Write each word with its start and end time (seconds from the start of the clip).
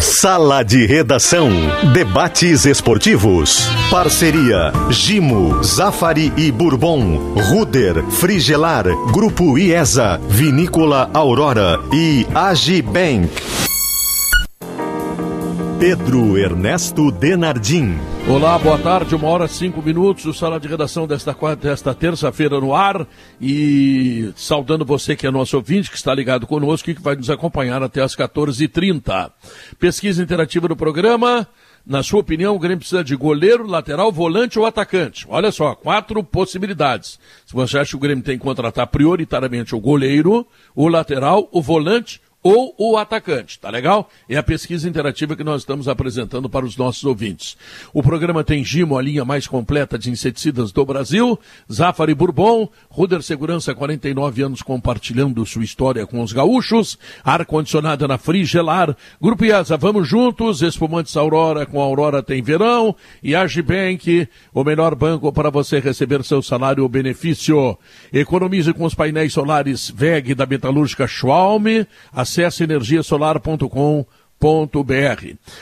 Sala 0.00 0.62
de 0.62 0.86
Redação. 0.86 1.50
Debates 1.92 2.64
esportivos. 2.64 3.68
Parceria: 3.90 4.72
Gimo, 4.88 5.62
Zafari 5.62 6.32
e 6.38 6.50
Bourbon. 6.50 7.34
Ruder, 7.50 8.02
Frigelar, 8.12 8.86
Grupo 9.12 9.58
IESA, 9.58 10.18
Vinícola 10.26 11.10
Aurora 11.12 11.78
e 11.92 12.26
Agibank. 12.34 13.69
Pedro 15.80 16.36
Ernesto 16.36 17.10
Denardim. 17.10 17.96
Olá, 18.28 18.58
boa 18.58 18.76
tarde, 18.76 19.14
uma 19.14 19.28
hora 19.28 19.48
cinco 19.48 19.80
minutos, 19.80 20.26
o 20.26 20.34
sala 20.34 20.60
de 20.60 20.68
redação 20.68 21.06
desta, 21.06 21.34
desta 21.56 21.94
terça-feira 21.94 22.60
no 22.60 22.74
ar 22.74 23.06
e 23.40 24.30
saudando 24.36 24.84
você 24.84 25.16
que 25.16 25.26
é 25.26 25.30
nosso 25.30 25.56
ouvinte, 25.56 25.90
que 25.90 25.96
está 25.96 26.14
ligado 26.14 26.46
conosco 26.46 26.90
e 26.90 26.94
que 26.94 27.00
vai 27.00 27.16
nos 27.16 27.30
acompanhar 27.30 27.82
até 27.82 28.02
as 28.02 28.14
14h30. 28.14 29.32
Pesquisa 29.78 30.22
interativa 30.22 30.68
do 30.68 30.76
programa, 30.76 31.48
na 31.86 32.02
sua 32.02 32.20
opinião, 32.20 32.54
o 32.54 32.58
Grêmio 32.58 32.80
precisa 32.80 33.02
de 33.02 33.16
goleiro, 33.16 33.66
lateral, 33.66 34.12
volante 34.12 34.58
ou 34.58 34.66
atacante? 34.66 35.24
Olha 35.30 35.50
só, 35.50 35.74
quatro 35.74 36.22
possibilidades. 36.22 37.18
Se 37.46 37.54
você 37.54 37.78
acha 37.78 37.92
que 37.92 37.96
o 37.96 38.00
Grêmio 38.00 38.22
tem 38.22 38.36
que 38.36 38.44
contratar 38.44 38.86
prioritariamente 38.88 39.74
o 39.74 39.80
goleiro, 39.80 40.46
o 40.76 40.88
lateral, 40.88 41.48
o 41.50 41.62
volante 41.62 42.20
ou 42.42 42.74
o 42.78 42.96
atacante, 42.96 43.58
tá 43.58 43.68
legal? 43.68 44.08
É 44.28 44.36
a 44.36 44.42
pesquisa 44.42 44.88
interativa 44.88 45.36
que 45.36 45.44
nós 45.44 45.62
estamos 45.62 45.88
apresentando 45.88 46.48
para 46.48 46.64
os 46.64 46.76
nossos 46.76 47.04
ouvintes. 47.04 47.56
O 47.92 48.02
programa 48.02 48.42
tem 48.42 48.64
Gimo, 48.64 48.96
a 48.96 49.02
linha 49.02 49.24
mais 49.24 49.46
completa 49.46 49.98
de 49.98 50.10
inseticidas 50.10 50.72
do 50.72 50.84
Brasil, 50.84 51.38
Zafari 51.70 52.14
Bourbon, 52.14 52.68
Ruder 52.88 53.22
Segurança, 53.22 53.74
49 53.74 54.42
anos 54.42 54.62
compartilhando 54.62 55.44
sua 55.44 55.64
história 55.64 56.06
com 56.06 56.22
os 56.22 56.32
gaúchos, 56.32 56.98
ar-condicionado 57.22 58.08
na 58.08 58.16
Frigelar, 58.16 58.96
Grupo 59.20 59.44
IASA, 59.44 59.76
vamos 59.76 60.08
juntos, 60.08 60.62
espumantes 60.62 61.16
Aurora, 61.16 61.66
com 61.66 61.80
Aurora 61.80 62.22
tem 62.22 62.42
verão, 62.42 62.96
e 63.22 63.34
Agibank, 63.34 64.26
o 64.54 64.64
melhor 64.64 64.94
banco 64.94 65.30
para 65.32 65.50
você 65.50 65.78
receber 65.78 66.24
seu 66.24 66.42
salário 66.42 66.82
ou 66.82 66.88
benefício. 66.88 67.76
Economize 68.12 68.72
com 68.72 68.84
os 68.84 68.94
painéis 68.94 69.32
solares 69.32 69.90
VEG 69.90 70.34
da 70.34 70.46
metalúrgica 70.46 71.06
Schwalm, 71.06 71.84
a 72.12 72.24
Acesse 72.30 72.62
energiasolar.com.br. 72.62 74.04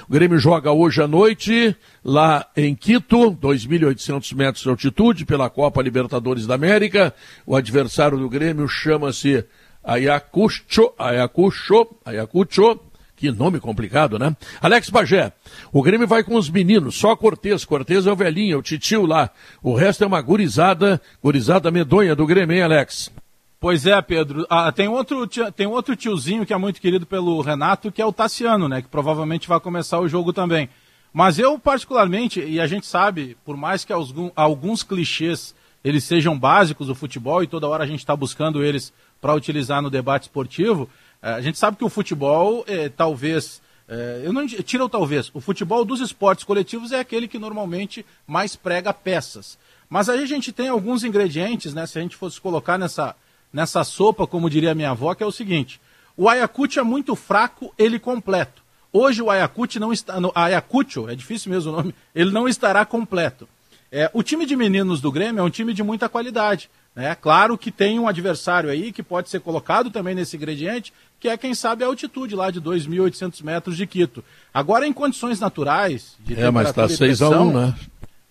O 0.07 0.13
Grêmio 0.13 0.39
joga 0.39 0.71
hoje 0.71 1.03
à 1.03 1.09
noite 1.09 1.75
lá 2.05 2.47
em 2.55 2.75
Quito, 2.75 3.33
2.800 3.33 4.37
metros 4.37 4.65
de 4.65 4.69
altitude, 4.69 5.25
pela 5.25 5.49
Copa 5.49 5.81
Libertadores 5.81 6.47
da 6.47 6.57
América. 6.57 7.15
O 7.47 7.57
adversário 7.57 8.19
do 8.19 8.29
Grêmio 8.29 8.69
chama-se 8.69 9.47
Ayacucho, 9.83 10.93
Ayacucho, 10.99 11.87
Ayacucho, 12.05 12.79
que 13.17 13.33
nome 13.33 13.61
complicado, 13.61 14.19
né? 14.19 14.37
Alex 14.61 14.91
Bagé, 14.91 15.33
o 15.73 15.83
Grêmio 15.83 16.07
vai 16.07 16.23
com 16.23 16.35
os 16.35 16.51
meninos, 16.51 16.97
só 16.97 17.17
Cortez. 17.17 17.65
Cortez 17.65 18.07
é 18.07 18.13
o 18.13 18.17
velhinho, 18.17 18.57
é 18.57 18.59
o 18.59 18.63
titio 18.63 19.07
lá. 19.07 19.31
O 19.63 19.75
resto 19.75 20.05
é 20.05 20.07
uma 20.07 20.21
gurizada, 20.21 21.01
gurizada 21.23 21.71
medonha 21.71 22.15
do 22.15 22.27
Grêmio, 22.27 22.55
hein, 22.55 22.63
Alex? 22.63 23.11
Pois 23.61 23.87
é, 23.87 24.01
Pedro. 24.01 24.47
Ah, 24.49 24.71
tem, 24.71 24.87
outro, 24.87 25.27
tem 25.27 25.67
outro 25.67 25.97
tiozinho 25.97 26.47
que 26.47 26.53
é 26.53 26.57
muito 26.57 26.81
querido 26.81 27.05
pelo 27.05 27.41
Renato, 27.41 27.91
que 27.91 28.01
é 28.01 28.07
o 28.07 28.13
Tassiano, 28.13 28.69
né? 28.69 28.83
Que 28.83 28.89
provavelmente 28.89 29.49
vai 29.49 29.59
começar 29.59 29.99
o 29.99 30.09
jogo 30.09 30.33
também. 30.33 30.69
Mas 31.13 31.41
eu, 31.41 31.59
particularmente, 31.59 32.41
e 32.41 32.61
a 32.61 32.67
gente 32.69 32.87
sabe, 32.87 33.37
por 33.45 33.57
mais 33.57 33.85
que 33.85 33.93
alguns, 33.93 34.31
alguns 34.37 34.83
clichês 34.85 35.55
eles 35.83 36.05
sejam 36.05 36.39
básicos 36.39 36.87
do 36.87 36.95
futebol 36.95 37.43
e 37.43 37.49
toda 37.49 37.67
hora 37.67 37.83
a 37.83 37.87
gente 37.87 38.01
está 38.01 38.15
buscando 38.15 38.63
eles 38.63 38.93
para 39.21 39.35
utilizar 39.35 39.83
no 39.83 39.91
debate 39.91 40.25
esportivo, 40.25 40.89
eh, 41.23 41.33
a 41.33 41.41
gente 41.41 41.59
sabe 41.59 41.77
que 41.77 41.85
o 41.85 41.89
futebol, 41.89 42.65
é, 42.67 42.89
talvez, 42.89 43.61
é, 43.89 44.23
eu 44.25 44.33
não 44.33 44.47
tira 44.47 44.85
o 44.85 44.89
talvez, 44.89 45.31
o 45.35 45.41
futebol 45.41 45.85
dos 45.85 46.01
esportes 46.01 46.45
coletivos 46.45 46.93
é 46.93 47.01
aquele 47.01 47.27
que 47.27 47.39
normalmente 47.39 48.05
mais 48.27 48.55
prega 48.55 48.93
peças. 48.93 49.59
Mas 49.89 50.09
aí 50.09 50.23
a 50.23 50.27
gente 50.27 50.53
tem 50.53 50.69
alguns 50.69 51.03
ingredientes, 51.03 51.73
né? 51.73 51.87
Se 51.87 51.99
a 51.99 52.03
gente 52.03 52.17
fosse 52.17 52.41
colocar 52.41 52.77
nessa, 52.77 53.17
nessa 53.53 53.85
sopa, 53.85 54.27
como 54.27 54.51
diria 54.51 54.75
minha 54.75 54.91
avó, 54.91 55.15
que 55.15 55.23
é 55.23 55.27
o 55.27 55.33
seguinte: 55.33 55.81
o 56.17 56.29
Ayacucho 56.29 56.81
é 56.81 56.83
muito 56.83 57.15
fraco, 57.15 57.73
ele 57.79 57.99
completo. 57.99 58.63
Hoje 58.93 59.23
o 59.23 59.31
Ayacucho 59.31 59.79
não 59.79 59.93
está. 59.93 60.21
No, 60.21 60.33
Ayacucho, 60.35 61.09
é 61.09 61.15
difícil 61.15 61.51
mesmo 61.51 61.73
o 61.73 61.77
nome, 61.77 61.95
ele 62.15 62.31
não 62.31 62.49
estará 62.49 62.85
completo. 62.85 63.49
É, 63.91 64.11
o 64.13 64.23
time 64.23 64.45
de 64.45 64.55
meninos 64.55 65.01
do 65.01 65.11
Grêmio 65.11 65.41
é 65.41 65.43
um 65.43 65.51
time 65.51 65.73
de 65.73 65.83
muita 65.83 66.09
qualidade. 66.09 66.69
Né? 66.95 67.15
Claro 67.15 67.57
que 67.57 67.71
tem 67.71 67.99
um 67.99 68.09
adversário 68.09 68.69
aí 68.69 68.93
que 68.93 69.03
pode 69.03 69.31
ser 69.31 69.41
colocado 69.41 69.91
também 69.91 70.15
nesse 70.15 70.37
ingrediente, 70.37 70.93
que 71.19 71.29
é, 71.29 71.37
quem 71.37 71.55
sabe, 71.55 71.85
a 71.85 71.87
altitude 71.87 72.35
lá 72.35 72.51
de 72.51 72.61
2.800 72.61 73.43
metros 73.43 73.77
de 73.77 73.87
Quito. 73.87 74.23
Agora, 74.53 74.87
em 74.87 74.93
condições 74.93 75.41
naturais. 75.41 76.17
De 76.21 76.39
é, 76.39 76.51
mas 76.51 76.69
está 76.69 76.89
6 76.89 77.23
a 77.23 77.31
1 77.31 77.53
né? 77.53 77.75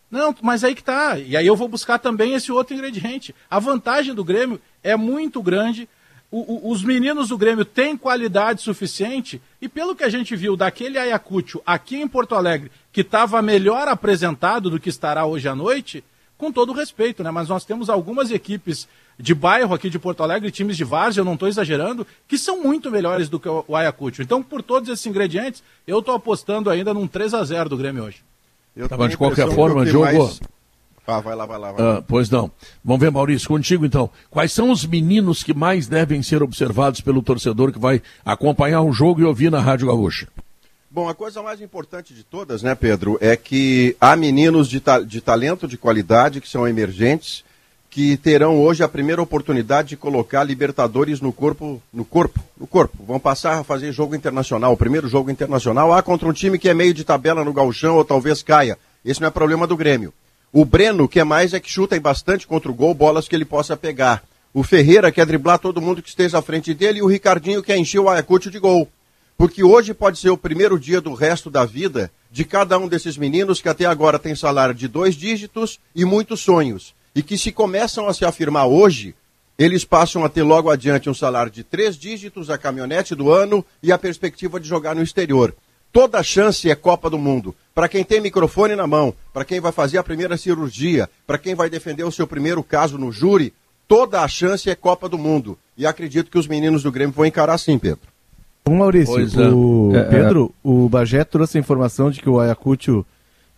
Não, 0.10 0.34
mas 0.42 0.64
aí 0.64 0.74
que 0.74 0.84
tá. 0.84 1.20
E 1.20 1.36
aí 1.36 1.46
eu 1.46 1.56
vou 1.56 1.68
buscar 1.68 2.00
também 2.00 2.34
esse 2.34 2.52
outro 2.52 2.74
ingrediente. 2.74 3.36
A 3.50 3.60
vantagem 3.60 4.14
do 4.14 4.24
Grêmio 4.24 4.60
é 4.82 4.96
muito 4.96 5.42
grande. 5.42 5.88
O, 6.32 6.70
o, 6.70 6.72
os 6.72 6.84
meninos 6.84 7.30
do 7.30 7.38
Grêmio 7.38 7.64
têm 7.64 7.96
qualidade 7.96 8.62
suficiente 8.62 9.42
e 9.62 9.70
pelo 9.70 9.96
que 9.96 10.04
a 10.04 10.10
gente 10.10 10.36
viu 10.36 10.58
daquele 10.58 10.98
Ayacucho 10.98 11.62
aqui 11.66 11.98
em 11.98 12.08
Porto 12.08 12.36
Alegre, 12.36 12.72
que 12.92 13.02
estava 13.02 13.42
melhor 13.42 13.88
apresentado 13.88 14.70
do 14.70 14.80
que 14.80 14.90
estará 14.90 15.26
hoje 15.26 15.48
à 15.48 15.56
noite, 15.56 16.04
com 16.38 16.52
todo 16.52 16.74
respeito, 16.74 17.24
né? 17.24 17.32
Mas 17.32 17.50
nós 17.50 17.66
temos 17.66 17.90
algumas 17.90 18.30
equipes 18.30 18.88
de 19.18 19.34
bairro 19.34 19.74
aqui 19.74 19.90
de 19.90 19.98
Porto 19.98 20.22
Alegre, 20.22 20.52
times 20.52 20.78
de 20.78 20.84
várzea, 20.84 21.22
eu 21.22 21.26
não 21.26 21.34
estou 21.34 21.48
exagerando, 21.48 22.06
que 22.28 22.38
são 22.38 22.62
muito 22.62 22.92
melhores 22.92 23.28
do 23.30 23.40
que 23.40 23.50
o 23.50 23.76
Ayacucho. 23.76 24.22
Então, 24.22 24.44
por 24.44 24.62
todos 24.62 24.90
esses 24.90 25.06
ingredientes, 25.06 25.64
eu 25.88 26.00
estou 26.00 26.14
apostando 26.14 26.70
ainda 26.70 26.94
num 26.94 27.08
3 27.08 27.34
a 27.34 27.44
0 27.44 27.70
do 27.70 27.78
Grêmio 27.78 28.04
hoje. 28.04 28.22
Eu 28.78 28.88
tá, 28.88 28.96
mas 28.96 29.10
de 29.10 29.18
qualquer 29.18 29.50
forma, 29.52 29.84
Diogo. 29.84 30.06
Mais... 30.06 30.40
Ah, 31.08 31.20
vai 31.20 31.36
lá, 31.36 31.46
vai 31.46 31.58
lá. 31.58 31.72
Vai 31.72 31.86
lá. 31.86 31.98
Ah, 31.98 32.04
pois 32.06 32.30
não. 32.30 32.52
Vamos 32.84 33.02
ver, 33.02 33.10
Maurício, 33.10 33.48
contigo 33.48 33.86
então. 33.86 34.10
Quais 34.30 34.52
são 34.52 34.70
os 34.70 34.86
meninos 34.86 35.42
que 35.42 35.54
mais 35.54 35.88
devem 35.88 36.22
ser 36.22 36.44
observados 36.44 37.02
pelo 37.02 37.22
torcedor 37.22 37.72
que 37.72 37.80
vai 37.80 38.02
acompanhar 38.24 38.82
o 38.82 38.92
jogo 38.92 39.22
e 39.22 39.24
ouvir 39.24 39.50
na 39.50 39.60
Rádio 39.60 39.88
Gaúcha? 39.88 40.28
Bom, 40.92 41.10
a 41.10 41.16
coisa 41.16 41.42
mais 41.42 41.62
importante 41.62 42.14
de 42.14 42.24
todas, 42.24 42.62
né, 42.62 42.76
Pedro, 42.76 43.18
é 43.22 43.36
que 43.36 43.96
há 44.00 44.16
meninos 44.16 44.70
de, 44.70 44.80
ta 44.80 45.00
de 45.00 45.22
talento, 45.22 45.68
de 45.68 45.78
qualidade, 45.78 46.42
que 46.42 46.50
são 46.50 46.68
emergentes, 46.68 47.44
que 47.90 48.18
terão 48.18 48.60
hoje 48.60 48.84
a 48.84 48.88
primeira 48.88 49.22
oportunidade 49.22 49.90
de 49.90 49.98
colocar 49.98 50.44
Libertadores 50.44 51.22
no 51.22 51.32
corpo, 51.32 51.82
no 51.92 52.06
corpo, 52.06 52.40
no 52.60 52.68
corpo. 52.68 53.04
Vão 53.06 53.20
passar 53.20 53.60
a 53.60 53.64
fazer 53.64 53.92
jogo 53.92 54.16
internacional, 54.16 54.74
o 54.74 54.78
primeiro 54.78 55.08
jogo 55.08 55.32
internacional, 55.32 55.94
ah, 55.94 56.04
contra 56.04 56.28
um 56.28 56.34
time 56.34 56.60
que 56.60 56.70
é 56.70 56.74
meio 56.74 56.94
de 56.94 57.04
tabela 57.04 57.44
no 57.44 57.54
galchão 57.54 57.96
ou 57.96 58.06
talvez 58.06 58.44
caia. 58.44 58.78
Esse 59.04 59.22
não 59.22 59.28
é 59.28 59.32
problema 59.32 59.66
do 59.66 59.78
Grêmio. 59.78 60.14
O 60.52 60.64
Breno, 60.66 61.08
que 61.08 61.20
é 61.20 61.24
mais, 61.24 61.54
é 61.54 61.60
que 61.60 61.70
chuta 61.70 62.00
bastante 62.00 62.48
contra 62.48 62.72
o 62.72 62.74
gol, 62.74 62.94
bolas 62.94 63.28
que 63.28 63.36
ele 63.36 63.46
possa 63.46 63.76
pegar. 63.76 64.24
O 64.54 64.64
Ferreira 64.64 65.12
quer 65.12 65.26
driblar 65.26 65.60
todo 65.60 65.82
mundo 65.82 66.02
que 66.02 66.10
esteja 66.10 66.40
à 66.40 66.42
frente 66.42 66.74
dele 66.74 67.00
e 67.00 67.02
o 67.02 67.08
Ricardinho 67.08 67.62
quer 67.62 67.78
encher 67.78 68.00
o 68.00 68.10
Ayacucho 68.10 68.50
de 68.50 68.60
gol. 68.60 68.88
Porque 69.38 69.64
hoje 69.64 69.94
pode 69.94 70.18
ser 70.18 70.30
o 70.30 70.38
primeiro 70.38 70.80
dia 70.80 71.00
do 71.00 71.14
resto 71.14 71.52
da 71.52 71.64
vida 71.64 72.12
de 72.32 72.44
cada 72.44 72.78
um 72.80 72.88
desses 72.88 73.18
meninos 73.18 73.62
que 73.62 73.70
até 73.70 73.86
agora 73.86 74.18
tem 74.18 74.34
salário 74.36 74.74
de 74.74 74.88
dois 74.88 75.16
dígitos 75.16 75.80
e 75.94 76.04
muitos 76.04 76.42
sonhos. 76.42 76.96
E 77.18 77.24
que 77.24 77.36
se 77.36 77.52
começam 77.52 78.08
a 78.08 78.14
se 78.14 78.24
afirmar 78.24 78.68
hoje, 78.68 79.16
eles 79.58 79.84
passam 79.84 80.24
a 80.24 80.30
ter 80.30 80.44
logo 80.44 80.70
adiante 80.70 81.10
um 81.10 81.16
salário 81.16 81.52
de 81.52 81.64
três 81.64 81.98
dígitos, 81.98 82.52
a 82.52 82.60
caminhonete 82.60 83.16
do 83.16 83.32
ano 83.32 83.66
e 83.82 83.92
a 83.92 83.98
perspectiva 83.98 84.60
de 84.60 84.68
jogar 84.68 84.94
no 84.94 85.02
exterior. 85.02 85.56
Toda 85.92 86.22
chance 86.22 86.70
é 86.70 86.76
Copa 86.76 87.10
do 87.10 87.18
Mundo. 87.18 87.56
Para 87.74 87.90
quem 87.90 88.04
tem 88.04 88.22
microfone 88.22 88.76
na 88.76 88.86
mão, 88.86 89.16
para 89.34 89.44
quem 89.44 89.60
vai 89.60 89.72
fazer 89.72 89.98
a 89.98 90.04
primeira 90.04 90.38
cirurgia, 90.38 91.10
para 91.26 91.40
quem 91.40 91.56
vai 91.56 91.72
defender 91.72 92.04
o 92.04 92.12
seu 92.12 92.28
primeiro 92.28 92.62
caso 92.62 93.00
no 93.00 93.12
júri, 93.12 93.52
toda 93.88 94.22
a 94.22 94.28
chance 94.28 94.70
é 94.70 94.76
Copa 94.76 95.10
do 95.10 95.18
Mundo. 95.18 95.58
E 95.76 95.88
acredito 95.88 96.30
que 96.30 96.38
os 96.38 96.46
meninos 96.46 96.84
do 96.84 96.92
Grêmio 96.92 97.16
vão 97.16 97.26
encarar 97.26 97.58
sim, 97.58 97.80
Pedro. 97.80 98.08
Bom, 98.64 98.76
Maurício, 98.76 99.42
é. 99.42 99.50
o 99.50 99.92
é, 99.96 100.00
é. 100.02 100.04
Pedro, 100.04 100.54
o 100.64 100.88
Bagé 100.88 101.24
trouxe 101.24 101.58
a 101.58 101.62
informação 101.62 102.12
de 102.12 102.22
que 102.22 102.30
o 102.30 102.40
Ayacucho 102.40 103.04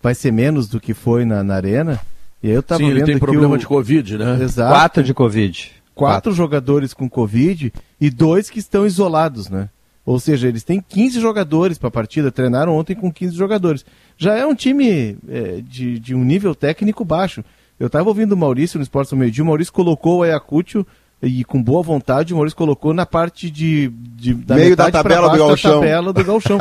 vai 0.02 0.16
ser 0.16 0.32
menos 0.32 0.70
do 0.70 0.80
que 0.80 0.94
foi 0.94 1.26
na, 1.26 1.44
na 1.44 1.56
Arena. 1.56 2.00
E 2.42 2.48
aí 2.48 2.54
eu 2.54 2.64
tava 2.64 2.80
Sim, 2.80 2.88
vendo 2.88 2.98
ele 2.98 3.06
tem 3.06 3.20
problema 3.20 3.56
o... 3.56 3.58
de 3.58 3.68
Covid, 3.68 4.18
né? 4.18 4.42
Exato. 4.42 4.74
Quatro 4.74 5.04
de 5.04 5.14
Covid. 5.14 5.72
Quatro, 5.94 5.94
Quatro 5.94 6.32
jogadores 6.32 6.94
com 6.94 7.10
Covid 7.10 7.74
e 8.00 8.10
dois 8.10 8.50
que 8.50 8.60
estão 8.60 8.86
isolados, 8.86 9.50
né? 9.50 9.70
Ou 10.06 10.20
seja, 10.20 10.48
eles 10.48 10.64
têm 10.64 10.82
15 10.82 11.20
jogadores 11.20 11.78
para 11.78 11.90
a 11.90 11.92
partida, 11.92 12.32
treinaram 12.32 12.76
ontem 12.76 12.96
com 12.96 13.12
15 13.12 13.36
jogadores. 13.36 13.86
Já 14.18 14.36
é 14.36 14.46
um 14.46 14.56
time 14.56 15.18
é, 15.28 15.62
de, 15.62 16.00
de 16.00 16.16
um 16.16 16.24
nível 16.24 16.56
técnico 16.56 17.06
baixo. 17.06 17.44
Eu 17.80 17.88
estava 17.88 18.10
ouvindo 18.10 18.32
o 18.32 18.38
Maurício 18.38 18.80
no 18.80 18.84
Esporte 18.84 19.14
ao 19.14 19.20
Meio 19.20 19.32
Dia, 19.32 19.44
o 19.44 19.48
Maurício 19.48 19.72
colocou 19.72 20.20
o 20.20 20.24
Ayacucho 20.24 20.86
e 21.22 21.44
com 21.44 21.62
boa 21.62 21.84
vontade 21.84 22.34
o 22.34 22.38
Maurício 22.38 22.58
colocou 22.58 22.94
na 22.94 23.06
parte 23.06 23.50
de, 23.50 23.90
de 23.90 24.34
da 24.34 24.56
meio 24.56 24.76
da 24.76 24.90
tabela 24.90 25.30
do 25.30 25.38
Galchão. 25.38 25.72
Da 25.72 25.80
tabela 25.80 26.14
do 26.14 26.24
Galchão. 26.24 26.58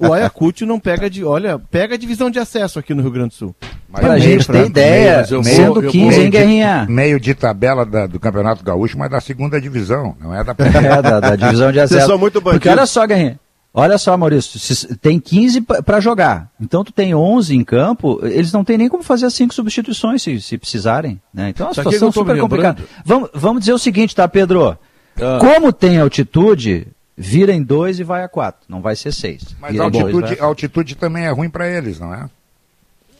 o 0.00 0.12
Ayacucho 0.12 0.64
não 0.64 0.80
pega 0.80 1.10
de, 1.10 1.24
olha, 1.24 1.58
pega 1.58 1.94
a 1.94 1.98
divisão 1.98 2.30
de 2.30 2.38
acesso 2.38 2.78
aqui 2.78 2.94
no 2.94 3.02
Rio 3.02 3.10
Grande 3.10 3.30
do 3.30 3.34
Sul. 3.34 3.54
Mas 3.90 4.00
pra 4.00 4.18
gente 4.18 4.46
ter 4.46 4.66
ideia, 4.66 5.26
meio, 5.30 5.44
sendo 5.44 5.82
15, 5.82 5.96
meio 5.98 6.22
hein, 6.22 6.30
Guerrinha? 6.30 6.86
Meio 6.88 7.20
de 7.20 7.34
tabela 7.34 7.84
da, 7.84 8.06
do 8.06 8.18
Campeonato 8.18 8.64
Gaúcho, 8.64 8.96
mas 8.96 9.10
da 9.10 9.20
segunda 9.20 9.60
divisão, 9.60 10.16
não 10.18 10.34
é 10.34 10.42
da 10.42 10.54
É, 10.62 11.02
da, 11.02 11.20
da 11.20 11.36
divisão 11.36 11.70
de 11.70 11.80
acesso. 11.80 11.94
Vocês 11.94 12.06
são 12.06 12.18
muito 12.18 12.40
bandidos. 12.40 12.60
Porque 12.60 12.68
olha 12.68 12.86
só, 12.86 13.06
Guerrinha, 13.06 13.38
Olha 13.74 13.96
só, 13.96 14.14
Maurício, 14.18 14.96
tem 14.98 15.18
15 15.18 15.62
para 15.62 15.98
jogar. 15.98 16.50
Então 16.60 16.84
tu 16.84 16.92
tem 16.92 17.14
11 17.14 17.56
em 17.56 17.64
campo, 17.64 18.20
eles 18.22 18.52
não 18.52 18.62
tem 18.62 18.76
nem 18.76 18.88
como 18.88 19.02
fazer 19.02 19.26
as 19.26 19.34
cinco 19.34 19.54
substituições 19.54 20.22
se, 20.22 20.40
se 20.42 20.58
precisarem. 20.58 21.20
Né? 21.32 21.48
Então 21.48 21.66
é 21.66 21.68
uma 21.70 21.74
situação 21.74 22.12
super 22.12 22.38
complicada. 22.38 22.82
Vamos, 23.04 23.30
vamos 23.32 23.60
dizer 23.60 23.72
o 23.72 23.78
seguinte, 23.78 24.14
tá, 24.14 24.28
Pedro? 24.28 24.76
Ah. 25.16 25.38
Como 25.40 25.72
tem 25.72 25.98
altitude, 25.98 26.86
vira 27.16 27.52
em 27.52 27.62
dois 27.62 27.98
e 27.98 28.04
vai 28.04 28.22
a 28.22 28.28
quatro. 28.28 28.60
Não 28.68 28.82
vai 28.82 28.94
ser 28.94 29.12
seis. 29.12 29.42
Mas 29.58 29.78
a 29.80 29.84
altitude, 29.84 30.38
a 30.38 30.44
altitude 30.44 30.94
também 30.94 31.24
é 31.24 31.30
ruim 31.30 31.48
para 31.48 31.66
eles, 31.66 31.98
não 31.98 32.12
é? 32.12 32.28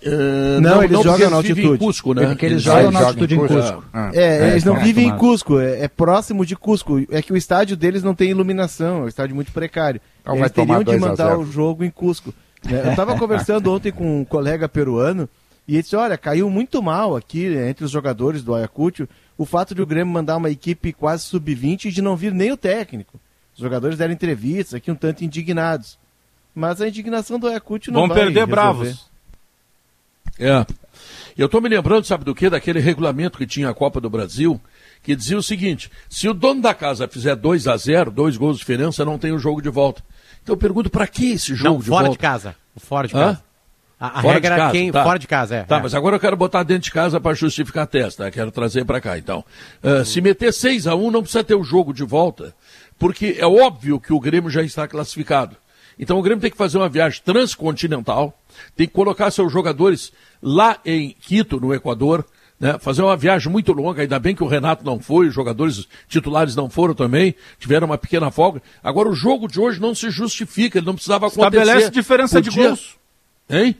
Uh, 0.05 0.61
não, 0.61 0.77
não, 0.77 0.83
eles 0.83 0.97
não 0.97 1.03
jogam 1.03 1.31
na 1.31 1.37
altitude. 1.37 1.67
Em 1.67 1.77
Cusco, 1.77 2.15
né? 2.15 2.27
Porque 2.27 2.47
eles, 2.47 2.55
eles 2.55 2.63
jogam 2.65 2.91
na 2.91 3.01
altitude 3.01 3.35
em 3.35 3.39
Cusco. 3.39 3.55
Cusco. 3.55 3.85
Ah. 3.93 4.11
É, 4.13 4.23
é, 4.23 4.51
eles 4.51 4.65
não 4.65 4.77
vivem 4.77 5.07
em 5.07 5.17
Cusco, 5.17 5.59
é, 5.61 5.85
é, 5.85 5.89
próximo 5.89 6.45
de 6.45 6.57
Cusco. 6.57 7.01
É 7.11 7.23
que 7.23 7.33
o 7.33 7.37
estádio 7.37 7.77
deles 7.77 8.03
não 8.03 8.15
tem 8.15 8.31
iluminação, 8.31 8.99
é 8.99 9.05
um 9.05 9.09
estádio 9.09 9.35
muito 9.35 9.53
precário. 9.53 10.01
Então 10.21 10.37
eles 10.37 10.51
teriam 10.51 10.83
de 10.83 10.97
mandar 10.97 11.39
o 11.39 11.45
jogo 11.45 11.85
em 11.85 11.91
Cusco. 11.91 12.35
Né? 12.65 12.83
Eu 12.85 12.91
estava 12.91 13.17
conversando 13.19 13.73
ontem 13.73 13.93
com 13.93 14.21
um 14.21 14.25
colega 14.25 14.69
peruano 14.69 15.29
e 15.69 15.75
ele 15.75 15.83
disse: 15.83 15.95
olha, 15.95 16.19
caiu 16.19 16.51
muito 16.51 16.83
mal 16.83 17.17
aqui 17.17 17.49
né, 17.49 17.71
entre 17.71 17.85
os 17.85 17.91
jogadores 17.91 18.43
do 18.43 18.55
Ayacucho 18.55 19.09
o 19.39 19.45
fato 19.45 19.75
de 19.75 19.83
o 19.83 19.87
Grêmio 19.87 20.13
mandar 20.13 20.37
uma 20.37 20.51
equipe 20.51 20.93
quase 20.93 21.25
sub-20 21.25 21.87
e 21.87 21.91
de 21.91 22.03
não 22.03 22.17
vir 22.17 22.33
nem 22.33 22.53
o 22.53 22.57
técnico. 22.57 23.19
Os 23.55 23.61
jogadores 23.61 23.99
deram 23.99 24.13
entrevistas 24.13 24.75
aqui 24.75 24.91
um 24.91 24.95
tanto 24.95 25.25
indignados. 25.25 25.99
Mas 26.55 26.81
a 26.81 26.89
indignação 26.89 27.39
do 27.39 27.49
Ayacucho 27.49 27.91
não 27.91 28.01
Vão 28.01 28.09
vai 28.09 28.19
perder 28.19 28.47
resolver. 28.47 28.53
bravos. 28.53 29.12
É. 30.39 30.67
Eu 31.37 31.47
estou 31.47 31.61
me 31.61 31.69
lembrando, 31.69 32.05
sabe 32.05 32.25
do 32.25 32.35
que? 32.35 32.51
Daquele 32.51 32.81
regulamento 32.81 33.39
que 33.39 33.47
tinha 33.47 33.71
a 33.71 33.75
Copa 33.75 34.01
do 34.01 34.11
Brasil, 34.11 34.61
que 35.03 35.17
dizia 35.17 35.39
o 35.39 35.43
seguinte: 35.43 35.91
se 36.09 36.29
o 36.29 36.35
dono 36.35 36.61
da 36.61 36.75
casa 36.75 37.09
fizer 37.09 37.35
2 37.35 37.67
a 37.69 37.77
0 37.77 38.11
dois 38.11 38.37
gols 38.37 38.57
de 38.57 38.61
diferença, 38.61 39.05
não 39.05 39.19
tem 39.19 39.33
o 39.33 39.39
jogo 39.39 39.63
de 39.63 39.69
volta. 39.69 40.03
Então 40.43 40.55
eu 40.55 40.59
pergunto, 40.59 40.91
para 40.91 41.07
que 41.07 41.33
esse 41.33 41.55
jogo 41.55 41.75
não, 41.75 41.81
de 41.81 41.87
fora 41.87 42.05
volta? 42.05 42.19
de 42.19 42.19
casa. 42.19 42.57
Fora 42.77 43.07
de 43.07 43.15
casa. 43.15 43.43
A, 43.99 44.19
a 44.19 44.21
regra 44.21 44.69
é 44.69 44.71
quem 44.73 44.91
tá. 44.91 45.05
fora 45.05 45.17
de 45.17 45.29
casa, 45.29 45.55
é. 45.55 45.63
Tá, 45.63 45.77
é. 45.77 45.83
mas 45.83 45.95
agora 45.95 46.17
eu 46.17 46.21
quero 46.21 46.37
botar 46.37 46.65
dentro 46.65 46.83
de 46.83 46.91
casa 46.91 47.21
para 47.21 47.35
justificar 47.35 47.85
a 47.85 47.87
testa, 47.87 48.29
quero 48.33 48.51
trazer 48.51 48.85
para 48.85 49.01
cá, 49.01 49.17
então. 49.17 49.45
Uh, 49.81 50.05
Se 50.05 50.21
meter 50.21 50.53
6 50.53 50.89
a 50.89 50.97
1 50.97 51.11
não 51.13 51.23
precisa 51.23 51.45
ter 51.45 51.55
o 51.55 51.63
jogo 51.63 51.95
de 51.95 52.03
volta, 52.03 52.53
porque 52.99 53.37
é 53.39 53.47
óbvio 53.47 54.01
que 54.01 54.13
o 54.13 54.19
Grêmio 54.19 54.51
já 54.51 54.61
está 54.61 54.89
classificado. 54.89 55.57
Então 55.99 56.19
o 56.19 56.23
Grêmio 56.23 56.41
tem 56.41 56.51
que 56.51 56.57
fazer 56.57 56.79
uma 56.79 56.89
viagem 56.89 57.21
transcontinental, 57.25 58.37
tem 58.77 58.87
que 58.87 58.93
colocar 58.93 59.31
seus 59.31 59.53
jogadores 59.53 60.13
lá 60.43 60.79
em 60.85 61.11
Quito, 61.21 61.61
no 61.61 61.75
Equador, 61.75 62.25
né, 62.63 62.79
fazer 62.79 63.03
uma 63.03 63.17
viagem 63.17 63.51
muito 63.51 63.73
longa, 63.73 64.03
ainda 64.03 64.19
bem 64.21 64.37
que 64.37 64.45
o 64.45 64.47
Renato 64.47 64.85
não 64.85 65.01
foi, 65.01 65.27
os 65.27 65.35
jogadores 65.35 65.89
titulares 66.09 66.55
não 66.55 66.71
foram 66.71 66.95
também, 66.95 67.35
tiveram 67.59 67.87
uma 67.89 67.99
pequena 67.99 68.31
folga. 68.31 68.63
Agora 68.83 69.09
o 69.09 69.15
jogo 69.15 69.49
de 69.49 69.61
hoje 69.61 69.81
não 69.81 69.95
se 69.95 70.11
justifica, 70.11 70.79
ele 70.79 70.87
não 70.87 70.95
precisava 70.95 71.27
acontecer. 71.27 71.61
Estabelece 71.61 71.91
diferença 71.91 72.37
Podia... 72.37 72.51
de 72.51 72.69
gols. 72.69 72.97
Hein? 73.51 73.77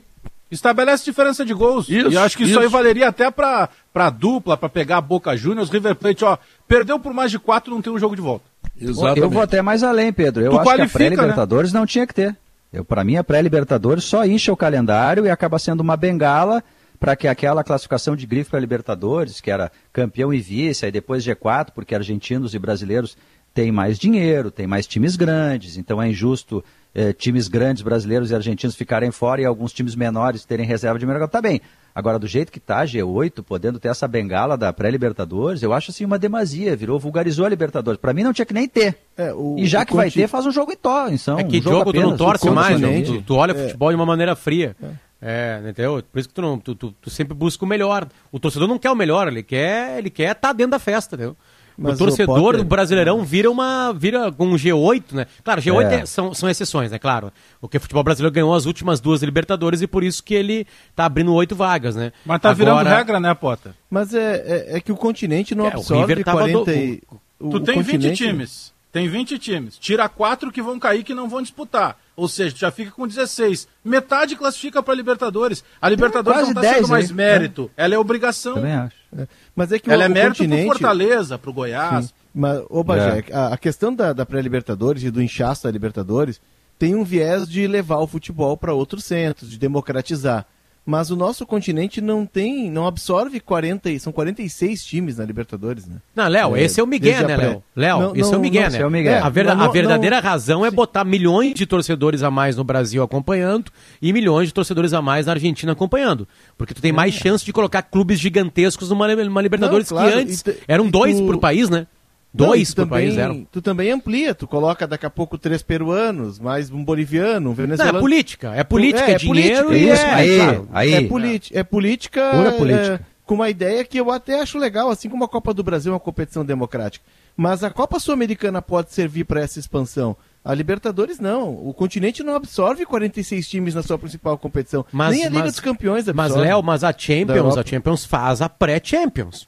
Estabelece 0.51 1.05
diferença 1.05 1.45
de 1.45 1.53
gols. 1.53 1.87
Isso, 1.87 2.09
e 2.11 2.17
acho 2.17 2.37
que 2.37 2.43
isso, 2.43 2.51
isso 2.51 2.59
aí 2.59 2.67
valeria 2.67 3.07
até 3.07 3.31
para 3.31 3.69
pra 3.91 4.09
dupla, 4.09 4.57
para 4.57 4.69
pegar 4.69 4.97
a 4.97 5.01
Boca 5.01 5.35
Juniors, 5.35 5.69
River 5.69 5.95
Plate, 5.95 6.25
ó, 6.25 6.37
perdeu 6.67 6.99
por 6.99 7.13
mais 7.13 7.31
de 7.31 7.39
quatro, 7.39 7.73
não 7.73 7.81
tem 7.81 7.93
um 7.93 7.97
jogo 7.97 8.15
de 8.15 8.21
volta. 8.21 8.45
Exatamente. 8.79 9.19
Eu 9.19 9.29
vou 9.29 9.41
até 9.41 9.61
mais 9.61 9.83
além, 9.83 10.11
Pedro. 10.11 10.43
Eu 10.43 10.51
tu 10.51 10.59
acho 10.59 10.75
que 10.75 10.81
a 10.81 10.89
pré-Libertadores 10.89 11.73
né? 11.73 11.79
não 11.79 11.85
tinha 11.85 12.07
que 12.07 12.13
ter. 12.13 12.35
Eu, 12.71 12.83
para 12.83 13.03
mim, 13.03 13.17
a 13.17 13.23
pré-Libertadores 13.23 14.03
só 14.03 14.25
enche 14.25 14.49
o 14.49 14.57
calendário 14.57 15.25
e 15.25 15.29
acaba 15.29 15.59
sendo 15.59 15.81
uma 15.81 15.95
bengala 15.95 16.63
para 16.99 17.15
que 17.15 17.27
aquela 17.27 17.63
classificação 17.63 18.15
de 18.15 18.25
grife 18.25 18.49
para 18.49 18.59
Libertadores, 18.59 19.41
que 19.41 19.51
era 19.51 19.71
campeão 19.91 20.33
e 20.33 20.39
vice, 20.39 20.85
aí 20.85 20.91
depois 20.91 21.23
G4, 21.23 21.71
porque 21.75 21.93
argentinos 21.93 22.55
e 22.55 22.59
brasileiros 22.59 23.17
têm 23.53 23.71
mais 23.71 23.99
dinheiro, 23.99 24.49
têm 24.49 24.65
mais 24.65 24.87
times 24.87 25.15
grandes, 25.15 25.77
então 25.77 26.01
é 26.01 26.07
injusto 26.07 26.63
eh, 26.95 27.13
times 27.13 27.47
grandes 27.47 27.83
brasileiros 27.83 28.31
e 28.31 28.35
argentinos 28.35 28.75
ficarem 28.75 29.11
fora 29.11 29.41
e 29.41 29.45
alguns 29.45 29.73
times 29.73 29.95
menores 29.95 30.45
terem 30.45 30.65
reserva 30.65 30.97
de 30.97 31.05
mercado. 31.05 31.29
Tá 31.29 31.41
bem. 31.41 31.61
Agora, 31.95 32.17
do 32.17 32.25
jeito 32.25 32.51
que 32.51 32.59
tá, 32.59 32.83
G8, 32.83 33.43
podendo 33.43 33.79
ter 33.79 33.87
essa 33.87 34.07
bengala 34.07 34.57
da 34.57 34.73
pré-Libertadores, 34.73 35.61
eu 35.61 35.71
acho 35.73 35.91
assim 35.91 36.03
uma 36.03 36.17
demasia, 36.17 36.75
virou, 36.75 36.99
vulgarizou 36.99 37.45
a 37.45 37.49
Libertadores. 37.49 37.99
Para 37.99 38.13
mim 38.13 38.23
não 38.23 38.33
tinha 38.33 38.45
que 38.45 38.53
nem 38.53 38.67
ter. 38.67 38.97
É, 39.15 39.31
o, 39.31 39.55
e 39.59 39.67
já 39.67 39.85
que 39.85 39.93
vai 39.95 40.09
ter, 40.09 40.27
faz 40.27 40.45
um 40.45 40.51
jogo 40.51 40.71
em 40.71 40.75
tó, 40.75 41.07
então. 41.07 41.37
É 41.37 41.43
que 41.43 41.59
um 41.59 41.61
jogo, 41.61 41.77
jogo 41.77 41.93
tu 41.93 42.01
não 42.01 42.17
torce 42.17 42.49
mais, 42.49 42.79
tu, 42.79 43.21
tu, 43.21 43.35
olha 43.35 43.51
é. 43.51 43.55
futebol 43.55 43.89
de 43.89 43.95
uma 43.95 44.05
maneira 44.05 44.35
fria. 44.35 44.75
É. 44.81 45.13
É, 45.25 45.61
entendeu? 45.69 46.03
Por 46.11 46.19
isso 46.19 46.27
que 46.27 46.35
tu, 46.35 46.41
não, 46.41 46.59
tu, 46.59 46.75
tu, 46.75 46.91
tu, 46.99 47.09
sempre 47.09 47.33
busca 47.33 47.63
o 47.63 47.67
melhor. 47.67 48.09
O 48.29 48.39
torcedor 48.39 48.67
não 48.67 48.77
quer 48.77 48.91
o 48.91 48.95
melhor, 48.95 49.29
ele 49.29 49.41
quer 49.41 49.97
ele 49.97 50.09
quer 50.09 50.33
estar 50.33 50.49
tá 50.49 50.53
dentro 50.53 50.71
da 50.71 50.79
festa, 50.79 51.15
entendeu? 51.15 51.37
Mas 51.77 51.95
o 51.95 52.05
torcedor 52.05 52.57
do 52.57 52.63
Brasileirão 52.63 53.23
vira 53.23 53.49
uma 53.49 53.91
vira 53.93 54.31
com 54.31 54.47
um 54.47 54.55
G8, 54.55 55.13
né? 55.13 55.27
Claro, 55.43 55.61
G8 55.61 55.91
é. 55.91 55.95
É, 55.95 56.05
são, 56.05 56.33
são 56.33 56.49
exceções, 56.49 56.91
né? 56.91 56.99
Claro. 56.99 57.31
O 57.61 57.67
que 57.67 57.77
o 57.77 57.79
futebol 57.79 58.03
brasileiro 58.03 58.33
ganhou 58.33 58.53
as 58.53 58.65
últimas 58.65 58.99
duas 58.99 59.21
Libertadores 59.21 59.81
e 59.81 59.87
por 59.87 60.03
isso 60.03 60.23
que 60.23 60.33
ele 60.33 60.67
tá 60.95 61.05
abrindo 61.05 61.33
oito 61.33 61.55
vagas, 61.55 61.95
né? 61.95 62.11
Mas 62.25 62.41
tá 62.41 62.51
Agora... 62.51 62.73
virando 62.73 62.95
regra, 62.95 63.19
né, 63.19 63.33
Pota? 63.33 63.75
Mas 63.89 64.13
é, 64.13 64.35
é, 64.45 64.77
é, 64.77 64.81
que 64.81 64.91
o 64.91 64.95
continente 64.95 65.55
não 65.55 65.65
é, 65.65 65.69
absorve 65.69 66.13
o 66.13 66.23
40 66.23 66.63
do... 66.63 66.71
e... 66.71 67.01
o, 67.39 67.49
Tu 67.49 67.57
o 67.57 67.59
tem 67.59 67.75
continente... 67.75 68.09
20 68.09 68.17
times. 68.17 68.73
Tem 68.93 69.09
20 69.09 69.39
times. 69.39 69.77
Tira 69.79 70.07
quatro 70.07 70.51
que 70.51 70.61
vão 70.61 70.77
cair 70.77 71.03
que 71.03 71.15
não 71.15 71.27
vão 71.27 71.41
disputar. 71.41 71.97
Ou 72.15 72.27
seja, 72.27 72.55
já 72.55 72.71
fica 72.71 72.91
com 72.91 73.07
16. 73.07 73.67
Metade 73.83 74.35
classifica 74.35 74.83
para 74.83 74.93
Libertadores. 74.93 75.63
A 75.81 75.89
Libertadores 75.89 76.43
não 76.43 76.49
está 76.49 76.75
sendo 76.75 76.87
mais 76.89 77.09
aí, 77.09 77.15
mérito, 77.15 77.71
é. 77.75 77.85
ela 77.85 77.95
é 77.95 77.97
obrigação. 77.97 78.53
Também 78.53 78.73
acho. 78.73 78.95
É. 79.17 79.27
Mas 79.55 79.71
é 79.71 79.79
que 79.79 79.89
ela 79.91 80.03
o, 80.03 80.05
é 80.05 80.09
mérito 80.09 80.37
continente... 80.37 80.67
pro 80.67 80.73
Fortaleza, 80.73 81.37
pro 81.37 81.53
Goiás. 81.53 82.05
Sim. 82.05 82.11
Mas, 82.33 82.63
ô 82.69 82.83
Bagé, 82.83 83.25
é. 83.29 83.35
a, 83.35 83.53
a, 83.53 83.57
questão 83.57 83.93
da, 83.93 84.13
da 84.13 84.25
pré-Libertadores 84.25 85.03
e 85.03 85.11
do 85.11 85.21
inchaço 85.21 85.63
da 85.63 85.71
Libertadores 85.71 86.41
tem 86.79 86.95
um 86.95 87.03
viés 87.03 87.47
de 87.47 87.67
levar 87.67 87.99
o 87.99 88.07
futebol 88.07 88.57
para 88.57 88.73
outros 88.73 89.05
centros, 89.05 89.49
de 89.49 89.57
democratizar 89.57 90.45
mas 90.85 91.09
o 91.09 91.15
nosso 91.15 91.45
continente 91.45 92.01
não 92.01 92.25
tem, 92.25 92.69
não 92.69 92.85
absorve 92.85 93.39
40, 93.39 93.97
são 93.99 94.11
46 94.11 94.83
times 94.83 95.17
na 95.17 95.25
Libertadores, 95.25 95.85
né? 95.87 95.95
Não, 96.13 96.27
Léo, 96.27 96.57
é, 96.57 96.63
esse 96.63 96.79
é 96.79 96.83
o 96.83 96.87
Miguel, 96.87 97.25
né, 97.25 97.37
Léo? 97.37 97.63
Léo, 97.75 98.13
isso 98.15 98.33
é 98.33 98.37
o 98.37 98.39
Miguel, 98.39 98.69
né? 98.69 98.79
É 98.79 98.85
o 98.85 98.91
Miguel. 98.91 99.13
É, 99.13 99.19
a, 99.19 99.29
ver, 99.29 99.45
não, 99.45 99.61
a, 99.61 99.67
verdadeira 99.69 100.17
não, 100.17 100.23
razão 100.23 100.65
é 100.65 100.69
botar 100.69 101.05
milhões 101.05 101.53
de 101.53 101.65
torcedores 101.65 102.21
a 102.21 102.29
mais 102.29 102.57
no 102.57 102.63
Brasil 102.63 103.01
acompanhando 103.01 103.71
e 104.01 104.11
milhões 104.11 104.49
de 104.49 104.53
torcedores 104.53 104.93
a 104.93 105.01
mais 105.01 105.25
na 105.25 105.31
Argentina 105.31 105.71
acompanhando, 105.71 106.27
porque 106.57 106.73
tu 106.73 106.81
tem 106.81 106.91
mais 106.91 107.15
é. 107.15 107.19
chance 107.19 107.45
de 107.45 107.53
colocar 107.53 107.81
clubes 107.83 108.19
gigantescos 108.19 108.89
numa, 108.89 109.07
numa 109.15 109.41
Libertadores 109.41 109.87
claro, 109.87 110.11
que 110.11 110.17
antes 110.17 110.43
eram 110.67 110.89
dois 110.89 111.17
tu... 111.17 111.25
por 111.25 111.37
país, 111.37 111.69
né? 111.69 111.87
Dois 112.33 112.69
não, 112.69 112.85
também, 112.85 113.05
país 113.05 113.17
eram. 113.17 113.45
Tu 113.51 113.61
também 113.61 113.91
amplia, 113.91 114.33
tu 114.33 114.47
coloca 114.47 114.87
daqui 114.87 115.05
a 115.05 115.09
pouco 115.09 115.37
três 115.37 115.61
peruanos, 115.61 116.39
mais 116.39 116.71
um 116.71 116.83
boliviano, 116.83 117.51
um 117.51 117.53
venezuelano. 117.53 117.93
Não, 117.93 117.99
é 117.99 118.01
política, 118.01 118.53
é 118.55 118.63
política, 118.63 119.11
é, 119.11 119.13
é 119.13 119.17
dinheiro 119.17 119.67
política, 119.67 119.77
e 119.77 119.89
é, 119.89 119.93
isso, 119.93 120.03
é, 120.03 120.13
aí, 120.13 120.37
claro, 120.37 120.69
aí. 120.73 120.93
É, 120.93 121.59
é 121.59 121.63
política, 121.63 122.31
Pura 122.31 122.51
política. 122.53 123.07
É, 123.07 123.13
com 123.23 123.35
uma 123.35 123.49
ideia 123.49 123.85
que 123.85 123.99
eu 123.99 124.11
até 124.11 124.41
acho 124.41 124.57
legal, 124.57 124.89
assim 124.89 125.09
como 125.09 125.23
a 125.23 125.29
Copa 125.29 125.53
do 125.53 125.63
Brasil 125.63 125.91
é 125.91 125.93
uma 125.93 125.99
competição 125.99 126.43
democrática. 126.43 127.05
Mas 127.37 127.63
a 127.63 127.69
Copa 127.69 127.99
Sul-Americana 127.99 128.61
pode 128.61 128.91
servir 128.91 129.23
para 129.23 129.41
essa 129.41 129.59
expansão. 129.59 130.15
A 130.43 130.53
Libertadores 130.53 131.19
não. 131.19 131.53
O 131.53 131.73
continente 131.73 132.21
não 132.21 132.35
absorve 132.35 132.85
46 132.85 133.47
times 133.47 133.75
na 133.75 133.81
sua 133.81 133.97
principal 133.97 134.37
competição. 134.37 134.85
Mas, 134.91 135.15
Nem 135.15 135.25
a 135.25 135.29
Liga 135.29 135.43
mas, 135.43 135.53
dos 135.53 135.59
Campeões 135.61 136.07
absorve. 136.07 136.33
Mas, 136.33 136.35
Léo, 136.35 136.61
mas 136.61 136.83
a 136.83 136.93
Champions, 136.95 137.57
a 137.57 137.65
Champions 137.65 138.05
faz 138.05 138.41
a 138.41 138.49
pré-Champions. 138.49 139.47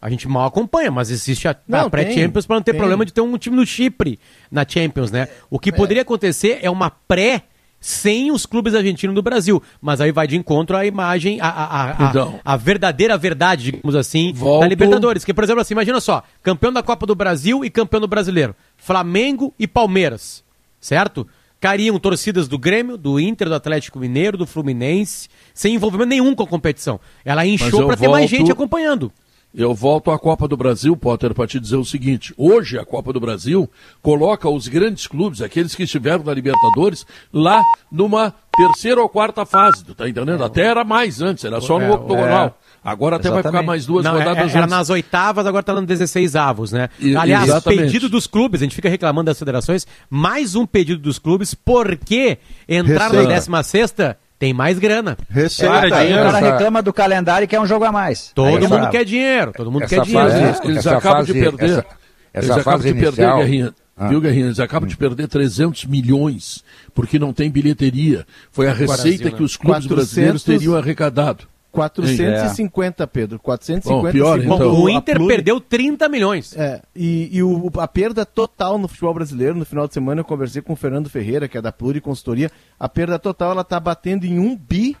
A 0.00 0.08
gente 0.08 0.26
mal 0.26 0.46
acompanha, 0.46 0.90
mas 0.90 1.10
existe 1.10 1.46
a, 1.46 1.50
a 1.50 1.90
pré-Champions 1.90 2.46
para 2.46 2.56
não 2.56 2.62
ter 2.62 2.72
tem. 2.72 2.78
problema 2.78 3.04
de 3.04 3.12
ter 3.12 3.20
um 3.20 3.36
time 3.36 3.56
no 3.56 3.66
Chipre 3.66 4.18
na 4.50 4.64
Champions, 4.66 5.10
né? 5.10 5.28
O 5.50 5.58
que 5.58 5.68
é. 5.68 5.72
poderia 5.72 6.02
acontecer 6.02 6.58
é 6.62 6.70
uma 6.70 6.88
pré 6.90 7.42
sem 7.80 8.30
os 8.30 8.44
clubes 8.44 8.74
argentinos 8.74 9.14
do 9.14 9.22
Brasil. 9.22 9.62
Mas 9.80 10.00
aí 10.00 10.12
vai 10.12 10.26
de 10.26 10.36
encontro 10.36 10.76
à 10.76 10.86
imagem, 10.86 11.40
a, 11.40 11.48
a, 11.48 12.06
a, 12.06 12.10
então, 12.10 12.40
a, 12.44 12.54
a 12.54 12.56
verdadeira 12.56 13.16
verdade, 13.18 13.72
digamos 13.72 13.94
assim, 13.94 14.32
volto... 14.32 14.60
da 14.60 14.68
Libertadores. 14.68 15.24
Que, 15.24 15.34
por 15.34 15.44
exemplo, 15.44 15.62
assim, 15.62 15.74
imagina 15.74 16.00
só, 16.00 16.22
campeão 16.42 16.72
da 16.72 16.82
Copa 16.82 17.06
do 17.06 17.14
Brasil 17.14 17.64
e 17.64 17.70
campeão 17.70 18.00
do 18.00 18.08
Brasileiro. 18.08 18.54
Flamengo 18.76 19.54
e 19.58 19.66
Palmeiras, 19.66 20.44
certo? 20.80 21.26
Cariam 21.58 21.98
torcidas 21.98 22.48
do 22.48 22.58
Grêmio, 22.58 22.96
do 22.96 23.20
Inter, 23.20 23.48
do 23.48 23.54
Atlético 23.54 23.98
Mineiro, 23.98 24.38
do 24.38 24.46
Fluminense, 24.46 25.28
sem 25.52 25.74
envolvimento 25.74 26.08
nenhum 26.08 26.34
com 26.34 26.42
a 26.42 26.46
competição. 26.46 26.98
Ela 27.22 27.44
inchou 27.44 27.86
para 27.86 27.96
ter 27.96 28.08
mais 28.08 28.30
gente 28.30 28.50
acompanhando. 28.50 29.12
Eu 29.52 29.74
volto 29.74 30.12
à 30.12 30.18
Copa 30.18 30.46
do 30.46 30.56
Brasil, 30.56 30.96
Potter, 30.96 31.34
para 31.34 31.46
te 31.46 31.58
dizer 31.58 31.76
o 31.76 31.84
seguinte: 31.84 32.32
hoje 32.36 32.78
a 32.78 32.84
Copa 32.84 33.12
do 33.12 33.18
Brasil 33.18 33.68
coloca 34.00 34.48
os 34.48 34.68
grandes 34.68 35.08
clubes, 35.08 35.42
aqueles 35.42 35.74
que 35.74 35.82
estiveram 35.82 36.22
na 36.22 36.32
Libertadores, 36.32 37.04
lá 37.32 37.60
numa 37.90 38.32
terceira 38.56 39.00
ou 39.00 39.08
quarta 39.08 39.44
fase, 39.44 39.84
tu 39.84 39.94
tá 39.94 40.08
entendendo? 40.08 40.44
Até 40.44 40.62
era 40.62 40.84
mais 40.84 41.20
antes, 41.20 41.44
era 41.44 41.60
só 41.60 41.78
no 41.78 41.86
é, 41.86 41.90
octogonal. 41.90 42.46
É. 42.46 42.70
Agora 42.82 43.16
até 43.16 43.28
Exatamente. 43.28 43.42
vai 43.42 43.52
ficar 43.52 43.66
mais 43.66 43.86
duas 43.86 44.04
Não, 44.04 44.12
rodadas 44.12 44.36
é, 44.36 44.56
era 44.56 44.60
antes. 44.60 44.70
nas 44.70 44.88
oitavas, 44.88 45.46
agora 45.46 45.60
está 45.60 45.74
no 45.74 45.84
16 45.84 46.36
avos, 46.36 46.72
né? 46.72 46.88
E, 46.98 47.14
Aliás, 47.16 47.48
exatamente. 47.48 47.82
pedido 47.82 48.08
dos 48.08 48.26
clubes, 48.26 48.62
a 48.62 48.64
gente 48.64 48.74
fica 48.74 48.88
reclamando 48.88 49.26
das 49.26 49.38
federações, 49.38 49.86
mais 50.08 50.54
um 50.54 50.64
pedido 50.64 51.00
dos 51.00 51.18
clubes, 51.18 51.54
porque 51.54 52.38
entrar 52.68 53.10
Receita. 53.10 53.22
na 53.28 53.34
16 53.34 53.66
sexta 53.66 54.18
tem 54.40 54.54
mais 54.54 54.78
grana. 54.78 55.18
Receita. 55.28 55.94
Aí 55.94 56.12
o 56.14 56.16
cara 56.16 56.38
reclama 56.38 56.80
do 56.80 56.94
calendário 56.94 57.46
que 57.46 57.54
é 57.54 57.60
um 57.60 57.66
jogo 57.66 57.84
a 57.84 57.92
mais. 57.92 58.32
Todo 58.34 58.56
aí, 58.56 58.66
mundo 58.66 58.88
quer 58.88 59.04
dinheiro. 59.04 59.52
Todo 59.54 59.70
mundo 59.70 59.86
quer 59.86 60.00
dinheiro. 60.00 60.30
Fase, 60.30 60.42
eles, 60.42 60.60
eles 60.64 60.86
acabam 60.86 61.18
fase, 61.18 61.32
de 61.34 61.40
perder. 61.40 61.86
Essa, 62.32 62.52
essa 62.52 62.62
fase 62.62 62.88
inicial, 62.88 63.38
perder, 63.40 63.74
Ah. 63.98 64.08
Viu, 64.08 64.18
Guerrinha? 64.18 64.46
Eles 64.46 64.58
acabam 64.58 64.86
hum. 64.86 64.88
de 64.88 64.96
perder 64.96 65.28
300 65.28 65.84
milhões 65.84 66.64
porque 66.94 67.18
não 67.18 67.34
tem 67.34 67.50
bilheteria. 67.50 68.26
Foi 68.50 68.66
a 68.66 68.72
receita 68.72 69.24
Brasil, 69.24 69.36
que 69.36 69.42
os 69.42 69.58
clubes 69.58 69.86
400... 69.86 69.88
brasileiros 69.94 70.42
teriam 70.42 70.74
arrecadado. 70.74 71.44
450, 71.70 73.06
Pedro. 73.06 73.38
450 73.38 74.02
Bom, 74.02 74.12
pior, 74.12 74.40
então. 74.40 74.82
O 74.82 74.88
Inter 74.88 75.16
Pluri... 75.16 75.34
perdeu 75.34 75.60
30 75.60 76.08
milhões. 76.08 76.56
É, 76.56 76.82
e, 76.94 77.28
e 77.32 77.42
o, 77.42 77.70
a 77.78 77.86
perda 77.86 78.26
total 78.26 78.76
no 78.78 78.88
futebol 78.88 79.14
brasileiro, 79.14 79.54
no 79.54 79.64
final 79.64 79.86
de 79.86 79.94
semana 79.94 80.20
eu 80.20 80.24
conversei 80.24 80.60
com 80.60 80.72
o 80.72 80.76
Fernando 80.76 81.08
Ferreira, 81.08 81.48
que 81.48 81.56
é 81.56 81.62
da 81.62 81.70
Pluri 81.70 82.00
Consultoria, 82.00 82.50
a 82.78 82.88
perda 82.88 83.18
total 83.18 83.52
ela 83.52 83.64
tá 83.64 83.78
batendo 83.78 84.24
em 84.24 84.38
1 84.38 84.56
bi 84.56 84.96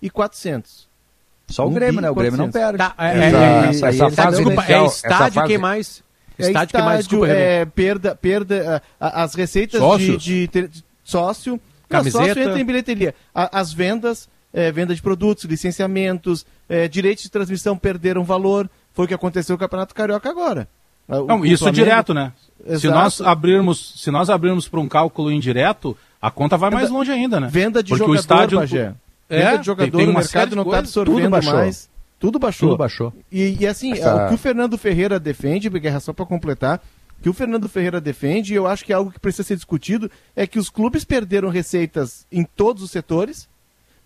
e 0.00 0.08
400. 0.08 0.86
Só 1.48 1.66
o 1.66 1.70
um 1.70 1.74
Grêmio, 1.74 2.00
né? 2.00 2.10
O 2.10 2.14
Grêmio 2.14 2.38
não 2.38 2.50
perde. 2.50 2.78
Tá, 2.78 2.94
é, 2.98 3.18
essa, 3.18 3.36
é, 3.36 3.68
essa, 3.68 3.88
essa 3.88 4.10
fase 4.10 4.36
desculpa, 4.36 4.60
inicial, 4.60 4.84
é 4.84 4.88
estádio 4.88 5.34
fase... 5.34 5.46
quem 5.46 5.58
mais? 5.58 6.04
É 6.38 6.46
estádio, 6.46 6.76
que 6.76 6.84
mais 6.84 6.98
desculpa, 6.98 7.28
é 7.28 7.64
perda, 7.64 8.14
perda, 8.14 8.82
as 9.00 9.34
receitas 9.34 9.80
de, 9.98 10.16
de, 10.16 10.46
de, 10.48 10.84
sócio, 11.02 11.58
camiseta, 11.88 12.18
não, 12.18 12.26
sócio 12.26 12.42
entra 12.42 12.60
em 12.60 12.64
bilheteria, 12.64 13.14
as 13.34 13.72
vendas 13.72 14.28
é, 14.56 14.72
venda 14.72 14.94
de 14.94 15.02
produtos, 15.02 15.44
licenciamentos, 15.44 16.46
é, 16.66 16.88
direitos 16.88 17.24
de 17.24 17.30
transmissão 17.30 17.76
perderam 17.76 18.24
valor. 18.24 18.70
Foi 18.94 19.04
o 19.04 19.08
que 19.08 19.12
aconteceu 19.12 19.52
no 19.52 19.58
Campeonato 19.58 19.94
Carioca 19.94 20.30
agora. 20.30 20.66
O, 21.06 21.26
Não, 21.26 21.44
isso 21.44 21.64
Flamengo... 21.64 21.84
direto, 21.84 22.14
né? 22.14 22.32
Exato. 22.64 22.80
Se 22.80 22.88
nós 22.88 23.20
abrirmos, 23.20 24.02
se 24.02 24.10
nós 24.10 24.30
abrirmos 24.30 24.66
para 24.66 24.80
um 24.80 24.88
cálculo 24.88 25.30
indireto, 25.30 25.94
a 26.20 26.30
conta 26.30 26.56
vai 26.56 26.70
mais 26.70 26.88
longe 26.88 27.12
ainda, 27.12 27.38
né? 27.38 27.48
Venda 27.50 27.82
de 27.82 27.90
Porque 27.90 27.98
jogador, 27.98 28.16
o 28.16 28.20
estádio, 28.20 28.58
Bagé. 28.58 28.94
É, 29.28 29.44
Venda 29.44 29.58
de 29.58 29.66
jogador, 29.66 29.90
tem, 29.90 30.06
tem 30.06 30.14
o 30.14 30.18
mercado 30.18 30.56
não 30.56 30.62
está 30.62 30.78
absorvendo 30.78 31.30
mais. 31.30 31.90
Tudo 32.18 32.38
baixou. 32.38 32.70
Tudo 32.70 32.78
baixou. 32.78 33.12
E, 33.30 33.58
e 33.60 33.66
assim, 33.66 33.92
Essa... 33.92 34.24
o 34.24 34.28
que 34.28 34.34
o 34.34 34.38
Fernando 34.38 34.78
Ferreira 34.78 35.20
defende, 35.20 35.68
Guerra, 35.68 36.00
só 36.00 36.14
para 36.14 36.24
completar, 36.24 36.82
o 37.18 37.22
que 37.22 37.28
o 37.28 37.34
Fernando 37.34 37.68
Ferreira 37.68 38.00
defende, 38.00 38.54
e 38.54 38.56
eu 38.56 38.66
acho 38.66 38.82
que 38.86 38.92
é 38.92 38.96
algo 38.96 39.12
que 39.12 39.20
precisa 39.20 39.42
ser 39.42 39.56
discutido, 39.56 40.10
é 40.34 40.46
que 40.46 40.58
os 40.58 40.70
clubes 40.70 41.04
perderam 41.04 41.50
receitas 41.50 42.26
em 42.32 42.42
todos 42.42 42.82
os 42.82 42.90
setores, 42.90 43.46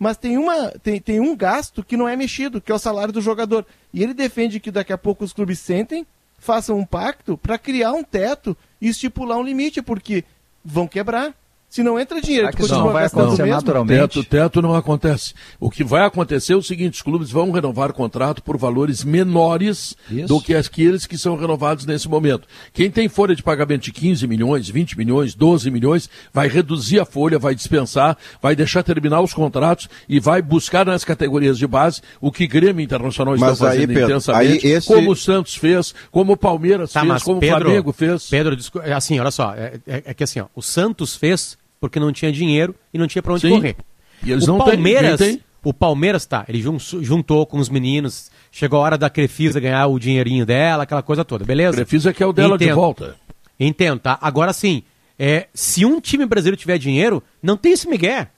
mas 0.00 0.16
tem, 0.16 0.38
uma, 0.38 0.70
tem, 0.82 0.98
tem 0.98 1.20
um 1.20 1.36
gasto 1.36 1.84
que 1.84 1.94
não 1.94 2.08
é 2.08 2.16
mexido, 2.16 2.58
que 2.58 2.72
é 2.72 2.74
o 2.74 2.78
salário 2.78 3.12
do 3.12 3.20
jogador. 3.20 3.66
E 3.92 4.02
ele 4.02 4.14
defende 4.14 4.58
que 4.58 4.70
daqui 4.70 4.94
a 4.94 4.98
pouco 4.98 5.22
os 5.22 5.34
clubes 5.34 5.58
sentem, 5.58 6.06
façam 6.38 6.78
um 6.78 6.86
pacto 6.86 7.36
para 7.36 7.58
criar 7.58 7.92
um 7.92 8.02
teto 8.02 8.56
e 8.80 8.88
estipular 8.88 9.36
um 9.36 9.42
limite, 9.42 9.82
porque 9.82 10.24
vão 10.64 10.88
quebrar. 10.88 11.34
Se 11.70 11.84
não 11.84 12.00
entra 12.00 12.20
dinheiro, 12.20 12.46
Será 12.46 12.56
que 12.56 12.62
isso 12.64 12.74
não 12.74 12.92
vai 12.92 13.06
acontecer 13.06 13.44
mesmo? 13.44 13.54
naturalmente? 13.54 14.00
Teto, 14.00 14.24
teto 14.24 14.60
não 14.60 14.74
acontece. 14.74 15.34
O 15.60 15.70
que 15.70 15.84
vai 15.84 16.04
acontecer 16.04 16.54
é 16.54 16.56
o 16.56 16.62
seguinte: 16.62 16.94
os 16.94 17.02
clubes 17.02 17.30
vão 17.30 17.52
renovar 17.52 17.90
o 17.90 17.94
contrato 17.94 18.42
por 18.42 18.58
valores 18.58 19.04
menores 19.04 19.96
isso. 20.10 20.26
do 20.26 20.40
que 20.40 20.52
aqueles 20.52 21.06
que 21.06 21.16
são 21.16 21.36
renovados 21.36 21.86
nesse 21.86 22.08
momento. 22.08 22.48
Quem 22.72 22.90
tem 22.90 23.08
folha 23.08 23.36
de 23.36 23.42
pagamento 23.44 23.82
de 23.82 23.92
15 23.92 24.26
milhões, 24.26 24.68
20 24.68 24.98
milhões, 24.98 25.32
12 25.36 25.70
milhões, 25.70 26.10
vai 26.32 26.48
reduzir 26.48 26.98
a 26.98 27.04
folha, 27.04 27.38
vai 27.38 27.54
dispensar, 27.54 28.18
vai 28.42 28.56
deixar 28.56 28.82
terminar 28.82 29.20
os 29.20 29.32
contratos 29.32 29.88
e 30.08 30.18
vai 30.18 30.42
buscar 30.42 30.84
nas 30.84 31.04
categorias 31.04 31.56
de 31.56 31.68
base 31.68 32.02
o 32.20 32.32
que 32.32 32.48
Grêmio 32.48 32.82
Internacional 32.82 33.36
está 33.36 33.54
fazendo 33.54 33.80
aí, 33.82 33.86
Pedro, 33.86 34.04
intensamente, 34.06 34.66
esse... 34.66 34.88
como 34.88 35.12
o 35.12 35.16
Santos 35.16 35.54
fez, 35.54 35.94
como 36.10 36.32
o 36.32 36.36
Palmeiras 36.36 36.92
tá, 36.92 37.02
fez, 37.02 37.22
como 37.22 37.38
Pedro, 37.38 37.58
o 37.58 37.60
Flamengo 37.60 37.92
fez. 37.92 38.28
Pedro, 38.28 38.56
assim, 38.92 39.20
olha 39.20 39.30
só, 39.30 39.54
é, 39.54 39.74
é, 39.86 40.02
é 40.06 40.14
que 40.14 40.24
assim, 40.24 40.40
ó, 40.40 40.46
o 40.52 40.62
Santos 40.62 41.14
fez 41.14 41.59
porque 41.80 41.98
não 41.98 42.12
tinha 42.12 42.30
dinheiro 42.30 42.74
e 42.92 42.98
não 42.98 43.06
tinha 43.06 43.22
para 43.22 43.32
onde 43.32 43.40
Sim. 43.40 43.50
correr. 43.50 43.76
E 44.22 44.30
eles 44.30 44.44
o 44.44 44.52
não 44.52 44.58
Palmeiras, 44.58 45.18
têm, 45.18 45.40
o 45.64 45.72
Palmeiras 45.72 46.26
tá, 46.26 46.44
ele 46.46 46.62
juntou 47.00 47.46
com 47.46 47.58
os 47.58 47.70
meninos, 47.70 48.30
chegou 48.52 48.78
a 48.78 48.82
hora 48.82 48.98
da 48.98 49.08
Crefisa 49.08 49.58
ganhar 49.58 49.86
o 49.86 49.98
dinheirinho 49.98 50.44
dela, 50.44 50.82
aquela 50.82 51.02
coisa 51.02 51.24
toda, 51.24 51.44
beleza? 51.44 51.76
Crefisa 51.76 52.12
que 52.12 52.22
é 52.22 52.26
o 52.26 52.32
dela 52.32 52.56
Entendo. 52.56 52.68
de 52.68 52.74
volta. 52.74 53.16
Entendo, 53.58 53.98
tá? 53.98 54.18
Agora 54.20 54.52
sim, 54.52 54.82
é, 55.18 55.48
se 55.54 55.86
um 55.86 56.00
time 56.00 56.26
brasileiro 56.26 56.56
tiver 56.56 56.76
dinheiro, 56.76 57.22
não 57.42 57.56
tem 57.56 57.72
esse 57.72 57.88
migué. 57.88 58.28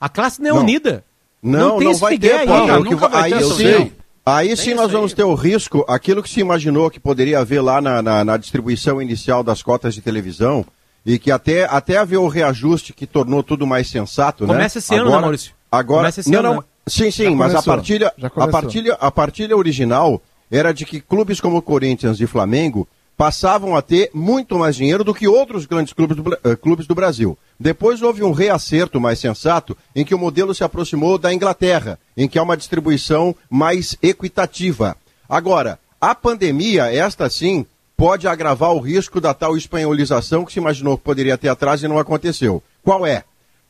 A 0.00 0.08
classe 0.08 0.40
não 0.40 0.48
é 0.48 0.52
não. 0.52 0.60
unida. 0.60 1.04
Não, 1.42 1.58
não 1.58 1.78
tem 1.78 1.84
não 1.84 1.92
esse 1.92 2.00
vai 2.00 2.12
migué 2.12 2.28
ter, 2.28 2.38
aí. 2.38 2.46
Não, 2.46 2.84
nunca 2.84 3.08
vai 3.08 3.32
aí 3.32 3.38
ter, 3.38 3.44
sim, 3.44 3.92
Aí 4.24 4.56
sim 4.56 4.74
nós 4.74 4.92
vamos 4.92 5.12
ter 5.12 5.24
o 5.24 5.34
risco, 5.34 5.84
aquilo 5.88 6.22
que 6.22 6.30
se 6.30 6.38
imaginou 6.38 6.88
que 6.88 7.00
poderia 7.00 7.40
haver 7.40 7.60
lá 7.60 7.80
na, 7.80 8.00
na, 8.00 8.24
na 8.24 8.36
distribuição 8.36 9.02
inicial 9.02 9.42
das 9.42 9.60
cotas 9.64 9.92
de 9.96 10.00
televisão, 10.00 10.64
e 11.04 11.18
que 11.18 11.30
até, 11.30 11.64
até 11.64 11.96
haver 11.98 12.18
o 12.18 12.28
reajuste 12.28 12.92
que 12.92 13.06
tornou 13.06 13.42
tudo 13.42 13.66
mais 13.66 13.88
sensato, 13.88 14.46
Começa 14.46 14.52
né? 14.52 14.58
Começa 14.58 14.78
esse 14.78 14.94
ano, 14.94 15.10
né, 15.10 15.18
Maurício? 15.18 15.52
Agora, 15.70 16.00
Começa 16.00 16.20
esse 16.20 16.30
não, 16.30 16.38
ano, 16.38 16.48
não, 16.48 16.56
né? 16.56 16.62
sim, 16.86 17.10
sim, 17.10 17.24
já 17.24 17.30
mas 17.30 17.52
começou, 17.52 17.72
a 17.72 17.76
partilha, 17.76 18.12
a 18.36 18.48
partilha, 18.48 18.94
a 18.94 19.10
partilha 19.10 19.56
original 19.56 20.22
era 20.50 20.72
de 20.72 20.84
que 20.84 21.00
clubes 21.00 21.40
como 21.40 21.56
o 21.56 21.62
Corinthians 21.62 22.20
e 22.20 22.26
Flamengo 22.26 22.86
passavam 23.16 23.76
a 23.76 23.82
ter 23.82 24.10
muito 24.12 24.58
mais 24.58 24.76
dinheiro 24.76 25.04
do 25.04 25.14
que 25.14 25.28
outros 25.28 25.66
grandes 25.66 25.92
clubes 25.92 26.16
do, 26.16 26.22
uh, 26.22 26.56
clubes 26.56 26.86
do 26.86 26.94
Brasil. 26.94 27.38
Depois 27.58 28.02
houve 28.02 28.22
um 28.22 28.32
reacerto 28.32 29.00
mais 29.00 29.18
sensato, 29.18 29.76
em 29.94 30.04
que 30.04 30.14
o 30.14 30.18
modelo 30.18 30.54
se 30.54 30.64
aproximou 30.64 31.18
da 31.18 31.32
Inglaterra, 31.32 31.98
em 32.16 32.26
que 32.26 32.38
há 32.38 32.42
uma 32.42 32.56
distribuição 32.56 33.34
mais 33.48 33.96
equitativa. 34.02 34.96
Agora, 35.28 35.78
a 36.00 36.14
pandemia, 36.14 36.92
esta 36.92 37.30
sim, 37.30 37.64
pode 38.02 38.26
agravar 38.26 38.72
o 38.72 38.80
risco 38.80 39.20
da 39.20 39.32
tal 39.32 39.56
espanholização 39.56 40.44
que 40.44 40.52
se 40.52 40.58
imaginou 40.58 40.98
que 40.98 41.04
poderia 41.04 41.38
ter 41.38 41.48
atrás 41.48 41.84
e 41.84 41.86
não 41.86 42.00
aconteceu. 42.00 42.60
Qual 42.82 43.06
é? 43.06 43.22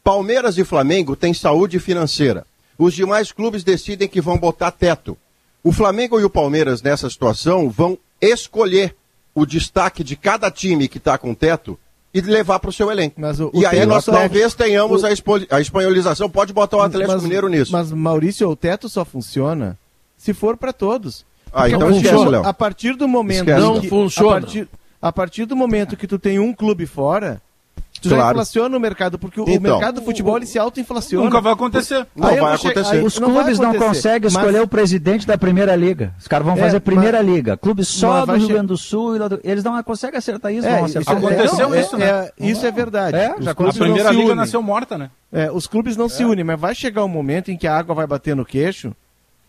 Palmeiras 0.02 0.56
e 0.56 0.64
Flamengo 0.64 1.14
têm 1.14 1.34
saúde 1.34 1.78
financeira. 1.78 2.46
Os 2.78 2.94
demais 2.94 3.30
clubes 3.30 3.62
decidem 3.62 4.08
que 4.08 4.22
vão 4.22 4.38
botar 4.38 4.70
teto. 4.70 5.18
O 5.62 5.70
Flamengo 5.70 6.18
e 6.18 6.24
o 6.24 6.30
Palmeiras, 6.30 6.80
nessa 6.80 7.10
situação, 7.10 7.68
vão 7.68 7.98
escolher 8.22 8.96
o 9.34 9.44
destaque 9.44 10.02
de 10.02 10.16
cada 10.16 10.50
time 10.50 10.88
que 10.88 10.96
está 10.96 11.18
com 11.18 11.34
teto 11.34 11.78
e 12.14 12.22
levar 12.22 12.58
para 12.58 12.70
o 12.70 12.72
seu 12.72 12.90
elenco. 12.90 13.20
O, 13.52 13.60
e 13.60 13.66
aí 13.66 13.84
nós 13.84 14.08
Atlético, 14.08 14.12
talvez 14.12 14.54
tenhamos 14.54 15.02
o... 15.02 15.06
a, 15.06 15.56
a 15.56 15.60
espanholização, 15.60 16.30
pode 16.30 16.54
botar 16.54 16.78
o 16.78 16.80
Atlético 16.80 17.12
mas, 17.12 17.22
Mineiro 17.22 17.50
nisso. 17.50 17.70
Mas, 17.70 17.92
Maurício, 17.92 18.48
o 18.48 18.56
teto 18.56 18.88
só 18.88 19.04
funciona 19.04 19.78
se 20.16 20.32
for 20.32 20.56
para 20.56 20.72
todos. 20.72 21.22
Ah, 21.52 21.68
então 21.68 21.80
não 21.80 21.90
esquece, 21.90 22.24
Léo. 22.24 22.46
A 22.46 22.54
partir 22.54 22.94
do 22.94 23.06
momento 23.06 23.48
esquece, 23.48 23.60
não 23.60 23.80
que, 23.80 23.88
funciona. 23.88 24.36
A 24.36 24.40
partir, 24.40 24.68
a 25.00 25.12
partir 25.12 25.44
do 25.44 25.56
momento 25.56 25.96
que 25.96 26.06
tu 26.06 26.18
tem 26.18 26.38
um 26.38 26.52
clube 26.52 26.86
fora, 26.86 27.42
tu 28.02 28.08
claro. 28.08 28.24
já 28.24 28.30
inflaciona 28.30 28.76
o 28.76 28.80
mercado, 28.80 29.18
porque 29.18 29.40
então, 29.40 29.54
o 29.54 29.60
mercado 29.60 29.96
do 29.96 30.02
futebol 30.02 30.36
ele 30.36 30.46
se 30.46 30.58
auto-inflaciona. 30.58 31.24
Nunca 31.24 31.40
vai 31.40 31.52
acontecer. 31.52 32.06
Não 32.16 32.28
aí 32.28 32.40
vai 32.40 32.54
acontecer. 32.54 32.96
Aí, 32.96 33.04
Os 33.04 33.18
não 33.18 33.30
clubes 33.30 33.58
não 33.58 33.74
conseguem 33.74 34.28
escolher 34.28 34.52
mas... 34.52 34.62
o 34.62 34.68
presidente 34.68 35.26
da 35.26 35.38
Primeira 35.38 35.76
Liga. 35.76 36.12
Os 36.18 36.26
caras 36.26 36.46
vão 36.46 36.56
é, 36.56 36.60
fazer 36.60 36.80
Primeira 36.80 37.22
mas... 37.22 37.32
Liga. 37.32 37.56
Clubes 37.56 37.88
só 37.88 38.26
do 38.26 38.34
Rio 38.34 38.48
Grande 38.48 38.66
do 38.66 38.76
Sul. 38.76 39.28
Do... 39.28 39.40
Eles 39.44 39.62
não 39.62 39.80
conseguem 39.82 40.18
acertar 40.18 40.52
isso. 40.52 40.66
É, 40.66 40.80
não 40.80 40.86
isso 40.86 40.98
aconteceu 40.98 41.74
isso, 41.74 41.96
né? 41.96 42.06
É, 42.06 42.32
isso 42.38 42.66
é 42.66 42.70
verdade. 42.70 43.16
É, 43.16 43.34
já 43.40 43.50
a 43.52 43.54
Primeira 43.54 44.10
Liga 44.10 44.34
nasceu 44.34 44.62
morta, 44.62 44.98
né? 44.98 45.10
É, 45.32 45.50
os 45.50 45.66
clubes 45.66 45.96
não 45.96 46.08
se 46.08 46.24
unem, 46.24 46.44
mas 46.44 46.60
vai 46.60 46.74
chegar 46.74 47.04
um 47.04 47.08
momento 47.08 47.50
em 47.50 47.56
que 47.56 47.66
a 47.66 47.76
água 47.76 47.94
vai 47.94 48.06
bater 48.06 48.36
no 48.36 48.44
queixo 48.44 48.94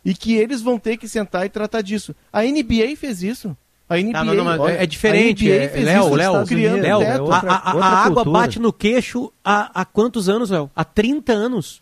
e 0.03 0.13
que 0.13 0.35
eles 0.35 0.61
vão 0.61 0.77
ter 0.77 0.97
que 0.97 1.07
sentar 1.07 1.45
e 1.45 1.49
tratar 1.49 1.81
disso. 1.81 2.15
A 2.31 2.43
NBA 2.43 2.95
fez 2.97 3.23
isso. 3.23 3.55
A 3.89 3.97
NBA, 3.97 4.23
não, 4.23 4.33
não, 4.33 4.59
olha, 4.59 4.81
é 4.81 4.85
diferente, 4.85 5.51
é, 5.51 5.71
Léo, 5.75 6.15
Léo, 6.15 6.33
Léo, 6.79 7.31
a, 7.31 7.37
a, 7.37 7.71
a 7.71 8.05
água 8.05 8.23
bate 8.23 8.57
no 8.57 8.71
queixo 8.71 9.31
há, 9.43 9.81
há 9.81 9.85
quantos 9.85 10.29
anos, 10.29 10.49
Léo? 10.49 10.71
Há 10.75 10.83
30 10.83 11.33
anos. 11.33 11.81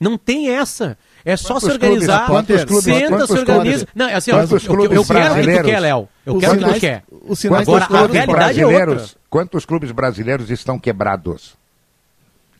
Não 0.00 0.18
tem 0.18 0.50
essa. 0.50 0.98
É 1.24 1.36
só 1.36 1.60
se 1.60 1.70
organizar, 1.70 2.26
clubes, 2.26 2.64
clubes, 2.64 2.84
senta, 2.84 3.26
se 3.26 3.32
organiza. 3.34 3.86
Não, 3.94 4.08
é 4.08 4.14
assim, 4.14 4.32
ó, 4.32 4.40
eu, 4.40 4.48
eu 4.90 5.04
quero 5.04 5.32
o 5.32 5.36
que 5.36 5.56
tu 5.58 5.64
quer, 5.64 5.80
Léo. 5.80 6.08
Eu 6.26 6.38
quero 6.38 6.52
o 6.54 6.58
que 6.58 6.74
tu 6.74 6.80
quer. 6.80 7.04
Agora, 7.60 7.84
a 7.84 8.06
realidade 8.06 8.60
é 8.60 8.66
outra. 8.66 9.06
Quantos 9.30 9.64
clubes 9.64 9.92
brasileiros 9.92 10.50
estão 10.50 10.78
quebrados? 10.78 11.54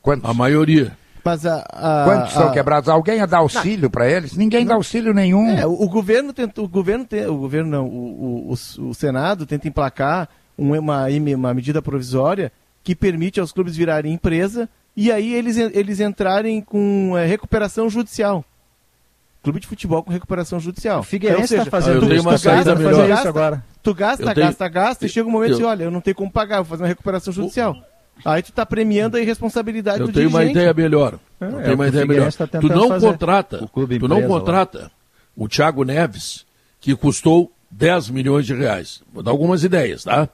Quantos? 0.00 0.30
A 0.30 0.32
maioria. 0.32 0.96
Mas 1.24 1.46
a, 1.46 1.64
a, 1.70 2.04
Quantos 2.04 2.32
são 2.32 2.50
quebrados? 2.50 2.88
Alguém 2.88 3.18
ia 3.18 3.26
dar 3.26 3.38
auxílio 3.38 3.88
para 3.88 4.10
eles? 4.10 4.36
Ninguém 4.36 4.60
não. 4.60 4.70
dá 4.70 4.74
auxílio 4.74 5.14
nenhum. 5.14 5.50
É, 5.50 5.66
o, 5.66 5.72
o, 5.72 5.88
governo 5.88 6.32
tenta, 6.32 6.60
o 6.60 6.68
governo 6.68 7.04
tem, 7.04 7.26
o 7.26 7.36
governo 7.36 7.70
não, 7.70 7.86
o, 7.86 8.50
o, 8.50 8.88
o 8.88 8.94
Senado 8.94 9.46
tenta 9.46 9.68
emplacar 9.68 10.28
uma, 10.58 11.06
uma 11.08 11.54
medida 11.54 11.80
provisória 11.80 12.52
que 12.82 12.94
permite 12.94 13.38
aos 13.38 13.52
clubes 13.52 13.76
virarem 13.76 14.12
empresa 14.12 14.68
e 14.96 15.10
aí 15.10 15.32
eles, 15.32 15.56
eles 15.56 16.00
entrarem 16.00 16.60
com 16.60 17.16
é, 17.16 17.24
recuperação 17.24 17.88
judicial. 17.88 18.44
Clube 19.42 19.58
de 19.58 19.66
futebol 19.66 20.02
com 20.02 20.12
recuperação 20.12 20.60
judicial. 20.60 21.00
O 21.00 21.02
Figueirense 21.02 21.54
está 21.54 21.70
fazendo 21.70 22.04
eu 22.04 22.08
tenho 22.08 22.22
uma 22.22 22.38
saída 22.38 22.74
melhor. 22.76 23.08
Gasta, 23.08 23.28
agora. 23.28 23.64
Tu 23.82 23.94
gasta, 23.94 24.34
tenho... 24.34 24.46
gasta, 24.46 24.68
gasta, 24.68 25.06
e 25.06 25.08
chega 25.08 25.28
um 25.28 25.32
momento 25.32 25.54
eu... 25.54 25.60
e 25.60 25.64
olha, 25.64 25.84
eu 25.84 25.90
não 25.90 26.00
tenho 26.00 26.14
como 26.14 26.30
pagar, 26.30 26.58
vou 26.58 26.66
fazer 26.66 26.82
uma 26.82 26.88
recuperação 26.88 27.32
judicial. 27.32 27.76
Aí 28.24 28.42
tu 28.42 28.52
tá 28.52 28.64
premiando 28.64 29.16
a 29.16 29.20
irresponsabilidade 29.20 30.00
eu 30.00 30.06
do 30.06 30.12
tenho 30.12 30.28
dirigente. 30.28 30.46
uma 30.46 30.50
ideia 30.50 30.74
melhor. 30.74 31.18
É, 31.40 31.44
eu 31.44 31.62
tenho 31.62 31.74
uma 31.74 31.88
ideia 31.88 32.06
melhor. 32.06 32.32
Tá 32.32 32.46
tu 32.46 32.68
não 32.68 33.00
contrata, 33.00 33.68
tu 33.98 34.08
não 34.08 34.22
contrata 34.22 34.78
lá. 34.78 34.90
o 35.36 35.48
Thiago 35.48 35.82
Neves, 35.84 36.46
que 36.80 36.94
custou 36.94 37.50
10 37.70 38.10
milhões 38.10 38.46
de 38.46 38.54
reais. 38.54 39.02
Vou 39.12 39.22
dar 39.22 39.30
algumas 39.30 39.64
ideias, 39.64 40.04
tá? 40.04 40.28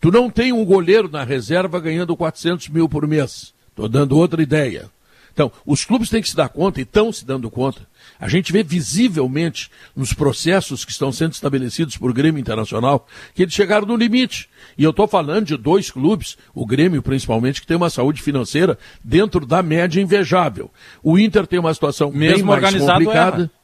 Tu 0.00 0.10
não 0.10 0.30
tem 0.30 0.52
um 0.52 0.64
goleiro 0.64 1.08
na 1.10 1.24
reserva 1.24 1.80
ganhando 1.80 2.16
400 2.16 2.68
mil 2.68 2.88
por 2.88 3.06
mês. 3.06 3.52
Estou 3.68 3.88
dando 3.88 4.16
outra 4.16 4.42
ideia. 4.42 4.88
Então, 5.32 5.50
os 5.66 5.84
clubes 5.84 6.08
têm 6.08 6.22
que 6.22 6.28
se 6.28 6.36
dar 6.36 6.48
conta 6.48 6.78
e 6.78 6.84
estão 6.84 7.12
se 7.12 7.26
dando 7.26 7.50
conta. 7.50 7.82
A 8.18 8.28
gente 8.28 8.52
vê 8.52 8.62
visivelmente 8.62 9.70
nos 9.94 10.12
processos 10.12 10.84
que 10.84 10.92
estão 10.92 11.12
sendo 11.12 11.32
estabelecidos 11.32 11.96
por 11.96 12.12
Grêmio 12.12 12.40
Internacional 12.40 13.06
que 13.34 13.42
eles 13.42 13.54
chegaram 13.54 13.86
no 13.86 13.96
limite. 13.96 14.48
E 14.78 14.84
eu 14.84 14.90
estou 14.90 15.06
falando 15.06 15.46
de 15.46 15.56
dois 15.56 15.90
clubes, 15.90 16.36
o 16.54 16.64
Grêmio 16.66 17.02
principalmente, 17.02 17.60
que 17.60 17.66
tem 17.66 17.76
uma 17.76 17.90
saúde 17.90 18.22
financeira 18.22 18.78
dentro 19.02 19.44
da 19.44 19.62
média 19.62 20.00
invejável. 20.00 20.70
O 21.02 21.18
Inter 21.18 21.46
tem 21.46 21.58
uma 21.58 21.74
situação 21.74 22.10
Mesmo 22.10 22.52
bem 22.52 22.60
mais 22.60 22.74
complicada. 22.76 23.42
Erra. 23.42 23.63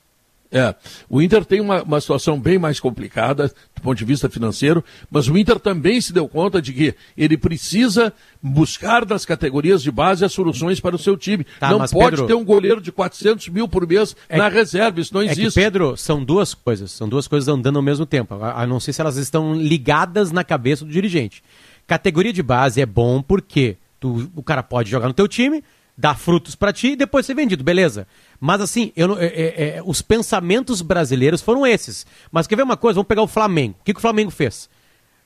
É, 0.52 0.74
o 1.08 1.22
Inter 1.22 1.44
tem 1.44 1.60
uma, 1.60 1.82
uma 1.82 2.00
situação 2.00 2.38
bem 2.38 2.58
mais 2.58 2.80
complicada 2.80 3.48
do 3.48 3.82
ponto 3.82 3.96
de 3.96 4.04
vista 4.04 4.28
financeiro, 4.28 4.84
mas 5.08 5.28
o 5.28 5.38
Inter 5.38 5.60
também 5.60 6.00
se 6.00 6.12
deu 6.12 6.28
conta 6.28 6.60
de 6.60 6.72
que 6.72 6.94
ele 7.16 7.36
precisa 7.36 8.12
buscar 8.42 9.04
das 9.04 9.24
categorias 9.24 9.80
de 9.80 9.92
base 9.92 10.24
as 10.24 10.32
soluções 10.32 10.80
para 10.80 10.96
o 10.96 10.98
seu 10.98 11.16
time. 11.16 11.46
Tá, 11.60 11.70
não 11.70 11.78
pode 11.86 12.16
Pedro, 12.16 12.26
ter 12.26 12.34
um 12.34 12.44
goleiro 12.44 12.80
de 12.80 12.90
400 12.90 13.48
mil 13.48 13.68
por 13.68 13.86
mês 13.86 14.16
é 14.28 14.36
na 14.36 14.48
reserva, 14.48 15.00
isso 15.00 15.14
não 15.14 15.22
existe. 15.22 15.42
É 15.42 15.48
que, 15.48 15.54
Pedro, 15.54 15.96
são 15.96 16.24
duas 16.24 16.52
coisas, 16.52 16.90
são 16.90 17.08
duas 17.08 17.28
coisas 17.28 17.48
andando 17.48 17.76
ao 17.76 17.82
mesmo 17.82 18.04
tempo, 18.04 18.34
a, 18.34 18.62
a 18.62 18.66
não 18.66 18.80
sei 18.80 18.92
se 18.92 19.00
elas 19.00 19.16
estão 19.16 19.54
ligadas 19.54 20.32
na 20.32 20.42
cabeça 20.42 20.84
do 20.84 20.90
dirigente. 20.90 21.44
Categoria 21.86 22.32
de 22.32 22.42
base 22.42 22.80
é 22.80 22.86
bom 22.86 23.22
porque 23.22 23.76
tu, 24.00 24.30
o 24.34 24.42
cara 24.42 24.62
pode 24.62 24.90
jogar 24.90 25.06
no 25.06 25.14
teu 25.14 25.28
time, 25.28 25.62
dar 26.00 26.16
frutos 26.16 26.54
para 26.54 26.72
ti 26.72 26.92
e 26.92 26.96
depois 26.96 27.26
ser 27.26 27.34
vendido, 27.34 27.62
beleza. 27.62 28.06
Mas 28.40 28.62
assim, 28.62 28.90
eu, 28.96 29.18
é, 29.18 29.26
é, 29.26 29.76
é, 29.76 29.82
os 29.84 30.00
pensamentos 30.00 30.80
brasileiros 30.80 31.42
foram 31.42 31.66
esses. 31.66 32.06
Mas 32.32 32.46
quer 32.46 32.56
ver 32.56 32.62
uma 32.62 32.76
coisa? 32.76 32.94
Vamos 32.94 33.08
pegar 33.08 33.22
o 33.22 33.26
Flamengo. 33.26 33.76
O 33.80 33.84
que, 33.84 33.92
que 33.92 33.98
o 33.98 34.00
Flamengo 34.00 34.30
fez? 34.30 34.68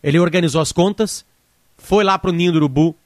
Ele 0.02 0.18
organizou 0.18 0.60
as 0.60 0.72
contas, 0.72 1.24
foi 1.78 2.02
lá 2.02 2.18
pro 2.18 2.32
Ninho 2.32 2.50
do 2.50 2.56
Urubu, 2.56 2.96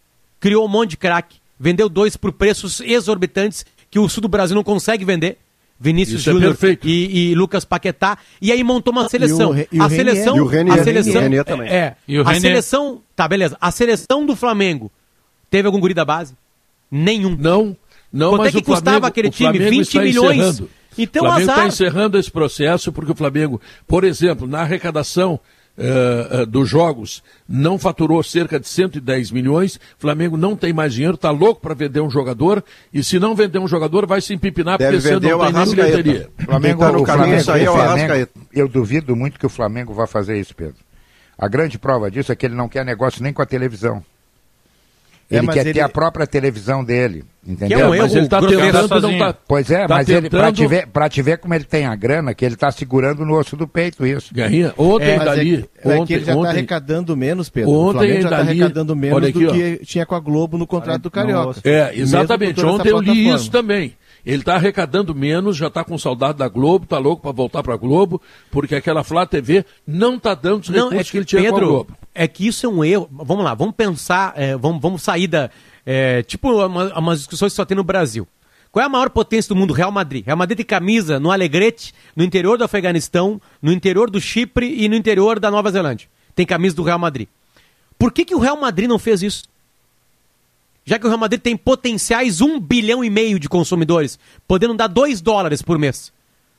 criou 0.40 0.64
um 0.64 0.68
monte 0.68 0.90
de 0.90 0.96
craque, 0.96 1.36
vendeu 1.60 1.88
dois 1.90 2.16
por 2.16 2.32
preços 2.32 2.80
exorbitantes 2.80 3.66
que 3.90 3.98
o 3.98 4.08
sul 4.08 4.22
do 4.22 4.28
Brasil 4.28 4.56
não 4.56 4.64
consegue 4.64 5.04
vender. 5.04 5.36
Vinícius 5.78 6.26
é 6.26 6.32
Júnior 6.32 6.56
é 6.60 6.78
e, 6.82 7.30
e, 7.30 7.34
Lucas 7.36 7.64
Paquetá, 7.64 8.18
e 8.42 8.50
aí 8.50 8.64
montou 8.64 8.92
uma 8.92 9.08
seleção. 9.08 9.56
E 9.56 9.60
o, 9.60 9.68
e 9.72 9.80
a 9.80 9.88
seleção, 9.88 10.36
e 10.36 10.40
o 10.40 10.46
Renier, 10.46 10.80
a 10.80 10.82
seleção, 10.82 11.22
Renier 11.22 11.44
também. 11.44 11.68
É, 11.68 11.94
e 12.08 12.18
o 12.18 12.28
a 12.28 12.34
seleção, 12.34 13.00
tá 13.14 13.28
beleza. 13.28 13.56
A 13.60 13.70
seleção 13.70 14.26
do 14.26 14.34
Flamengo 14.34 14.90
teve 15.48 15.66
algum 15.66 15.78
guri 15.78 15.94
da 15.94 16.04
base? 16.04 16.34
Nenhum. 16.90 17.36
Não. 17.36 17.76
Não, 18.12 18.30
Quanto 18.30 18.38
mas 18.40 18.54
é 18.54 18.58
que 18.58 18.64
custava 18.64 18.82
Flamengo, 18.82 19.06
aquele 19.06 19.30
time? 19.30 19.58
20 19.58 19.98
milhões. 19.98 20.38
Encerrando. 20.38 20.70
Então, 20.96 21.22
o 21.22 21.26
Flamengo 21.26 21.50
está 21.50 21.66
encerrando 21.66 22.18
esse 22.18 22.30
processo 22.30 22.92
porque 22.92 23.12
o 23.12 23.14
Flamengo, 23.14 23.60
por 23.86 24.02
exemplo, 24.02 24.48
na 24.48 24.60
arrecadação 24.60 25.38
uh, 25.78 26.42
uh, 26.42 26.46
dos 26.46 26.68
jogos, 26.68 27.22
não 27.48 27.78
faturou 27.78 28.22
cerca 28.22 28.58
de 28.58 28.66
110 28.66 29.30
milhões. 29.30 29.76
O 29.76 30.00
Flamengo 30.00 30.36
não 30.36 30.56
tem 30.56 30.72
mais 30.72 30.92
dinheiro, 30.92 31.14
está 31.14 31.30
louco 31.30 31.60
para 31.60 31.74
vender 31.74 32.00
um 32.00 32.10
jogador. 32.10 32.64
E 32.92 33.04
se 33.04 33.18
não 33.18 33.34
vender 33.34 33.58
um 33.58 33.68
jogador, 33.68 34.06
vai 34.06 34.20
se 34.20 34.34
empipinar 34.34 34.78
Deve 34.78 34.96
porque 34.96 35.08
você 35.08 35.14
não 35.14 35.20
tem 35.20 35.52
nem 35.52 35.70
bilheteria. 35.70 36.30
O 36.38 36.44
Flamengo, 36.44 36.80
tá 36.80 36.92
no 36.92 37.02
o 37.02 37.06
Flamengo, 37.06 37.36
isso 37.36 37.52
aí 37.52 37.64
é 37.64 37.70
o 37.70 37.74
Flamengo, 37.74 38.28
Eu 38.52 38.68
duvido 38.68 39.14
muito 39.14 39.38
que 39.38 39.46
o 39.46 39.50
Flamengo 39.50 39.94
vá 39.94 40.06
fazer 40.06 40.38
isso, 40.40 40.54
Pedro. 40.54 40.76
A 41.38 41.46
grande 41.46 41.78
prova 41.78 42.10
disso 42.10 42.32
é 42.32 42.36
que 42.36 42.44
ele 42.44 42.56
não 42.56 42.68
quer 42.68 42.84
negócio 42.84 43.22
nem 43.22 43.32
com 43.32 43.40
a 43.40 43.46
televisão. 43.46 44.02
Ele 45.30 45.46
é, 45.46 45.52
quer 45.52 45.60
ele... 45.66 45.74
ter 45.74 45.80
a 45.80 45.88
própria 45.90 46.26
televisão 46.26 46.82
dele, 46.82 47.22
entendeu? 47.46 47.76
Que 47.76 47.84
é 47.84 47.86
um 47.86 47.94
erro, 47.94 48.04
mas 48.04 48.14
ele 48.14 48.24
está 48.24 48.40
tentando 48.40 49.00
não 49.02 49.18
tá... 49.18 49.34
Pois 49.46 49.70
é, 49.70 49.86
tá 49.86 49.96
mas 49.96 50.06
tentando... 50.06 50.24
ele 50.24 50.30
para 50.30 50.52
te 50.52 50.66
ver, 50.66 50.86
para 50.86 51.08
te 51.08 51.22
ver 51.22 51.38
como 51.38 51.52
ele 51.52 51.64
tem 51.64 51.84
a 51.84 51.94
grana, 51.94 52.32
que 52.32 52.44
ele 52.46 52.54
está 52.54 52.70
segurando 52.70 53.26
no 53.26 53.38
osso 53.38 53.54
do 53.54 53.68
peito 53.68 54.06
isso. 54.06 54.32
Guerrinha, 54.32 54.72
ontem 54.78 55.10
é, 55.10 55.18
dali, 55.18 55.68
é, 55.84 55.88
ontem, 55.88 56.02
é 56.02 56.06
que 56.06 56.14
ele 56.14 56.24
já 56.24 56.34
está 56.34 56.48
arrecadando 56.48 57.14
menos, 57.14 57.50
Pedro. 57.50 57.70
Ontem 57.70 58.10
o 58.10 58.14
já 58.14 58.20
está 58.20 58.38
arrecadando 58.38 58.96
menos 58.96 59.22
aqui, 59.22 59.44
do 59.44 59.52
que 59.52 59.80
tinha 59.84 60.06
com 60.06 60.14
a 60.14 60.20
Globo 60.20 60.56
no 60.56 60.66
contrato 60.66 61.02
do 61.02 61.10
Carioca. 61.10 61.60
É, 61.62 61.92
exatamente. 61.94 62.64
Ontem 62.64 62.88
eu 62.88 63.00
li 63.00 63.28
isso 63.28 63.50
também. 63.50 63.94
Ele 64.28 64.42
está 64.42 64.56
arrecadando 64.56 65.14
menos, 65.14 65.56
já 65.56 65.68
está 65.68 65.82
com 65.82 65.96
saudade 65.96 66.36
da 66.36 66.46
Globo, 66.48 66.84
está 66.84 66.98
louco 66.98 67.22
para 67.22 67.32
voltar 67.32 67.62
para 67.62 67.72
a 67.72 67.78
Globo, 67.78 68.20
porque 68.50 68.74
aquela 68.74 69.02
Flá 69.02 69.24
TV 69.24 69.64
não 69.86 70.16
está 70.16 70.34
dando 70.34 70.60
os 70.60 70.68
recursos 70.68 70.92
não, 70.92 71.00
é 71.00 71.02
que, 71.02 71.10
que, 71.10 71.16
ele 71.16 71.24
tinha 71.24 71.40
Pedro, 71.40 71.58
com 71.58 71.64
a 71.64 71.68
Globo. 71.68 71.98
É 72.14 72.28
que 72.28 72.46
isso 72.46 72.66
é 72.66 72.68
um 72.68 72.84
erro. 72.84 73.08
Vamos 73.10 73.42
lá, 73.42 73.54
vamos 73.54 73.74
pensar, 73.74 74.34
é, 74.36 74.54
vamos, 74.54 74.82
vamos 74.82 75.00
sair 75.00 75.28
da. 75.28 75.48
É, 75.86 76.22
tipo, 76.24 76.52
uma, 76.52 76.98
umas 76.98 77.20
discussões 77.20 77.52
que 77.52 77.56
só 77.56 77.64
tem 77.64 77.74
no 77.74 77.82
Brasil. 77.82 78.28
Qual 78.70 78.82
é 78.82 78.86
a 78.86 78.88
maior 78.90 79.08
potência 79.08 79.48
do 79.48 79.56
mundo? 79.56 79.72
Real 79.72 79.90
Madrid. 79.90 80.26
Real 80.26 80.36
Madrid 80.36 80.58
tem 80.58 80.66
camisa 80.66 81.18
no 81.18 81.30
Alegrete, 81.30 81.94
no 82.14 82.22
interior 82.22 82.58
do 82.58 82.64
Afeganistão, 82.64 83.40
no 83.62 83.72
interior 83.72 84.10
do 84.10 84.20
Chipre 84.20 84.84
e 84.84 84.90
no 84.90 84.94
interior 84.94 85.40
da 85.40 85.50
Nova 85.50 85.70
Zelândia. 85.70 86.06
Tem 86.34 86.44
camisa 86.44 86.76
do 86.76 86.82
Real 86.82 86.98
Madrid. 86.98 87.28
Por 87.98 88.12
que, 88.12 88.26
que 88.26 88.34
o 88.34 88.38
Real 88.38 88.60
Madrid 88.60 88.90
não 88.90 88.98
fez 88.98 89.22
isso? 89.22 89.44
Já 90.88 90.98
que 90.98 91.04
o 91.04 91.08
Real 91.08 91.20
Madrid 91.20 91.38
tem 91.38 91.54
potenciais 91.54 92.40
um 92.40 92.58
bilhão 92.58 93.04
e 93.04 93.10
meio 93.10 93.38
de 93.38 93.46
consumidores, 93.46 94.18
podendo 94.46 94.72
dar 94.72 94.86
dois 94.86 95.20
dólares 95.20 95.60
por 95.60 95.78
mês. 95.78 96.10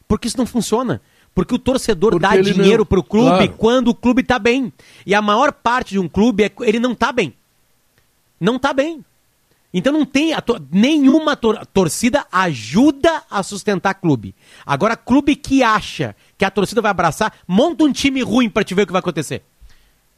Porque 0.08 0.28
isso 0.28 0.38
não 0.38 0.46
funciona. 0.46 1.02
Porque 1.34 1.56
o 1.56 1.58
torcedor 1.58 2.12
Porque 2.12 2.22
dá 2.22 2.39
dinheiro 2.39 2.86
para 2.86 3.00
o 3.00 3.04
clube 3.04 3.48
claro. 3.48 3.54
quando 3.58 3.88
o 3.88 3.96
clube 3.96 4.22
está 4.22 4.38
bem. 4.38 4.72
E 5.04 5.15
a 5.15 5.22
maior 5.22 5.52
parte 5.52 5.89
de 5.89 6.00
um 6.00 6.08
clube, 6.08 6.44
é, 6.44 6.52
ele 6.62 6.80
não 6.80 6.92
está 6.92 7.12
bem. 7.12 7.34
Não 8.39 8.58
está 8.58 8.72
bem. 8.72 9.04
Então 9.74 9.92
não 9.92 10.06
tem 10.06 10.36
tor 10.42 10.62
nenhuma 10.72 11.36
tor 11.36 11.65
torcida 11.65 12.28
ajuda 12.32 13.24
a 13.32 13.42
sustentar 13.42 13.96
clube. 13.96 14.36
Agora, 14.63 14.96
clube 14.96 15.36
que 15.36 15.63
acha 15.63 16.15
que 16.38 16.46
a 16.46 16.52
torcida 16.52 16.84
vai 16.84 16.92
abraçar, 16.92 17.34
monta 17.48 17.84
um 17.84 17.92
time 17.92 18.22
ruim 18.22 18.48
para 18.48 18.63
te 18.63 18.76
ver 18.76 18.84
o 18.84 18.86
que 18.86 18.94
vai 18.94 19.00
acontecer. 19.00 19.42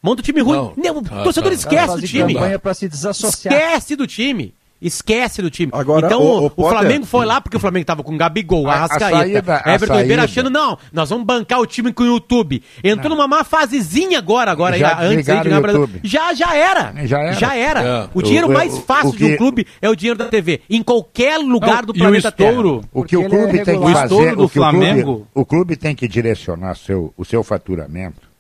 Monta 0.02 0.22
o 0.22 0.24
time 0.24 0.42
ruim. 0.42 0.58
Não, 0.58 0.74
não, 0.76 0.96
o 0.98 1.04
ah, 1.12 1.24
torcedor 1.24 1.52
tá. 1.52 1.56
esquece 1.56 1.96
do 1.96 2.08
time. 2.08 2.36
se 2.74 2.90
desassociar. 2.90 3.54
Esquece 3.54 3.96
do 3.96 4.08
time. 4.08 4.54
Esquece 4.82 5.44
do 5.44 5.52
time. 5.52 5.72
Agora, 5.76 6.08
então 6.08 6.24
o, 6.24 6.48
o, 6.48 6.52
o 6.56 6.70
Flamengo 6.70 7.06
foi 7.06 7.24
lá 7.24 7.40
porque 7.40 7.56
o 7.56 7.60
Flamengo 7.60 7.86
tava 7.86 8.02
com 8.02 8.18
Gabigol, 8.18 8.68
a, 8.68 8.74
Arrascaeta, 8.74 9.62
a 9.64 9.76
Everton 9.76 10.00
Ribeiro 10.00 10.24
achando, 10.24 10.50
não, 10.50 10.76
nós 10.92 11.08
vamos 11.12 11.24
bancar 11.24 11.60
o 11.60 11.68
time 11.68 11.94
com 11.94 12.02
o 12.02 12.08
YouTube. 12.08 12.64
Entrou 12.84 13.10
não. 13.10 13.18
numa 13.18 13.28
má 13.28 13.44
fasezinha 13.44 14.18
agora, 14.18 14.50
agora 14.52 14.80
já 14.80 15.00
antes 15.00 15.30
aí 15.30 15.38
de 15.44 15.50
ganhar 15.50 15.62
Já, 16.04 16.34
já 16.34 16.56
era. 16.56 16.94
Já 17.06 17.20
era. 17.20 17.34
Já 17.34 17.56
era. 17.56 17.84
É. 17.84 18.10
O 18.12 18.24
dinheiro 18.24 18.48
o, 18.48 18.52
mais 18.52 18.76
fácil 18.80 19.12
que... 19.12 19.20
de 19.20 19.26
um 19.26 19.38
clube 19.38 19.68
é 19.80 19.88
o 19.88 19.96
dinheiro 19.96 20.18
da 20.18 20.26
TV. 20.26 20.62
Em 20.68 20.82
qualquer 20.82 21.38
lugar 21.38 21.82
não, 21.82 21.86
do 21.86 21.94
planeta 21.94 22.30
o 22.30 22.30
estouro. 22.30 22.82
O 22.92 23.04
que 23.04 23.16
o 23.16 23.30
clube 23.30 23.60
é 23.60 23.64
tem 23.64 23.80
que 23.80 23.94
fazer, 23.94 24.40
o, 24.40 24.48
Flamengo... 24.48 25.28
o 25.36 25.46
clube 25.46 25.76
tem 25.76 25.94
que 25.94 26.08
direcionar 26.08 26.76
seu, 26.76 27.14
o 27.16 27.24
seu 27.24 27.44
faturamento 27.44 28.31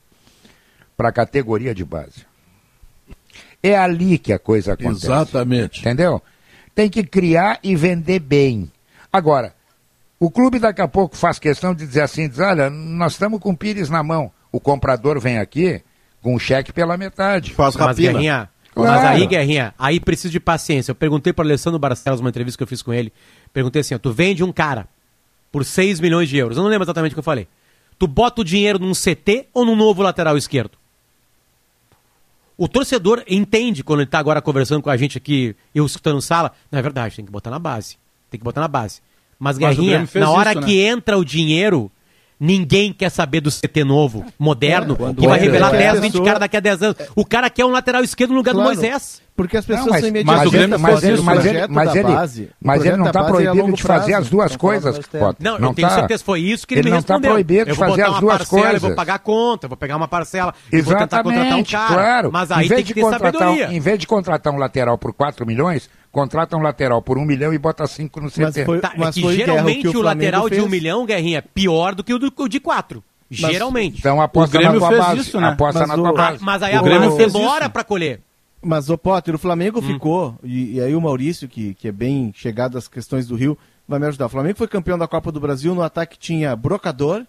para 1.01 1.09
a 1.09 1.11
categoria 1.11 1.73
de 1.73 1.83
base. 1.83 2.27
É 3.63 3.75
ali 3.75 4.19
que 4.19 4.31
a 4.31 4.37
coisa 4.37 4.73
acontece. 4.73 5.07
Exatamente. 5.07 5.79
Entendeu? 5.79 6.21
Tem 6.75 6.87
que 6.91 7.03
criar 7.03 7.57
e 7.63 7.75
vender 7.75 8.19
bem. 8.19 8.71
Agora, 9.11 9.55
o 10.19 10.29
clube 10.29 10.59
daqui 10.59 10.79
a 10.79 10.87
pouco 10.87 11.17
faz 11.17 11.39
questão 11.39 11.73
de 11.73 11.87
dizer 11.87 12.01
assim, 12.01 12.29
diz, 12.29 12.37
olha, 12.37 12.69
nós 12.69 13.13
estamos 13.13 13.39
com 13.39 13.49
o 13.49 13.57
Pires 13.57 13.89
na 13.89 14.03
mão. 14.03 14.31
O 14.51 14.59
comprador 14.59 15.19
vem 15.19 15.39
aqui 15.39 15.81
com 16.21 16.35
o 16.35 16.39
cheque 16.39 16.71
pela 16.71 16.95
metade. 16.97 17.51
Faz 17.51 17.73
rapina. 17.73 18.13
Mas, 18.13 18.49
claro. 18.75 19.01
mas 19.01 19.05
aí, 19.09 19.25
Guerrinha, 19.25 19.73
aí 19.79 19.99
precisa 19.99 20.29
de 20.29 20.39
paciência. 20.39 20.91
Eu 20.91 20.95
perguntei 20.95 21.33
para 21.33 21.43
o 21.43 21.47
Alessandro 21.47 21.79
Barcelos, 21.79 22.19
uma 22.19 22.29
entrevista 22.29 22.57
que 22.57 22.63
eu 22.63 22.67
fiz 22.67 22.83
com 22.83 22.93
ele, 22.93 23.11
perguntei 23.51 23.79
assim, 23.79 23.97
tu 23.97 24.11
vende 24.11 24.43
um 24.43 24.51
cara 24.51 24.87
por 25.51 25.65
6 25.65 25.99
milhões 25.99 26.29
de 26.29 26.37
euros. 26.37 26.57
Eu 26.57 26.63
não 26.63 26.69
lembro 26.69 26.85
exatamente 26.85 27.13
o 27.13 27.15
que 27.15 27.19
eu 27.19 27.23
falei. 27.23 27.47
Tu 27.97 28.05
bota 28.05 28.41
o 28.41 28.45
dinheiro 28.45 28.77
num 28.77 28.93
CT 28.93 29.47
ou 29.51 29.65
num 29.65 29.75
novo 29.75 30.03
lateral 30.03 30.37
esquerdo? 30.37 30.80
O 32.61 32.67
torcedor 32.67 33.23
entende 33.27 33.83
quando 33.83 34.01
ele 34.01 34.07
está 34.07 34.19
agora 34.19 34.39
conversando 34.39 34.83
com 34.83 34.89
a 34.91 34.95
gente 34.95 35.17
aqui, 35.17 35.55
eu 35.73 35.83
escutando 35.83 36.21
sala. 36.21 36.51
Não 36.71 36.77
é 36.77 36.81
verdade, 36.83 37.15
tem 37.15 37.25
que 37.25 37.31
botar 37.31 37.49
na 37.49 37.57
base. 37.57 37.97
Tem 38.29 38.39
que 38.39 38.43
botar 38.43 38.61
na 38.61 38.67
base. 38.67 39.01
Mas, 39.39 39.57
Mas 39.57 39.75
Guerrinha, 39.75 40.07
na 40.13 40.29
hora 40.29 40.51
isso, 40.51 40.59
né? 40.61 40.67
que 40.67 40.79
entra 40.79 41.17
o 41.17 41.25
dinheiro, 41.25 41.91
ninguém 42.41 42.91
quer 42.91 43.11
saber 43.11 43.39
do 43.39 43.51
CT 43.51 43.83
novo, 43.83 44.25
moderno, 44.39 44.97
é, 44.99 45.13
que 45.13 45.27
vai 45.27 45.39
revelar 45.39 45.69
10, 45.69 45.99
20 45.99 46.21
caras 46.23 46.39
daqui 46.39 46.57
a 46.57 46.59
10 46.59 46.81
anos. 46.81 46.97
O 47.15 47.23
cara 47.23 47.51
quer 47.51 47.63
um 47.65 47.69
lateral 47.69 48.03
esquerdo 48.03 48.31
no 48.31 48.37
lugar 48.37 48.55
claro. 48.55 48.71
do 48.71 48.73
Moisés. 48.73 49.21
Porque 49.33 49.57
as 49.57 49.65
pessoas 49.65 49.85
não, 49.85 49.93
mas, 49.93 50.01
são 50.01 50.09
imediatistas. 50.09 50.51
Mas, 50.51 50.61
ele, 50.61 50.77
mas, 50.77 51.05
ele, 51.05 51.67
mas, 51.67 51.95
ele, 51.95 52.03
base, 52.03 52.49
mas 52.61 52.85
ele 52.85 52.97
não 52.97 53.07
está 53.07 53.21
é 53.21 53.23
proibido 53.23 53.73
de 53.73 53.81
fazer 53.81 54.13
as 54.13 54.29
duas 54.29 54.55
coisas. 54.55 54.99
Não, 55.39 55.57
não, 55.57 55.69
eu 55.69 55.73
tenho 55.73 55.87
tá. 55.87 55.95
certeza 55.95 56.23
foi 56.23 56.41
isso 56.41 56.67
que 56.67 56.73
ele, 56.73 56.81
ele 56.81 56.89
me 56.89 56.95
respondeu. 56.97 57.31
Ele 57.31 57.33
não 57.33 57.39
está 57.39 57.55
proibido 57.55 57.71
de 57.71 57.77
fazer 57.77 58.01
as 58.03 58.19
duas 58.19 58.37
parcela, 58.37 58.61
coisas. 58.61 58.83
Eu 58.83 58.89
vou 58.89 58.95
pagar 58.95 59.15
a 59.15 59.19
conta, 59.19 59.67
vou 59.67 59.77
pegar 59.77 59.95
uma 59.95 60.07
parcela 60.07 60.53
e 60.71 60.81
vou 60.81 60.95
tentar 60.95 61.23
contratar 61.23 61.57
um 61.57 61.63
cara. 61.63 61.93
Claro. 61.93 62.29
Mas 62.31 62.51
aí 62.51 62.67
tem 62.67 62.83
que 62.83 62.93
ter 62.93 63.05
sabedoria. 63.05 63.73
Em 63.73 63.79
vez 63.79 63.97
de 63.97 64.05
contratar 64.05 64.53
um 64.53 64.57
lateral 64.57 64.97
por 64.97 65.13
4 65.13 65.45
milhões, 65.45 65.89
contrata 66.11 66.57
um 66.57 66.61
lateral 66.61 67.01
por 67.01 67.17
1 67.17 67.25
milhão 67.25 67.53
e 67.53 67.57
bota 67.57 67.87
5 67.87 68.21
no 68.21 68.29
CT. 68.29 68.41
Mas 68.41 68.65
foi, 68.65 68.79
tá, 68.79 68.93
mas 68.97 69.17
é 69.17 69.21
que 69.21 69.35
geralmente 69.35 69.87
o, 69.87 70.01
lateral 70.01 70.49
de 70.49 70.61
1 70.61 70.67
milhão, 70.67 71.05
Guerrinha, 71.05 71.39
é 71.39 71.41
pior 71.41 71.95
do 71.95 72.03
que 72.03 72.13
o 72.13 72.47
de 72.47 72.59
4. 72.59 73.03
Geralmente. 73.29 73.99
Então 73.99 74.21
aposta 74.21 74.59
na 74.59 74.73
tua 74.73 74.89
base. 74.97 75.37
Aposta 75.37 75.87
na 75.87 75.95
tua 75.95 76.13
base. 76.13 76.43
Mas 76.43 76.61
aí 76.61 76.75
a 76.75 76.81
Grêmio 76.81 77.15
demora 77.15 77.69
para 77.69 77.83
colher. 77.83 78.19
Mas, 78.63 78.91
o 78.91 78.97
Potter, 78.97 79.33
o 79.33 79.39
Flamengo 79.39 79.79
hum. 79.79 79.81
ficou, 79.81 80.35
e, 80.43 80.75
e, 80.75 80.81
aí 80.81 80.93
o 80.93 81.01
Maurício, 81.01 81.47
que, 81.47 81.73
que 81.73 81.87
é 81.87 81.91
bem 81.91 82.31
chegado 82.35 82.77
às 82.77 82.87
questões 82.87 83.25
do 83.25 83.35
Rio, 83.35 83.57
vai 83.87 83.97
me 83.97 84.05
ajudar. 84.05 84.27
O 84.27 84.29
Flamengo 84.29 84.55
foi 84.55 84.67
campeão 84.67 84.99
da 84.99 85.07
Copa 85.07 85.31
do 85.31 85.39
Brasil, 85.39 85.73
no 85.73 85.81
ataque 85.81 86.15
tinha 86.15 86.55
Brocador, 86.55 87.25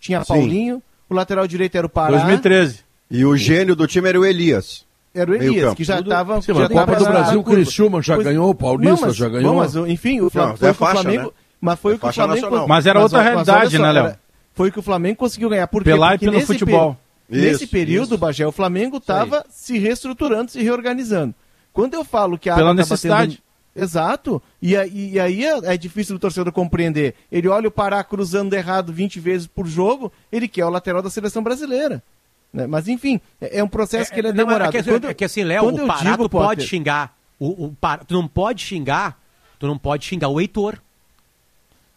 tinha 0.00 0.24
Sim. 0.24 0.28
Paulinho, 0.28 0.82
o 1.06 1.14
lateral 1.14 1.46
direito 1.46 1.76
era 1.76 1.86
o 1.86 1.90
Pará. 1.90 2.16
2013. 2.16 2.80
E 3.10 3.26
o 3.26 3.36
gênio 3.36 3.76
do 3.76 3.86
time 3.86 4.08
era 4.08 4.18
o 4.18 4.24
Elias. 4.24 4.86
Era 5.14 5.30
o 5.30 5.34
Elias, 5.34 5.74
que 5.74 5.82
já 5.82 5.98
estava. 5.98 6.40
Sim, 6.40 6.52
a 6.52 6.68
Copa 6.68 6.96
do 6.96 7.04
Brasil, 7.04 7.40
o 7.40 7.44
Criciúma 7.44 8.00
já 8.00 8.14
pois, 8.14 8.26
ganhou, 8.26 8.50
o 8.50 8.54
Paulista 8.54 9.06
não, 9.06 9.12
já 9.12 9.28
ganhou. 9.28 9.52
Bom, 9.52 9.58
mas, 9.58 9.74
enfim, 9.74 10.20
o, 10.20 10.30
Flamengo, 10.30 10.52
não, 10.52 10.56
foi 10.56 10.68
é 10.68 10.72
faixa, 10.72 10.98
o 10.98 11.02
Flamengo. 11.02 11.24
Né? 11.24 11.32
Mas 11.60 11.78
foi 11.80 11.92
é 11.92 11.94
o 11.96 11.98
que 11.98 12.06
o 12.06 12.12
Flamengo. 12.12 12.40
Nacional. 12.42 12.68
Mas 12.68 12.86
era 12.86 13.00
outra 13.00 13.18
mas, 13.18 13.26
realidade, 13.26 13.78
mas, 13.78 13.94
né, 13.94 14.02
Léo? 14.02 14.16
Foi 14.54 14.68
o 14.68 14.72
que 14.72 14.78
o 14.78 14.82
Flamengo 14.82 15.16
conseguiu 15.16 15.48
ganhar. 15.48 15.66
Por 15.66 15.82
Pela 15.82 16.10
Porque 16.10 16.26
e 16.26 16.30
pelo 16.30 16.46
futebol. 16.46 16.96
nesse 17.28 17.66
período, 17.66 18.14
isso. 18.14 18.18
Bagé, 18.18 18.46
o 18.46 18.52
Flamengo 18.52 18.98
estava 18.98 19.44
se 19.50 19.78
reestruturando, 19.78 20.50
se 20.50 20.62
reorganizando. 20.62 21.34
Quando 21.72 21.94
eu 21.94 22.04
falo 22.04 22.38
que 22.38 22.48
a 22.48 22.54
Pela 22.54 22.72
necessidade. 22.72 23.36
Tendo... 23.36 23.84
Exato. 23.84 24.42
E, 24.60 24.74
e, 24.74 25.12
e 25.12 25.20
aí 25.20 25.44
é, 25.44 25.74
é, 25.74 25.76
difícil 25.76 26.14
do 26.14 26.20
torcedor 26.20 26.52
compreender. 26.52 27.14
Ele 27.30 27.48
olha 27.48 27.68
o 27.68 27.72
Pará 27.72 28.02
cruzando 28.02 28.54
errado 28.54 28.92
20 28.92 29.20
vezes 29.20 29.46
por 29.46 29.66
jogo, 29.66 30.12
ele 30.30 30.48
quer 30.48 30.64
o 30.64 30.70
lateral 30.70 31.02
da 31.02 31.10
seleção 31.10 31.42
brasileira. 31.42 32.02
Né? 32.52 32.66
Mas 32.66 32.88
enfim, 32.88 33.20
é, 33.40 33.58
é 33.58 33.64
um 33.64 33.68
processo 33.68 34.10
é, 34.10 34.14
que 34.14 34.20
ele 34.20 34.28
é, 34.28 34.30
é 34.30 34.34
demorado. 34.34 34.72
Não, 34.72 34.80
é, 34.80 34.82
que, 34.82 34.90
quando, 34.90 35.08
é 35.08 35.14
que 35.14 35.24
assim, 35.24 35.44
Léo, 35.44 35.68
o 35.68 35.86
Pará 35.86 36.10
digo, 36.10 36.24
tu 36.24 36.30
pode 36.30 36.66
xingar. 36.66 37.14
O, 37.38 37.66
o 37.66 37.76
Pará, 37.80 38.04
tu 38.04 38.14
não 38.14 38.26
pode 38.26 38.62
xingar, 38.62 39.18
tu 39.58 39.66
não 39.66 39.78
pode 39.78 40.04
xingar 40.04 40.28
o 40.28 40.40
Heitor. 40.40 40.78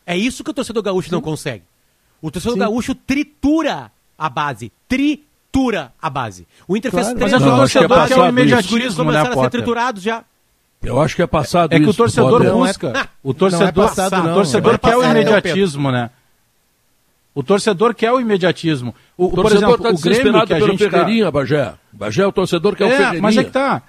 É 0.06 0.16
isso 0.18 0.44
que 0.44 0.52
o 0.52 0.54
torcedor 0.54 0.84
gaúcho 0.84 1.10
Sim. 1.10 1.16
não 1.16 1.22
consegue. 1.22 1.64
O 2.22 2.30
torcedor 2.30 2.56
Sim. 2.56 2.60
gaúcho 2.60 2.96
tritura 2.96 3.92
a 4.18 4.30
base. 4.30 4.72
Tritura 4.88 5.94
a 6.02 6.10
base. 6.10 6.48
O 6.68 6.78
Inter 6.78 6.92
claro. 6.92 7.06
fez 7.08 7.18
três 7.18 7.32
Mas 7.32 7.42
o 7.42 7.56
torcedor 7.56 8.08
que 8.08 8.14
é 8.14 8.18
o 8.18 8.28
imediatismo, 8.28 9.06
começaram 9.06 9.40
a 9.40 9.44
ser 9.44 9.50
triturados 9.50 10.04
já. 10.04 10.24
Eu 10.82 11.00
acho 11.00 11.16
que 11.16 11.22
é 11.22 11.28
passado 11.28 11.72
É, 11.72 11.78
é 11.78 11.80
que 11.80 11.90
o 11.90 11.94
torcedor 11.94 12.44
busca. 12.52 12.88
É, 12.90 13.08
o 13.24 13.34
torcedor, 13.34 13.74
não 13.74 13.84
é 13.84 13.88
passado, 13.88 14.24
não. 14.24 14.32
o 14.32 14.36
torcedor 14.36 14.78
quer 14.78 14.98
o 14.98 15.04
imediatismo, 15.04 15.92
né? 15.92 16.10
O 17.36 17.42
torcedor 17.42 17.96
quer 17.96 18.12
o 18.12 18.20
imediatismo. 18.20 18.94
O, 19.18 19.26
o 19.26 19.32
por 19.32 19.52
exemplo, 19.52 19.78
tá 19.78 19.90
o 19.90 19.98
Grêmio 19.98 20.46
que 20.46 20.54
a 20.54 20.60
gente 20.60 20.90
Ferreirinha, 20.90 21.26
tá... 21.26 21.32
Bagé. 21.32 21.74
Bagé, 21.92 22.26
o 22.26 22.32
torcedor 22.32 22.76
quer 22.76 22.84
é, 22.84 22.88
o 22.88 22.92
Ferreirinha. 22.92 23.22
Mas 23.22 23.38
é 23.38 23.44
que 23.44 23.52
tá. 23.52 23.82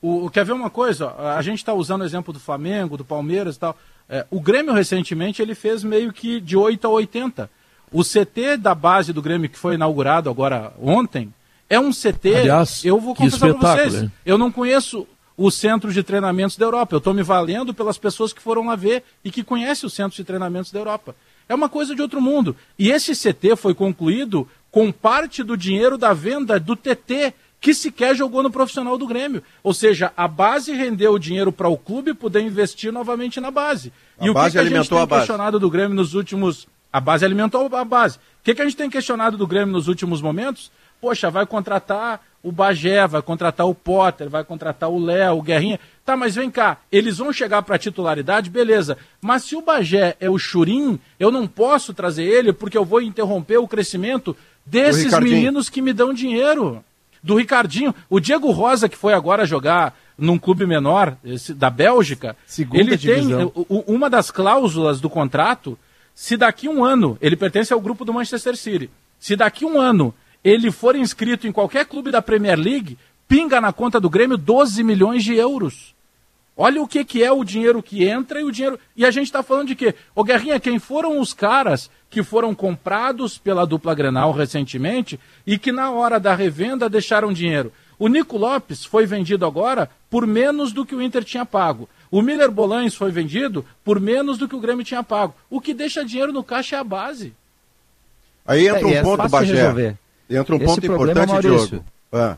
O, 0.00 0.30
quer 0.30 0.44
ver 0.44 0.52
uma 0.52 0.70
coisa? 0.70 1.12
A 1.36 1.42
gente 1.42 1.58
está 1.58 1.74
usando 1.74 2.02
o 2.02 2.04
exemplo 2.04 2.32
do 2.32 2.40
Flamengo, 2.40 2.96
do 2.96 3.04
Palmeiras 3.04 3.56
e 3.56 3.58
tal. 3.58 3.76
É, 4.08 4.24
o 4.30 4.40
Grêmio, 4.40 4.72
recentemente, 4.72 5.42
ele 5.42 5.54
fez 5.54 5.84
meio 5.84 6.12
que 6.12 6.40
de 6.40 6.56
8 6.56 6.86
a 6.86 6.90
80. 6.90 7.50
O 7.92 8.02
CT 8.02 8.56
da 8.58 8.74
base 8.74 9.12
do 9.12 9.20
Grêmio, 9.20 9.48
que 9.48 9.58
foi 9.58 9.74
inaugurado 9.74 10.30
agora 10.30 10.72
ontem, 10.80 11.32
é 11.68 11.78
um 11.78 11.90
CT. 11.90 12.34
Aliás, 12.34 12.84
eu 12.84 12.98
vou 12.98 13.14
confessar 13.14 13.54
para 13.54 13.76
vocês. 13.76 14.02
Hein? 14.02 14.12
Eu 14.24 14.38
não 14.38 14.50
conheço 14.50 15.06
os 15.36 15.54
centros 15.54 15.94
de 15.94 16.02
treinamentos 16.02 16.56
da 16.56 16.64
Europa. 16.64 16.94
Eu 16.94 16.98
estou 16.98 17.14
me 17.14 17.22
valendo 17.22 17.74
pelas 17.74 17.98
pessoas 17.98 18.32
que 18.32 18.42
foram 18.42 18.66
lá 18.66 18.76
ver 18.76 19.04
e 19.24 19.30
que 19.30 19.44
conhecem 19.44 19.86
os 19.86 19.92
centros 19.92 20.16
de 20.16 20.24
treinamentos 20.24 20.72
da 20.72 20.78
Europa. 20.78 21.14
É 21.48 21.54
uma 21.54 21.68
coisa 21.68 21.94
de 21.94 22.02
outro 22.02 22.20
mundo. 22.20 22.54
E 22.78 22.90
esse 22.90 23.12
CT 23.12 23.56
foi 23.56 23.74
concluído 23.74 24.46
com 24.70 24.92
parte 24.92 25.42
do 25.42 25.56
dinheiro 25.56 25.96
da 25.96 26.12
venda 26.12 26.60
do 26.60 26.76
TT, 26.76 27.32
que 27.60 27.74
sequer 27.74 28.14
jogou 28.14 28.42
no 28.42 28.50
profissional 28.50 28.98
do 28.98 29.06
Grêmio. 29.06 29.42
Ou 29.62 29.72
seja, 29.72 30.12
a 30.16 30.28
base 30.28 30.72
rendeu 30.72 31.12
o 31.12 31.18
dinheiro 31.18 31.50
para 31.50 31.68
o 31.68 31.76
clube 31.76 32.14
poder 32.14 32.40
investir 32.40 32.92
novamente 32.92 33.40
na 33.40 33.50
base. 33.50 33.92
A 34.18 34.26
e 34.26 34.32
base 34.32 34.48
o 34.48 34.60
que, 34.60 34.68
que 34.68 34.74
a 34.74 34.76
gente 34.76 34.90
tem 34.90 35.00
a 35.00 35.06
questionado 35.06 35.58
do 35.58 35.70
Grêmio 35.70 35.96
nos 35.96 36.14
últimos. 36.14 36.68
A 36.92 37.00
base 37.00 37.24
alimentou 37.24 37.74
a 37.74 37.84
base. 37.84 38.16
O 38.16 38.20
que, 38.44 38.54
que 38.54 38.62
a 38.62 38.64
gente 38.64 38.76
tem 38.76 38.90
questionado 38.90 39.36
do 39.36 39.46
Grêmio 39.46 39.72
nos 39.72 39.88
últimos 39.88 40.20
momentos? 40.20 40.70
Poxa, 41.00 41.30
vai 41.30 41.46
contratar 41.46 42.20
o 42.42 42.52
Bagé, 42.52 43.06
vai 43.06 43.20
contratar 43.20 43.66
o 43.66 43.74
Potter, 43.74 44.28
vai 44.28 44.44
contratar 44.44 44.88
o 44.88 44.98
Léo, 44.98 45.38
o 45.38 45.42
Guerrinha. 45.42 45.80
Tá, 46.04 46.16
mas 46.16 46.36
vem 46.36 46.50
cá, 46.50 46.78
eles 46.90 47.18
vão 47.18 47.32
chegar 47.32 47.62
para 47.62 47.78
titularidade, 47.78 48.48
beleza. 48.48 48.96
Mas 49.20 49.44
se 49.44 49.56
o 49.56 49.62
Bagé 49.62 50.16
é 50.20 50.30
o 50.30 50.38
Churim, 50.38 50.98
eu 51.18 51.30
não 51.30 51.46
posso 51.46 51.92
trazer 51.92 52.24
ele 52.24 52.52
porque 52.52 52.78
eu 52.78 52.84
vou 52.84 53.02
interromper 53.02 53.58
o 53.58 53.68
crescimento 53.68 54.36
desses 54.64 55.12
meninos 55.18 55.68
que 55.68 55.82
me 55.82 55.92
dão 55.92 56.14
dinheiro. 56.14 56.82
Do 57.20 57.34
Ricardinho. 57.34 57.92
O 58.08 58.20
Diego 58.20 58.50
Rosa, 58.52 58.88
que 58.88 58.96
foi 58.96 59.12
agora 59.12 59.44
jogar 59.44 59.98
num 60.16 60.38
clube 60.38 60.64
menor, 60.64 61.16
esse, 61.24 61.52
da 61.52 61.68
Bélgica, 61.68 62.36
Segunda 62.46 62.80
ele 62.80 62.96
divisão. 62.96 63.50
tem 63.50 63.84
uma 63.86 64.08
das 64.08 64.30
cláusulas 64.30 65.00
do 65.00 65.10
contrato, 65.10 65.76
se 66.14 66.36
daqui 66.36 66.68
um 66.68 66.84
ano, 66.84 67.18
ele 67.20 67.36
pertence 67.36 67.72
ao 67.72 67.80
grupo 67.80 68.04
do 68.04 68.12
Manchester 68.12 68.56
City, 68.56 68.88
se 69.18 69.36
daqui 69.36 69.64
um 69.64 69.80
ano 69.80 70.14
ele 70.42 70.70
for 70.70 70.96
inscrito 70.96 71.46
em 71.46 71.52
qualquer 71.52 71.86
clube 71.86 72.10
da 72.10 72.22
Premier 72.22 72.58
League, 72.58 72.98
pinga 73.26 73.60
na 73.60 73.72
conta 73.72 74.00
do 74.00 74.08
Grêmio 74.08 74.36
12 74.36 74.82
milhões 74.82 75.22
de 75.22 75.34
euros. 75.34 75.94
Olha 76.56 76.82
o 76.82 76.88
que, 76.88 77.04
que 77.04 77.22
é 77.22 77.30
o 77.30 77.44
dinheiro 77.44 77.80
que 77.80 78.04
entra 78.04 78.40
e 78.40 78.44
o 78.44 78.50
dinheiro. 78.50 78.80
E 78.96 79.06
a 79.06 79.12
gente 79.12 79.26
está 79.26 79.44
falando 79.44 79.68
de 79.68 79.76
quê? 79.76 79.94
Ô 80.12 80.24
Guerrinha, 80.24 80.58
quem 80.58 80.80
foram 80.80 81.20
os 81.20 81.32
caras 81.32 81.88
que 82.10 82.20
foram 82.22 82.52
comprados 82.52 83.38
pela 83.38 83.64
dupla 83.64 83.94
Grenal 83.94 84.32
recentemente 84.32 85.20
e 85.46 85.56
que 85.56 85.70
na 85.70 85.90
hora 85.92 86.18
da 86.18 86.34
revenda 86.34 86.88
deixaram 86.88 87.32
dinheiro? 87.32 87.72
O 87.96 88.08
Nico 88.08 88.36
Lopes 88.36 88.84
foi 88.84 89.06
vendido 89.06 89.46
agora 89.46 89.88
por 90.10 90.26
menos 90.26 90.72
do 90.72 90.84
que 90.84 90.96
o 90.96 91.02
Inter 91.02 91.22
tinha 91.22 91.46
pago. 91.46 91.88
O 92.10 92.22
Miller 92.22 92.50
Bolanes 92.50 92.94
foi 92.94 93.12
vendido 93.12 93.64
por 93.84 94.00
menos 94.00 94.36
do 94.36 94.48
que 94.48 94.56
o 94.56 94.60
Grêmio 94.60 94.84
tinha 94.84 95.02
pago. 95.02 95.34
O 95.48 95.60
que 95.60 95.74
deixa 95.74 96.04
dinheiro 96.04 96.32
no 96.32 96.42
caixa 96.42 96.74
é 96.74 96.78
a 96.78 96.84
base. 96.84 97.34
Aí 98.44 98.66
entra 98.66 98.80
é, 98.80 98.84
um 98.84 98.90
é 98.90 99.02
ponto, 99.02 99.28
Bagé. 99.28 99.96
Entra 100.28 100.54
um 100.54 100.58
esse 100.58 100.66
ponto 100.66 100.86
importante, 100.86 101.28
Maurício, 101.28 101.68
Diogo. 101.68 101.84
Ah, 102.12 102.36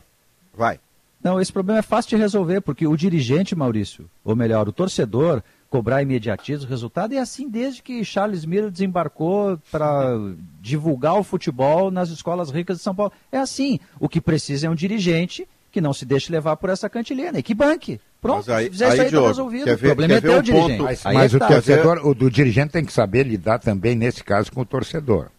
vai. 0.53 0.79
Não, 1.23 1.39
esse 1.39 1.53
problema 1.53 1.79
é 1.79 1.83
fácil 1.83 2.09
de 2.09 2.15
resolver, 2.15 2.61
porque 2.61 2.87
o 2.87 2.97
dirigente, 2.97 3.55
Maurício, 3.55 4.09
ou 4.23 4.35
melhor, 4.35 4.67
o 4.67 4.71
torcedor, 4.71 5.43
cobrar 5.69 6.01
imediatismo, 6.01 6.67
resultado, 6.67 7.13
é 7.13 7.19
assim 7.19 7.47
desde 7.47 7.81
que 7.83 8.03
Charles 8.03 8.43
Miller 8.43 8.71
desembarcou 8.71 9.59
para 9.71 10.17
divulgar 10.59 11.19
o 11.19 11.23
futebol 11.23 11.91
nas 11.91 12.09
escolas 12.09 12.49
ricas 12.49 12.77
de 12.77 12.83
São 12.83 12.95
Paulo. 12.95 13.13
É 13.31 13.37
assim. 13.37 13.79
O 13.99 14.09
que 14.09 14.19
precisa 14.19 14.67
é 14.67 14.69
um 14.69 14.75
dirigente 14.75 15.47
que 15.71 15.79
não 15.79 15.93
se 15.93 16.05
deixe 16.05 16.31
levar 16.31 16.57
por 16.57 16.69
essa 16.69 16.89
cantilena 16.89 17.39
e 17.39 17.43
que 17.43 17.53
banque. 17.53 18.01
Pronto, 18.19 18.45
mas 18.47 18.49
aí, 18.49 18.65
se 18.65 18.71
fizer 18.71 18.85
aí, 18.85 18.91
isso 18.91 19.01
aí, 19.01 19.11
tá 19.11 19.27
resolvido. 19.27 19.65
Ver, 19.65 19.73
o 19.73 19.77
problema 19.79 20.13
é 20.13 20.21
ter 20.21 20.29
o 20.29 20.41
dirigente. 20.41 20.71
Ponto, 20.71 20.83
mas, 20.83 21.03
mas 21.05 21.33
é 21.33 21.37
o 21.37 21.39
tá. 21.39 21.47
torcedor, 21.47 22.05
o 22.05 22.13
do 22.13 22.29
dirigente 22.29 22.73
tem 22.73 22.83
que 22.83 22.91
saber 22.91 23.25
lidar 23.25 23.59
também, 23.59 23.95
nesse 23.95 24.23
caso, 24.23 24.51
com 24.51 24.61
o 24.61 24.65
torcedor. 24.65 25.29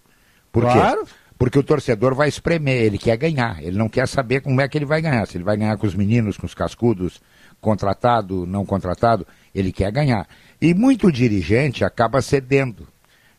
Por 0.51 0.63
claro. 0.63 1.05
quê? 1.05 1.13
Porque 1.43 1.59
o 1.59 1.63
torcedor 1.65 2.15
vai 2.15 2.29
espremer, 2.29 2.85
ele 2.85 2.97
quer 2.97 3.17
ganhar, 3.17 3.61
ele 3.61 3.77
não 3.77 3.89
quer 3.89 4.07
saber 4.07 4.43
como 4.43 4.61
é 4.61 4.69
que 4.69 4.79
ele 4.79 4.85
vai 4.85 5.03
ganhar. 5.03 5.27
Se 5.27 5.37
ele 5.37 5.43
vai 5.43 5.57
ganhar 5.57 5.77
com 5.77 5.85
os 5.85 5.93
meninos, 5.93 6.37
com 6.37 6.47
os 6.47 6.55
cascudos, 6.55 7.21
contratado, 7.61 8.47
não 8.47 8.65
contratado, 8.65 9.27
ele 9.53 9.73
quer 9.73 9.91
ganhar. 9.91 10.29
E 10.61 10.73
muito 10.73 11.11
dirigente 11.11 11.85
acaba 11.85 12.23
cedendo. 12.23 12.87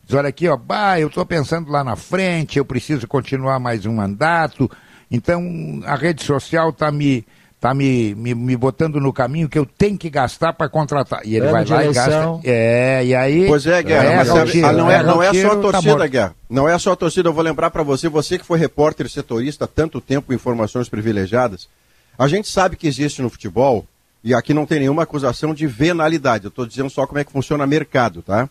Diz, 0.04 0.14
olha 0.14 0.28
aqui, 0.28 0.46
ó, 0.46 0.54
bah, 0.54 1.00
eu 1.00 1.08
estou 1.08 1.24
pensando 1.24 1.70
lá 1.70 1.82
na 1.82 1.96
frente, 1.96 2.58
eu 2.58 2.64
preciso 2.66 3.08
continuar 3.08 3.58
mais 3.58 3.86
um 3.86 3.94
mandato, 3.94 4.70
então 5.10 5.80
a 5.86 5.94
rede 5.94 6.22
social 6.22 6.68
está 6.68 6.92
me 6.92 7.24
tá 7.64 7.72
me, 7.72 8.14
me, 8.14 8.34
me, 8.34 8.54
botando 8.58 9.00
no 9.00 9.10
caminho 9.10 9.48
que 9.48 9.58
eu 9.58 9.64
tenho 9.64 9.96
que 9.96 10.10
gastar 10.10 10.52
para 10.52 10.68
contratar. 10.68 11.22
E 11.24 11.34
ele 11.34 11.48
vai 11.48 11.64
lá 11.64 11.82
e 11.82 11.94
gasta. 11.94 12.38
É, 12.44 13.02
e 13.06 13.14
aí. 13.14 13.46
Pois 13.46 13.66
é, 13.66 13.82
Guerra, 13.82 14.04
é, 14.04 14.16
mas 14.16 14.28
é, 14.28 14.44
tiro, 14.44 14.72
não, 14.72 14.90
é, 14.90 15.02
não 15.02 15.22
é 15.22 15.32
só 15.32 15.46
a 15.46 15.56
tá 15.56 15.62
torcida, 15.62 15.96
tá 15.96 16.06
Guerra. 16.06 16.34
Não 16.50 16.68
é 16.68 16.78
só 16.78 16.92
a 16.92 16.96
torcida. 16.96 17.30
Eu 17.30 17.32
vou 17.32 17.42
lembrar 17.42 17.70
para 17.70 17.82
você, 17.82 18.06
você 18.06 18.38
que 18.38 18.44
foi 18.44 18.58
repórter 18.58 19.08
setorista 19.08 19.64
há 19.64 19.66
tanto 19.66 19.98
tempo 19.98 20.26
com 20.26 20.34
informações 20.34 20.90
privilegiadas. 20.90 21.66
A 22.18 22.28
gente 22.28 22.50
sabe 22.50 22.76
que 22.76 22.86
existe 22.86 23.22
no 23.22 23.30
futebol, 23.30 23.86
e 24.22 24.34
aqui 24.34 24.52
não 24.52 24.66
tem 24.66 24.80
nenhuma 24.80 25.04
acusação 25.04 25.54
de 25.54 25.66
venalidade. 25.66 26.44
Eu 26.44 26.50
estou 26.50 26.66
dizendo 26.66 26.90
só 26.90 27.06
como 27.06 27.18
é 27.18 27.24
que 27.24 27.32
funciona 27.32 27.64
o 27.64 27.66
mercado, 27.66 28.20
tá? 28.20 28.46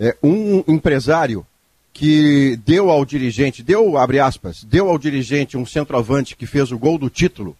É, 0.00 0.16
um 0.22 0.64
empresário 0.66 1.46
que 1.92 2.58
deu 2.64 2.88
ao 2.88 3.04
dirigente, 3.04 3.62
deu, 3.62 3.98
abre 3.98 4.18
aspas, 4.18 4.64
deu 4.64 4.88
ao 4.88 4.96
dirigente 4.96 5.58
um 5.58 5.66
centroavante 5.66 6.34
que 6.34 6.46
fez 6.46 6.72
o 6.72 6.78
gol 6.78 6.96
do 6.96 7.10
título 7.10 7.54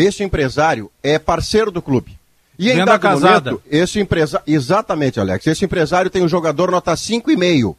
esse 0.00 0.22
empresário 0.22 0.90
é 1.02 1.18
parceiro 1.18 1.70
do 1.70 1.82
clube. 1.82 2.18
E 2.58 2.70
em 2.70 2.84
dado 2.84 3.00
casada. 3.00 3.52
momento, 3.52 3.62
esse 3.70 3.98
empresário. 3.98 4.44
Exatamente, 4.46 5.18
Alex. 5.18 5.46
Esse 5.46 5.64
empresário 5.64 6.10
tem 6.10 6.22
um 6.22 6.28
jogador 6.28 6.70
nota 6.70 6.92
5,5. 6.92 7.74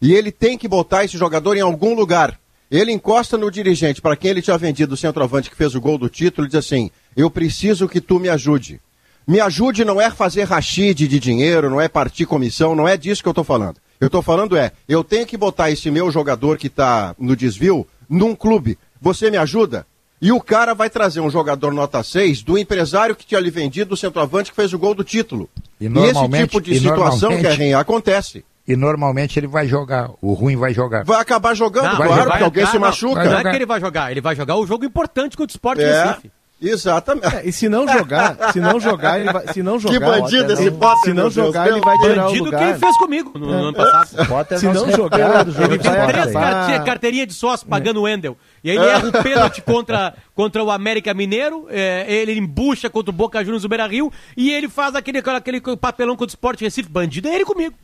E 0.00 0.14
ele 0.14 0.30
tem 0.30 0.56
que 0.56 0.68
botar 0.68 1.04
esse 1.04 1.18
jogador 1.18 1.56
em 1.56 1.60
algum 1.60 1.94
lugar. 1.94 2.38
Ele 2.70 2.92
encosta 2.92 3.36
no 3.36 3.50
dirigente, 3.50 4.00
para 4.00 4.14
quem 4.14 4.30
ele 4.30 4.40
tinha 4.40 4.56
vendido 4.56 4.94
o 4.94 4.96
centroavante 4.96 5.50
que 5.50 5.56
fez 5.56 5.74
o 5.74 5.80
gol 5.80 5.98
do 5.98 6.08
título, 6.08 6.46
e 6.46 6.50
diz 6.50 6.58
assim: 6.58 6.90
Eu 7.16 7.28
preciso 7.28 7.88
que 7.88 8.00
tu 8.00 8.20
me 8.20 8.28
ajude. 8.28 8.80
Me 9.26 9.40
ajude 9.40 9.84
não 9.84 10.00
é 10.00 10.10
fazer 10.10 10.44
rachide 10.44 11.08
de 11.08 11.18
dinheiro, 11.18 11.68
não 11.68 11.80
é 11.80 11.88
partir 11.88 12.26
comissão, 12.26 12.74
não 12.74 12.86
é 12.86 12.96
disso 12.96 13.22
que 13.22 13.28
eu 13.28 13.32
estou 13.32 13.44
falando. 13.44 13.78
Eu 14.00 14.06
estou 14.06 14.22
falando 14.22 14.56
é, 14.56 14.72
eu 14.88 15.04
tenho 15.04 15.26
que 15.26 15.36
botar 15.36 15.70
esse 15.70 15.90
meu 15.90 16.10
jogador 16.10 16.56
que 16.56 16.68
está 16.68 17.14
no 17.18 17.36
desvio 17.36 17.86
num 18.08 18.34
clube. 18.34 18.78
Você 19.00 19.30
me 19.30 19.36
ajuda? 19.36 19.86
E 20.20 20.30
o 20.30 20.40
cara 20.40 20.74
vai 20.74 20.90
trazer 20.90 21.20
um 21.20 21.30
jogador 21.30 21.72
nota 21.72 22.02
6 22.02 22.42
do 22.42 22.58
empresário 22.58 23.16
que 23.16 23.24
tinha 23.24 23.40
lhe 23.40 23.50
vendido 23.50 23.94
o 23.94 23.96
centroavante 23.96 24.50
que 24.50 24.56
fez 24.56 24.72
o 24.72 24.78
gol 24.78 24.94
do 24.94 25.02
título. 25.02 25.48
E, 25.80 25.86
e 25.86 25.98
esse 26.04 26.28
tipo 26.28 26.60
de 26.60 26.78
situação, 26.78 27.36
Guerrinha, 27.40 27.78
acontece. 27.78 28.44
E 28.68 28.76
normalmente 28.76 29.38
ele 29.38 29.46
vai 29.46 29.66
jogar, 29.66 30.10
o 30.20 30.32
ruim 30.32 30.56
vai 30.56 30.74
jogar. 30.74 31.04
Vai 31.04 31.20
acabar 31.20 31.54
jogando, 31.54 31.88
não, 31.88 31.96
claro, 31.96 32.30
porque 32.30 32.44
alguém 32.44 32.66
se 32.66 32.78
machuca. 32.78 33.24
Não, 33.24 33.32
não 33.32 33.38
é 33.38 33.42
que 33.42 33.56
ele 33.56 33.66
vai 33.66 33.80
jogar, 33.80 34.10
ele 34.10 34.20
vai 34.20 34.36
jogar 34.36 34.56
o 34.56 34.66
jogo 34.66 34.84
importante 34.84 35.36
contra 35.36 35.52
o 35.52 35.56
Sport 35.56 35.78
é. 35.80 36.04
Recife. 36.04 36.30
Exatamente. 36.60 37.36
É, 37.36 37.46
e 37.46 37.52
se 37.52 37.68
não 37.68 37.88
jogar, 37.88 38.52
se 38.52 38.60
não 38.60 38.78
jogar, 38.78 39.18
ele 39.18 39.32
vai, 39.32 39.48
se 39.48 39.62
não 39.62 39.78
jogar, 39.78 39.94
que 39.94 40.04
bandido 40.04 40.52
esse 40.52 40.70
Potter, 40.70 41.04
se 41.04 41.12
não 41.14 41.30
jogar, 41.30 41.64
Deus, 41.64 41.76
ele 41.76 41.84
vai 41.84 41.98
tirar 41.98 42.24
bandido 42.24 42.42
o 42.42 42.44
lugar. 42.44 42.60
quem 42.60 42.78
fez 42.78 42.96
comigo 42.98 43.32
no, 43.38 43.46
no 43.46 43.52
ano 43.52 43.72
passado. 43.72 44.26
Potter 44.28 44.58
se 44.58 44.66
não 44.66 44.90
jogar, 44.90 45.46
ele 45.46 45.78
tem 45.78 46.06
três 46.06 46.32
cartinha, 46.32 46.80
carteirinha 46.82 47.26
de 47.26 47.32
sócio 47.32 47.66
pagando 47.66 48.00
o 48.00 48.02
Wendel. 48.02 48.36
E 48.62 48.70
aí 48.70 48.76
ele 48.76 48.86
erra 48.86 49.08
o 49.08 49.12
pênalti 49.22 49.62
contra, 49.62 50.14
contra 50.34 50.62
o 50.62 50.70
América 50.70 51.14
Mineiro, 51.14 51.66
é, 51.70 52.04
ele 52.12 52.38
embucha 52.38 52.90
contra 52.90 53.10
o 53.10 53.14
Boca 53.14 53.42
Juniors 53.42 53.62
do 53.62 53.68
Beira 53.68 53.86
Rio 53.86 54.12
e 54.36 54.50
ele 54.50 54.68
faz 54.68 54.94
aquele, 54.94 55.18
aquele 55.18 55.60
papelão 55.78 56.14
contra 56.14 56.34
o 56.34 56.36
Sport 56.36 56.60
Recife. 56.60 56.90
Bandido 56.90 57.28
é 57.28 57.34
ele 57.34 57.44
comigo. 57.44 57.74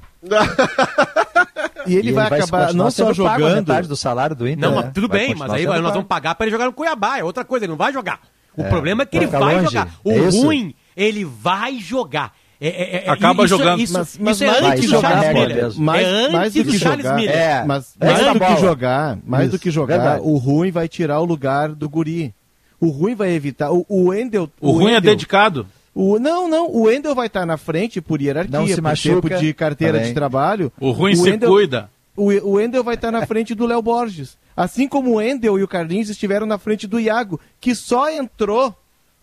E 1.87 1.95
ele, 1.95 2.11
e 2.11 2.13
vai, 2.13 2.29
vai 2.29 2.41
acabar 2.41 2.75
não 2.75 2.91
só 2.91 3.13
jogando 3.13 3.55
metade 3.55 3.89
do 3.89 3.97
salário 3.97 4.35
do 4.35 4.49
Inter. 4.49 4.69
Não, 4.69 4.83
né? 4.83 4.91
tudo 4.93 5.09
bem, 5.09 5.35
mas 5.35 5.51
aí 5.51 5.65
nós 5.65 5.93
vamos 5.93 6.09
pagar 6.09 6.35
para 6.35 6.47
ele 6.47 6.51
jogar 6.51 6.67
no 6.67 6.73
Cuiabá, 6.73 7.19
é 7.19 7.25
outra 7.25 7.45
coisa, 7.45 7.65
ele 7.65 7.71
não 7.71 7.77
vai 7.77 7.93
jogar. 7.93 8.21
O 8.57 8.63
é, 8.63 8.69
problema 8.69 9.03
é 9.03 9.07
que 9.07 9.17
ele 9.17 9.27
vai 9.27 9.57
longe. 9.57 9.67
jogar. 9.67 9.95
O 10.03 10.13
é 10.13 10.29
ruim, 10.31 10.75
ele 10.97 11.25
vai 11.25 11.79
jogar. 11.79 12.33
É, 12.61 12.69
é, 12.69 13.05
é 13.05 13.11
Acaba 13.11 13.45
isso, 13.45 13.57
jogando. 13.57 13.81
Isso, 13.81 13.93
mas, 13.93 14.19
mas 14.19 14.41
isso 14.41 14.45
é 14.45 14.67
antes 14.67 14.91
do 14.91 15.01
Charles 15.01 15.35
Miller. 15.35 15.79
Mais, 15.79 16.07
é 16.07 16.29
mais 16.31 16.55
do 16.55 16.65
que 16.65 16.79
Charles 16.79 17.05
jogar, 17.05 17.17
Miller. 17.17 17.37
É, 17.37 17.65
mas 17.65 17.95
mais 18.01 18.33
do 18.33 18.41
que 18.41 18.61
jogar, 18.61 19.19
mais 19.27 19.43
isso, 19.49 19.53
do 19.53 19.59
que 19.61 19.71
jogar, 19.71 19.97
verdade. 19.97 20.21
o 20.25 20.37
ruim 20.37 20.71
vai 20.71 20.89
tirar 20.89 21.21
o 21.21 21.25
lugar 21.25 21.69
do 21.69 21.89
guri. 21.89 22.35
O 22.81 22.89
ruim 22.89 23.15
vai 23.15 23.31
evitar. 23.31 23.71
O, 23.73 23.85
o 23.89 24.09
Wendel. 24.09 24.51
O, 24.61 24.71
o 24.71 24.73
ruim 24.73 24.93
é 24.93 25.01
dedicado. 25.01 25.67
O, 25.95 26.19
não, 26.19 26.47
não, 26.49 26.71
o 26.71 26.83
Wendel 26.83 27.15
vai 27.15 27.27
estar 27.27 27.47
na 27.47 27.57
frente 27.57 28.03
por 28.03 28.21
hierarquia, 28.21 28.59
não 28.59 28.67
se 28.67 28.83
por 28.83 28.97
tempo 28.97 29.41
de 29.41 29.55
carteira 29.55 29.95
também. 29.95 30.09
de 30.09 30.15
trabalho. 30.15 30.73
O 30.79 30.91
ruim 30.91 31.15
o 31.15 31.17
se 31.17 31.31
Wendel, 31.31 31.49
cuida. 31.49 31.91
O, 32.15 32.25
o 32.25 32.53
Wendel 32.53 32.85
vai 32.85 32.97
estar 32.97 33.11
na 33.11 33.27
frente 33.27 33.55
do 33.55 33.67
Léo 33.67 33.81
Borges. 33.81 34.37
Assim 34.57 34.89
como 34.89 35.11
o 35.11 35.15
Wendel 35.17 35.59
e 35.59 35.63
o 35.63 35.69
Carlinhos 35.69 36.09
estiveram 36.09 36.47
na 36.47 36.57
frente 36.57 36.87
do 36.87 36.99
Iago, 36.99 37.39
que 37.61 37.75
só 37.75 38.11
entrou 38.11 38.75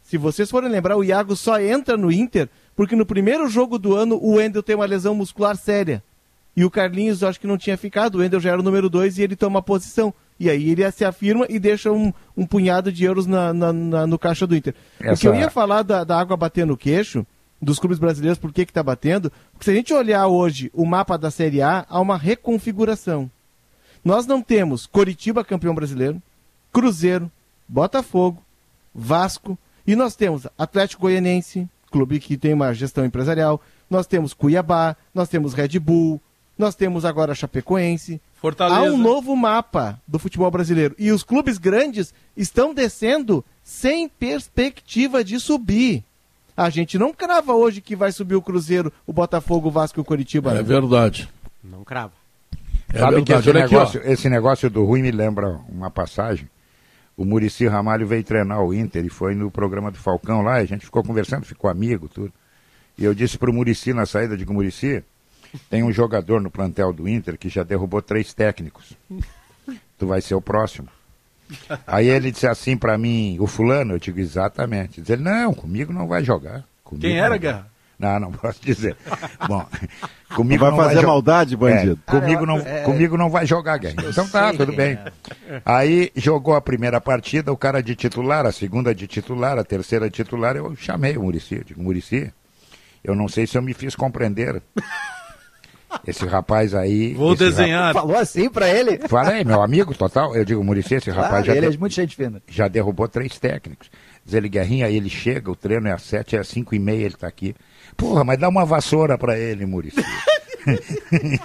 se 0.04 0.18
vocês 0.18 0.52
forem 0.52 0.70
lembrar, 0.70 0.98
o 0.98 1.04
Iago 1.04 1.36
só 1.36 1.60
entra 1.60 1.96
no 1.96 2.12
Inter 2.12 2.50
porque 2.76 2.96
no 2.96 3.06
primeiro 3.06 3.48
jogo 3.48 3.80
do 3.80 3.96
ano 3.96 4.18
o 4.22 4.36
Wendel 4.36 4.62
tem 4.62 4.76
uma 4.76 4.86
lesão 4.86 5.16
muscular 5.16 5.56
séria. 5.56 6.04
E 6.56 6.64
o 6.64 6.70
Carlinhos, 6.70 7.24
acho 7.24 7.40
que 7.40 7.48
não 7.48 7.58
tinha 7.58 7.78
ficado, 7.78 8.16
o 8.16 8.18
Wendel 8.20 8.40
já 8.40 8.52
era 8.52 8.60
o 8.60 8.64
número 8.64 8.90
2 8.90 9.18
e 9.18 9.24
ele 9.24 9.36
toma 9.36 9.62
posição. 9.62 10.14
E 10.40 10.50
aí 10.50 10.70
ele 10.70 10.92
se 10.92 11.06
afirma 11.06 11.46
e 11.50 11.58
deixa 11.58 11.92
um, 11.92 12.14
um 12.36 12.46
punhado 12.46 12.92
de 12.92 13.04
euros 13.04 13.26
na, 13.26 13.54
na, 13.54 13.74
na, 13.74 14.08
no 14.08 14.20
caixa 14.20 14.46
do 14.46 14.56
Inter. 14.56 14.76
Essa... 15.00 15.14
O 15.14 15.18
que 15.18 15.28
eu 15.28 15.36
ia 15.36 15.50
falar 15.50 15.84
da, 15.84 16.04
da 16.04 16.20
água 16.20 16.36
bater 16.36 16.66
no 16.66 16.78
queixo, 16.78 17.26
dos 17.62 17.80
clubes 17.80 17.98
brasileiros, 17.98 18.38
por 18.38 18.52
que 18.52 18.62
está 18.62 18.84
batendo? 18.84 19.32
Porque 19.52 19.66
se 19.66 19.72
a 19.72 19.74
gente 19.74 19.94
olhar 19.94 20.28
hoje 20.28 20.70
o 20.74 20.86
mapa 20.86 21.18
da 21.18 21.32
Série 21.32 21.62
A, 21.62 21.86
há 21.90 22.00
uma 22.00 22.18
reconfiguração. 22.18 23.32
Nós 24.04 24.26
não 24.26 24.42
temos 24.42 24.86
Coritiba 24.86 25.44
campeão 25.44 25.74
brasileiro, 25.74 26.22
Cruzeiro, 26.72 27.32
Botafogo, 27.68 28.44
Vasco, 28.94 29.58
e 29.86 29.96
nós 29.96 30.16
temos 30.16 30.48
Atlético 30.58 31.04
Goianense, 31.04 31.68
clube 31.92 32.20
que 32.20 32.38
tem 32.38 32.54
uma 32.54 32.74
gestão 32.74 33.06
empresarial, 33.06 33.62
nós 33.90 34.08
temos 34.08 34.34
Cuiabá, 34.34 34.96
nós 35.14 35.30
temos 35.30 35.54
Red 35.54 35.80
Bull, 35.80 36.20
nós 36.58 36.76
temos 36.76 37.06
agora 37.06 37.36
Chapecoense. 37.36 38.22
Fortaleza. 38.36 38.80
Há 38.80 38.84
um 38.84 38.98
novo 38.98 39.36
mapa 39.36 40.00
do 40.08 40.20
futebol 40.20 40.50
brasileiro. 40.52 40.96
E 41.00 41.12
os 41.12 41.24
clubes 41.24 41.58
grandes 41.58 42.14
estão 42.36 42.74
descendo 42.74 43.44
sem 43.64 44.10
perspectiva 44.10 45.24
de 45.24 45.40
subir. 45.40 46.04
A 46.56 46.70
gente 46.70 46.98
não 46.98 47.14
crava 47.14 47.54
hoje 47.54 47.82
que 47.82 47.96
vai 47.96 48.12
subir 48.12 48.36
o 48.36 48.42
Cruzeiro, 48.42 48.92
o 49.08 49.14
Botafogo, 49.14 49.70
o 49.70 49.72
Vasco 49.72 50.00
e 50.00 50.02
o 50.02 50.06
Coritiba. 50.06 50.52
É 50.52 50.56
né? 50.56 50.64
verdade. 50.64 51.30
Não 51.64 51.84
crava. 51.84 52.23
É 52.94 53.00
Sabe 53.00 53.24
que 53.24 53.34
esse 53.34 53.52
negócio, 53.52 54.00
aqui, 54.00 54.12
esse 54.12 54.30
negócio 54.30 54.70
do 54.70 54.86
ruim 54.86 55.02
me 55.02 55.12
lembra 55.12 55.60
uma 55.68 55.90
passagem 55.90 56.48
o 57.16 57.26
Murici 57.26 57.68
Ramalho 57.68 58.08
veio 58.08 58.24
treinar 58.24 58.62
o 58.62 58.74
Inter 58.74 59.06
e 59.06 59.10
foi 59.10 59.36
no 59.36 59.52
programa 59.52 59.92
do 59.92 59.98
Falcão 59.98 60.42
lá, 60.42 60.56
a 60.56 60.66
gente 60.66 60.86
ficou 60.86 61.04
conversando, 61.04 61.46
ficou 61.46 61.70
amigo, 61.70 62.10
tudo. 62.10 62.34
E 62.98 63.04
eu 63.04 63.14
disse 63.14 63.38
pro 63.38 63.54
Murici 63.54 63.94
na 63.94 64.06
saída, 64.06 64.38
digo, 64.38 64.54
Murici, 64.54 65.04
tem 65.70 65.84
um 65.84 65.92
jogador 65.92 66.42
no 66.42 66.50
plantel 66.50 66.92
do 66.92 67.08
Inter 67.08 67.38
que 67.38 67.50
já 67.50 67.64
derrubou 67.64 68.02
três 68.02 68.34
técnicos. 68.34 68.94
Tu 69.98 70.08
vai 70.08 70.22
ser 70.22 70.36
o 70.36 70.42
próximo. 70.42 70.88
Aí 71.86 72.08
ele 72.08 72.32
disse 72.32 72.48
assim 72.48 72.76
para 72.76 72.98
mim, 72.98 73.38
o 73.40 73.46
fulano, 73.46 73.94
eu 73.94 74.00
digo 74.00 74.20
exatamente. 74.20 75.02
Diz 75.02 75.10
ele, 75.12 75.24
não, 75.24 75.54
comigo 75.54 75.94
não 75.94 76.08
vai 76.08 76.24
jogar. 76.24 76.64
Comigo 76.84 77.06
Quem 77.06 77.20
era, 77.20 77.38
Guerra? 77.38 77.68
Não, 77.98 78.20
não 78.20 78.32
posso 78.32 78.60
dizer. 78.62 78.98
Bom, 79.48 79.66
comigo 80.36 80.62
vai 80.62 80.72
não 80.72 80.78
fazer 80.78 80.96
vai 80.96 81.06
maldade, 81.06 81.56
bandido. 81.56 82.00
É, 82.08 82.12
comigo, 82.12 82.46
não, 82.46 82.58
é... 82.58 82.82
comigo 82.82 83.18
não 83.18 83.30
vai 83.30 83.46
jogar, 83.46 83.78
Guerra. 83.78 83.96
Então 84.10 84.28
tá, 84.28 84.54
tudo 84.54 84.74
bem. 84.74 84.98
É. 85.48 85.62
Aí 85.64 86.12
jogou 86.16 86.56
a 86.56 86.62
primeira 86.62 87.00
partida, 87.00 87.52
o 87.52 87.58
cara 87.58 87.82
de 87.82 87.96
titular, 87.96 88.46
a 88.46 88.52
segunda 88.52 88.94
de 88.94 89.08
titular, 89.08 89.58
a 89.58 89.64
terceira 89.64 90.10
de 90.10 90.16
titular, 90.16 90.56
eu 90.56 90.76
chamei 90.76 91.18
o 91.18 91.24
Murici. 91.24 91.56
Eu 91.56 91.64
digo, 91.64 91.82
Murici, 91.82 92.34
eu 93.04 93.16
não 93.16 93.28
sei 93.28 93.48
se 93.48 93.58
eu 93.58 93.62
me 93.62 93.74
fiz 93.74 93.96
compreender. 93.96 94.62
Esse 96.06 96.26
rapaz 96.26 96.74
aí. 96.74 97.14
Vou 97.14 97.36
desenhar. 97.36 97.88
Rapaz... 97.88 98.06
Falou 98.06 98.18
assim 98.18 98.50
pra 98.50 98.70
ele? 98.70 99.08
Falei, 99.08 99.44
meu 99.44 99.62
amigo 99.62 99.94
total. 99.94 100.36
Eu 100.36 100.44
digo, 100.44 100.64
Murici, 100.64 100.96
esse 100.96 101.10
rapaz 101.10 101.30
claro, 101.30 101.46
já. 101.46 101.56
Ele 101.56 101.70
de... 101.70 101.76
é 101.76 101.80
muito 101.80 101.94
gente 101.94 102.16
fina. 102.16 102.42
Já 102.48 102.68
derrubou 102.68 103.08
três 103.08 103.40
técnicos. 103.40 103.90
Diz 104.26 104.34
ele, 104.34 104.50
Guerrinha, 104.50 104.86
aí 104.86 104.96
ele 104.96 105.10
chega, 105.10 105.52
o 105.52 105.56
treino 105.56 105.88
é 105.88 105.92
às 105.92 106.04
sete, 106.04 106.36
é 106.36 106.40
às 106.40 106.48
cinco 106.48 106.74
e 106.74 106.80
meia, 106.80 107.06
ele 107.06 107.16
tá 107.16 107.28
aqui. 107.28 107.56
Porra, 107.98 108.24
mas 108.24 108.40
dá 108.40 108.48
uma 108.48 108.66
vassoura 108.66 109.18
pra 109.18 109.38
ele, 109.38 109.66
Murici. 109.66 110.04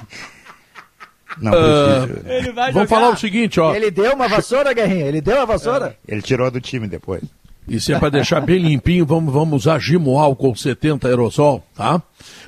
Não 1.41 1.53
uh, 1.53 2.07
Vamos 2.07 2.73
jogar. 2.73 2.89
falar 2.89 3.11
o 3.11 3.17
seguinte, 3.17 3.61
ó. 3.61 3.75
Ele 3.75 3.91
deu 3.91 4.15
uma 4.15 4.29
vassoura, 4.29 4.73
Guerrinha? 4.73 5.07
Ele 5.07 5.21
deu 5.21 5.37
uma 5.37 5.47
vassoura? 5.47 5.97
É. 6.07 6.13
Ele 6.13 6.23
tirou 6.23 6.51
do 6.51 6.61
time 6.61 6.89
depois. 6.89 7.23
E 7.69 7.79
se 7.79 7.93
é 7.93 7.99
para 7.99 8.09
deixar 8.09 8.41
bem 8.41 8.59
limpinho, 8.59 9.05
vamos, 9.05 9.33
vamos 9.33 9.63
usar 9.63 9.79
Gimo 9.79 10.19
álcool 10.19 10.57
70 10.57 11.07
aerosol, 11.07 11.63
tá? 11.75 12.03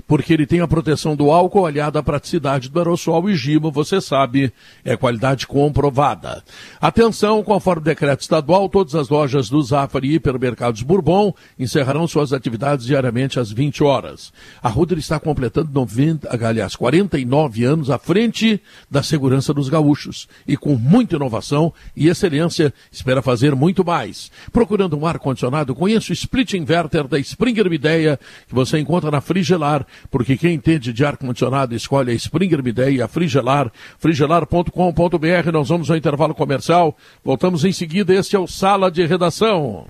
Porque 0.07 0.33
ele 0.33 0.47
tem 0.47 0.61
a 0.61 0.67
proteção 0.67 1.15
do 1.15 1.31
álcool 1.31 1.67
aliada 1.67 1.99
à 1.99 2.03
praticidade 2.03 2.71
do 2.71 2.79
aerossol 2.79 3.29
e 3.29 3.37
Gimo, 3.37 3.71
você 3.71 4.01
sabe, 4.01 4.51
é 4.83 4.97
qualidade 4.97 5.47
comprovada. 5.47 6.43
Atenção, 6.81 7.43
conforme 7.43 7.83
o 7.83 7.85
decreto 7.85 8.23
estadual, 8.23 8.67
todas 8.69 8.95
as 8.95 9.11
lojas 9.11 9.51
do 9.51 9.63
Zafari 9.63 10.09
e 10.09 10.15
hipermercados 10.15 10.83
Bourbon 10.83 11.35
encerrarão 11.59 12.09
suas 12.09 12.33
atividades 12.33 12.87
diariamente 12.87 13.39
às 13.39 13.53
20 13.53 13.85
horas. 13.85 14.33
A 14.63 14.71
Ruder 14.71 14.99
está 14.99 15.21
completando 15.21 15.71
90, 15.71 16.29
aliás, 16.47 16.75
49 16.75 17.65
anos 17.65 17.91
à 17.91 17.99
frente 17.99 18.61
da 18.91 19.03
segurança 19.03 19.53
dos 19.53 19.69
gaúchos 19.69 20.27
e 20.49 20.57
com 20.57 20.77
muita 20.77 21.17
inovação 21.17 21.75
e 21.95 22.09
excelência 22.09 22.73
espera 22.91 23.21
fazer 23.21 23.55
muito 23.55 23.85
mais. 23.85 24.31
Procurando 24.51 24.97
um 24.97 25.10
ar-condicionado, 25.11 25.75
conheça 25.75 26.11
o 26.11 26.13
split 26.13 26.55
inverter 26.55 27.07
da 27.07 27.19
Springer 27.19 27.69
Mideia, 27.69 28.19
que 28.49 28.55
você 28.55 28.79
encontra 28.79 29.11
na 29.11 29.21
Frigelar, 29.21 29.87
porque 30.11 30.37
quem 30.37 30.55
entende 30.55 30.93
de 30.93 31.05
ar-condicionado 31.05 31.75
escolhe 31.75 32.13
a 32.13 32.15
Springer 32.15 32.63
Mideia 32.63 32.91
e 32.91 33.03
a 33.03 33.09
Frigelar, 33.09 33.71
frigelar.com.br. 33.99 35.53
Nós 35.53 35.69
vamos 35.69 35.91
ao 35.91 35.97
intervalo 35.97 36.35
comercial, 36.35 36.97
voltamos 37.25 37.65
em 37.65 37.73
seguida. 37.73 38.15
Este 38.15 38.37
é 38.37 38.39
o 38.39 38.47
Sala 38.47 38.91
de 38.91 39.05
Redação. 39.05 39.87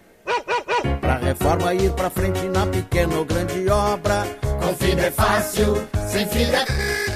Pra 1.02 1.18
reforma 1.18 1.74
ir 1.74 1.92
pra 1.92 2.10
frente 2.10 2.42
na 2.48 2.66
pequena 2.66 3.18
ou 3.18 3.26
grande 3.26 3.68
obra. 3.70 4.26
Com 4.42 4.74
fibra 4.76 5.08
é 5.08 5.12
fácil, 5.12 5.86
sem 6.08 6.26
fibra. 6.28 6.64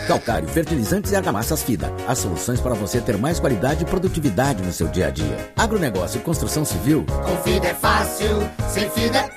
Calcário, 0.08 0.50
fertilizantes 0.50 1.12
e 1.12 1.16
argamassas 1.16 1.64
FIDA. 1.64 1.94
As 2.08 2.18
soluções 2.18 2.60
para 2.60 2.74
você 2.74 3.00
ter 3.00 3.16
mais 3.18 3.40
qualidade 3.40 3.84
e 3.84 3.86
produtividade 3.86 4.62
no 4.62 4.74
seu 4.74 4.88
dia 4.88 5.08
a 5.08 5.10
dia. 5.12 5.52
Agronegócio 5.56 6.20
e 6.20 6.24
construção 6.24 6.66
civil. 6.66 7.06
Com 7.06 7.66
é 7.66 7.74
fácil, 7.76 8.50
sem 8.68 8.90
fibra. 8.90 9.30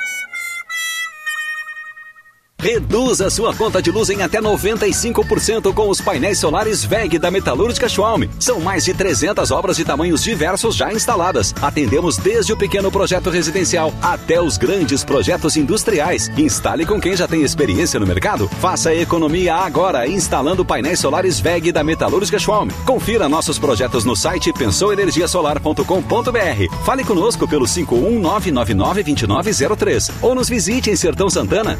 Reduza 2.62 3.28
sua 3.28 3.52
conta 3.52 3.82
de 3.82 3.90
luz 3.90 4.08
em 4.08 4.22
até 4.22 4.40
95% 4.40 5.74
com 5.74 5.88
os 5.88 6.00
painéis 6.00 6.38
solares 6.38 6.84
VEG 6.84 7.18
da 7.18 7.28
Metalúrgica 7.28 7.88
Schwalm. 7.88 8.22
São 8.38 8.60
mais 8.60 8.84
de 8.84 8.94
300 8.94 9.50
obras 9.50 9.76
de 9.76 9.84
tamanhos 9.84 10.22
diversos 10.22 10.76
já 10.76 10.92
instaladas. 10.92 11.52
Atendemos 11.60 12.18
desde 12.18 12.52
o 12.52 12.56
pequeno 12.56 12.88
projeto 12.88 13.30
residencial 13.30 13.92
até 14.00 14.40
os 14.40 14.56
grandes 14.56 15.02
projetos 15.02 15.56
industriais. 15.56 16.30
Instale 16.38 16.86
com 16.86 17.00
quem 17.00 17.16
já 17.16 17.26
tem 17.26 17.42
experiência 17.42 17.98
no 17.98 18.06
mercado. 18.06 18.46
Faça 18.60 18.94
economia 18.94 19.56
agora 19.56 20.06
instalando 20.06 20.64
painéis 20.64 21.00
solares 21.00 21.40
VEG 21.40 21.72
da 21.72 21.82
Metalúrgica 21.82 22.38
Schwalm. 22.38 22.68
Confira 22.86 23.28
nossos 23.28 23.58
projetos 23.58 24.04
no 24.04 24.14
site 24.14 24.52
pensouenergiasolar.com.br. 24.52 26.84
Fale 26.84 27.02
conosco 27.02 27.48
pelo 27.48 27.66
519992903 27.66 30.12
ou 30.22 30.32
nos 30.32 30.48
visite 30.48 30.90
em 30.90 30.96
Sertão 30.96 31.28
Santana. 31.28 31.76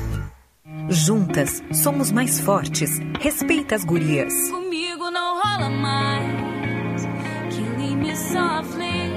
Juntas, 0.89 1.63
somos 1.73 2.11
mais 2.11 2.41
fortes. 2.41 2.99
Respeita 3.21 3.75
as 3.75 3.85
gurias. 3.85 4.33
Comigo 4.51 5.11
não 5.11 5.41
rola 5.41 5.71
mais. 5.71 7.07
Killing 7.51 7.97
me 7.97 8.17
softly. 8.17 9.11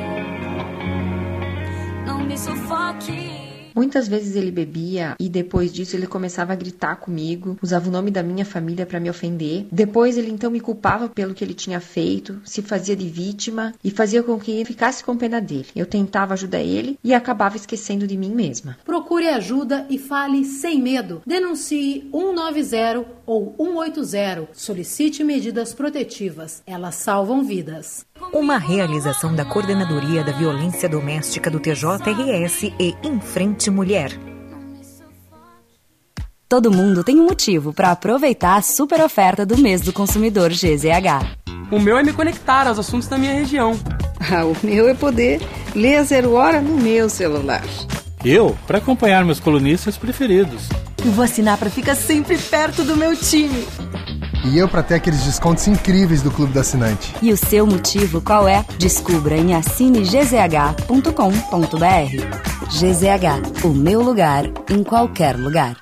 Não 2.06 2.24
me 2.24 2.38
sufoque. 2.38 3.35
Muitas 3.76 4.08
vezes 4.08 4.38
ele 4.38 4.52
bebia 4.52 5.16
e 5.20 5.28
depois 5.28 5.74
disso 5.74 5.98
ele 5.98 6.08
começava 6.08 6.54
a 6.54 6.56
gritar 6.56 6.96
comigo, 6.96 7.58
usava 7.62 7.90
o 7.90 7.92
nome 7.92 8.10
da 8.10 8.24
minha 8.24 8.46
família 8.46 8.86
para 8.86 9.02
me 9.02 9.10
ofender. 9.10 9.68
Depois 9.70 10.18
ele 10.18 10.32
então 10.32 10.50
me 10.50 10.62
culpava 10.62 11.10
pelo 11.10 11.34
que 11.34 11.44
ele 11.44 11.54
tinha 11.54 11.82
feito, 11.82 12.40
se 12.46 12.62
fazia 12.62 12.96
de 12.96 13.10
vítima 13.10 13.74
e 13.84 13.92
fazia 13.92 14.24
com 14.24 14.40
que 14.40 14.62
eu 14.62 14.66
ficasse 14.66 15.04
com 15.04 15.18
pena 15.18 15.42
dele. 15.42 15.68
Eu 15.76 15.86
tentava 15.86 16.34
ajudar 16.34 16.62
ele 16.62 16.98
e 17.04 17.14
acabava 17.14 17.58
esquecendo 17.58 18.08
de 18.08 18.16
mim 18.16 18.34
mesma. 18.34 18.78
Procure 18.86 19.28
ajuda 19.28 19.86
e 19.90 19.98
fale 19.98 20.46
sem 20.46 20.82
medo. 20.82 21.22
Denuncie 21.26 22.10
190 22.12 23.06
ou 23.26 23.54
180. 23.58 24.50
Solicite 24.54 25.24
medidas 25.24 25.74
protetivas. 25.74 26.64
Elas 26.66 26.96
salvam 26.96 27.44
vidas. 27.44 28.06
Uma 28.34 28.58
realização 28.58 29.34
da 29.34 29.46
Coordenadoria 29.46 30.24
da 30.24 30.32
Violência 30.32 30.90
Doméstica 30.90 31.50
do 31.50 31.60
TJRS 31.60 32.74
e 32.80 32.96
Em 33.02 33.20
Frente 33.20 33.70
Mulher. 33.70 34.12
Todo 36.48 36.72
mundo 36.72 37.04
tem 37.04 37.20
um 37.20 37.26
motivo 37.26 37.74
para 37.74 37.92
aproveitar 37.92 38.58
a 38.58 38.62
super 38.62 39.02
oferta 39.02 39.46
do 39.46 39.58
mês 39.58 39.82
do 39.82 39.94
consumidor 39.94 40.52
GZH. 40.52 41.38
O 41.72 41.80
meu 41.80 41.98
é 41.98 42.04
me 42.04 42.14
conectar 42.14 42.68
aos 42.68 42.78
assuntos 42.78 43.08
da 43.08 43.18
minha 43.18 43.34
região. 43.34 43.80
Ah, 44.20 44.46
o 44.46 44.56
meu 44.64 44.88
é 44.88 44.94
poder 44.94 45.42
ler 45.74 45.98
a 45.98 46.04
zero 46.04 46.34
hora 46.34 46.62
no 46.62 46.78
meu 46.78 47.10
celular. 47.10 47.64
Eu, 48.24 48.58
para 48.68 48.80
acompanhar 48.80 49.24
meus 49.24 49.40
colunistas 49.40 49.98
preferidos. 49.98 50.68
Eu 51.04 51.12
vou 51.12 51.24
assinar 51.24 51.58
para 51.58 51.70
ficar 51.70 51.96
sempre 51.96 52.38
perto 52.38 52.84
do 52.84 52.96
meu 52.98 53.16
time. 53.16 53.66
E 54.46 54.60
eu 54.60 54.70
para 54.70 54.84
ter 54.84 54.96
aqueles 54.96 55.24
descontos 55.24 55.68
incríveis 55.68 56.22
do 56.22 56.30
Clube 56.30 56.54
do 56.54 56.60
Assinante. 56.60 57.16
E 57.20 57.34
o 57.34 57.38
seu 57.38 57.66
motivo 57.66 58.22
qual 58.22 58.48
é? 58.48 58.64
Descubra 58.78 59.36
em 59.36 59.56
assinegzh.com.br. 59.56 62.46
GZH, 62.70 63.66
o 63.66 63.70
meu 63.70 64.02
lugar 64.02 64.46
em 64.70 64.84
qualquer 64.84 65.36
lugar. 65.36 65.78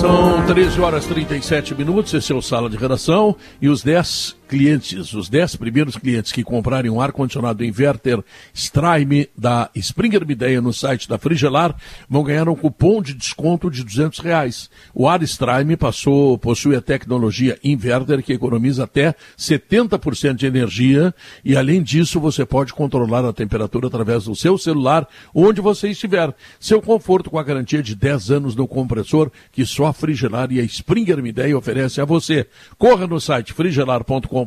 São 0.00 0.44
13 0.46 0.80
horas 0.80 1.04
e 1.04 1.08
37 1.08 1.74
minutos, 1.74 2.12
esse 2.14 2.32
é 2.32 2.34
o 2.34 2.42
Sala 2.42 2.68
de 2.68 2.76
Redação 2.76 3.36
e 3.60 3.68
os 3.68 3.82
10 3.82 4.36
clientes, 4.50 5.14
os 5.14 5.28
10 5.28 5.54
primeiros 5.54 5.96
clientes 5.96 6.32
que 6.32 6.42
comprarem 6.42 6.90
um 6.90 7.00
ar-condicionado 7.00 7.64
inverter 7.64 8.18
Strime 8.52 9.28
da 9.38 9.70
Springer 9.76 10.26
Mideia 10.26 10.60
no 10.60 10.72
site 10.72 11.08
da 11.08 11.16
Frigelar 11.18 11.76
vão 12.08 12.24
ganhar 12.24 12.48
um 12.48 12.56
cupom 12.56 13.00
de 13.00 13.14
desconto 13.14 13.70
de 13.70 13.84
200 13.84 14.18
reais. 14.18 14.68
O 14.92 15.06
ar 15.06 15.22
Strime 15.22 15.76
passou, 15.76 16.36
possui 16.36 16.74
a 16.74 16.80
tecnologia 16.80 17.56
inverter 17.62 18.24
que 18.24 18.32
economiza 18.32 18.82
até 18.82 19.14
70% 19.38 20.34
de 20.34 20.46
energia 20.46 21.14
e 21.44 21.56
além 21.56 21.80
disso 21.80 22.18
você 22.18 22.44
pode 22.44 22.74
controlar 22.74 23.24
a 23.24 23.32
temperatura 23.32 23.86
através 23.86 24.24
do 24.24 24.34
seu 24.34 24.58
celular 24.58 25.06
onde 25.32 25.60
você 25.60 25.90
estiver. 25.90 26.34
Seu 26.58 26.82
conforto 26.82 27.30
com 27.30 27.38
a 27.38 27.44
garantia 27.44 27.84
de 27.84 27.94
10 27.94 28.32
anos 28.32 28.56
no 28.56 28.66
compressor 28.66 29.30
que 29.52 29.64
só 29.64 29.86
a 29.86 29.92
Frigelar 29.92 30.50
e 30.50 30.58
a 30.58 30.64
Springer 30.64 31.22
Mideia 31.22 31.56
oferece 31.56 32.00
a 32.00 32.04
você. 32.04 32.48
Corra 32.76 33.06
no 33.06 33.20
site 33.20 33.52
frigelar.com 33.52 34.39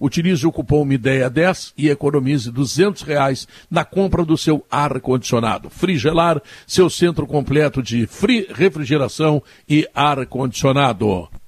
utilize 0.00 0.46
o 0.46 0.52
cupom 0.52 0.84
MIDEIA10 0.86 1.72
e 1.76 1.88
economize 1.88 2.50
200 2.50 3.02
reais 3.02 3.48
na 3.70 3.84
compra 3.84 4.24
do 4.24 4.36
seu 4.36 4.64
ar-condicionado. 4.70 5.70
Frigelar, 5.70 6.40
seu 6.66 6.88
centro 6.88 7.26
completo 7.26 7.82
de 7.82 8.08
refrigeração 8.54 9.42
e 9.68 9.86
ar-condicionado. 9.94 11.41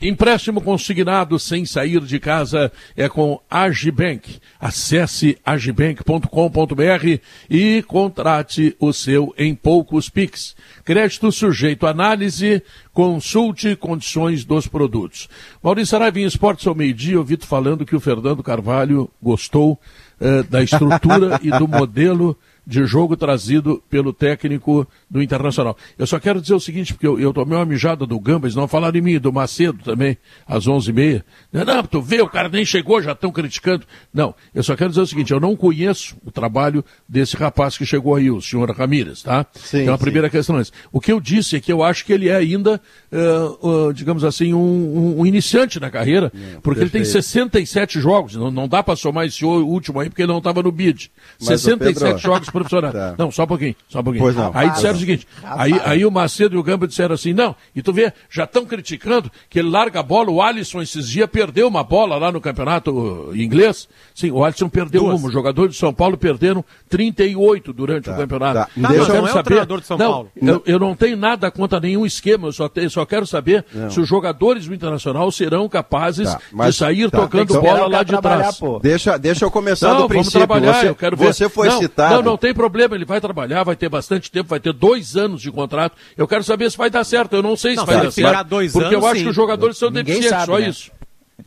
Empréstimo 0.00 0.60
consignado 0.60 1.38
sem 1.38 1.64
sair 1.64 2.02
de 2.02 2.20
casa 2.20 2.70
é 2.94 3.08
com 3.08 3.40
Agibank. 3.50 4.38
Acesse 4.60 5.38
agibank.com.br 5.42 7.20
e 7.48 7.82
contrate 7.82 8.76
o 8.78 8.92
seu 8.92 9.34
em 9.38 9.54
poucos 9.54 10.10
Pix. 10.10 10.54
Crédito 10.84 11.32
sujeito 11.32 11.86
à 11.86 11.90
análise, 11.90 12.62
consulte 12.92 13.74
condições 13.74 14.44
dos 14.44 14.66
produtos. 14.66 15.30
Maurício 15.62 15.96
Araiva, 15.96 16.20
em 16.20 16.24
Esportes 16.24 16.66
ao 16.66 16.74
meio-dia, 16.74 17.14
eu 17.14 17.20
ouvi 17.20 17.38
falando 17.40 17.86
que 17.86 17.96
o 17.96 18.00
Fernando 18.00 18.42
Carvalho 18.42 19.10
gostou 19.20 19.80
uh, 20.20 20.42
da 20.50 20.62
estrutura 20.62 21.40
e 21.42 21.50
do 21.50 21.66
modelo 21.66 22.38
de 22.66 22.84
jogo 22.84 23.16
trazido 23.16 23.80
pelo 23.88 24.12
técnico 24.12 24.86
do 25.08 25.22
Internacional. 25.22 25.76
Eu 25.96 26.06
só 26.06 26.18
quero 26.18 26.40
dizer 26.40 26.54
o 26.54 26.60
seguinte, 26.60 26.92
porque 26.92 27.06
eu, 27.06 27.18
eu 27.18 27.32
tomei 27.32 27.56
uma 27.56 27.64
mijada 27.64 28.04
do 28.04 28.18
Gamba, 28.18 28.46
eles 28.46 28.56
não 28.56 28.66
falaram 28.66 28.92
de 28.92 29.00
mim, 29.00 29.20
do 29.20 29.32
Macedo 29.32 29.78
também, 29.84 30.18
às 30.46 30.66
11h30. 30.66 31.22
Não, 31.52 31.82
tu 31.84 32.02
vê, 32.02 32.20
o 32.20 32.28
cara 32.28 32.48
nem 32.48 32.64
chegou, 32.64 33.00
já 33.00 33.12
estão 33.12 33.30
criticando. 33.30 33.86
Não, 34.12 34.34
eu 34.52 34.64
só 34.64 34.74
quero 34.74 34.90
dizer 34.90 35.02
o 35.02 35.06
seguinte, 35.06 35.32
eu 35.32 35.38
não 35.38 35.54
conheço 35.54 36.16
o 36.24 36.30
trabalho 36.32 36.84
desse 37.08 37.36
rapaz 37.36 37.78
que 37.78 37.86
chegou 37.86 38.16
aí, 38.16 38.30
o 38.30 38.40
senhor 38.40 38.68
Ramírez, 38.72 39.22
tá? 39.22 39.46
Sim, 39.54 39.82
então 39.82 39.94
a 39.94 39.98
sim. 39.98 40.02
primeira 40.02 40.28
questão 40.28 40.58
é 40.58 40.62
essa. 40.62 40.72
O 40.90 41.00
que 41.00 41.12
eu 41.12 41.20
disse 41.20 41.56
é 41.56 41.60
que 41.60 41.72
eu 41.72 41.84
acho 41.84 42.04
que 42.04 42.12
ele 42.12 42.28
é 42.28 42.34
ainda, 42.34 42.80
uh, 43.12 43.68
uh, 43.68 43.94
digamos 43.94 44.24
assim, 44.24 44.52
um, 44.52 44.58
um, 44.58 45.20
um, 45.20 45.26
iniciante 45.26 45.78
na 45.78 45.90
carreira, 45.90 46.30
porque 46.62 46.80
perfeito. 46.80 46.82
ele 46.82 46.90
tem 46.90 47.04
67 47.04 48.00
jogos, 48.00 48.34
não, 48.34 48.50
não 48.50 48.66
dá 48.66 48.82
para 48.82 48.96
somar 48.96 49.24
esse 49.26 49.44
último 49.44 50.00
aí, 50.00 50.08
porque 50.08 50.22
ele 50.22 50.32
não 50.32 50.38
estava 50.38 50.62
no 50.62 50.72
bid. 50.72 51.12
Mas, 51.38 51.60
67 51.60 51.98
Pedro... 51.98 52.18
jogos 52.18 52.50
profissionais. 52.56 52.92
Tá. 52.94 53.14
Não, 53.18 53.30
só 53.30 53.44
um 53.44 53.46
pouquinho, 53.46 53.74
só 53.88 54.00
um 54.00 54.04
pouquinho. 54.04 54.24
Pois 54.24 54.36
não. 54.36 54.50
Aí 54.54 54.68
disseram 54.70 54.94
Rapaz. 54.94 54.96
o 54.96 55.00
seguinte, 55.00 55.26
Rapaz. 55.42 55.60
aí, 55.72 55.80
aí 55.84 56.06
o 56.06 56.10
Macedo 56.10 56.54
e 56.56 56.58
o 56.58 56.62
Gamba 56.62 56.86
disseram 56.88 57.14
assim, 57.14 57.32
não, 57.32 57.54
e 57.74 57.82
tu 57.82 57.92
vê, 57.92 58.12
já 58.30 58.44
estão 58.44 58.64
criticando 58.64 59.30
que 59.50 59.58
ele 59.58 59.68
larga 59.70 60.00
a 60.00 60.02
bola, 60.02 60.30
o 60.30 60.40
Alisson 60.42 60.80
esses 60.82 61.08
dias 61.08 61.28
perdeu 61.30 61.68
uma 61.68 61.82
bola 61.84 62.16
lá 62.16 62.30
no 62.32 62.40
campeonato 62.40 62.90
uh, 62.90 63.36
inglês. 63.36 63.88
Sim, 64.14 64.30
o 64.30 64.44
Alisson 64.44 64.68
perdeu 64.68 65.02
Duas. 65.02 65.18
uma, 65.20 65.28
os 65.28 65.32
jogadores 65.32 65.72
de 65.74 65.78
São 65.78 65.92
Paulo 65.92 66.16
perderam 66.16 66.64
38 66.88 67.72
durante 67.72 68.10
o 68.10 68.16
campeonato. 68.16 68.54
tá. 68.54 68.68
Eu 68.92 69.06
quero 69.06 69.18
não 69.20 69.26
é 69.26 69.30
o 69.30 69.32
saber- 69.32 69.42
treinador 69.44 69.80
de 69.80 69.86
São 69.86 69.98
não, 69.98 70.10
Paulo. 70.10 70.30
Eu, 70.40 70.62
eu 70.66 70.78
não 70.78 70.94
tenho 70.94 71.16
nada 71.16 71.50
contra 71.50 71.78
nenhum 71.80 72.06
esquema, 72.06 72.48
eu 72.48 72.52
só, 72.52 72.68
te- 72.68 72.88
só 72.88 73.04
quero 73.04 73.26
saber 73.26 73.64
Não. 73.72 73.90
se 73.90 74.00
os 74.00 74.08
jogadores 74.08 74.66
do 74.66 74.74
Internacional 74.74 75.30
serão 75.30 75.68
capazes 75.68 76.30
Tá, 76.30 76.40
mas- 76.52 76.74
de 76.74 76.78
sair 76.78 77.10
tá. 77.10 77.18
tocando 77.20 77.54
que 77.54 77.60
bola 77.60 77.86
lá 77.88 78.02
de 78.02 78.20
trás. 78.20 78.56
pô. 78.58 78.78
Deixa, 78.78 79.18
deixa 79.18 79.44
eu 79.44 79.50
começar 79.50 79.92
não, 79.92 80.02
do 80.02 80.08
princípio. 80.08 80.40
Vamos 80.46 80.60
trabalhar, 80.62 80.80
Você- 80.80 80.88
eu 80.88 80.94
quero 80.94 81.16
ver. 81.16 81.26
você 81.34 81.48
foi 81.48 81.68
não, 81.68 81.78
citado- 81.78 82.14
Não, 82.16 82.22
não 82.22 82.36
tem 82.46 82.54
problema, 82.54 82.94
ele 82.94 83.04
vai 83.04 83.20
trabalhar, 83.20 83.64
vai 83.64 83.74
ter 83.74 83.88
bastante 83.88 84.30
tempo, 84.30 84.48
vai 84.48 84.60
ter 84.60 84.72
dois 84.72 85.16
anos 85.16 85.42
de 85.42 85.50
contrato. 85.50 85.96
Eu 86.16 86.28
quero 86.28 86.44
saber 86.44 86.70
se 86.70 86.76
vai 86.78 86.88
dar 86.88 87.02
certo. 87.02 87.34
Eu 87.34 87.42
não 87.42 87.56
sei 87.56 87.72
se 87.72 87.76
Não, 87.78 87.86
vai 87.86 87.96
se 88.10 88.22
dar 88.22 88.30
certo. 88.32 88.48
dois 88.48 88.72
porque 88.72 88.94
eu 88.94 89.04
acho 89.04 89.16
sim. 89.16 89.22
que 89.24 89.30
os 89.30 89.34
jogadores 89.36 89.76
são 89.76 89.88
Ninguém 89.90 90.04
deficientes, 90.20 90.30
sabe, 90.30 90.46
só 90.46 90.58
né? 90.58 90.68
isso. 90.68 90.90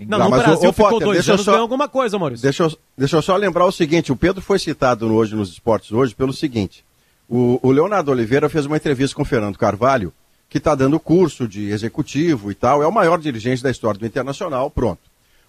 Não, 0.01 0.17
Tá, 0.17 0.23
no 0.25 0.29
mas 0.29 0.43
Brasil 0.43 0.67
o- 0.67 0.69
o 0.69 0.73
ficou 0.73 0.89
Potter, 0.89 1.05
dois 1.07 1.17
deixa 1.17 1.31
eu 1.31 1.33
anos, 1.35 1.45
só- 1.45 1.51
ganhou 1.51 1.63
alguma 1.63 1.87
coisa, 1.87 2.19
Maurício. 2.19 2.43
Deixa 2.43 2.63
eu, 2.63 2.77
deixa 2.97 3.15
eu 3.15 3.21
só 3.21 3.35
lembrar 3.37 3.65
o 3.65 3.71
seguinte: 3.71 4.11
o 4.11 4.15
Pedro 4.15 4.41
foi 4.41 4.59
citado 4.59 5.11
hoje 5.13 5.35
nos 5.35 5.49
esportes 5.49 5.91
hoje 5.91 6.13
pelo 6.13 6.33
seguinte: 6.33 6.83
o, 7.29 7.59
o 7.61 7.71
Leonardo 7.71 8.11
Oliveira 8.11 8.49
fez 8.49 8.65
uma 8.65 8.77
entrevista 8.77 9.15
com 9.15 9.21
o 9.21 9.25
Fernando 9.25 9.57
Carvalho, 9.57 10.13
que 10.49 10.57
está 10.57 10.75
dando 10.75 10.99
curso 10.99 11.47
de 11.47 11.69
executivo 11.69 12.51
e 12.51 12.55
tal, 12.55 12.83
é 12.83 12.87
o 12.87 12.91
maior 12.91 13.19
dirigente 13.19 13.63
da 13.63 13.71
história 13.71 13.99
do 13.99 14.05
Internacional, 14.05 14.69
pronto. 14.69 14.99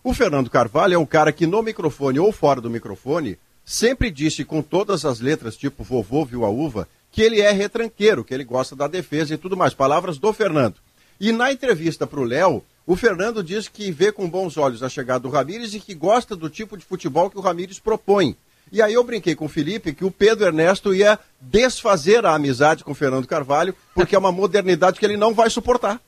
O 0.02 0.14
Fernando 0.14 0.48
Carvalho 0.48 0.94
é 0.94 0.98
um 0.98 1.04
cara 1.06 1.32
que 1.32 1.46
no 1.46 1.60
microfone 1.62 2.18
ou 2.18 2.32
fora 2.32 2.60
do 2.60 2.70
microfone 2.70 3.36
sempre 3.70 4.10
disse 4.10 4.44
com 4.44 4.62
todas 4.62 5.04
as 5.04 5.20
letras, 5.20 5.56
tipo 5.56 5.84
vovô 5.84 6.24
viu 6.24 6.44
a 6.44 6.50
uva, 6.50 6.88
que 7.12 7.22
ele 7.22 7.40
é 7.40 7.52
retranqueiro, 7.52 8.24
que 8.24 8.34
ele 8.34 8.42
gosta 8.42 8.74
da 8.74 8.88
defesa 8.88 9.34
e 9.34 9.38
tudo 9.38 9.56
mais. 9.56 9.72
Palavras 9.72 10.18
do 10.18 10.32
Fernando. 10.32 10.74
E 11.20 11.30
na 11.30 11.52
entrevista 11.52 12.04
para 12.04 12.18
o 12.18 12.24
Léo, 12.24 12.64
o 12.84 12.96
Fernando 12.96 13.44
diz 13.44 13.68
que 13.68 13.92
vê 13.92 14.10
com 14.10 14.28
bons 14.28 14.56
olhos 14.56 14.82
a 14.82 14.88
chegada 14.88 15.20
do 15.20 15.30
Ramires 15.30 15.72
e 15.72 15.78
que 15.78 15.94
gosta 15.94 16.34
do 16.34 16.50
tipo 16.50 16.76
de 16.76 16.84
futebol 16.84 17.30
que 17.30 17.38
o 17.38 17.40
Ramires 17.40 17.78
propõe. 17.78 18.36
E 18.72 18.82
aí 18.82 18.94
eu 18.94 19.04
brinquei 19.04 19.36
com 19.36 19.44
o 19.44 19.48
Felipe 19.48 19.94
que 19.94 20.04
o 20.04 20.10
Pedro 20.10 20.46
Ernesto 20.46 20.92
ia 20.92 21.16
desfazer 21.40 22.26
a 22.26 22.34
amizade 22.34 22.82
com 22.82 22.90
o 22.90 22.94
Fernando 22.94 23.28
Carvalho, 23.28 23.74
porque 23.94 24.16
é 24.16 24.18
uma 24.18 24.32
modernidade 24.32 24.98
que 24.98 25.06
ele 25.06 25.16
não 25.16 25.32
vai 25.32 25.48
suportar. 25.48 26.00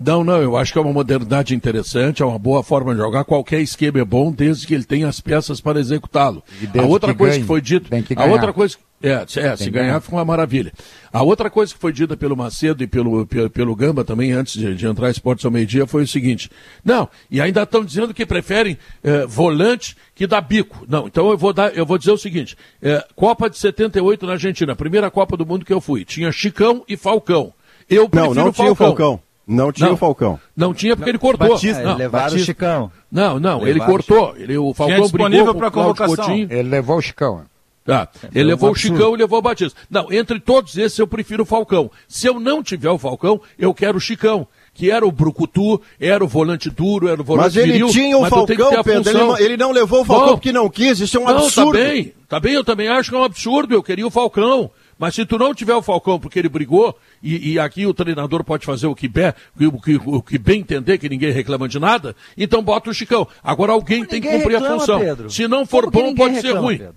Não, 0.00 0.22
não, 0.22 0.40
eu 0.40 0.56
acho 0.56 0.72
que 0.72 0.78
é 0.78 0.82
uma 0.82 0.92
modernidade 0.92 1.54
interessante, 1.56 2.22
é 2.22 2.24
uma 2.26 2.38
boa 2.38 2.62
forma 2.62 2.94
de 2.94 3.00
jogar. 3.00 3.24
Qualquer 3.24 3.60
esquema 3.60 3.98
é 3.98 4.04
bom, 4.04 4.30
desde 4.30 4.64
que 4.66 4.72
ele 4.72 4.84
tenha 4.84 5.08
as 5.08 5.20
peças 5.20 5.60
para 5.60 5.80
executá-lo. 5.80 6.42
A 6.62 6.66
desde 6.66 6.90
outra 6.90 7.12
que 7.12 7.18
coisa 7.18 7.32
ganhe. 7.32 7.42
que 7.42 7.48
foi 7.48 7.60
dita. 7.60 7.88
Tem 7.90 8.02
que 8.02 8.14
A 8.16 8.24
outra 8.26 8.52
coisa. 8.52 8.76
É, 9.02 9.24
se- 9.26 9.38
é, 9.40 9.56
se 9.56 9.64
que 9.64 9.70
ganhar, 9.70 9.86
ganhar. 9.86 10.00
fica 10.00 10.14
uma 10.16 10.24
maravilha. 10.24 10.72
A 11.12 11.22
outra 11.22 11.50
coisa 11.50 11.72
que 11.74 11.80
foi 11.80 11.92
dita 11.92 12.16
pelo 12.16 12.36
Macedo 12.36 12.82
e 12.82 12.86
pelo, 12.86 13.26
pelo, 13.26 13.50
pelo 13.50 13.74
Gamba 13.76 14.04
também, 14.04 14.32
antes 14.32 14.54
de, 14.54 14.74
de 14.74 14.86
entrar 14.86 15.08
em 15.08 15.10
esportes 15.12 15.44
ao 15.44 15.50
meio-dia, 15.50 15.86
foi 15.86 16.02
o 16.04 16.06
seguinte. 16.06 16.48
Não, 16.84 17.08
e 17.30 17.40
ainda 17.40 17.62
estão 17.64 17.84
dizendo 17.84 18.12
que 18.14 18.24
preferem 18.26 18.76
eh, 19.02 19.26
volante 19.26 19.96
que 20.14 20.26
dá 20.26 20.40
bico. 20.40 20.84
Não, 20.88 21.06
então 21.08 21.30
eu 21.30 21.38
vou, 21.38 21.52
dar, 21.52 21.76
eu 21.76 21.86
vou 21.86 21.96
dizer 21.98 22.12
o 22.12 22.18
seguinte: 22.18 22.56
eh, 22.82 23.04
Copa 23.16 23.48
de 23.50 23.56
78 23.58 24.26
na 24.26 24.32
Argentina, 24.32 24.74
primeira 24.76 25.10
Copa 25.10 25.36
do 25.36 25.46
Mundo 25.46 25.64
que 25.64 25.72
eu 25.72 25.80
fui, 25.80 26.04
tinha 26.04 26.30
Chicão 26.32 26.84
e 26.88 26.96
Falcão. 26.96 27.52
Eu 27.88 28.02
Não, 28.02 28.08
prefiro 28.10 28.34
não 28.34 28.52
tinha 28.52 28.70
o 28.72 28.74
Falcão. 28.74 29.20
Não 29.48 29.72
tinha 29.72 29.88
Não. 29.88 29.94
o 29.94 29.96
Falcão. 29.96 30.38
Não 30.54 30.74
tinha 30.74 30.94
porque 30.94 31.10
ele 31.10 31.18
cortou. 31.18 31.48
Batista, 31.48 31.82
não, 31.82 31.96
levaram 31.96 32.26
o 32.26 32.28
Batista. 32.28 32.44
Chicão. 32.44 32.92
Não, 33.10 33.40
não, 33.40 33.62
ele 33.62 33.72
Levaram 33.74 33.90
o 33.90 33.94
cortou. 33.94 34.36
Ele, 34.36 34.58
o 34.58 34.74
Falcão 34.74 35.00
disponível 35.00 35.54
brigou 35.54 35.54
com 35.54 35.66
o 35.66 35.70
Cláudio 35.70 35.94
convocação. 35.94 36.26
Coutinho. 36.26 36.48
Ele 36.50 36.68
levou 36.68 36.98
o 36.98 37.00
Chicão. 37.02 37.42
Tá. 37.82 38.06
É 38.22 38.26
Ele 38.34 38.44
um 38.44 38.48
levou 38.48 38.68
o 38.68 38.72
absurdo. 38.72 38.96
Chicão 38.96 39.14
e 39.14 39.18
levou 39.18 39.38
o 39.38 39.42
Batista. 39.42 39.80
Não, 39.88 40.12
entre 40.12 40.38
todos 40.38 40.76
esses 40.76 40.98
eu 40.98 41.06
prefiro 41.06 41.44
o 41.44 41.46
Falcão. 41.46 41.90
Se 42.06 42.26
eu 42.26 42.38
não 42.38 42.62
tiver 42.62 42.90
o 42.90 42.98
Falcão, 42.98 43.40
eu 43.58 43.72
quero 43.72 43.96
o 43.96 44.00
Chicão. 44.00 44.46
Que 44.74 44.90
era 44.90 45.06
o 45.06 45.10
Brucutu, 45.10 45.80
era 45.98 46.22
o 46.22 46.28
volante 46.28 46.68
duro, 46.68 47.08
era 47.08 47.20
o 47.20 47.24
volante 47.24 47.46
Mas 47.46 47.56
ele 47.56 47.72
viril, 47.72 47.88
tinha 47.88 48.16
o 48.18 48.26
Falcão, 48.26 48.82
Pedro. 48.84 49.10
Ele 49.10 49.18
não, 49.18 49.38
ele 49.38 49.56
não 49.56 49.72
levou 49.72 50.02
o 50.02 50.04
Falcão 50.04 50.26
Não. 50.26 50.34
porque 50.34 50.52
não 50.52 50.68
quis. 50.68 51.00
Isso 51.00 51.16
é 51.16 51.20
um 51.20 51.24
não, 51.24 51.38
absurdo. 51.38 51.72
tá 51.72 51.78
bem, 51.78 52.12
tá 52.28 52.38
bem, 52.38 52.52
eu 52.52 52.62
também 52.62 52.88
acho 52.88 53.08
que 53.10 53.16
é 53.16 53.18
um 53.18 53.24
absurdo, 53.24 53.74
eu 53.74 53.82
queria 53.82 54.06
o 54.06 54.10
Falcão. 54.10 54.70
Mas 54.98 55.14
se 55.14 55.24
tu 55.24 55.38
não 55.38 55.54
tiver 55.54 55.74
o 55.74 55.82
Falcão 55.82 56.18
porque 56.18 56.38
ele 56.38 56.48
brigou, 56.48 56.98
e, 57.22 57.52
e 57.52 57.58
aqui 57.58 57.86
o 57.86 57.94
treinador 57.94 58.42
pode 58.42 58.66
fazer 58.66 58.88
o 58.88 58.94
que, 58.94 59.06
bem, 59.06 59.32
o, 59.60 59.80
que, 59.80 59.96
o 60.04 60.20
que 60.20 60.38
bem 60.38 60.60
entender, 60.60 60.98
que 60.98 61.08
ninguém 61.08 61.30
reclama 61.30 61.68
de 61.68 61.78
nada, 61.78 62.16
então 62.36 62.62
bota 62.62 62.90
o 62.90 62.94
Chicão. 62.94 63.26
Agora 63.42 63.72
alguém 63.72 64.04
tem 64.04 64.20
que 64.20 64.28
cumprir 64.28 64.54
reclama, 64.54 64.74
a 64.74 64.78
função. 64.78 64.98
Pedro. 64.98 65.30
Se 65.30 65.46
não 65.46 65.64
for 65.64 65.90
Como 65.90 66.08
bom, 66.10 66.14
pode 66.14 66.34
ser 66.40 66.48
reclama, 66.48 66.66
ruim. 66.66 66.78
Pedro? 66.78 66.94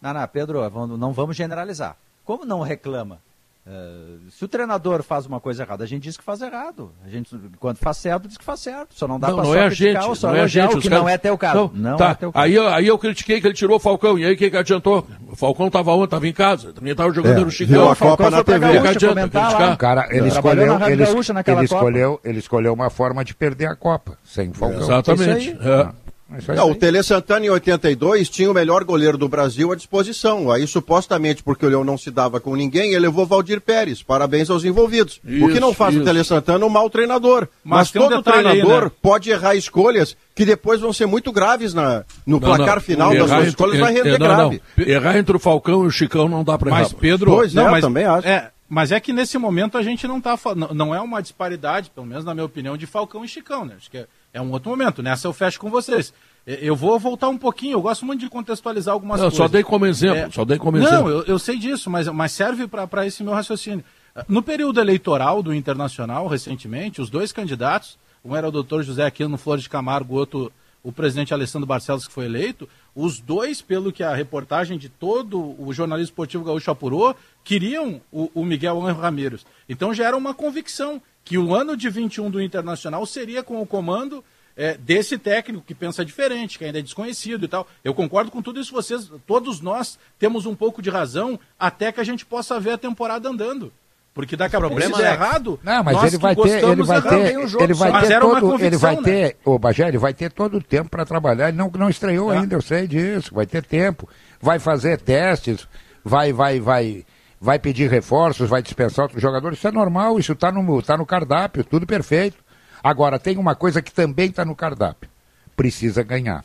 Não, 0.00 0.14
não, 0.14 0.28
Pedro, 0.28 0.96
não 0.96 1.12
vamos 1.12 1.36
generalizar. 1.36 1.96
Como 2.24 2.46
não 2.46 2.62
reclama? 2.62 3.20
Eh, 3.66 4.16
se 4.30 4.44
o 4.44 4.48
treinador 4.48 5.02
faz 5.02 5.24
uma 5.24 5.40
coisa 5.40 5.62
errada, 5.62 5.84
a 5.84 5.86
gente 5.86 6.02
diz 6.02 6.18
que 6.18 6.22
faz 6.22 6.42
errado. 6.42 6.92
A 7.02 7.08
gente, 7.08 7.34
quando 7.58 7.78
faz 7.78 7.96
certo, 7.96 8.28
diz 8.28 8.36
que 8.36 8.44
faz 8.44 8.60
certo. 8.60 8.88
Só 8.94 9.08
não 9.08 9.18
dá 9.18 9.28
Não, 9.28 9.36
pra 9.36 9.44
não 9.44 9.52
só 9.52 9.58
é 9.58 9.62
a 9.64 9.66
criticar 9.68 10.02
gente, 10.02 10.08
ou 10.10 10.14
só 10.14 10.28
não 10.28 10.36
é 10.36 10.40
a 10.42 10.46
gente. 10.46 10.76
o 10.76 10.80
que 10.80 10.88
caras- 10.90 11.02
não 11.02 11.08
é 11.08 11.16
teu 11.16 11.38
caso. 11.38 11.70
Não, 11.72 11.96
tá. 11.96 12.10
é 12.10 12.14
teu 12.14 12.30
caso. 12.32 12.44
Aí, 12.44 12.54
eu- 12.54 12.68
aí 12.68 12.86
eu 12.86 12.98
critiquei 12.98 13.40
que 13.40 13.46
ele 13.46 13.54
tirou 13.54 13.76
o 13.76 13.80
Falcão. 13.80 14.18
E 14.18 14.26
aí 14.26 14.34
o 14.34 14.36
que, 14.36 14.50
que 14.50 14.56
adiantou? 14.58 15.06
O 15.30 15.34
Falcão 15.34 15.68
estava 15.68 15.92
onde? 15.92 16.04
Estava 16.04 16.28
em 16.28 16.32
casa. 16.34 16.74
Também 16.74 16.92
estava 16.92 17.10
jogando 17.14 17.38
É, 17.40 17.44
no 17.44 17.50
Chicão. 17.50 17.72
viu 17.74 17.88
a 17.88 17.92
O 17.92 17.94
Falcão 17.94 18.16
Copa 18.26 18.30
na 18.36 18.44
TV. 18.44 18.58
Gaúcha 18.74 18.90
adianta 18.90 19.38
lá. 19.40 19.72
O 19.72 19.76
cara, 19.78 20.08
ele 20.10 20.28
escolheu, 20.28 20.74
ele, 20.86 21.02
ele 21.02 21.64
escolheu, 21.64 22.20
ele 22.22 22.38
escolheu 22.40 22.72
uma 22.74 22.90
forma 22.90 23.24
de 23.24 23.34
perder 23.34 23.66
a 23.66 23.74
Copa, 23.76 24.18
sem 24.22 24.50
o 24.50 24.54
Falcão. 24.54 24.80
Exatamente. 24.80 25.52
Isso 25.52 25.62
aí. 25.62 25.68
É. 25.80 26.03
É 26.34 26.38
isso. 26.38 26.52
Não, 26.54 26.70
o 26.70 26.74
Tele 26.74 27.02
Santana 27.02 27.46
em 27.46 27.50
82 27.50 28.28
tinha 28.28 28.50
o 28.50 28.54
melhor 28.54 28.84
goleiro 28.84 29.16
do 29.16 29.28
Brasil 29.28 29.70
à 29.72 29.76
disposição. 29.76 30.50
Aí, 30.50 30.66
supostamente, 30.66 31.42
porque 31.42 31.64
o 31.64 31.68
Leão 31.68 31.84
não 31.84 31.96
se 31.98 32.10
dava 32.10 32.40
com 32.40 32.54
ninguém, 32.56 32.90
ele 32.90 33.00
levou 33.00 33.24
Valdir 33.26 33.60
Pérez. 33.60 34.02
Parabéns 34.02 34.50
aos 34.50 34.64
envolvidos. 34.64 35.20
o 35.24 35.48
que 35.48 35.60
não 35.60 35.68
Isso, 35.70 35.78
faz 35.78 35.94
isso. 35.94 36.02
o 36.02 36.04
Tele 36.04 36.24
Santana 36.24 36.64
um 36.64 36.68
mau 36.68 36.88
treinador. 36.90 37.48
Mas 37.62 37.78
Mas, 37.78 37.90
tem 37.92 38.02
um 38.02 38.08
todo 38.08 38.16
detalhe 38.18 38.48
aí, 38.48 38.58
treinador 38.60 38.84
né? 38.84 38.90
pode 39.00 39.30
errar 39.30 39.54
escolhas 39.54 40.16
que 40.34 40.44
depois 40.44 40.80
vão 40.80 40.92
ser 40.92 41.06
muito 41.06 41.30
graves 41.30 41.72
na, 41.74 42.04
no 42.26 42.40
Não, 42.40 42.40
placar 42.40 42.76
não. 42.76 42.82
final 42.82 43.14
das 43.14 43.28
suas 43.30 43.48
escolhas, 43.48 43.78
vai 43.78 43.92
é- 43.92 43.96
render 43.96 44.14
é, 44.14 44.18
não, 44.18 44.26
grave. 44.26 44.62
não. 44.76 44.84
Errar 44.86 45.16
entre 45.18 45.36
o 45.36 45.38
Falcão 45.38 45.84
e 45.84 45.86
o 45.86 45.90
Chicão 45.90 46.28
não 46.28 46.42
dá 46.42 46.58
para 46.58 46.70
errar. 46.70 46.80
Mas, 46.80 46.92
Pedro, 46.92 47.30
Pois 47.30 47.54
não, 47.54 47.68
é, 47.68 47.70
mas, 47.70 47.80
também 47.84 48.04
acho. 48.04 48.26
É, 48.26 48.50
mas 48.68 48.90
é 48.90 48.98
que 48.98 49.12
nesse 49.12 49.38
momento 49.38 49.78
a 49.78 49.82
gente 49.82 50.08
não 50.08 50.20
tá 50.20 50.36
não 50.74 50.94
é 50.94 51.00
uma 51.00 51.22
disparidade, 51.22 51.90
pelo 51.94 52.06
menos 52.06 52.24
na 52.24 52.34
minha 52.34 52.44
opinião, 52.46 52.76
de 52.76 52.86
Falcão 52.86 53.24
e 53.24 53.28
Chicão, 53.28 53.64
né? 53.64 53.74
Acho 53.76 53.90
que 53.90 53.98
é, 53.98 54.06
é 54.34 54.40
um 54.42 54.50
outro 54.50 54.68
momento. 54.68 55.02
Nessa 55.02 55.26
eu 55.26 55.32
fecho 55.32 55.58
com 55.58 55.70
vocês. 55.70 56.12
Eu 56.46 56.76
vou 56.76 56.98
voltar 56.98 57.30
um 57.30 57.38
pouquinho, 57.38 57.72
eu 57.72 57.80
gosto 57.80 58.04
muito 58.04 58.20
de 58.20 58.28
contextualizar 58.28 58.92
algumas 58.92 59.18
Não, 59.18 59.26
coisas. 59.30 59.38
só 59.38 59.48
dei 59.48 59.62
como 59.62 59.86
exemplo, 59.86 60.18
É, 60.18 60.30
só 60.30 60.44
dei 60.44 60.58
como 60.58 60.76
não, 60.76 60.86
exemplo. 60.86 61.08
eu, 61.08 61.22
eu 61.24 61.38
sei 61.38 61.56
disso, 61.56 61.88
mas, 61.88 62.06
mas 62.08 62.32
serve 62.32 62.66
para 62.68 63.06
esse 63.06 63.22
meu 63.24 63.32
raciocínio. 63.32 63.82
No 64.28 64.42
período 64.42 64.78
eleitoral 64.78 65.42
do 65.42 65.54
Internacional, 65.54 66.26
recentemente, 66.26 67.00
os 67.00 67.08
dois 67.08 67.32
candidatos, 67.32 67.96
um 68.22 68.36
era 68.36 68.46
o 68.46 68.50
doutor 68.50 68.82
José 68.82 69.06
Aquino 69.06 69.38
Flores 69.38 69.62
de 69.62 69.70
Camargo, 69.70 70.14
o 70.14 70.18
outro 70.18 70.52
o 70.82 70.92
presidente 70.92 71.32
Alessandro 71.32 71.66
Barcelos, 71.66 72.06
que 72.06 72.12
foi 72.12 72.26
eleito, 72.26 72.68
os 72.94 73.18
dois, 73.18 73.62
pelo 73.62 73.90
que 73.90 74.02
a 74.02 74.14
reportagem 74.14 74.76
de 74.76 74.90
todo 74.90 75.56
o 75.58 75.72
jornalismo 75.72 76.10
esportivo 76.10 76.44
gaúcho 76.44 76.70
apurou, 76.70 77.16
queriam 77.42 78.02
o, 78.12 78.30
o 78.34 78.44
Miguel 78.44 78.78
Ramírez. 78.80 79.46
Então 79.66 79.94
já 79.94 80.04
era 80.04 80.14
uma 80.16 80.34
convicção 80.34 81.00
que 81.24 81.38
o 81.38 81.54
ano 81.54 81.76
de 81.76 81.88
21 81.88 82.30
do 82.30 82.42
Internacional 82.42 83.04
seria 83.06 83.42
com 83.42 83.60
o 83.60 83.66
comando 83.66 84.22
é, 84.56 84.76
desse 84.76 85.18
técnico 85.18 85.64
que 85.66 85.74
pensa 85.74 86.04
diferente, 86.04 86.58
que 86.58 86.64
ainda 86.64 86.78
é 86.78 86.82
desconhecido 86.82 87.44
e 87.44 87.48
tal. 87.48 87.66
Eu 87.82 87.94
concordo 87.94 88.30
com 88.30 88.40
tudo 88.42 88.60
isso, 88.60 88.72
vocês, 88.72 89.10
todos 89.26 89.60
nós 89.60 89.98
temos 90.18 90.46
um 90.46 90.54
pouco 90.54 90.80
de 90.82 90.90
razão 90.90 91.40
até 91.58 91.90
que 91.90 92.00
a 92.00 92.04
gente 92.04 92.24
possa 92.24 92.60
ver 92.60 92.72
a 92.72 92.78
temporada 92.78 93.28
andando. 93.28 93.72
Porque 94.12 94.36
daqui 94.36 94.54
a 94.54 94.60
pouco, 94.60 94.76
se 94.76 94.80
problema 94.80 95.02
der 95.02 95.10
é- 95.10 95.14
errado, 95.14 95.58
Não, 95.60 95.82
mas 95.82 95.94
nós 95.96 96.04
ele 96.04 96.16
que 96.18 96.22
vai 96.22 96.36
ter, 96.36 96.42
ele 96.62 96.76
gostamos, 96.76 96.86
vai 96.86 97.02
ter, 97.02 97.38
um 97.38 97.48
jogo 97.48 97.64
ele 97.64 97.74
vai 97.74 98.06
ter 98.06 98.20
todo, 98.20 98.64
ele 98.64 98.76
vai 98.76 98.94
né? 98.94 99.02
ter, 99.02 99.36
o 99.44 99.58
Bagé, 99.58 99.88
ele 99.88 99.98
vai 99.98 100.14
ter 100.14 100.30
todo 100.30 100.58
o 100.58 100.62
tempo 100.62 100.88
para 100.88 101.04
trabalhar, 101.04 101.48
ele 101.48 101.56
não, 101.56 101.68
não 101.76 101.88
estreou 101.88 102.32
É. 102.32 102.38
ainda, 102.38 102.54
eu 102.54 102.62
sei 102.62 102.86
disso, 102.86 103.34
vai 103.34 103.44
ter 103.44 103.64
tempo, 103.64 104.08
vai 104.40 104.60
fazer 104.60 105.00
testes, 105.00 105.66
vai, 106.04 106.32
vai, 106.32 106.60
vai, 106.60 107.04
vai 107.44 107.58
pedir 107.58 107.90
reforços, 107.90 108.48
vai 108.48 108.62
dispensar 108.62 109.02
outros 109.04 109.20
jogadores, 109.20 109.58
isso 109.58 109.68
é 109.68 109.70
normal, 109.72 110.18
isso 110.18 110.32
está 110.32 110.50
no, 110.50 110.82
tá 110.82 110.96
no 110.96 111.04
cardápio, 111.04 111.62
tudo 111.62 111.86
perfeito. 111.86 112.42
Agora, 112.82 113.18
tem 113.18 113.36
uma 113.36 113.54
coisa 113.54 113.82
que 113.82 113.92
também 113.92 114.30
está 114.30 114.44
no 114.46 114.56
cardápio, 114.56 115.08
precisa 115.54 116.02
ganhar. 116.02 116.42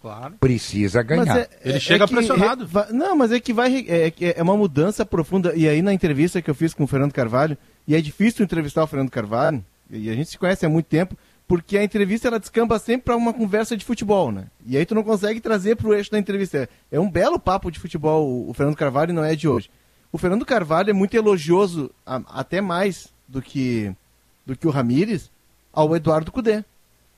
Claro. 0.00 0.34
Precisa 0.38 1.02
ganhar. 1.02 1.24
Mas 1.26 1.36
é- 1.36 1.48
Ele 1.64 1.80
chega 1.80 2.06
que 2.06 2.14
pressionado. 2.14 2.68
não, 2.92 3.16
mas 3.16 3.32
é 3.32 3.40
que 3.40 3.52
vai 3.52 3.84
é, 3.88 4.10
que 4.10 4.34
é 4.36 4.42
uma 4.42 4.56
mudança 4.56 5.04
profunda. 5.04 5.52
E 5.56 5.66
aí 5.68 5.80
na 5.82 5.92
entrevista 5.94 6.40
que 6.42 6.50
eu 6.50 6.54
fiz 6.54 6.74
com 6.74 6.84
o 6.84 6.86
Fernando 6.86 7.12
Carvalho, 7.12 7.56
e 7.88 7.94
é 7.96 8.00
difícil 8.00 8.44
entrevistar 8.44 8.84
o 8.84 8.86
Fernando 8.86 9.10
Carvalho, 9.10 9.64
e 9.90 10.10
a 10.10 10.14
gente 10.14 10.30
se 10.30 10.38
conhece 10.38 10.64
há 10.64 10.68
muito 10.68 10.86
tempo, 10.86 11.16
porque 11.48 11.76
a 11.78 11.82
entrevista 11.84 12.28
ela 12.28 12.38
descamba 12.38 12.78
sempre 12.78 13.06
para 13.06 13.16
uma 13.16 13.32
conversa 13.32 13.76
de 13.76 13.84
futebol, 13.84 14.30
né? 14.30 14.44
E 14.66 14.76
aí 14.76 14.84
tu 14.86 14.94
não 14.94 15.02
consegue 15.02 15.40
trazer 15.40 15.74
para 15.74 15.88
o 15.88 15.94
eixo 15.94 16.10
da 16.10 16.18
entrevista. 16.18 16.68
É 16.92 17.00
um 17.00 17.10
belo 17.10 17.38
papo 17.38 17.70
de 17.70 17.80
futebol 17.80 18.28
o- 18.28 18.50
o 18.50 18.54
Fernando 18.54 18.76
Carvalho 18.76 19.10
e 19.10 19.14
não 19.14 19.24
é 19.24 19.34
de 19.34 19.48
hoje 19.48 19.70
o 20.14 20.18
Fernando 20.18 20.46
Carvalho 20.46 20.90
é 20.90 20.92
muito 20.92 21.16
elogioso, 21.16 21.90
a, 22.06 22.20
até 22.28 22.60
mais 22.60 23.08
do 23.26 23.42
que, 23.42 23.92
do 24.46 24.56
que 24.56 24.64
o 24.64 24.70
Ramírez, 24.70 25.28
ao 25.72 25.96
Eduardo 25.96 26.30
Cudê. 26.30 26.62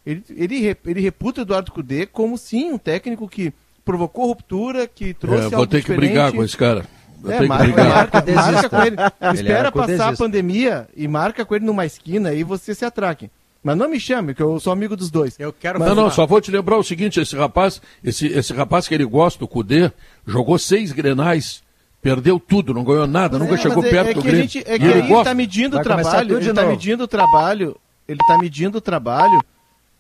Ele, 0.07 0.25
ele, 0.31 0.77
ele 0.83 1.01
reputa 1.03 1.43
o 1.43 1.45
Eduardo 1.45 1.71
Cudê 1.73 2.07
como, 2.07 2.39
sim, 2.39 2.73
um 2.73 2.79
técnico 2.79 3.29
que 3.29 3.53
provocou 3.85 4.29
ruptura, 4.29 4.87
que 4.87 5.13
trouxe 5.13 5.45
é, 5.45 5.49
vou 5.51 5.59
algo 5.59 5.67
ter 5.67 5.83
que 5.83 5.93
diferente. 5.93 6.01
brigar 6.01 6.33
com 6.33 6.43
esse 6.43 6.57
cara. 6.57 6.87
Vou 7.21 7.31
é, 7.31 7.47
marca, 7.47 7.85
marca, 7.85 8.25
é 8.27 8.35
marca 8.35 8.71
com 8.71 8.83
ele. 8.83 8.97
ele 8.97 9.11
é 9.21 9.33
Espera 9.35 9.71
passar 9.71 10.15
a 10.15 10.17
pandemia 10.17 10.89
e 10.97 11.07
marca 11.07 11.45
com 11.45 11.55
ele 11.55 11.67
numa 11.67 11.85
esquina 11.85 12.33
e 12.33 12.43
você 12.43 12.75
se 12.75 12.87
atraque. 12.87 13.31
Mas 13.63 13.77
não 13.77 13.91
me 13.91 14.01
chame, 14.01 14.33
que 14.35 14.43
eu 14.43 14.59
sou 14.59 14.73
amigo 14.73 14.97
dos 14.97 15.11
dois. 15.11 15.39
Eu 15.39 15.53
quero 15.53 15.79
Mas, 15.79 15.89
Não, 15.89 15.95
não, 15.95 16.11
só 16.11 16.25
vou 16.25 16.41
te 16.41 16.51
lembrar 16.51 16.79
o 16.79 16.83
seguinte: 16.83 17.21
esse 17.21 17.37
rapaz, 17.37 17.83
esse, 18.03 18.27
esse 18.29 18.55
rapaz 18.55 18.89
que 18.89 18.95
ele 18.95 19.05
gosta, 19.05 19.45
o 19.45 19.49
Cudê, 19.49 19.93
jogou 20.27 20.59
seis 20.59 20.93
grenais 20.93 21.66
Perdeu 22.03 22.39
tudo, 22.39 22.73
não 22.73 22.85
ganhou 22.85 23.07
nada, 23.07 23.39
nunca 23.39 23.55
é, 23.55 23.59
chegou 23.59 23.85
é, 23.85 23.91
perto 23.91 24.11
é 24.11 24.15
do 24.15 24.23
Grêmio. 24.23 24.43
Gente, 24.43 24.59
é 24.67 24.77
e 24.77 24.79
que 24.79 24.85
ele 24.85 25.01
está 25.01 25.25
tá 25.25 25.35
medindo, 25.35 25.77
o 25.79 25.83
trabalho, 25.83 26.37
ele 26.37 26.51
está 26.51 26.65
medindo 26.65 27.05
o 27.05 27.09
trabalho, 27.09 27.77
ele 28.07 28.19
está 28.21 28.39
medindo 28.39 28.79
o 28.79 28.81
trabalho 28.81 29.43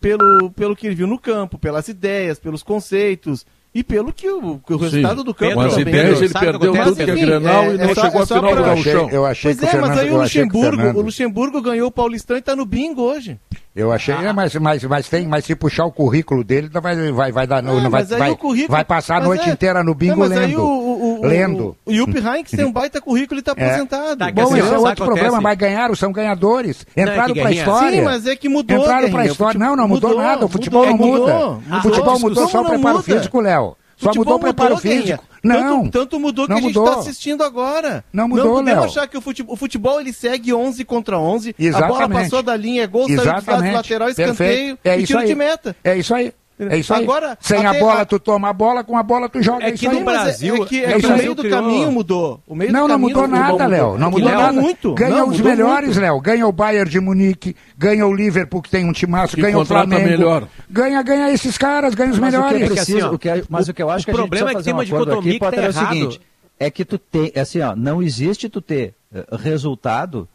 pelo, 0.01 0.51
pelo 0.51 0.76
que 0.76 0.86
ele 0.86 0.94
viu 0.94 1.07
no 1.07 1.18
campo, 1.18 1.59
pelas 1.59 1.88
ideias, 1.88 2.38
pelos 2.38 2.62
conceitos 2.62 3.44
e 3.76 3.84
pelo 3.84 4.11
que 4.11 4.26
o, 4.30 4.59
que 4.59 4.72
o 4.72 4.78
resultado 4.78 5.18
Sim. 5.18 5.24
do 5.24 5.34
campo 5.34 5.57
mas 5.57 5.72
as 5.72 5.78
é 5.78 5.80
ideias 5.82 6.22
ele 6.22 6.32
perdeu 6.32 6.72
tudo 6.72 6.97
que 6.97 7.03
é 7.03 7.14
Grenal 7.14 7.64
e 7.64 7.74
é, 7.74 7.76
não 7.76 7.90
é 7.90 7.94
chegou 7.94 8.22
à 8.22 8.26
final 8.26 8.57
do 8.57 8.62
Gauchão. 8.62 9.11
Eu 9.11 9.26
achei 9.26 9.51
pois 9.51 9.61
que 9.61 9.66
é, 9.66 9.68
Fernando, 9.68 9.88
mas 9.90 9.99
aí 9.99 10.11
o 10.11 10.16
Luxemburgo, 10.16 10.76
Fernando... 10.76 10.97
o 10.97 11.03
Luxemburgo 11.03 11.61
ganhou 11.61 11.88
o 11.88 11.90
Paulistão 11.90 12.36
e 12.36 12.40
está 12.40 12.57
no 12.57 12.64
bingo 12.64 13.03
hoje. 13.03 13.38
Eu 13.74 13.92
achei, 13.92 14.14
ah. 14.14 14.22
é, 14.22 14.32
mas, 14.32 14.55
mas, 14.55 14.82
mas, 14.84 15.09
tem, 15.11 15.28
mas 15.28 15.44
se 15.44 15.55
puxar 15.55 15.84
o 15.84 15.92
currículo 15.92 16.42
dele, 16.42 16.70
não 16.72 16.80
vai, 16.80 17.12
vai, 17.12 17.32
vai 17.32 17.47
dar, 17.47 17.62
não, 17.62 17.78
não 17.78 17.90
vai, 17.90 18.03
vai, 18.05 18.34
vai 18.66 18.84
passar 18.84 19.20
a 19.20 19.24
noite 19.24 19.51
inteira 19.51 19.84
no 19.84 19.94
bingo 19.94 20.12
não, 20.12 20.20
mas 20.20 20.30
lendo. 20.30 20.42
Aí 20.44 20.57
o, 20.57 20.62
o, 20.97 21.26
lendo. 21.26 21.76
O 21.84 21.92
Yupp 21.92 22.16
Heinz 22.16 22.51
tem 22.51 22.64
um 22.64 22.72
baita 22.72 23.01
currículo 23.01 23.38
e 23.38 23.40
está 23.40 23.53
aposentado. 23.53 24.24
É. 24.24 24.26
Tá, 24.26 24.32
Bom, 24.32 24.57
esse 24.57 24.61
é 24.61 24.78
outro 24.78 25.05
problema, 25.05 25.40
mas 25.40 25.59
ganharam, 25.59 25.94
são 25.94 26.12
ganhadores. 26.12 26.86
Entraram 26.97 27.34
para 27.34 27.49
a 27.49 27.53
história. 27.53 27.99
Sim, 27.99 28.05
mas 28.05 28.26
é 28.26 28.36
que 28.36 28.49
mudou. 28.49 28.78
Entraram 28.78 29.11
para 29.11 29.22
a 29.22 29.26
história. 29.26 29.59
Não, 29.59 29.76
não 29.76 29.88
mudou, 29.88 30.11
mudou, 30.11 30.24
nada. 30.24 30.44
O 30.44 30.49
futebol 30.49 30.84
é 30.84 30.90
mudou, 30.90 31.07
não 31.07 31.18
muda. 31.18 31.34
Mudou, 31.34 31.55
o 31.55 31.62
ah, 31.70 31.82
futebol 31.82 32.20
mudou 32.20 32.49
só 32.49 32.62
o 32.62 32.64
preparo 32.64 33.03
físico, 33.03 33.40
Léo. 33.40 33.76
Só 33.97 34.12
mudou 34.14 34.34
o 34.34 34.38
preparo 34.38 34.76
físico. 34.76 35.24
Não. 35.42 35.84
Tanto, 35.84 35.90
tanto 35.90 36.20
mudou 36.20 36.49
não 36.49 36.57
que 36.57 36.64
a 36.64 36.66
gente 36.68 36.78
está 36.78 36.99
assistindo 36.99 37.42
agora. 37.42 38.05
Não 38.12 38.28
mudou, 38.28 38.47
Não 38.47 38.55
podemos 38.57 38.80
Léo. 38.80 38.90
achar 38.90 39.07
que 39.07 39.16
o 39.16 39.20
futebol, 39.20 39.55
o 39.55 39.57
futebol, 39.57 40.01
ele 40.01 40.12
segue 40.12 40.53
11 40.53 40.84
contra 40.84 41.18
11. 41.18 41.55
Exatamente. 41.59 42.03
A 42.03 42.07
bola 42.09 42.22
passou 42.22 42.42
da 42.42 42.57
linha, 42.57 42.82
é 42.82 42.86
gol, 42.86 43.09
Exatamente. 43.09 43.44
saiu 43.44 43.62
de 43.62 43.70
lateral, 43.70 44.09
escanteio 44.09 44.78
é 44.84 44.99
e 44.99 45.07
tiro 45.07 45.20
aí. 45.20 45.26
de 45.26 45.34
meta. 45.34 45.76
É 45.84 45.97
isso 45.97 46.14
aí. 46.14 46.32
É 46.59 46.78
isso 46.78 46.94
Agora, 46.94 47.30
aí. 47.30 47.36
Sem 47.38 47.66
a 47.66 47.74
bola, 47.74 48.00
a... 48.00 48.07
tu 48.07 48.18
toma 48.18 48.48
a 48.48 48.52
bola, 48.52 48.82
com 48.82 48.96
a 48.96 49.02
bola, 49.02 49.28
tu 49.28 49.42
joga. 49.42 49.66
É 49.66 49.72
que 49.72 49.86
no 49.86 49.98
aí. 49.98 50.04
Brasil. 50.04 50.54
É, 50.54 50.59
é 50.59 50.64
que, 50.64 50.84
é 50.84 50.92
é 50.92 51.00
que 51.00 51.07
o 51.07 51.16
meio 51.16 51.34
do 51.34 51.48
caminho 51.48 51.92
mudou. 51.92 52.40
O 52.46 52.54
meio 52.54 52.72
não, 52.72 52.88
não 52.88 52.98
mudou 52.98 53.28
nada, 53.28 53.66
Léo. 53.66 53.98
Não 53.98 54.11
mudou, 54.11 54.30
nada. 54.30 54.61
Muito. 54.61 54.94
Ganha 54.94 55.16
não, 55.16 55.28
os 55.28 55.40
melhores, 55.40 55.96
Léo. 55.96 56.18
Ganha 56.20 56.46
o 56.46 56.52
Bayern 56.52 56.90
de 56.90 56.98
Munique, 56.98 57.54
ganha 57.76 58.07
o 58.07 58.14
Liverpool, 58.14 58.62
que 58.62 58.70
tem 58.70 58.88
um 58.88 58.92
timaço, 58.92 59.36
ganha 59.36 59.59
o 59.59 59.64
Flamengo. 59.66 60.09
Melhor. 60.09 60.48
Ganha, 60.70 61.02
ganha 61.02 61.30
esses 61.30 61.59
caras, 61.59 61.94
ganha 61.94 62.11
os 62.11 62.18
melhores. 62.18 62.70
O 62.70 63.18
que 63.18 63.28
é, 63.28 63.32
é 63.32 63.34
assim, 63.34 63.46
mas 63.50 63.68
o, 63.68 63.74
que 63.74 63.82
eu 63.82 63.90
acho 63.90 64.02
o 64.02 64.04
que 64.07 64.11
a 64.11 64.14
gente 64.14 64.22
problema 64.22 64.50
é 64.50 64.54
que 64.54 64.62
tem 64.62 64.72
uma 64.72 64.84
dicotomia 64.84 65.18
aqui, 65.18 65.32
que 65.32 65.50
tá 65.50 65.62
é 65.62 65.68
o 65.68 65.72
seguinte: 65.72 66.20
é 66.59 66.70
que 66.70 66.84
tu 66.84 66.98
tem, 66.98 67.32
assim, 67.36 67.61
ó, 67.61 67.76
não 67.76 68.02
existe 68.02 68.48
tu 68.48 68.62
ter 68.62 68.94
eh, 69.14 69.26
resultado 69.32 70.26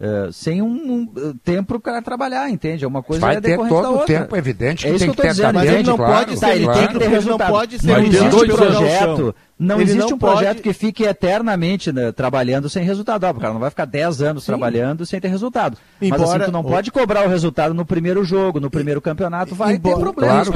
é, 0.00 0.28
sem 0.30 0.62
um, 0.62 0.68
um 0.68 1.34
tempo 1.42 1.66
para 1.66 1.76
o 1.76 1.80
cara 1.80 2.00
trabalhar, 2.00 2.48
entende? 2.48 2.84
É 2.84 2.86
uma 2.86 3.02
coisa 3.02 3.20
Vai 3.20 3.36
é 3.36 3.40
ter 3.40 3.56
todo 3.56 3.96
o 3.96 4.04
tempo, 4.04 4.36
é 4.36 4.38
evidente 4.38 4.86
que 4.86 4.92
é 4.92 4.94
isso 4.94 5.00
tem 5.00 5.10
que, 5.10 5.16
que 5.16 5.22
ter 5.22 5.28
dizendo, 5.30 5.54
mas 5.54 5.68
ele 5.68 5.82
não 5.82 5.96
claro, 5.96 6.12
pode 6.14 6.38
ser, 6.38 6.46
claro. 6.46 6.58
ele 6.58 6.72
tem 6.72 6.88
que 6.88 6.98
ter 7.00 7.08
resultado. 7.08 7.48
Não 7.48 7.58
pode 7.58 7.78
ser 7.80 7.86
mas 7.88 8.20
um 8.20 8.30
dois 8.30 8.54
projeto, 8.54 9.34
não 9.58 9.80
ele 9.80 9.90
existe 9.90 10.10
não 10.10 10.16
um 10.16 10.18
pode... 10.18 10.34
projeto 10.34 10.62
que 10.62 10.72
fique 10.72 11.02
eternamente 11.02 11.90
né, 11.90 12.12
trabalhando 12.12 12.68
sem 12.68 12.84
resultado. 12.84 13.24
Ah, 13.24 13.30
o 13.32 13.34
cara 13.34 13.52
não 13.52 13.60
vai 13.60 13.70
ficar 13.70 13.86
10 13.86 14.22
anos 14.22 14.44
Sim. 14.44 14.52
trabalhando 14.52 15.04
sem 15.04 15.20
ter 15.20 15.26
resultado. 15.26 15.76
Embora... 16.00 16.22
Mas 16.22 16.30
assim, 16.30 16.44
tu 16.44 16.52
não 16.52 16.62
pode 16.62 16.92
cobrar 16.92 17.26
o 17.26 17.28
resultado 17.28 17.74
no 17.74 17.84
primeiro 17.84 18.22
jogo, 18.24 18.60
no 18.60 18.70
primeiro 18.70 19.00
campeonato, 19.00 19.56
vai 19.56 19.74
Embora... 19.74 19.96
ter 19.96 20.00
problema. 20.00 20.44
Claro, 20.44 20.52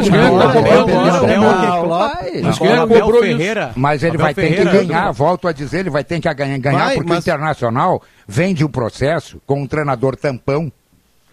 mas 3.75 4.05
ele 4.05 4.17
vai 4.17 4.33
ter 4.35 4.55
que 4.55 4.65
ganhar, 4.65 5.11
volto 5.11 5.49
a 5.49 5.53
dizer, 5.53 5.81
ele 5.81 5.91
vai 5.91 6.05
ter 6.05 6.21
que 6.21 6.33
ganhar, 6.35 6.95
porque 6.95 7.13
o 7.13 7.17
Internacional 7.17 8.03
vende 8.27 8.63
o 8.63 8.69
um 8.69 8.71
processo 8.71 9.43
com 9.45 9.63
um 9.63 9.67
treinador 9.67 10.15
tampão 10.15 10.71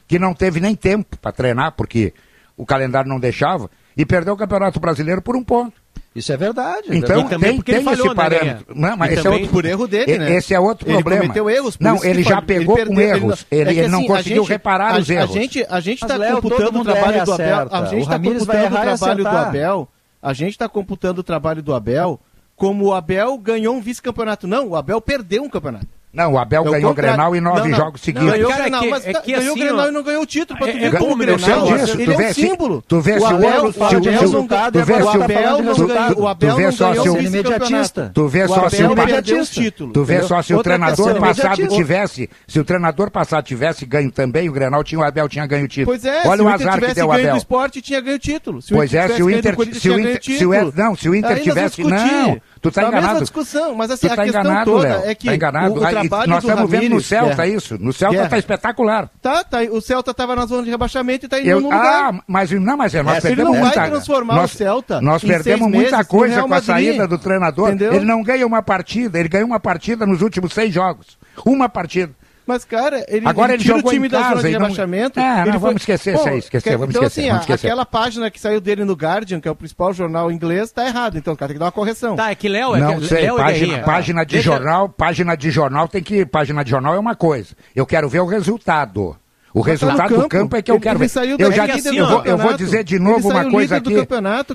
que 0.07 0.17
não 0.17 0.34
teve 0.34 0.59
nem 0.59 0.76
tempo 0.76 1.17
para 1.20 1.32
treinar, 1.32 1.74
porque 1.74 2.13
o 2.57 2.65
calendário 2.65 3.07
não 3.07 3.20
deixava, 3.20 3.70
e 3.95 4.05
perdeu 4.05 4.34
o 4.34 4.38
Campeonato 4.38 4.80
Brasileiro 4.80 5.22
por 5.22 5.36
um 5.36 5.43
ponto. 5.43 5.74
Isso 6.16 6.34
é 6.34 6.38
verdade. 6.38 6.88
Então, 6.89 7.22
e 7.22 7.30
também 7.30 7.49
tem, 7.49 7.55
porque 7.57 7.72
tem 7.72 7.82
ele 7.82 7.89
falhou, 7.89 8.07
né, 8.07 8.16
parâmetro. 8.16 8.76
Né? 8.76 8.89
não, 8.89 8.97
mas 8.97 9.12
e 9.12 9.14
esse 9.14 9.28
é 9.28 9.30
outro, 9.30 9.47
por 9.49 9.66
erro 9.66 9.88
dele, 9.88 10.18
né? 10.18 10.36
Esse 10.36 10.53
é 10.53 10.60
outro 10.60 10.88
ele 10.88 10.95
problema. 10.95 11.24
Ele 11.24 11.28
cometeu 11.28 11.49
erros. 11.49 11.78
Não, 11.80 12.03
ele 12.03 12.24
já 12.24 12.41
pegou 12.41 12.78
ele 12.78 12.86
perdeu, 12.88 12.95
com 12.95 13.16
erros. 13.16 13.45
Ele, 13.51 13.80
é 13.80 13.82
assim, 13.82 13.91
não 13.91 14.05
conseguiu 14.05 14.43
gente, 14.43 14.49
reparar 14.49 14.95
a, 14.95 14.97
os 14.99 15.10
erros. 15.10 15.30
A 15.30 15.39
gente 15.39 15.66
a 15.70 15.80
gente 15.80 16.03
está 16.03 16.18
computando 16.18 16.80
o 16.80 16.84
trabalho 16.84 17.26
do 17.26 17.34
Abel. 17.34 17.68
A 17.72 17.86
gente 17.86 18.01
está 18.01 18.20
computando 18.20 18.76
o 18.76 18.82
trabalho 18.82 19.24
do 19.24 19.28
Abel. 19.28 19.89
A 20.22 20.34
gente 20.34 20.51
está 20.51 20.70
computando 20.70 21.22
o 21.22 21.24
trabalho 21.24 21.64
do 21.64 21.74
Abel 21.74 22.20
como 22.55 22.88
o 22.88 22.93
Abel 22.93 23.38
ganhou 23.38 23.76
um 23.76 23.80
vice-campeonato. 23.80 24.45
Não, 24.45 24.68
o 24.68 24.76
Abel 24.76 24.99
perdeu 24.99 25.43
um 25.43 25.49
campeonato. 25.49 25.88
Não, 26.12 26.34
o 26.34 26.39
Abel 26.39 26.64
ganhou 26.64 26.91
o 26.91 26.93
Grenal 26.95 27.36
em 27.36 27.39
nove 27.39 27.62
não, 27.62 27.68
não. 27.70 27.78
jogos 27.78 28.01
seguidos. 28.01 28.39
Não, 28.39 28.49
cara, 28.49 28.70
não, 28.70 28.84
é 28.84 28.99
que, 28.99 29.10
é 29.10 29.14
que 29.14 29.32
ganhou 29.32 29.53
assim, 29.53 29.62
o 29.62 29.64
Grenal 29.64 29.86
ó, 29.86 29.89
e 29.89 29.91
não 29.91 30.03
ganhou 30.03 30.24
o 30.24 30.26
título 30.26 30.57
pra 30.57 30.68
tu 30.72 30.78
é, 30.78 30.84
é 30.86 30.91
bom, 30.91 31.12
o 31.12 31.16
Grenal. 31.16 31.38
Eu 31.39 31.86
sei 31.86 31.86
disso. 31.86 31.97
Tu 31.97 32.18
vê, 32.18 32.24
é 32.24 32.30
um 32.30 32.34
símbolo. 32.34 32.84
Tu 32.88 33.01
vê 33.01 33.20
o 33.20 33.26
Abel, 33.28 33.72
se 33.72 33.80
o 33.80 33.86
Abel 33.86 34.32
não 34.32 34.47
ganha, 34.47 35.05
o 35.05 35.10
Abel 35.22 35.62
não 35.62 35.76
ganhou 35.76 36.20
o 36.20 36.28
Abel 36.28 36.49
não 36.49 36.93
ganhou 36.93 37.16
o 37.16 37.22
imediatista. 37.22 38.12
Tu 38.12 38.28
vê 38.28 38.47
só 38.47 38.70
se 38.70 38.84
o 38.84 39.45
título. 39.45 39.93
Tu 39.93 40.03
vê 40.03 40.24
só 40.24 40.41
se 40.41 40.53
o 40.55 40.64
treinador 40.64 41.20
passado 41.20 41.68
tivesse, 41.68 42.30
se 42.47 42.60
o 42.60 42.66
treinador 42.66 43.12
passado 43.12 43.45
tivesse 43.45 43.86
ganho 43.86 44.12
também 44.12 44.49
o 44.49 44.51
Grenal, 44.51 44.84
tinha 44.84 44.99
o 44.99 45.03
Abel 45.03 45.30
tinha 45.30 45.45
ganho 45.45 45.66
o 45.66 45.68
título. 45.68 45.95
Pois 45.95 46.05
é, 46.05 46.28
Olha 46.28 46.43
o 46.43 46.47
azar 46.49 46.80
que 46.80 46.93
deu 46.95 47.07
o 47.07 47.12
Abel. 47.12 47.22
Se 47.22 47.22
o 47.22 47.22
Inter 47.22 47.22
tivesse 47.22 47.22
ganho 47.22 47.32
do 47.34 47.38
esporte, 47.38 47.82
tinha 47.82 48.01
ganho 48.01 48.16
o 48.16 48.20
título. 48.20 48.60
Pois 48.68 48.93
é, 48.95 49.07
se 49.10 49.22
o 49.22 49.30
Inter 49.30 49.55
se 49.74 49.89
o 49.89 49.99
Inter 49.99 50.72
não, 50.76 50.95
se 50.95 51.07
o 51.07 51.14
Inter 51.14 51.39
tivesse 51.43 51.84
não, 51.84 52.41
Tu 52.62 52.72
tá, 52.72 52.82
enganado. 52.82 53.05
Mesma 53.05 53.20
discussão, 53.22 53.74
mas 53.76 53.89
assim, 53.89 54.07
tu 54.07 54.14
a 54.14 54.16
tá 54.18 54.24
questão 54.24 54.41
enganado, 54.41 54.72
toda 54.72 54.88
Léo. 54.88 55.10
é 55.10 55.16
que 55.16 55.28
tá 55.28 55.36
enganado. 55.36 55.74
O, 55.74 55.78
o 55.78 55.80
trabalho 55.80 56.30
nós 56.30 56.43
estamos 56.43 56.62
Ramires, 56.62 56.80
vendo 56.82 56.93
no 56.95 57.01
Celta 57.01 57.36
Guerra. 57.36 57.47
isso. 57.47 57.78
No 57.80 57.93
Celta 57.93 58.16
está 58.16 58.30
tá 58.30 58.38
espetacular. 58.38 59.10
Tá, 59.22 59.43
tá. 59.43 59.60
O 59.72 59.80
Celta 59.80 60.12
estava 60.12 60.36
na 60.36 60.45
zona 60.45 60.64
de 60.64 60.70
rebaixamento 60.70 61.26
e 61.26 61.30
tá 61.30 61.39
indo 61.39 61.47
eu, 61.47 61.62
no 61.62 61.70
lugar. 61.70 62.14
Ah, 62.14 62.20
mas 62.28 62.51
não, 62.51 62.76
mas 62.76 62.93
é, 62.93 63.01
nós 63.01 63.18
é, 63.18 63.22
perdemos 63.22 63.39
ele 63.39 63.57
não 63.57 63.64
muita, 63.64 63.80
vai 63.80 63.89
transformar 63.89 64.36
nós, 64.36 64.53
o 64.53 64.57
Celta. 64.57 65.01
Nós 65.01 65.24
perdemos 65.24 65.70
muita 65.70 66.03
coisa 66.03 66.43
com 66.43 66.53
a 66.53 66.62
saída 66.62 67.07
do 67.07 67.18
treinador. 67.18 67.70
Entendeu? 67.70 67.93
Ele 67.93 68.05
não 68.05 68.22
ganha 68.22 68.45
uma 68.45 68.62
partida, 68.62 69.18
ele 69.20 69.30
ganhou 69.30 69.47
uma 69.47 69.60
partida 69.60 70.05
nos 70.05 70.22
últimos 70.22 70.53
seis 70.53 70.74
jogos. 70.74 71.18
Uma 71.45 71.70
partida. 71.70 72.12
Mas, 72.49 72.65
cara, 72.65 73.05
ele, 73.07 73.27
Agora 73.27 73.53
ele, 73.53 73.61
ele 73.61 73.73
o 73.73 73.83
time 73.83 74.09
da 74.09 74.23
zona 74.23 74.41
de 74.41 74.49
não... 74.53 74.61
rebaixamento. 74.61 75.19
É, 75.19 75.41
ele 75.41 75.51
não, 75.51 75.51
foi... 75.51 75.59
vamos 75.59 75.83
esquecer 75.83 76.15
isso 76.15 76.27
aí, 76.27 76.39
esquecer, 76.39 76.77
vamos 76.79 76.95
então, 76.95 77.03
esquecer. 77.03 77.27
Então, 77.27 77.35
assim, 77.35 77.43
esquecer. 77.43 77.67
aquela 77.67 77.85
página 77.85 78.31
que 78.31 78.39
saiu 78.39 78.59
dele 78.59 78.83
no 78.83 78.93
Guardian, 78.93 79.39
que 79.39 79.47
é 79.47 79.51
o 79.51 79.55
principal 79.55 79.93
jornal 79.93 80.31
inglês, 80.31 80.71
tá 80.71 80.83
errado. 80.87 81.15
Então, 81.15 81.35
cara, 81.35 81.49
tem 81.49 81.57
que 81.57 81.59
dar 81.59 81.65
uma 81.65 81.71
correção. 81.71 82.15
Tá, 82.15 82.31
é 82.31 82.33
que 82.33 82.49
Léo 82.49 82.75
é 82.75 82.79
Não 82.79 82.99
que... 82.99 83.05
sei, 83.05 83.21
Léo 83.21 83.35
é 83.35 83.43
página, 83.43 83.75
é 83.75 83.81
página 83.83 84.25
de 84.25 84.33
Deixa... 84.33 84.51
jornal, 84.51 84.89
página 84.89 85.37
de 85.37 85.51
jornal 85.51 85.87
tem 85.87 86.01
que. 86.01 86.25
Página 86.25 86.63
de 86.63 86.71
jornal 86.71 86.95
é 86.95 86.99
uma 86.99 87.13
coisa. 87.13 87.55
Eu 87.75 87.85
quero 87.85 88.09
ver 88.09 88.21
o 88.21 88.25
resultado. 88.25 89.15
O 89.53 89.61
tá 89.61 89.69
resultado 89.69 90.09
campo. 90.09 90.21
do 90.23 90.27
campo 90.27 90.55
é 90.55 90.61
que 90.63 90.71
eu 90.71 90.79
quero 90.79 90.97
ver. 90.97 91.11
Eu 91.37 91.51
já 91.51 91.65
assim, 91.65 91.95
eu, 91.95 92.07
vou, 92.07 92.25
eu 92.25 92.35
vou 92.35 92.57
dizer 92.57 92.83
de 92.83 92.97
novo 92.97 93.29
uma 93.29 93.47
coisa 93.47 93.77
aqui. 93.77 93.93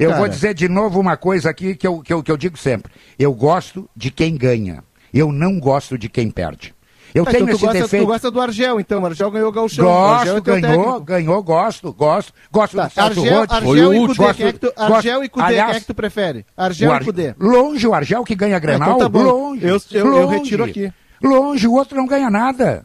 Eu 0.01 0.16
vou 0.16 0.26
dizer 0.26 0.53
de 0.53 0.68
novo 0.68 0.99
uma 0.99 1.16
coisa 1.16 1.49
aqui 1.49 1.76
que 1.76 1.86
eu, 1.86 2.01
que, 2.01 2.12
eu, 2.12 2.24
que 2.24 2.32
eu 2.32 2.36
digo 2.36 2.59
sempre. 2.59 2.90
Eu 3.16 3.32
gosto 3.32 3.88
de 3.95 4.11
quem 4.11 4.36
ganha. 4.36 4.82
Eu 5.14 5.30
não 5.30 5.61
gosto 5.61 5.97
de 5.97 6.09
quem 6.09 6.28
perde. 6.28 6.74
Eu 7.15 7.23
é, 7.23 7.31
tenho 7.31 7.45
então, 7.45 7.55
esse 7.55 7.65
gosta, 7.65 7.81
defeito. 7.81 8.05
Tu 8.05 8.07
gosta 8.09 8.31
do 8.31 8.41
Argel, 8.41 8.81
então. 8.81 9.01
O 9.01 9.07
Argel 9.07 9.31
ganhou 9.31 9.49
o 9.49 9.53
Galchão. 9.53 9.85
Gosto, 9.85 10.37
é 10.37 10.61
ganhou, 10.61 11.01
ganhou, 11.01 11.43
gosto, 11.45 11.93
gosto. 11.93 12.33
Gosto 12.51 12.77
tá, 12.77 12.89
do 12.89 12.93
Celso 12.93 13.21
Argel, 13.21 13.39
Rotti. 13.39 13.55
Argel, 13.55 13.95
e 13.95 14.07
Cudê, 14.07 14.73
Argel 14.77 15.25
e 15.25 15.29
Cudê, 15.29 15.47
aliás, 15.47 15.71
quem 15.71 15.77
é 15.77 15.81
que 15.81 15.87
tu 15.87 15.93
é 15.93 15.95
prefere? 15.95 16.45
Argel 16.57 16.93
Ar... 16.93 17.03
e 17.03 17.05
Cudê. 17.05 17.35
Longe 17.39 17.87
o 17.87 17.95
Argel 17.95 18.25
que 18.25 18.35
ganha 18.35 18.57
então 18.57 18.61
Grenal, 18.61 18.97
então 18.97 19.11
tá 19.11 19.19
longe. 19.19 19.65
Eu, 19.65 19.81
eu, 19.93 20.07
longe. 20.07 20.19
eu 20.19 20.29
retiro 20.29 20.65
aqui. 20.65 20.93
Longe, 21.23 21.69
o 21.69 21.73
outro 21.75 21.97
não 21.97 22.07
ganha 22.07 22.29
nada. 22.29 22.85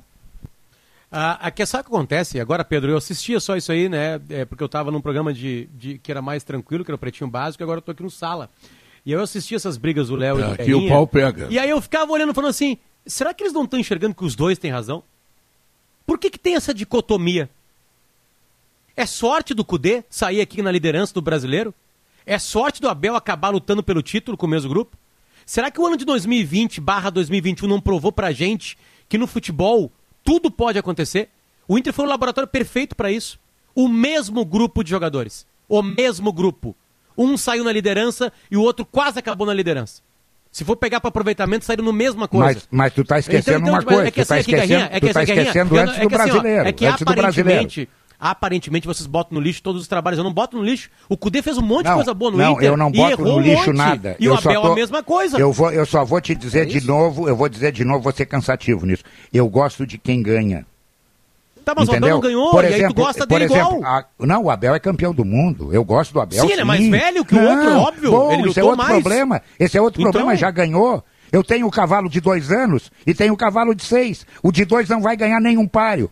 Ah, 1.12 1.48
aqui, 1.48 1.66
sabe 1.66 1.82
o 1.82 1.90
que 1.90 1.96
acontece? 1.96 2.40
Agora, 2.40 2.64
Pedro, 2.64 2.92
eu 2.92 2.98
assistia 2.98 3.40
só 3.40 3.58
isso 3.58 3.72
aí, 3.72 3.90
né? 3.90 4.22
É, 4.30 4.46
porque 4.46 4.62
eu 4.62 4.68
estava 4.68 4.92
num 4.92 5.02
programa 5.02 5.34
de, 5.34 5.68
de, 5.74 5.98
que 5.98 6.12
era 6.12 6.22
mais 6.22 6.44
tranquilo, 6.44 6.86
que 6.86 6.92
era 6.92 6.96
o 6.96 7.00
Pretinho 7.00 7.30
Básico, 7.30 7.64
e 7.64 7.66
agora 7.66 7.80
eu 7.80 7.82
tô 7.82 7.92
aqui 7.92 8.04
no 8.04 8.12
Sala. 8.12 8.48
E 9.04 9.12
eu 9.12 9.22
assistia 9.22 9.58
essas 9.58 9.76
brigas 9.76 10.10
do 10.10 10.16
Léo 10.16 10.38
é, 10.38 10.40
e 10.40 10.44
do 10.44 10.54
Aqui 10.54 10.58
Perinha, 10.66 10.86
o 10.86 10.90
pau 10.90 11.08
pega. 11.08 11.48
E 11.50 11.58
aí 11.58 11.70
eu 11.70 11.82
ficava 11.82 12.12
olhando, 12.12 12.32
falando 12.32 12.52
assim, 12.52 12.78
será 13.10 13.34
que 13.34 13.44
eles 13.44 13.54
não 13.54 13.64
estão 13.64 13.80
enxergando 13.80 14.16
que 14.16 14.24
os 14.24 14.36
dois 14.36 14.58
têm 14.58 14.72
razão? 14.72 15.04
Por 16.06 16.18
que, 16.18 16.30
que 16.30 16.40
tem 16.40 16.56
essa 16.56 16.74
dicotomia? 16.74 17.50
É 18.96 19.06
sorte 19.06 19.54
do 19.54 19.66
Cudê 19.66 20.04
sair 20.10 20.42
aqui 20.42 20.62
na 20.62 20.72
liderança 20.72 21.14
do 21.14 21.22
brasileiro? 21.22 21.74
É 22.26 22.38
sorte 22.38 22.82
do 22.82 22.90
Abel 22.90 23.16
acabar 23.16 23.50
lutando 23.50 23.84
pelo 23.84 24.02
título 24.02 24.38
com 24.38 24.46
o 24.46 24.50
mesmo 24.50 24.70
grupo? 24.70 24.98
Será 25.46 25.72
que 25.72 25.82
o 25.82 25.86
ano 25.86 25.98
de 25.98 26.06
2020 26.06 26.80
barra 26.80 27.10
2021 27.10 27.68
não 27.68 27.82
provou 27.82 28.12
pra 28.12 28.32
gente 28.32 28.78
que 29.08 29.18
no 29.18 29.26
futebol 29.26 29.92
tudo 30.24 30.52
pode 30.52 30.78
acontecer? 30.78 31.30
O 31.68 31.78
Inter 31.78 31.94
foi 31.94 32.06
o 32.06 32.10
laboratório 32.10 32.48
perfeito 32.48 32.96
para 32.96 33.12
isso. 33.12 33.40
O 33.74 33.88
mesmo 33.88 34.46
grupo 34.46 34.84
de 34.84 34.90
jogadores. 34.90 35.46
O 35.68 35.82
mesmo 35.82 36.34
grupo. 36.34 36.76
Um 37.18 37.38
saiu 37.38 37.64
na 37.64 37.72
liderança 37.72 38.32
e 38.50 38.58
o 38.58 38.62
outro 38.62 38.86
quase 38.86 39.20
acabou 39.20 39.48
na 39.48 39.54
liderança. 39.54 40.02
Se 40.60 40.66
for 40.66 40.76
pegar 40.76 41.00
para 41.00 41.08
aproveitamento, 41.08 41.64
saíram 41.64 41.86
no 41.86 41.94
mesma 41.94 42.28
coisa. 42.28 42.46
Mas, 42.46 42.68
mas 42.70 42.94
tu 42.94 43.06
tá 43.06 43.18
esquecendo 43.18 43.60
Então, 43.60 43.62
então, 43.62 43.74
uma 43.74 43.80
tipo, 43.80 43.94
coisa, 43.94 44.08
é 44.10 44.12
que 44.12 44.22
tu 44.22 44.28
tá 44.28 44.36
assim, 44.36 44.42
é 44.42 44.44
que, 44.44 44.52
esquecendo, 44.62 44.84
é 44.84 45.00
que 45.00 45.14
tá 45.14 45.20
assim, 45.22 45.26
Guerrinha, 45.28 45.42
esquecendo 45.48 45.78
antes 45.78 45.94
não- 45.96 46.02
é 46.02 46.04
do 46.04 46.10
que 46.10 46.16
assim, 46.16 46.24
ó, 46.24 46.34
brasileiro, 46.34 46.68
é 46.68 46.72
que 46.74 46.86
antes 46.86 47.00
do 47.00 47.06
brasileiro. 47.16 47.50
aparentemente 47.60 47.90
aparentemente 48.22 48.86
vocês 48.86 49.08
botam 49.08 49.38
no 49.38 49.42
lixo 49.42 49.64
todos 49.64 49.82
os 49.82 49.88
trabalhos. 49.88 50.18
Eu 50.18 50.26
não 50.26 50.34
boto 50.34 50.58
no 50.58 50.62
lixo. 50.62 50.90
O 51.08 51.16
Cudê 51.16 51.42
fez 51.42 51.58
um 51.58 51.62
monte 51.62 51.84
de 51.84 51.90
Não, 51.90 51.96
coisa 51.96 52.14
boa 52.14 52.30
no 52.32 52.38
não, 52.38 52.52
Inter. 52.52 52.66
eu 52.66 52.76
não 52.76 52.92
boto 52.92 53.24
no 53.24 53.36
um 53.38 53.40
lixo 53.40 53.68
monte. 53.68 53.78
nada. 53.78 54.18
E 54.20 54.26
eu 54.26 54.34
o 54.34 54.38
Abel 54.38 54.62
tô- 54.62 54.72
a 54.74 54.76
mesma 54.76 55.02
coisa. 55.02 55.38
Eu, 55.40 55.54
vou, 55.54 55.72
eu 55.72 55.86
só 55.86 56.04
vou 56.04 56.20
te 56.20 56.36
dizer 56.36 56.66
de 56.66 56.86
novo, 56.86 57.30
eu 57.30 57.36
vou 57.38 57.48
dizer 57.48 57.72
de 57.72 57.86
novo, 57.86 58.02
vou 58.02 58.12
ser 58.12 58.26
cansativo 58.26 58.86
nisso. 58.86 59.04
Eu 59.32 59.48
gosto 59.48 59.88
de 59.88 59.98
quem 59.98 60.22
ganha. 60.22 60.66
Tá, 61.66 61.74
mas 61.76 61.88
o 61.88 61.92
Abel 61.96 62.10
não 62.10 62.20
ganhou, 62.20 62.52
Por 62.52 62.64
e 62.64 62.68
aí 62.68 62.74
tu 62.74 62.78
exemplo, 62.78 63.04
gosta 63.04 63.28
por 63.28 63.40
dele 63.40 63.54
exemplo, 63.54 63.78
igual. 63.78 63.86
a- 63.86 64.06
não, 64.26 64.44
o 64.44 64.50
Abel 64.50 64.74
é 64.76 64.80
campeão 64.80 65.14
do 65.14 65.24
mundo. 65.24 65.74
Eu 65.74 65.84
gosto 65.84 66.12
do 66.14 66.20
Abel. 66.22 66.46
Sim, 66.46 66.52
ele 66.52 66.62
é 66.62 66.64
mais 66.64 66.88
velho 66.88 67.24
que 67.26 67.36
o 67.36 67.42
Não, 67.42 67.52
outro, 67.52 67.78
óbvio. 67.78 68.12
Bom, 68.12 68.32
Ele 68.34 68.50
isso 68.50 68.60
é 68.60 68.64
outro 68.64 68.78
mais. 68.78 68.90
problema. 68.92 69.42
Esse 69.60 69.78
é 69.78 69.82
outro 69.82 70.02
Então- 70.02 70.12
problema, 70.12 70.36
já 70.36 70.50
ganhou. 70.50 71.04
Eu 71.32 71.44
tenho 71.44 71.68
o 71.68 71.72
cavalo 71.72 72.10
de 72.10 72.20
dois 72.20 72.52
anos 72.52 72.92
e 73.06 73.14
tenho 73.14 73.34
o 73.34 73.38
cavalo 73.38 73.76
de 73.76 73.84
seis. 73.86 74.26
O 74.42 74.52
de 74.52 74.66
dois 74.66 74.90
não 74.90 75.00
vai 75.02 75.16
ganhar 75.16 75.40
nenhum 75.40 75.68
páreo. 75.68 76.10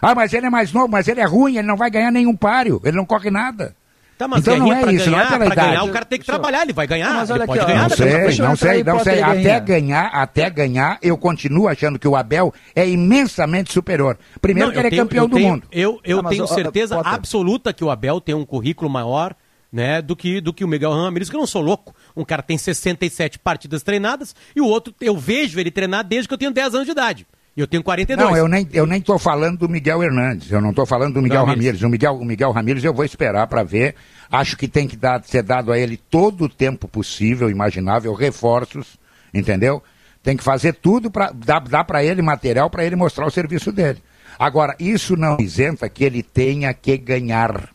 Ah, 0.00 0.14
mas 0.14 0.32
ele 0.32 0.46
é 0.46 0.50
mais 0.50 0.72
novo, 0.72 0.88
mas 0.88 1.08
ele 1.08 1.20
é 1.20 1.24
ruim, 1.24 1.56
ele 1.58 1.66
não 1.66 1.76
vai 1.76 1.90
ganhar 1.90 2.10
nenhum 2.12 2.36
páreo. 2.36 2.80
Ele 2.84 2.96
não 2.96 3.04
corre 3.04 3.30
nada. 3.30 3.74
Tá, 4.18 4.28
mas 4.28 4.40
então 4.42 4.56
não 4.56 4.66
Guerrinha, 4.66 4.80
é 4.80 4.82
pra 4.84 4.92
isso, 4.92 5.10
não 5.10 5.18
é 5.18 5.22
ganhar, 5.22 5.30
pela 5.32 5.44
pra 5.46 5.54
idade. 5.54 5.68
ganhar, 5.68 5.84
o 5.84 5.92
cara 5.92 6.04
tem 6.04 6.18
que 6.20 6.26
trabalhar, 6.26 6.62
ele 6.62 6.72
vai 6.72 6.86
ganhar, 6.86 7.12
Mas 7.14 7.30
ele 7.30 7.38
olha 7.40 7.46
pode 7.46 7.60
aqui, 7.60 7.64
ó, 7.70 7.72
ganhar. 7.74 7.88
Não 7.88 7.96
sei, 7.96 8.06
não 8.38 8.56
sei, 8.56 8.84
não 8.84 8.98
sei. 9.00 9.20
Até 9.22 9.32
Guerrinha. 9.34 9.58
ganhar, 9.58 10.06
até 10.08 10.50
ganhar, 10.50 10.98
eu 11.02 11.18
continuo 11.18 11.66
achando 11.66 11.98
que 11.98 12.06
o 12.06 12.14
Abel 12.14 12.54
é 12.74 12.88
imensamente 12.88 13.72
superior. 13.72 14.16
Primeiro 14.40 14.68
Não, 14.68 14.72
que 14.74 14.78
ele 14.80 14.86
é 14.86 14.90
tenho- 14.90 15.02
campeão 15.02 15.28
do 15.28 15.36
tenho- 15.36 15.48
mundo. 15.50 15.66
Eu, 15.72 16.00
eu 16.04 16.20
Ah, 16.20 16.28
tenho 16.28 16.44
ó, 16.44 16.46
certeza 16.46 16.94
Potter. 16.96 17.12
absoluta 17.12 17.72
que 17.72 17.82
o 17.84 17.90
Abel 17.90 18.20
tem 18.20 18.34
um 18.34 18.44
currículo 18.44 18.88
maior 18.88 19.34
né, 19.72 20.02
do 20.02 20.14
que, 20.14 20.38
do 20.40 20.52
que 20.52 20.64
o 20.64 20.68
Miguel 20.68 20.92
Ramírez, 20.92 21.30
que 21.30 21.34
eu 21.34 21.40
não 21.40 21.46
sou 21.46 21.62
louco. 21.62 21.94
Um 22.14 22.24
cara 22.24 22.42
tem 22.42 22.58
67 22.58 23.38
partidas 23.38 23.82
treinadas 23.82 24.36
e 24.54 24.60
o 24.60 24.66
outro, 24.66 24.94
eu 25.00 25.16
vejo 25.16 25.58
ele 25.58 25.70
treinar 25.70 26.04
desde 26.04 26.28
que 26.28 26.34
eu 26.34 26.38
tenho 26.38 26.50
10 26.52 26.74
anos 26.74 26.84
de 26.86 26.92
idade. 26.92 27.26
Eu 27.56 27.66
tenho 27.66 27.82
42. 27.82 28.30
Não, 28.30 28.36
eu 28.36 28.48
nem, 28.48 28.66
eu 28.72 28.86
nem 28.86 29.00
tô 29.00 29.18
falando 29.18 29.58
do 29.58 29.68
Miguel 29.68 30.02
Hernandes, 30.02 30.50
eu 30.50 30.60
não 30.60 30.72
tô 30.72 30.86
falando 30.86 31.14
do 31.14 31.22
Miguel 31.22 31.44
Ramírez. 31.44 31.80
Ramírez. 31.80 31.82
O 31.82 31.88
Miguel, 31.88 32.16
o 32.16 32.24
Miguel 32.24 32.50
Ramírez 32.50 32.82
eu 32.82 32.94
vou 32.94 33.04
esperar 33.04 33.46
para 33.46 33.62
ver. 33.62 33.94
Acho 34.30 34.56
que 34.56 34.66
tem 34.66 34.88
que 34.88 34.96
dar, 34.96 35.22
ser 35.22 35.42
dado 35.42 35.70
a 35.70 35.78
ele 35.78 35.98
todo 35.98 36.44
o 36.44 36.48
tempo 36.48 36.88
possível, 36.88 37.50
imaginável, 37.50 38.14
reforços, 38.14 38.98
entendeu? 39.34 39.82
Tem 40.22 40.36
que 40.36 40.42
fazer 40.42 40.74
tudo 40.74 41.10
para 41.10 41.30
dar, 41.30 41.60
dar 41.60 41.84
para 41.84 42.02
ele 42.02 42.22
material 42.22 42.70
para 42.70 42.84
ele 42.84 42.96
mostrar 42.96 43.26
o 43.26 43.30
serviço 43.30 43.70
dele. 43.70 44.02
Agora, 44.38 44.74
isso 44.80 45.14
não 45.16 45.36
isenta 45.38 45.88
que 45.90 46.04
ele 46.04 46.22
tenha 46.22 46.72
que 46.72 46.96
ganhar. 46.96 47.68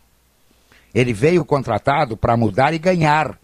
Ele 0.95 1.13
veio 1.13 1.45
contratado 1.45 2.17
para 2.17 2.35
mudar 2.35 2.73
e 2.73 2.79
ganhar. 2.79 3.37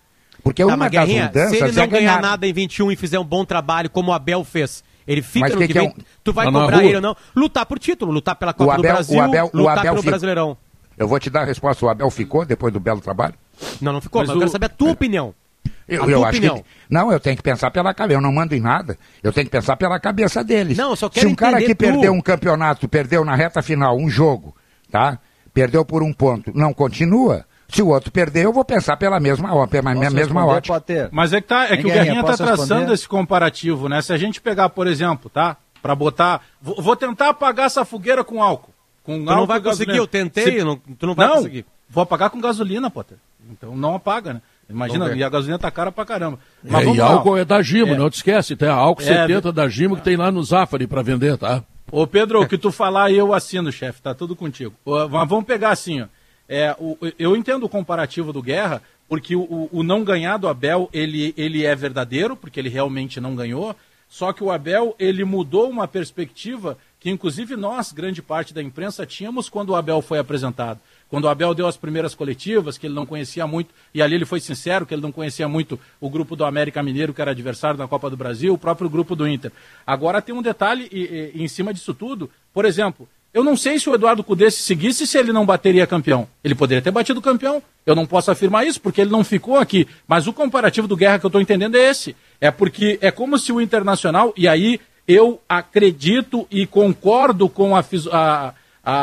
Porque 0.44 0.66
Tá, 0.66 0.74
uma 0.74 0.90
das 0.90 1.08
mudanças 1.08 1.50
se 1.52 1.64
ele 1.64 1.64
é 1.64 1.68
não 1.68 1.88
ganhar 1.88 1.90
ganhar. 1.90 2.22
nada 2.22 2.48
em 2.48 2.54
21 2.54 2.92
e 2.92 2.96
fizer 2.96 3.20
um 3.20 3.24
bom 3.24 3.46
trabalho, 3.46 3.90
como 3.90 4.10
o 4.10 4.14
Abel 4.14 4.44
fez, 4.44 4.84
ele 5.08 5.22
fica 5.22 5.42
Mas 5.48 5.54
no 5.56 5.62
que 5.62 5.68
que, 5.70 5.78
é 5.78 5.82
um- 5.84 5.94
tu 6.24 6.34
vai 6.34 6.46
cobrar 6.46 6.78
rua. 6.78 6.86
ele 6.86 6.96
ou 6.96 7.02
não? 7.02 7.16
Lutar 7.36 7.66
por 7.66 7.80
título, 7.80 8.12
lutar 8.12 8.36
pela 8.36 8.54
Copa 8.54 8.70
O 8.70 8.72
Abel- 8.72 8.82
do 8.84 8.94
Brasil, 8.94 9.18
o 9.18 9.22
Abel- 9.22 9.50
o 9.54 9.58
lutar 9.58 9.78
Abel 9.80 9.92
pelo 9.92 9.98
fica- 10.02 10.12
Brasileirão. 10.12 10.58
Eu 10.98 11.08
vou 11.08 11.20
te 11.20 11.30
dar 11.30 11.42
a 11.42 11.46
resposta. 11.46 11.86
O 11.86 11.90
Abel 11.90 12.10
ficou 12.12 12.46
depois 12.46 12.72
do 12.72 12.80
belo 12.80 13.02
trabalho? 13.02 13.34
Não, 13.82 13.94
não 13.94 14.02
ficou, 14.02 14.22
mas, 14.22 14.28
Mas 14.30 14.36
eu 14.36 14.40
quero 14.40 14.50
o- 14.50 14.52
saber 14.52 14.66
a 14.68 14.70
tua 14.70 14.92
opinião. 14.92 15.34
Eu, 15.88 16.04
a 16.04 16.06
eu 16.08 16.18
tua 16.20 16.28
acho 16.30 16.38
opinião. 16.38 16.58
que. 16.60 16.66
Não, 16.90 17.12
eu 17.12 17.20
tenho 17.20 17.36
que 17.36 17.44
pensar 17.44 17.70
pela 17.72 17.94
cabeça. 17.94 18.18
Eu 18.18 18.22
não 18.22 18.32
mando 18.32 18.56
em 18.56 18.60
nada. 18.60 18.98
Eu 19.22 19.34
tenho 19.34 19.46
que 19.46 19.52
pensar 19.52 19.76
pela 19.76 20.00
cabeça 20.00 20.44
deles. 20.44 20.78
Não, 20.78 20.92
eu 20.92 20.96
só 20.96 21.08
Se 21.08 21.14
quero 21.16 21.30
um 21.30 21.36
cara 21.36 21.58
que 21.60 21.74
tu. 21.76 21.78
perdeu 21.78 22.14
um 22.14 22.22
campeonato, 22.22 22.88
perdeu 22.88 23.26
na 23.26 23.36
reta 23.36 23.62
final 23.62 23.98
um 23.98 24.10
jogo, 24.10 24.56
tá? 24.92 25.20
Perdeu 25.54 25.84
por 25.84 26.02
um 26.02 26.14
ponto, 26.14 26.52
não 26.56 26.74
continua. 26.74 27.46
Se 27.74 27.82
o 27.82 27.88
outro 27.88 28.12
perder, 28.12 28.46
eu 28.46 28.54
vou 28.54 28.64
pensar 28.64 28.96
pela 28.98 29.20
mesma, 29.20 29.68
pela 29.68 29.92
minha 29.94 30.06
Posso 30.06 30.16
mesma 30.16 30.46
ótica. 30.46 31.10
Mas 31.12 31.34
é 31.34 31.42
que, 31.42 31.48
tá, 31.48 31.66
é 31.66 31.78
que 31.78 31.86
o 31.86 31.90
Guerrinha, 31.92 32.20
está 32.22 32.38
traçando 32.38 32.62
responder? 32.74 32.94
esse 32.94 33.08
comparativo, 33.08 33.90
né? 33.90 34.02
Se 34.02 34.14
a 34.14 34.18
gente 34.18 34.40
pegar, 34.40 34.70
por 34.70 34.86
exemplo, 34.88 35.30
tá? 35.30 35.58
Para 35.82 35.96
botar. 35.96 36.42
Vou, 36.62 36.82
vou 36.82 36.96
tentar 36.96 37.30
apagar 37.30 37.66
essa 37.66 37.84
fogueira 37.84 38.24
com 38.24 38.42
álcool. 38.42 38.74
Com 39.04 39.20
Tu 39.20 39.26
não 39.26 39.46
vai 39.46 39.60
conseguir, 39.60 39.98
eu 39.98 40.08
tentei, 40.08 40.64
não- 40.64 40.78
tu 40.78 41.06
não 41.08 41.14
vai 41.16 41.28
conseguir. 41.30 41.66
Vou 41.90 42.02
apagar 42.04 42.30
com 42.30 42.40
gasolina, 42.40 42.90
Potter. 42.90 43.18
Então 43.52 43.76
não 43.76 43.96
apaga, 43.96 44.34
né? 44.36 44.42
Imagina, 44.70 45.12
e 45.14 45.24
a 45.24 45.30
gasolina 45.30 45.60
tá 45.60 45.70
cara 45.70 45.92
pra 45.92 46.06
caramba. 46.06 46.40
É, 46.66 46.84
e 46.86 46.98
lá. 46.98 47.06
álcool 47.08 47.38
é 47.38 47.44
da 47.44 47.62
Gimo, 47.62 47.94
É. 47.94 47.98
não 47.98 48.10
te 48.10 48.16
esquece, 48.16 48.56
tem 48.56 48.70
a 48.70 48.74
álcool 48.74 49.02
É, 49.04 49.06
70 49.06 49.52
da 49.52 49.68
Gimo 49.68 49.98
que 49.98 50.02
tem 50.04 50.16
lá 50.16 50.32
no 50.32 50.42
Zafari 50.42 50.88
para 50.88 51.02
vender, 51.02 51.38
tá? 51.38 51.62
Ô 51.92 52.08
Pedro, 52.08 52.42
o 52.42 52.48
que 52.48 52.58
tu 52.58 52.72
falar 52.72 53.12
eu 53.12 53.34
assino, 53.34 53.72
chefe, 53.72 54.02
tá 54.02 54.16
tudo 54.16 54.36
contigo. 54.38 54.74
Ô, 54.86 55.08
Mas 55.10 55.28
vamos 55.30 55.44
pegar 55.46 55.72
assim, 55.72 56.02
ó. 56.02 56.06
É, 56.48 56.76
o- 56.80 56.98
eu 57.18 57.36
entendo 57.36 57.64
o 57.66 57.70
comparativo 57.70 58.34
do 58.34 58.42
Guerra, 58.42 58.82
porque 59.08 59.36
o, 59.36 59.70
o- 59.72 59.84
não 59.84 60.04
ganhar 60.04 60.38
do 60.38 60.48
Abel, 60.48 60.90
ele, 60.94 61.34
ele 61.38 61.66
é 61.66 61.76
verdadeiro, 61.76 62.36
porque 62.36 62.60
ele 62.60 62.70
realmente 62.70 63.20
não 63.22 63.36
ganhou, 63.36 63.76
só 64.10 64.32
que 64.32 64.44
o 64.44 64.52
Abel, 64.52 64.96
ele 65.00 65.24
mudou 65.24 65.70
uma 65.70 65.88
perspectiva 65.88 66.78
que 67.00 67.10
inclusive 67.10 67.56
nós, 67.58 67.92
grande 67.92 68.22
parte 68.22 68.54
da 68.54 68.62
imprensa, 68.62 69.06
tínhamos 69.06 69.50
quando 69.50 69.72
o 69.72 69.76
Abel 69.76 70.02
foi 70.02 70.20
apresentado. 70.20 70.80
Quando 71.10 71.26
o 71.26 71.28
Abel 71.30 71.54
deu 71.54 71.68
as 71.68 71.76
primeiras 71.78 72.16
coletivas, 72.16 72.78
que 72.78 72.88
ele 72.88 72.94
não 72.94 73.06
conhecia 73.06 73.46
muito, 73.46 73.72
e 73.94 74.02
ali 74.02 74.16
ele 74.16 74.26
foi 74.26 74.40
sincero, 74.40 74.86
que 74.86 74.94
ele 74.94 75.02
não 75.02 75.12
conhecia 75.12 75.48
muito 75.48 75.80
o 76.00 76.10
grupo 76.10 76.36
do 76.36 76.46
América 76.46 76.82
Mineiro, 76.82 77.14
que 77.14 77.22
era 77.22 77.32
adversário 77.32 77.78
da 77.78 77.88
Copa 77.88 78.10
do 78.10 78.16
Brasil, 78.18 78.54
o 78.54 78.58
próprio 78.58 78.90
grupo 78.90 79.16
do 79.16 79.28
Inter. 79.28 79.52
Agora 79.86 80.22
tem 80.22 80.34
um 80.34 80.42
detalhe 80.42 80.88
e- 80.92 81.32
e- 81.36 81.44
em 81.44 81.48
cima 81.48 81.74
disso 81.74 81.94
tudo. 81.94 82.30
Por 82.54 82.66
exemplo, 82.66 83.08
eu 83.34 83.44
não 83.44 83.58
sei 83.58 83.80
se 83.80 83.90
o 83.90 83.96
Eduardo 83.96 84.24
Cudê 84.24 84.52
se 84.52 84.62
seguisse 84.62 85.08
se 85.08 85.18
ele 85.18 85.34
não 85.34 85.46
bateria 85.46 85.88
campeão. 85.88 86.28
Ele 86.44 86.54
poderia 86.54 86.82
ter 86.82 86.92
batido 86.92 87.22
campeão. 87.22 87.62
Eu 87.86 87.96
não 87.96 88.06
posso 88.06 88.30
afirmar 88.32 88.66
isso 88.68 88.80
porque 88.80 89.02
ele 89.02 89.10
não 89.10 89.24
ficou 89.24 89.58
aqui. 89.58 89.88
Mas 90.08 90.28
o 90.28 90.34
comparativo 90.34 90.88
do 90.88 90.96
Guerra 90.96 91.18
que 91.20 91.26
eu 91.26 91.30
estou 91.30 91.42
entendendo 91.42 91.76
é 91.76 91.90
esse. 91.90 92.16
É 92.40 92.52
porque 92.52 92.98
é 93.02 93.10
como 93.12 93.38
se 93.40 93.52
o 93.52 93.60
Internacional, 93.60 94.34
e 94.38 94.48
aí 94.48 94.80
eu 95.08 95.42
acredito 95.50 96.48
e 96.52 96.66
concordo 96.68 97.50
com 97.50 97.76
a, 97.76 97.80
a- 98.12 98.54
a- 98.86 98.94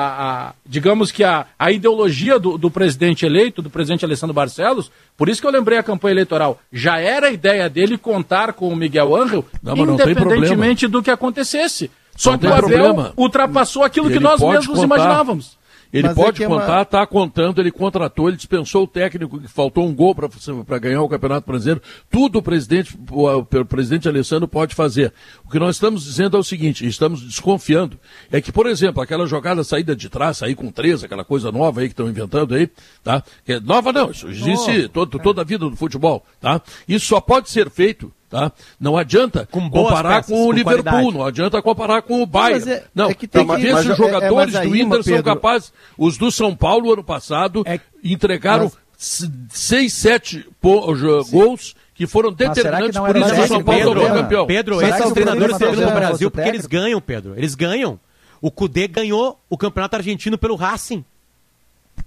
a- 0.48 0.54
digamos 0.64 1.10
que 1.10 1.24
a, 1.24 1.46
a 1.58 1.72
ideologia 1.72 2.38
do, 2.38 2.56
do 2.58 2.70
presidente 2.70 3.24
eleito, 3.26 3.60
do 3.62 3.68
presidente 3.70 4.04
Alessandro 4.04 4.34
Barcelos, 4.34 4.90
por 5.16 5.28
isso 5.28 5.40
que 5.40 5.46
eu 5.46 5.50
lembrei 5.50 5.78
a 5.78 5.82
campanha 5.82 6.12
eleitoral. 6.12 6.60
Já 6.72 6.98
era 6.98 7.28
a 7.28 7.32
ideia 7.32 7.68
dele 7.68 7.98
contar 7.98 8.52
com 8.52 8.68
o 8.68 8.76
Miguel 8.76 9.14
Angel, 9.16 9.44
Não, 9.62 9.74
independentemente 9.94 10.86
do 10.86 11.02
que 11.02 11.10
acontecesse. 11.10 11.90
Só 12.20 12.32
Não 12.32 12.38
que 12.38 12.46
o 12.46 12.52
Abel 12.52 12.68
problema. 12.68 13.12
ultrapassou 13.16 13.82
aquilo 13.82 14.08
que 14.08 14.16
Ele 14.16 14.20
nós 14.24 14.38
pode 14.38 14.58
mesmos 14.58 14.78
contar. 14.78 14.84
imaginávamos. 14.84 15.58
Ele 15.92 16.06
Mas 16.06 16.16
é 16.18 16.22
pode 16.22 16.36
que 16.36 16.44
é 16.44 16.46
uma- 16.46 16.60
contar, 16.60 16.82
está 16.82 17.04
contando, 17.06 17.60
ele 17.60 17.72
contratou, 17.72 18.28
ele 18.28 18.36
dispensou 18.36 18.84
o 18.84 18.86
técnico 18.86 19.40
que 19.40 19.48
faltou 19.48 19.88
um 19.88 19.92
gol 19.94 20.14
para 20.14 20.78
ganhar 20.78 21.02
o 21.02 21.08
Campeonato 21.08 21.46
Brasileiro. 21.48 21.80
Tudo 22.10 22.38
o 22.38 22.42
presidente, 22.42 22.96
o, 23.10 23.26
o 23.26 23.44
presidente 23.64 24.06
Alessandro 24.06 24.46
pode 24.46 24.74
fazer. 24.74 25.12
O 25.44 25.50
que 25.50 25.58
nós 25.58 25.76
estamos 25.76 26.04
dizendo 26.04 26.36
é 26.36 26.40
o 26.40 26.44
seguinte, 26.44 26.86
estamos 26.86 27.22
desconfiando, 27.22 27.98
é 28.30 28.40
que, 28.40 28.52
por 28.52 28.66
exemplo, 28.66 29.02
aquela 29.02 29.26
jogada 29.26 29.64
saída 29.64 29.96
de 29.96 30.08
trás, 30.10 30.36
sair 30.36 30.54
com 30.54 30.70
três, 30.70 31.02
aquela 31.02 31.24
coisa 31.24 31.50
nova 31.50 31.80
aí 31.80 31.88
que 31.88 31.92
estão 31.94 32.08
inventando 32.08 32.54
aí, 32.54 32.68
tá? 33.02 33.24
Que 33.44 33.54
é 33.54 33.60
nova 33.60 33.92
não, 33.92 34.10
isso 34.12 34.28
existe 34.28 34.88
todo, 34.90 35.18
toda 35.18 35.40
a 35.40 35.44
vida 35.44 35.68
do 35.68 35.74
futebol, 35.74 36.22
tá? 36.40 36.60
Isso 36.86 37.06
só 37.06 37.20
pode 37.20 37.50
ser 37.50 37.68
feito 37.70 38.12
Tá? 38.30 38.52
Não 38.78 38.96
adianta 38.96 39.44
Com 39.50 39.68
comparar 39.68 40.22
peças, 40.22 40.26
com 40.30 40.42
o 40.42 40.46
com 40.46 40.52
Liverpool, 40.52 40.82
qualidade. 40.84 41.18
não 41.18 41.26
adianta 41.26 41.60
comparar 41.60 42.00
com 42.02 42.22
o 42.22 42.26
Bayern. 42.26 42.60
mas 42.64 42.68
é- 42.68 42.84
não, 42.94 43.10
é 43.10 43.14
que 43.14 43.26
tem 43.26 43.44
pra 43.44 43.56
que- 43.56 43.62
ver 43.62 43.72
mas 43.72 43.84
se 43.84 43.90
os 43.90 43.98
é- 43.98 44.02
é- 44.02 44.06
jogadores 44.06 44.54
mas 44.54 44.68
do 44.68 44.72
aí, 44.74 44.80
Inter 44.82 45.02
são 45.02 45.12
Pedro- 45.14 45.24
capazes. 45.24 45.72
Os 45.98 46.16
do 46.16 46.30
São 46.30 46.54
Paulo, 46.54 46.92
ano 46.92 47.02
passado, 47.02 47.64
entregaram 48.04 48.70
mas- 48.96 49.28
seis, 49.50 49.92
sete 49.94 50.46
gols 50.62 51.74
que 51.92 52.06
foram 52.06 52.30
que 52.32 52.46
determinantes, 52.46 52.94
não 52.94 53.04
por 53.04 53.16
isso 53.16 53.34
que 53.34 53.40
o 53.40 53.48
São 53.48 53.64
Paulo 53.64 53.80
Pedro, 53.80 54.00
tornou 54.00 54.16
campeão. 54.22 54.46
Pedro, 54.46 54.78
Será 54.78 54.88
esses 54.90 55.02
que 55.02 55.08
o 55.08 55.14
treinadores 55.14 55.52
estão 55.52 55.72
no 55.74 55.90
Brasil 55.90 56.28
o 56.28 56.30
porque 56.30 56.48
eles 56.48 56.66
ganham, 56.66 57.00
Pedro. 57.00 57.34
Eles 57.36 57.54
ganham. 57.56 57.98
O 58.40 58.48
Cudê 58.50 58.86
ganhou 58.86 59.38
o 59.50 59.58
campeonato 59.58 59.96
argentino 59.96 60.38
pelo 60.38 60.54
Racing. 60.54 61.04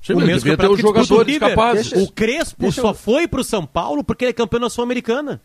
Sim, 0.01 0.13
o 0.13 0.17
mesmo 0.17 0.35
devia 0.39 0.57
ter 0.57 0.67
campeonato 0.67 0.73
os 0.73 0.79
que 0.79 0.85
o 0.85 1.03
jogadores 1.03 1.37
capazes. 1.37 1.91
O 1.91 2.11
Crespo 2.11 2.61
deixa 2.61 2.81
só 2.81 2.89
eu- 2.91 2.93
foi 2.93 3.27
pro 3.27 3.43
São 3.43 3.65
Paulo 3.65 4.03
porque 4.05 4.23
ele 4.23 4.29
é 4.29 4.33
campeão 4.33 4.61
da 4.61 4.69
Sul-Americana. 4.69 5.41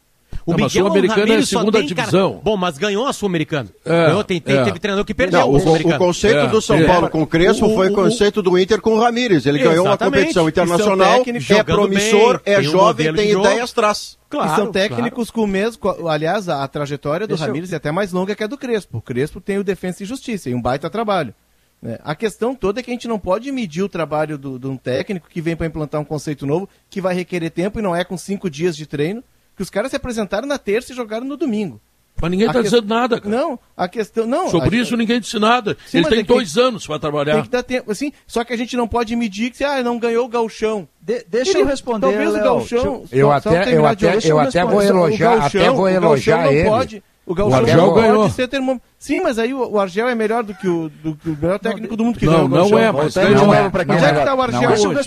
O 0.46 0.50
Não, 0.52 0.56
Miguel 0.56 0.70
Sul-Americana 0.70 1.20
é 1.20 1.24
Ramírez 1.24 1.48
segunda 1.48 1.78
tem 1.78 1.88
cara- 1.88 2.02
divisão. 2.06 2.40
Bom, 2.42 2.56
mas 2.56 2.78
ganhou 2.78 3.06
a 3.06 3.12
Sul-Americana. 3.12 3.68
É, 3.84 4.06
Ganhou, 4.06 4.24
tem, 4.24 4.40
tem- 4.40 4.56
é. 4.56 4.64
Teve 4.64 4.78
treinador 4.78 5.04
que 5.04 5.12
perdeu 5.14 5.40
Não, 5.40 5.50
o, 5.50 5.56
o 5.56 5.98
conceito 5.98 6.38
É, 6.38 6.46
do 6.46 6.60
São 6.62 6.76
é. 6.78 6.84
Paulo 6.86 7.10
com 7.10 7.22
o 7.22 7.26
Crespo 7.26 7.66
O- 7.66 7.74
foi 7.74 7.88
o- 7.88 7.92
o 7.92 7.94
conceito 7.94 8.40
do 8.42 8.58
Inter 8.58 8.80
com 8.80 8.94
o 8.94 8.98
Ramírez. 8.98 9.44
Ele 9.46 9.58
ganhou 9.58 9.84
uma 9.86 9.98
competição 9.98 10.46
E 10.46 10.48
internacional, 10.50 11.18
técnicos 11.18 11.50
é 11.50 11.62
promissor, 11.62 12.40
bem, 12.44 12.54
é 12.54 12.58
tem 12.60 12.68
um 12.68 12.72
jovem, 12.72 13.06
modelo 13.08 13.16
tem 13.16 13.40
ideias 13.40 13.72
traz. 13.72 14.18
Claro, 14.30 14.52
e 14.52 14.56
são 14.56 14.72
técnicos 14.72 15.30
claro. 15.30 15.32
com 15.32 15.44
o 15.44 15.46
mesmo. 15.46 16.08
Aliás, 16.08 16.48
a, 16.48 16.62
a 16.62 16.68
trajetória 16.68 17.26
do 17.26 17.30
Deixa 17.30 17.44
eu- 17.44 17.46
Ramires 17.48 17.72
é 17.72 17.76
até 17.76 17.90
mais 17.90 18.12
longa 18.12 18.34
que 18.34 18.44
a 18.44 18.46
do 18.46 18.58
Crespo. 18.58 18.98
O 18.98 19.02
Crespo 19.02 19.40
tem 19.40 19.58
o 19.58 19.64
Defensa 19.64 20.02
e 20.02 20.06
Justiça 20.06 20.48
e 20.50 20.54
um 20.54 20.60
baita 20.62 20.88
trabalho. 20.90 21.34
né? 21.80 21.98
A 22.02 22.14
questão 22.14 22.54
toda 22.54 22.80
é 22.80 22.82
que 22.82 22.90
a 22.90 22.92
gente 22.94 23.06
não 23.06 23.18
pode 23.20 23.50
medir 23.52 23.82
o 23.82 23.88
trabalho 23.88 24.36
do- 24.36 24.58
de 24.58 24.66
um 24.66 24.76
técnico 24.76 25.28
que 25.30 25.40
vem 25.40 25.54
para 25.54 25.66
implantar 25.66 26.00
um 26.00 26.04
conceito 26.04 26.44
novo, 26.44 26.68
que 26.90 27.00
vai 27.00 27.14
requerer 27.14 27.50
tempo 27.50 27.78
e 27.78 27.82
não 27.82 27.94
é 27.94 28.02
com 28.04 28.18
cinco 28.18 28.50
dias 28.50 28.76
de 28.76 28.84
treino, 28.84 29.22
que 29.58 29.62
os 29.62 29.68
caras 29.68 29.90
se 29.90 29.96
apresentaram 29.96 30.48
na 30.48 30.56
terça 30.56 30.92
e 30.92 30.96
jogaram 30.96 31.26
no 31.26 31.36
domingo. 31.36 31.78
Mas 32.20 32.30
ninguém 32.32 32.46
está 32.48 32.58
que- 32.58 32.64
dizendo 32.64 32.88
nada, 32.88 33.20
cara. 33.20 33.36
Não, 33.36 33.58
a 33.76 33.86
questão. 33.86 34.26
Não, 34.26 34.48
Sobre 34.50 34.76
a- 34.76 34.82
isso 34.82 34.96
ninguém 34.96 35.20
disse 35.20 35.38
nada. 35.38 35.76
Sim, 35.86 35.98
Ele 35.98 36.08
tem 36.08 36.18
é 36.20 36.22
dois 36.24 36.52
tem- 36.52 36.62
anos 36.64 36.84
para 36.86 36.98
trabalhar. 36.98 37.34
Tem 37.34 37.42
que 37.44 37.48
dar 37.48 37.62
tempo, 37.62 37.92
assim, 37.92 38.12
só 38.26 38.42
que 38.42 38.52
a 38.52 38.56
gente 38.56 38.76
não 38.76 38.88
pode 38.88 39.14
medir 39.14 39.50
que 39.50 39.62
ah, 39.62 39.82
não 39.84 39.98
ganhou 40.00 40.24
o 40.24 40.28
galchão. 40.28 40.88
De- 41.00 41.24
deixa 41.28 41.52
Ele- 41.52 41.60
eu 41.62 41.66
responder, 41.66 42.06
Talvez 42.08 42.30
o 42.34 42.38
galchão... 42.40 43.04
Eu- 43.12 43.18
Eu 43.18 43.30
até- 43.32 43.50
eu 43.50 43.82
de- 43.82 43.86
até- 44.08 44.30
eu 44.30 44.38
até 44.40 44.60
responder. 44.62 44.66
vou 44.66 44.78
O 44.78 44.82
elogiar- 44.82 45.46
até 45.46 45.70
vou 45.70 45.82
o 45.84 45.88
elogiar 45.88 46.52
ele. 46.52 46.68
Pode, 46.68 47.02
O 47.28 47.34
Gauchão 47.34 47.58
Argel 47.58 47.92
pode 47.92 48.00
ganhou. 48.06 48.30
ser 48.30 48.48
termômetro. 48.48 48.88
Sim, 48.98 49.20
mas 49.20 49.38
aí 49.38 49.52
o, 49.52 49.72
o 49.72 49.78
Argel 49.78 50.08
é 50.08 50.14
melhor 50.14 50.42
do 50.42 50.54
que 50.54 50.66
o, 50.66 50.88
do 50.88 51.14
que 51.14 51.28
o 51.28 51.36
melhor 51.40 51.58
técnico 51.58 51.94
do 51.96 52.04
mundo 52.04 52.18
que 52.18 52.24
Não, 52.24 52.48
ganhou 52.48 52.66
o 52.66 52.70
não 52.70 52.78
é, 52.78 52.90
mas 52.90 53.14
Volta 53.14 53.20
aí, 53.20 53.26
ganhou. 53.26 53.40
não 53.40 53.46
Não 53.46 53.54
é. 53.54 53.70
pra 53.70 53.84
quem 53.84 53.88
Não 53.94 53.96
Onde 53.96 54.04
é 54.06 54.08
é. 54.08 54.18
que 54.18 54.24
tá 54.24 54.34
o 54.34 54.42
Argel 54.42 54.60
Não 54.62 54.68
é. 54.68 54.72
hoje? 54.72 54.86
Onde 54.86 54.98
é 54.98 55.02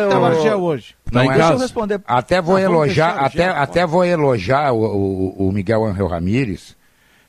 que 0.00 0.08
tá 0.08 0.18
o 0.20 0.24
Argel 0.24 0.58
o- 0.58 0.62
hoje? 0.62 0.94
Tá 1.10 1.10
Não 1.24 1.32
é-. 1.32 1.36
Deixa 1.36 1.52
eu 1.52 1.58
responder. 1.58 2.00
Até 2.06 2.40
vou 2.40 2.56
Ah, 2.56 2.60
elogiar, 2.62 3.16
o 3.16 3.24
até, 3.26 3.46
até 3.48 3.86
vou 3.86 4.04
elogiar 4.04 4.72
o, 4.72 4.78
o, 4.84 5.48
o 5.48 5.52
Miguel 5.52 5.84
Angel 5.84 6.06
Ramírez 6.06 6.76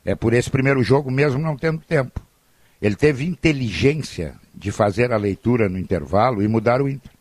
é 0.05 0.13
por 0.13 0.33
esse 0.33 0.49
primeiro 0.49 0.83
jogo 0.83 1.09
mesmo 1.09 1.41
não 1.41 1.57
tendo 1.57 1.79
tempo. 1.79 2.21
Ele 2.81 2.95
teve 2.95 3.25
inteligência 3.25 4.35
de 4.53 4.71
fazer 4.71 5.11
a 5.11 5.17
leitura 5.17 5.67
no 5.67 5.79
intervalo 5.79 6.43
e 6.43 6.47
mudar 6.47 6.81
o 6.81 6.87
Inter. 6.87 7.11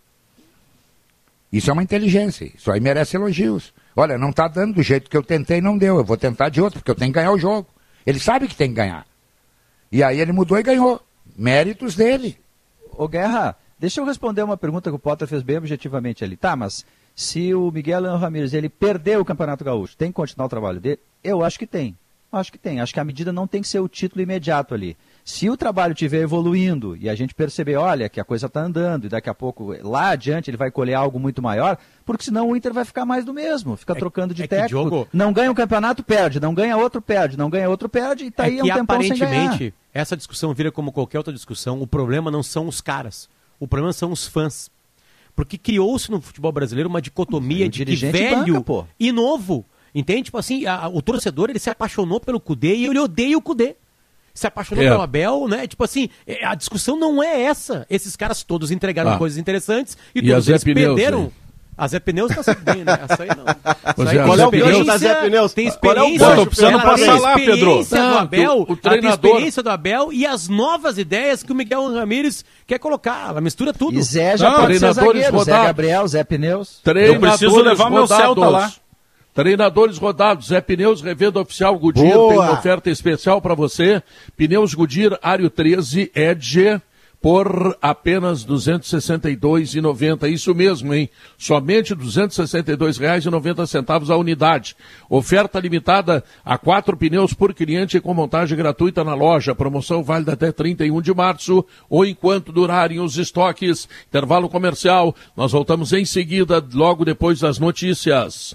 Isso 1.52 1.70
é 1.70 1.72
uma 1.72 1.82
inteligência, 1.82 2.50
isso 2.54 2.70
aí 2.70 2.80
merece 2.80 3.16
elogios. 3.16 3.72
Olha, 3.96 4.18
não 4.18 4.30
está 4.30 4.48
dando 4.48 4.74
do 4.74 4.82
jeito 4.82 5.08
que 5.08 5.16
eu 5.16 5.22
tentei, 5.22 5.60
não 5.60 5.78
deu. 5.78 5.98
Eu 5.98 6.04
vou 6.04 6.16
tentar 6.16 6.48
de 6.48 6.60
outro, 6.60 6.80
porque 6.80 6.90
eu 6.90 6.94
tenho 6.94 7.12
que 7.12 7.18
ganhar 7.18 7.30
o 7.30 7.38
jogo. 7.38 7.68
Ele 8.04 8.18
sabe 8.18 8.48
que 8.48 8.56
tem 8.56 8.68
que 8.68 8.74
ganhar. 8.74 9.06
E 9.90 10.02
aí 10.02 10.20
ele 10.20 10.32
mudou 10.32 10.58
e 10.58 10.62
ganhou. 10.62 11.00
Méritos 11.36 11.94
dele. 11.94 12.36
Ô 12.90 13.06
Guerra, 13.08 13.56
deixa 13.78 14.00
eu 14.00 14.04
responder 14.04 14.42
uma 14.42 14.56
pergunta 14.56 14.90
que 14.90 14.96
o 14.96 14.98
Potter 14.98 15.28
fez 15.28 15.42
bem 15.42 15.58
objetivamente 15.58 16.24
ali. 16.24 16.36
Tá, 16.36 16.56
mas 16.56 16.84
se 17.14 17.54
o 17.54 17.70
Miguel 17.70 18.00
Leão 18.00 18.18
Ramírez 18.18 18.52
ele 18.52 18.68
perdeu 18.68 19.20
o 19.20 19.24
Campeonato 19.24 19.64
Gaúcho, 19.64 19.96
tem 19.96 20.08
que 20.08 20.14
continuar 20.14 20.46
o 20.46 20.50
trabalho 20.50 20.80
dele? 20.80 20.98
Eu 21.22 21.44
acho 21.44 21.58
que 21.58 21.66
tem. 21.66 21.96
Acho 22.32 22.50
que 22.50 22.58
tem. 22.58 22.80
Acho 22.80 22.92
que 22.92 23.00
a 23.00 23.04
medida 23.04 23.32
não 23.32 23.46
tem 23.46 23.62
que 23.62 23.68
ser 23.68 23.78
o 23.78 23.88
título 23.88 24.22
imediato 24.22 24.74
ali. 24.74 24.96
Se 25.26 25.48
o 25.48 25.56
trabalho 25.56 25.92
estiver 25.94 26.20
evoluindo 26.20 26.94
e 26.98 27.08
a 27.08 27.14
gente 27.14 27.34
perceber, 27.34 27.76
olha, 27.76 28.10
que 28.10 28.20
a 28.20 28.24
coisa 28.24 28.44
está 28.46 28.60
andando 28.60 29.06
e 29.06 29.08
daqui 29.08 29.30
a 29.30 29.34
pouco, 29.34 29.74
lá 29.82 30.10
adiante, 30.10 30.50
ele 30.50 30.58
vai 30.58 30.70
colher 30.70 30.92
algo 30.92 31.18
muito 31.18 31.40
maior, 31.40 31.78
porque 32.04 32.24
senão 32.24 32.50
o 32.50 32.54
Inter 32.54 32.74
vai 32.74 32.84
ficar 32.84 33.06
mais 33.06 33.24
do 33.24 33.32
mesmo, 33.32 33.74
fica 33.74 33.94
trocando 33.94 34.34
de 34.34 34.42
é 34.42 34.46
técnico. 34.46 34.68
Diogo- 34.68 35.08
Não 35.14 35.32
ganha 35.32 35.50
um 35.50 35.54
campeonato, 35.54 36.02
perde. 36.04 36.38
Não 36.38 36.52
ganha 36.52 36.76
outro, 36.76 37.00
perde. 37.00 37.38
Não 37.38 37.48
ganha 37.48 37.70
outro, 37.70 37.88
perde. 37.88 38.26
E 38.26 38.30
tá 38.30 38.42
aí 38.44 38.58
é 38.58 38.60
há 38.60 38.64
que 38.64 38.70
um 38.70 38.74
tempão 38.74 38.96
aparentemente 38.96 39.74
essa 39.94 40.14
discussão 40.14 40.52
vira 40.52 40.70
como 40.70 40.92
qualquer 40.92 41.16
outra 41.16 41.32
discussão. 41.32 41.80
O 41.80 41.86
problema 41.86 42.30
não 42.30 42.42
são 42.42 42.68
os 42.68 42.82
caras, 42.82 43.26
o 43.58 43.66
problema 43.66 43.94
são 43.94 44.12
os 44.12 44.26
fãs. 44.26 44.70
Porque 45.34 45.56
criou-se 45.56 46.10
no 46.10 46.20
futebol 46.20 46.52
brasileiro 46.52 46.88
uma 46.90 47.00
dicotomia 47.00 47.66
de 47.68 47.78
que 47.84 47.96
velho 48.12 48.36
banca, 48.52 48.88
e 49.00 49.10
novo. 49.10 49.64
Entende? 49.94 50.24
Tipo 50.24 50.36
assim, 50.38 50.66
a- 50.66 50.84
a- 50.84 50.88
o 50.88 51.00
torcedor 51.00 51.48
ele 51.48 51.58
se 51.58 51.70
apaixonou 51.70 52.20
pelo 52.20 52.38
Cudê 52.38 52.74
e 52.76 52.84
ele 52.86 52.98
odeia 52.98 53.38
o 53.38 53.42
Cudê. 53.42 53.74
Se 54.34 54.46
apaixonou 54.48 54.82
É. 54.84 54.88
pelo 54.90 55.00
Abel, 55.02 55.46
né? 55.48 55.64
Tipo 55.66 55.84
assim, 55.84 56.08
é, 56.26 56.44
a 56.44 56.54
discussão 56.56 56.98
não 56.98 57.22
é 57.22 57.42
essa. 57.42 57.86
Esses 57.88 58.16
caras 58.16 58.42
todos 58.42 58.72
entregaram 58.72 59.12
Ah. 59.12 59.16
coisas 59.18 59.38
interessantes 59.38 59.96
e, 60.14 60.18
E 60.18 60.22
todos 60.28 60.48
a 60.48 60.50
eles 60.50 60.64
Pneus, 60.64 60.96
perderam. 60.96 61.32
A 61.76 61.88
Zé 61.88 61.98
Pneus 61.98 62.32
tá 62.32 62.40
sempre 62.40 62.72
bem, 62.72 62.84
né? 62.84 62.98
Essa 63.08 63.22
aí 63.24 63.28
não. 63.30 63.44
Essa 63.48 64.10
aí 64.10 64.18
é, 64.18 64.22
tem 64.22 64.32
a 64.32 64.36
Zé 64.36 64.46
Pneus- 64.46 64.68
experiência- 64.68 64.84
da 64.84 64.96
Zé 64.98 65.14
Pneus. 65.26 65.52
Tem 65.54 65.64
Qual 65.70 65.96
é 65.96 66.02
o 66.02 66.04
experiência. 66.04 66.18
gancho, 66.28 66.32
ela 66.40 66.46
precisando 66.46 66.78
tem 66.78 66.82
passar 66.90 67.20
lá, 67.20 67.34
Pedro. 67.34 67.54
experiência 67.54 67.96
do 68.08 68.16
Abel, 68.18 68.52
o- 68.58 68.62
o 68.72 68.76
treinador- 68.76 69.10
experiência 69.30 69.62
do 69.64 69.70
Abel 69.70 70.12
e 70.12 70.24
as 70.26 70.48
novas 70.48 70.98
ideias 70.98 71.42
que 71.42 71.50
o 71.50 71.54
Miguel 71.54 71.92
Ramírez 71.94 72.44
quer 72.64 72.78
colocar. 72.78 73.28
Ela 73.30 73.40
mistura 73.40 73.72
tudo. 73.72 73.98
E 73.98 74.02
Zé 74.02 74.36
já 74.36 74.50
Não, 74.50 74.60
pode 74.60 74.78
ser 74.78 74.92
zagueiro. 74.92 75.38
Zé. 75.44 75.50
Gabriel, 75.50 76.06
Zé 76.06 76.22
Pneus. 76.22 76.80
Treinadores 76.84 77.38
preciso 77.38 77.60
levar 77.60 77.90
meu 77.90 78.02
rodados. 78.02 78.24
Celta 78.24 78.48
lá. 78.48 78.72
Treinadores 79.34 79.98
rodados. 79.98 80.46
Zé 80.46 80.60
Pneus, 80.60 81.02
revenda 81.02 81.40
oficial 81.40 81.76
Goodyear. 81.76 82.14
Boa. 82.14 82.28
Tem 82.28 82.38
uma 82.38 82.52
oferta 82.52 82.88
especial 82.88 83.42
para 83.42 83.54
você. 83.54 84.00
Pneus 84.36 84.74
Goodyear 84.74 85.18
Aro 85.20 85.50
13 85.50 86.12
Edge 86.14 86.80
por 87.24 87.78
apenas 87.80 88.42
R$ 88.42 88.50
262,90. 88.50 90.30
Isso 90.30 90.54
mesmo, 90.54 90.92
hein? 90.92 91.08
Somente 91.38 91.94
R$ 91.94 92.04
262,90 92.04 94.10
a 94.10 94.16
unidade. 94.18 94.76
Oferta 95.08 95.58
limitada 95.58 96.22
a 96.44 96.58
quatro 96.58 96.94
pneus 96.98 97.32
por 97.32 97.54
cliente 97.54 97.98
com 97.98 98.12
montagem 98.12 98.58
gratuita 98.58 99.02
na 99.02 99.14
loja. 99.14 99.54
Promoção 99.54 100.04
válida 100.04 100.34
até 100.34 100.52
31 100.52 101.00
de 101.00 101.14
março 101.14 101.64
ou 101.88 102.04
enquanto 102.04 102.52
durarem 102.52 103.00
os 103.00 103.16
estoques. 103.16 103.88
Intervalo 104.06 104.50
comercial. 104.50 105.16
Nós 105.34 105.52
voltamos 105.52 105.94
em 105.94 106.04
seguida, 106.04 106.62
logo 106.74 107.06
depois 107.06 107.40
das 107.40 107.58
notícias. 107.58 108.54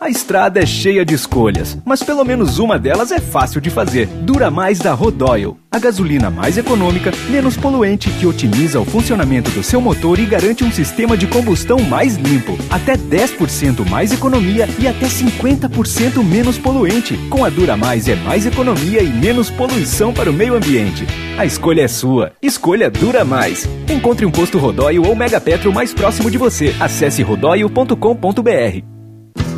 A 0.00 0.08
estrada 0.08 0.58
é 0.58 0.64
cheia 0.64 1.04
de 1.04 1.12
escolhas, 1.12 1.76
mas 1.84 2.02
pelo 2.02 2.24
menos 2.24 2.58
uma 2.58 2.78
delas 2.78 3.12
é 3.12 3.20
fácil 3.20 3.60
de 3.60 3.68
fazer. 3.68 4.06
Dura 4.06 4.50
mais 4.50 4.78
da 4.78 4.94
Rodoil. 4.94 5.58
A 5.70 5.78
gasolina 5.78 6.30
mais 6.30 6.56
econômica, 6.56 7.12
menos 7.28 7.54
poluente 7.54 8.08
que 8.12 8.26
otimiza 8.26 8.80
o 8.80 8.84
funcionamento 8.86 9.50
do 9.50 9.62
seu 9.62 9.78
motor 9.78 10.18
e 10.18 10.24
garante 10.24 10.64
um 10.64 10.72
sistema 10.72 11.18
de 11.18 11.26
combustão 11.26 11.78
mais 11.80 12.16
limpo. 12.16 12.56
Até 12.70 12.96
10% 12.96 13.86
mais 13.90 14.10
economia 14.10 14.66
e 14.78 14.88
até 14.88 15.04
50% 15.06 16.24
menos 16.24 16.56
poluente. 16.56 17.18
Com 17.28 17.44
a 17.44 17.50
Dura 17.50 17.76
Mais 17.76 18.08
é 18.08 18.14
mais 18.14 18.46
economia 18.46 19.02
e 19.02 19.08
menos 19.12 19.50
poluição 19.50 20.14
para 20.14 20.30
o 20.30 20.32
meio 20.32 20.54
ambiente. 20.54 21.06
A 21.36 21.44
escolha 21.44 21.82
é 21.82 21.88
sua. 21.88 22.32
Escolha 22.40 22.90
Dura 22.90 23.22
Mais. 23.22 23.68
Encontre 23.86 24.24
um 24.24 24.30
posto 24.30 24.56
Rodoil 24.56 25.02
ou 25.02 25.14
Mega 25.14 25.38
Petro 25.38 25.70
mais 25.74 25.92
próximo 25.92 26.30
de 26.30 26.38
você. 26.38 26.74
Acesse 26.80 27.22
rodoil.com.br. 27.22 28.99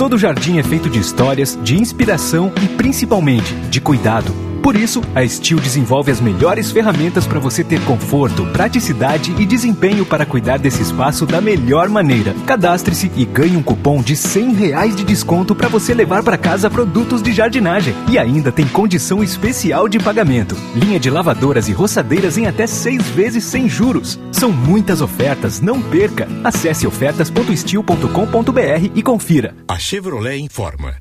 Todo 0.02 0.18
jardim 0.18 0.58
é 0.58 0.64
feito 0.64 0.90
de 0.90 0.98
histórias, 0.98 1.56
de 1.62 1.78
inspiração 1.78 2.52
e 2.60 2.66
principalmente 2.66 3.54
de 3.70 3.80
cuidado. 3.80 4.51
Por 4.62 4.76
isso, 4.76 5.02
a 5.12 5.26
Steel 5.26 5.58
desenvolve 5.58 6.12
as 6.12 6.20
melhores 6.20 6.70
ferramentas 6.70 7.26
para 7.26 7.40
você 7.40 7.64
ter 7.64 7.84
conforto, 7.84 8.46
praticidade 8.52 9.34
e 9.36 9.44
desempenho 9.44 10.06
para 10.06 10.24
cuidar 10.24 10.58
desse 10.58 10.80
espaço 10.80 11.26
da 11.26 11.40
melhor 11.40 11.88
maneira. 11.88 12.32
Cadastre-se 12.46 13.10
e 13.16 13.24
ganhe 13.24 13.56
um 13.56 13.62
cupom 13.62 14.00
de 14.00 14.14
100 14.14 14.54
reais 14.54 14.94
de 14.94 15.02
desconto 15.02 15.52
para 15.52 15.68
você 15.68 15.92
levar 15.92 16.22
para 16.22 16.38
casa 16.38 16.70
produtos 16.70 17.20
de 17.20 17.32
jardinagem. 17.32 17.92
E 18.08 18.16
ainda 18.16 18.52
tem 18.52 18.66
condição 18.68 19.22
especial 19.22 19.88
de 19.88 19.98
pagamento. 19.98 20.56
Linha 20.76 21.00
de 21.00 21.10
lavadoras 21.10 21.68
e 21.68 21.72
roçadeiras 21.72 22.38
em 22.38 22.46
até 22.46 22.66
seis 22.66 23.04
vezes 23.08 23.42
sem 23.42 23.68
juros. 23.68 24.18
São 24.30 24.52
muitas 24.52 25.00
ofertas, 25.00 25.60
não 25.60 25.82
perca. 25.82 26.28
Acesse 26.44 26.86
ofertas.steel.com.br 26.86 28.90
e 28.94 29.02
confira. 29.02 29.56
A 29.66 29.76
Chevrolet 29.76 30.38
informa. 30.38 30.94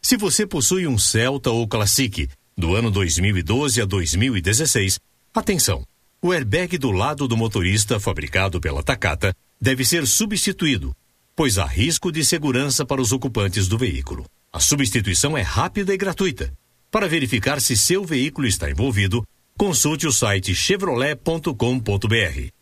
Se 0.00 0.16
você 0.16 0.46
possui 0.46 0.86
um 0.86 0.96
Celta 0.96 1.50
ou 1.50 1.66
Classic 1.66 2.28
do 2.58 2.74
ano 2.74 2.90
2012 2.90 3.80
a 3.80 3.84
2016, 3.84 4.98
atenção! 5.32 5.84
O 6.20 6.32
airbag 6.32 6.76
do 6.76 6.90
lado 6.90 7.28
do 7.28 7.36
motorista, 7.36 8.00
fabricado 8.00 8.60
pela 8.60 8.82
Takata, 8.82 9.32
deve 9.60 9.84
ser 9.84 10.04
substituído, 10.08 10.92
pois 11.36 11.56
há 11.56 11.64
risco 11.64 12.10
de 12.10 12.24
segurança 12.24 12.84
para 12.84 13.00
os 13.00 13.12
ocupantes 13.12 13.68
do 13.68 13.78
veículo. 13.78 14.26
A 14.52 14.58
substituição 14.58 15.38
é 15.38 15.42
rápida 15.42 15.94
e 15.94 15.96
gratuita. 15.96 16.52
Para 16.90 17.06
verificar 17.06 17.60
se 17.60 17.76
seu 17.76 18.04
veículo 18.04 18.48
está 18.48 18.68
envolvido, 18.68 19.24
consulte 19.56 20.08
o 20.08 20.12
site 20.12 20.52
chevrolet.com.br. 20.52 21.52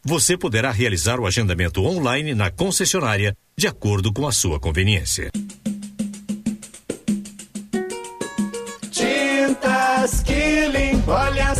Você 0.05 0.37
poderá 0.37 0.71
realizar 0.71 1.19
o 1.19 1.27
agendamento 1.27 1.83
online 1.83 2.35
na 2.35 2.51
concessionária 2.51 3.35
de 3.57 3.67
acordo 3.67 4.13
com 4.13 4.27
a 4.27 4.33
sua 4.33 4.61
conveniência. 4.61 5.31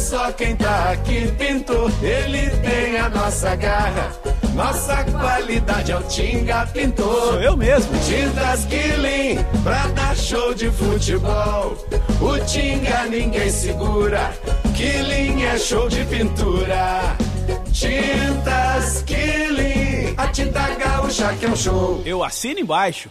Só 0.07 0.31
quem 0.33 0.55
tá 0.55 0.93
aqui, 0.93 1.33
pintou. 1.37 1.91
Ele 2.01 2.49
tem 2.61 2.97
a 2.97 3.09
nossa 3.09 3.57
garra, 3.57 4.13
nossa 4.55 5.03
qualidade 5.05 5.91
é 5.91 5.97
o 5.97 6.03
Tinga 6.05 6.65
Pintor. 6.67 7.33
Sou 7.33 7.43
eu 7.43 7.57
mesmo. 7.57 7.93
Tintas 8.01 8.65
Killing, 8.67 9.45
pra 9.65 9.89
dar 9.89 10.17
show 10.17 10.55
de 10.55 10.71
futebol. 10.71 11.77
O 12.21 12.39
Tinga 12.47 13.07
ninguém 13.07 13.51
segura, 13.51 14.33
Killing 14.77 15.43
é 15.43 15.59
show 15.59 15.89
de 15.89 16.05
pintura. 16.05 17.17
Tintas 17.73 19.03
Killing, 19.03 20.15
a 20.17 20.29
tinta 20.29 20.69
gaúcha 20.77 21.35
que 21.35 21.47
é 21.47 21.49
um 21.49 21.57
show. 21.57 22.01
Eu 22.07 22.23
assino 22.23 22.61
embaixo. 22.61 23.11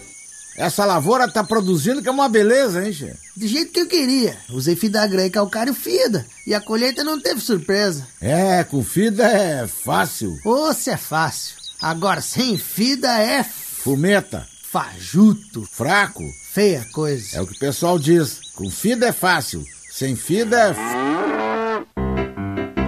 Essa 0.61 0.85
lavoura 0.85 1.27
tá 1.27 1.43
produzindo 1.43 2.03
que 2.03 2.07
é 2.07 2.11
uma 2.11 2.29
beleza, 2.29 2.85
hein, 2.85 2.93
chefe? 2.93 3.17
Do 3.35 3.47
jeito 3.47 3.71
que 3.71 3.79
eu 3.79 3.87
queria. 3.87 4.37
Usei 4.51 4.75
Fidagrã 4.75 5.25
e 5.25 5.29
calcário 5.31 5.73
FIDA. 5.73 6.23
E 6.45 6.53
a 6.53 6.61
colheita 6.61 7.03
não 7.03 7.19
teve 7.19 7.41
surpresa. 7.41 8.07
É, 8.21 8.63
com 8.63 8.83
FIDA 8.83 9.23
é 9.23 9.65
fácil. 9.65 10.37
Ô, 10.45 10.71
se 10.71 10.91
é 10.91 10.97
fácil. 10.97 11.55
Agora, 11.81 12.21
sem 12.21 12.59
FIDA 12.59 13.09
é... 13.09 13.43
Fumeta. 13.43 14.47
Fajuto. 14.61 15.67
Fraco. 15.71 16.23
Feia 16.53 16.85
coisa. 16.93 17.37
É 17.37 17.41
o 17.41 17.47
que 17.47 17.55
o 17.55 17.59
pessoal 17.59 17.97
diz. 17.97 18.37
Com 18.53 18.69
FIDA 18.69 19.07
é 19.07 19.11
fácil. 19.11 19.65
Sem 19.91 20.15
FIDA 20.15 20.57
é... 20.57 20.75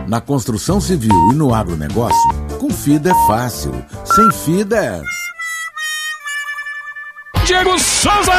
Na 0.08 0.22
construção 0.22 0.80
civil 0.80 1.32
e 1.32 1.34
no 1.34 1.56
agronegócio, 1.56 2.30
com 2.60 2.70
FIDA 2.70 3.10
é 3.10 3.28
fácil. 3.28 3.72
Sem 4.06 4.32
FIDA 4.32 4.78
é... 4.78 5.23
Diego 7.46 7.78
Souza! 7.78 8.32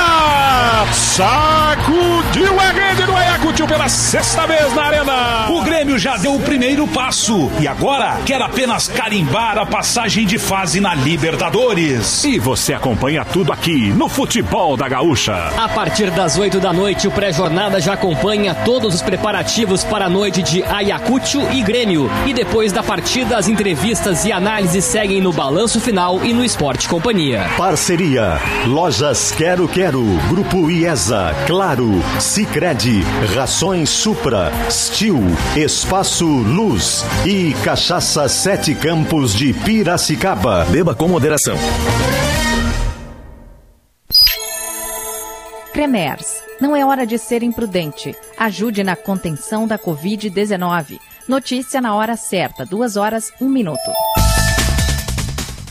Sacudiu 0.95 2.59
a 2.59 2.71
rede 2.71 3.03
do 3.03 3.15
Ayacucho 3.15 3.67
pela 3.67 3.87
sexta 3.87 4.47
vez 4.47 4.75
na 4.75 4.85
arena. 4.85 5.47
O 5.51 5.63
Grêmio 5.63 5.99
já 5.99 6.17
deu 6.17 6.35
o 6.35 6.41
primeiro 6.41 6.89
passo 6.89 7.51
e 7.61 7.69
agora 7.69 8.17
quer 8.25 8.41
apenas 8.41 8.89
carimbar 8.89 9.59
a 9.59 9.67
passagem 9.67 10.25
de 10.25 10.39
fase 10.39 10.81
na 10.81 10.95
Libertadores. 10.95 12.25
E 12.25 12.39
você 12.39 12.73
acompanha 12.73 13.27
tudo 13.27 13.53
aqui 13.53 13.91
no 13.91 14.09
Futebol 14.09 14.75
da 14.75 14.89
Gaúcha. 14.89 15.35
A 15.55 15.69
partir 15.69 16.11
das 16.11 16.39
8 16.39 16.59
da 16.59 16.73
noite, 16.73 17.07
o 17.07 17.11
pré-jornada 17.11 17.81
já 17.81 17.93
acompanha 17.93 18.55
todos 18.55 18.95
os 18.95 19.03
preparativos 19.03 19.85
para 19.85 20.07
a 20.07 20.11
noite 20.11 20.43
de 20.43 20.63
Ayacucho 20.65 21.43
e 21.53 21.63
Grêmio. 21.63 22.11
E 22.27 22.33
depois 22.33 22.73
da 22.73 22.83
partida, 22.83 23.37
as 23.37 23.49
entrevistas 23.49 24.25
e 24.25 24.33
análises 24.33 24.85
seguem 24.85 25.21
no 25.21 25.33
balanço 25.33 25.79
final 25.79 26.25
e 26.25 26.33
no 26.33 26.43
Esporte 26.43 26.89
Companhia. 26.89 27.45
Parceria 27.59 28.41
Loja 28.67 28.94
Lojas 28.95 29.33
Quero 29.33 29.67
Quero, 29.67 30.05
Grupo 30.29 30.71
IESA, 30.71 31.33
Claro, 31.49 31.91
Sicredi, 32.21 33.03
Rações 33.35 33.91
Supra, 33.91 34.53
Stil, 34.71 35.21
Espaço 35.57 36.25
Luz 36.25 37.05
e 37.27 37.53
Cachaça 37.65 38.29
Sete 38.29 38.73
Campos 38.73 39.35
de 39.35 39.53
Piracicaba. 39.53 40.65
Beba 40.67 40.95
com 40.95 41.09
moderação. 41.09 41.57
Cremers, 45.73 46.41
não 46.61 46.77
é 46.77 46.87
hora 46.87 47.05
de 47.05 47.19
ser 47.19 47.43
imprudente. 47.43 48.15
Ajude 48.39 48.85
na 48.85 48.95
contenção 48.95 49.67
da 49.67 49.77
Covid-19. 49.77 51.01
Notícia 51.27 51.81
na 51.81 51.97
hora 51.97 52.17
certa, 52.17 52.65
duas 52.65 52.97
horas, 52.97 53.33
um 53.41 53.49
minuto. 53.49 53.91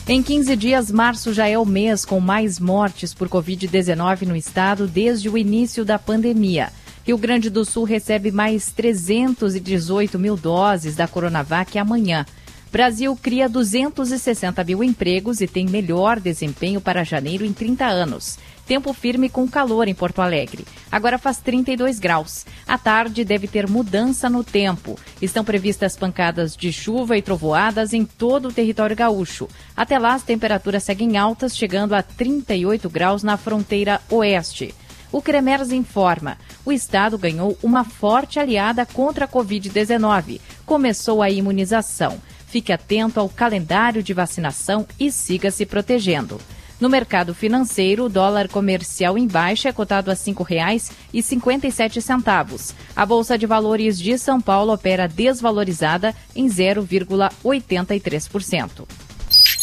Em 0.05 0.21
15 0.21 0.57
dias, 0.57 0.91
março 0.91 1.33
já 1.33 1.47
é 1.47 1.57
o 1.57 1.65
mês 1.65 2.03
com 2.03 2.19
mais 2.19 2.59
mortes 2.59 3.13
por 3.13 3.29
Covid-19 3.29 4.23
no 4.23 4.35
estado 4.35 4.85
desde 4.85 5.29
o 5.29 5.37
início 5.37 5.85
da 5.85 5.97
pandemia. 5.97 6.73
Rio 7.05 7.17
Grande 7.17 7.49
do 7.49 7.63
Sul 7.63 7.85
recebe 7.85 8.29
mais 8.29 8.69
318 8.73 10.19
mil 10.19 10.35
doses 10.35 10.97
da 10.97 11.07
Coronavac 11.07 11.79
amanhã. 11.79 12.25
Brasil 12.69 13.15
cria 13.15 13.47
260 13.47 14.61
mil 14.65 14.83
empregos 14.83 15.39
e 15.39 15.47
tem 15.47 15.67
melhor 15.67 16.19
desempenho 16.19 16.81
para 16.81 17.05
janeiro 17.05 17.45
em 17.45 17.53
30 17.53 17.85
anos. 17.85 18.37
Tempo 18.65 18.93
firme 18.93 19.27
com 19.27 19.47
calor 19.47 19.87
em 19.87 19.93
Porto 19.93 20.21
Alegre. 20.21 20.65
Agora 20.91 21.17
faz 21.17 21.37
32 21.39 21.99
graus. 21.99 22.45
À 22.65 22.77
tarde 22.77 23.25
deve 23.25 23.47
ter 23.47 23.67
mudança 23.67 24.29
no 24.29 24.43
tempo. 24.43 24.97
Estão 25.21 25.43
previstas 25.43 25.97
pancadas 25.97 26.55
de 26.55 26.71
chuva 26.71 27.17
e 27.17 27.21
trovoadas 27.21 27.91
em 27.91 28.05
todo 28.05 28.47
o 28.47 28.53
território 28.53 28.95
gaúcho. 28.95 29.49
Até 29.75 29.99
lá, 29.99 30.13
as 30.13 30.23
temperaturas 30.23 30.83
seguem 30.83 31.17
altas, 31.17 31.57
chegando 31.57 31.93
a 31.93 32.01
38 32.01 32.89
graus 32.89 33.21
na 33.21 33.35
fronteira 33.35 34.01
oeste. 34.09 34.73
O 35.11 35.21
Cremers 35.21 35.71
informa: 35.71 36.37
o 36.65 36.71
estado 36.71 37.17
ganhou 37.17 37.57
uma 37.61 37.83
forte 37.83 38.39
aliada 38.39 38.85
contra 38.85 39.25
a 39.25 39.27
Covid-19. 39.27 40.39
Começou 40.65 41.21
a 41.21 41.29
imunização. 41.29 42.19
Fique 42.47 42.71
atento 42.71 43.19
ao 43.19 43.27
calendário 43.27 44.01
de 44.01 44.13
vacinação 44.13 44.87
e 44.99 45.11
siga 45.11 45.51
se 45.51 45.65
protegendo. 45.65 46.39
No 46.83 46.89
mercado 46.89 47.33
financeiro, 47.33 48.03
o 48.03 48.09
dólar 48.09 48.49
comercial 48.49 49.17
em 49.17 49.25
baixa 49.25 49.69
é 49.69 49.71
cotado 49.71 50.11
a 50.11 50.13
R$ 50.13 50.19
5,57. 50.19 52.75
A 52.93 53.05
Bolsa 53.05 53.37
de 53.37 53.45
Valores 53.45 53.97
de 53.97 54.17
São 54.17 54.41
Paulo 54.41 54.73
opera 54.73 55.07
desvalorizada 55.07 56.13
em 56.35 56.45
0,83%. 56.45 58.85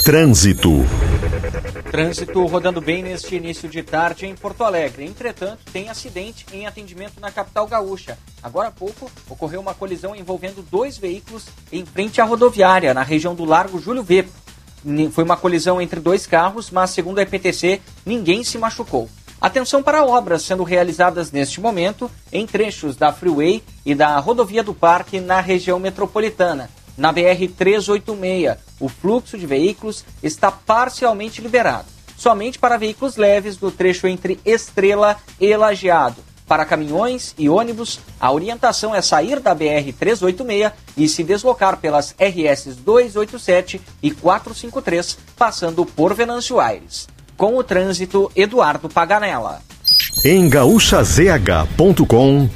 Trânsito. 0.03 0.71
Trânsito 1.91 2.43
rodando 2.47 2.81
bem 2.81 3.03
neste 3.03 3.37
início 3.37 3.69
de 3.69 3.83
tarde 3.83 4.25
em 4.25 4.35
Porto 4.35 4.65
Alegre. 4.65 5.05
Entretanto, 5.05 5.59
tem 5.71 5.91
acidente 5.91 6.47
em 6.55 6.67
atendimento 6.67 7.21
na 7.21 7.31
capital 7.31 7.67
gaúcha. 7.67 8.17
Agora 8.43 8.69
há 8.69 8.73
pouco 8.73 9.11
ocorreu 9.29 9.61
uma 9.61 9.75
colisão 9.75 10.17
envolvendo 10.17 10.65
dois 10.71 10.97
veículos 10.97 11.45
em 11.71 11.85
frente 11.85 12.19
à 12.19 12.25
rodoviária, 12.25 12.95
na 12.95 13.03
região 13.03 13.35
do 13.35 13.45
Largo 13.45 13.79
Júlio 13.79 14.03
Vepo. 14.03 14.33
Foi 15.13 15.25
uma 15.25 15.37
colisão 15.37 15.81
entre 15.81 16.01
dois 16.01 16.27
carros, 16.27 16.71
mas 16.71 16.91
segundo 16.91 17.19
a 17.19 17.23
EPTC, 17.23 17.81
ninguém 18.05 18.43
se 18.43 18.59
machucou. 18.59 19.09
Atenção 19.41 19.83
para 19.83 20.05
obras 20.05 20.43
sendo 20.43 20.63
realizadas 20.63 21.33
neste 21.33 21.61
momento 21.61 22.11
em 22.31 22.47
trechos 22.47 22.97
da 22.97 23.11
Freeway 23.13 23.63
e 23.87 23.95
da 23.95 24.19
Rodovia 24.19 24.63
do 24.63 24.75
Parque 24.75 25.19
na 25.19 25.41
região 25.41 25.79
metropolitana. 25.79 26.69
Na 26.97 27.13
BR-386, 27.13 28.59
o 28.79 28.89
fluxo 28.89 29.39
de 29.39 29.47
veículos 29.47 30.05
está 30.23 30.51
parcialmente 30.51 31.41
liberado, 31.41 31.87
somente 32.19 32.59
para 32.59 32.77
veículos 32.77 33.17
leves 33.17 33.57
do 33.57 33.71
trecho 33.71 34.07
entre 34.07 34.39
Estrela 34.45 35.17
e 35.41 35.57
Lajeado. 35.57 36.30
Para 36.51 36.65
caminhões 36.65 37.33
e 37.39 37.49
ônibus, 37.49 38.01
a 38.19 38.33
orientação 38.33 38.93
é 38.93 39.01
sair 39.01 39.39
da 39.39 39.55
BR-386 39.55 40.73
e 40.97 41.09
se 41.09 41.23
deslocar 41.23 41.77
pelas 41.77 42.13
RS 42.19 42.75
287 42.75 43.81
e 44.03 44.11
453, 44.11 45.17
passando 45.39 45.87
por 45.87 46.13
Venâncio 46.13 46.59
Aires. 46.59 47.07
Com 47.37 47.57
o 47.57 47.63
trânsito, 47.63 48.33
Eduardo 48.35 48.89
Paganella. 48.89 49.63
Em 50.25 50.49
gaúchazh.com 50.49 52.49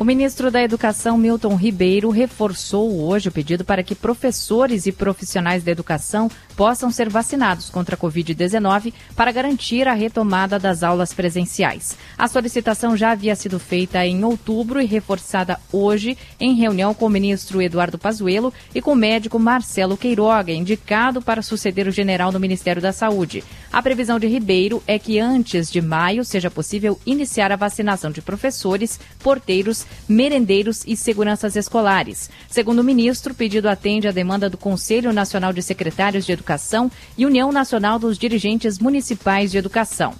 o 0.00 0.04
ministro 0.04 0.50
da 0.50 0.62
Educação, 0.62 1.18
Milton 1.18 1.54
Ribeiro, 1.56 2.08
reforçou 2.08 3.06
hoje 3.06 3.28
o 3.28 3.32
pedido 3.32 3.66
para 3.66 3.82
que 3.82 3.94
professores 3.94 4.86
e 4.86 4.92
profissionais 4.92 5.62
da 5.62 5.70
educação 5.70 6.30
possam 6.56 6.90
ser 6.90 7.10
vacinados 7.10 7.68
contra 7.68 7.96
a 7.96 7.98
Covid-19 7.98 8.94
para 9.14 9.30
garantir 9.30 9.86
a 9.86 9.92
retomada 9.92 10.58
das 10.58 10.82
aulas 10.82 11.12
presenciais. 11.12 11.98
A 12.16 12.28
solicitação 12.28 12.96
já 12.96 13.10
havia 13.10 13.36
sido 13.36 13.58
feita 13.58 14.02
em 14.06 14.24
outubro 14.24 14.80
e 14.80 14.86
reforçada 14.86 15.60
hoje 15.70 16.16
em 16.40 16.54
reunião 16.54 16.94
com 16.94 17.04
o 17.04 17.10
ministro 17.10 17.60
Eduardo 17.60 17.98
Pazuello 17.98 18.54
e 18.74 18.80
com 18.80 18.92
o 18.92 18.96
médico 18.96 19.38
Marcelo 19.38 19.98
Queiroga, 19.98 20.50
indicado 20.50 21.20
para 21.20 21.42
suceder 21.42 21.86
o 21.86 21.92
general 21.92 22.32
no 22.32 22.40
Ministério 22.40 22.80
da 22.80 22.90
Saúde. 22.90 23.44
A 23.70 23.82
previsão 23.82 24.18
de 24.18 24.26
Ribeiro 24.26 24.82
é 24.86 24.98
que 24.98 25.18
antes 25.18 25.70
de 25.70 25.82
maio 25.82 26.24
seja 26.24 26.50
possível 26.50 26.98
iniciar 27.04 27.52
a 27.52 27.56
vacinação 27.56 28.10
de 28.10 28.22
professores, 28.22 28.98
porteiros, 29.22 29.86
merendeiros 30.08 30.84
e 30.86 30.96
seguranças 30.96 31.56
escolares. 31.56 32.30
Segundo 32.48 32.80
o 32.80 32.84
ministro, 32.84 33.32
o 33.32 33.36
pedido 33.36 33.68
atende 33.68 34.08
à 34.08 34.12
demanda 34.12 34.48
do 34.48 34.56
Conselho 34.56 35.12
Nacional 35.12 35.52
de 35.52 35.62
Secretários 35.62 36.26
de 36.26 36.32
Educação 36.32 36.90
e 37.16 37.26
União 37.26 37.52
Nacional 37.52 37.98
dos 37.98 38.18
Dirigentes 38.18 38.78
Municipais 38.78 39.50
de 39.50 39.58
Educação. 39.58 40.14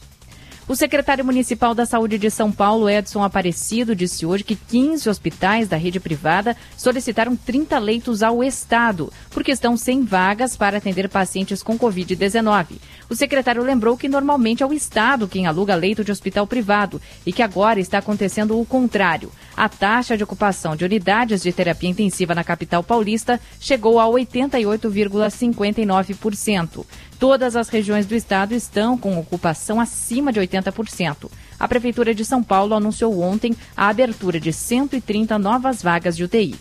O 0.70 0.76
secretário 0.76 1.24
municipal 1.24 1.74
da 1.74 1.84
Saúde 1.84 2.16
de 2.16 2.30
São 2.30 2.52
Paulo, 2.52 2.88
Edson 2.88 3.24
Aparecido, 3.24 3.92
disse 3.92 4.24
hoje 4.24 4.44
que 4.44 4.54
15 4.54 5.10
hospitais 5.10 5.66
da 5.66 5.76
rede 5.76 5.98
privada 5.98 6.56
solicitaram 6.76 7.34
30 7.34 7.76
leitos 7.80 8.22
ao 8.22 8.44
Estado, 8.44 9.12
porque 9.30 9.50
estão 9.50 9.76
sem 9.76 10.04
vagas 10.04 10.56
para 10.56 10.78
atender 10.78 11.08
pacientes 11.08 11.60
com 11.60 11.76
Covid-19. 11.76 12.76
O 13.08 13.16
secretário 13.16 13.64
lembrou 13.64 13.96
que 13.96 14.08
normalmente 14.08 14.62
é 14.62 14.66
o 14.66 14.72
Estado 14.72 15.26
quem 15.26 15.48
aluga 15.48 15.74
leito 15.74 16.04
de 16.04 16.12
hospital 16.12 16.46
privado 16.46 17.02
e 17.26 17.32
que 17.32 17.42
agora 17.42 17.80
está 17.80 17.98
acontecendo 17.98 18.56
o 18.56 18.64
contrário. 18.64 19.32
A 19.56 19.68
taxa 19.68 20.16
de 20.16 20.22
ocupação 20.22 20.76
de 20.76 20.84
unidades 20.84 21.42
de 21.42 21.52
terapia 21.52 21.90
intensiva 21.90 22.32
na 22.32 22.44
capital 22.44 22.84
paulista 22.84 23.40
chegou 23.58 23.98
a 23.98 24.04
88,59%. 24.04 26.86
Todas 27.20 27.54
as 27.54 27.68
regiões 27.68 28.06
do 28.06 28.14
estado 28.14 28.54
estão 28.54 28.96
com 28.96 29.18
ocupação 29.18 29.78
acima 29.78 30.32
de 30.32 30.40
80%. 30.40 31.30
A 31.58 31.68
Prefeitura 31.68 32.14
de 32.14 32.24
São 32.24 32.42
Paulo 32.42 32.74
anunciou 32.74 33.20
ontem 33.20 33.54
a 33.76 33.88
abertura 33.88 34.40
de 34.40 34.50
130 34.50 35.38
novas 35.38 35.82
vagas 35.82 36.16
de 36.16 36.24
UTI. 36.24 36.54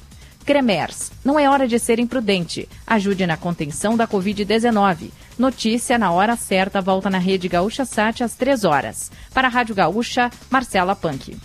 Cremers, 0.46 1.14
não 1.24 1.40
é 1.40 1.50
hora 1.50 1.66
de 1.66 1.80
ser 1.80 1.98
imprudente. 1.98 2.68
Ajude 2.86 3.26
na 3.26 3.38
contenção 3.38 3.96
da 3.96 4.06
Covid-19. 4.06 5.12
Notícia 5.38 5.98
na 5.98 6.12
hora 6.12 6.36
certa 6.36 6.82
volta 6.82 7.10
na 7.10 7.20
Rede 7.20 7.48
Gaúcha 7.48 7.86
Sat 7.86 8.22
às 8.22 8.36
3 8.36 8.66
horas. 8.66 9.10
Para 9.34 9.48
a 9.48 9.52
Rádio 9.52 9.74
Gaúcha, 9.74 10.30
Marcela 10.50 10.94
Punk. 10.94 11.38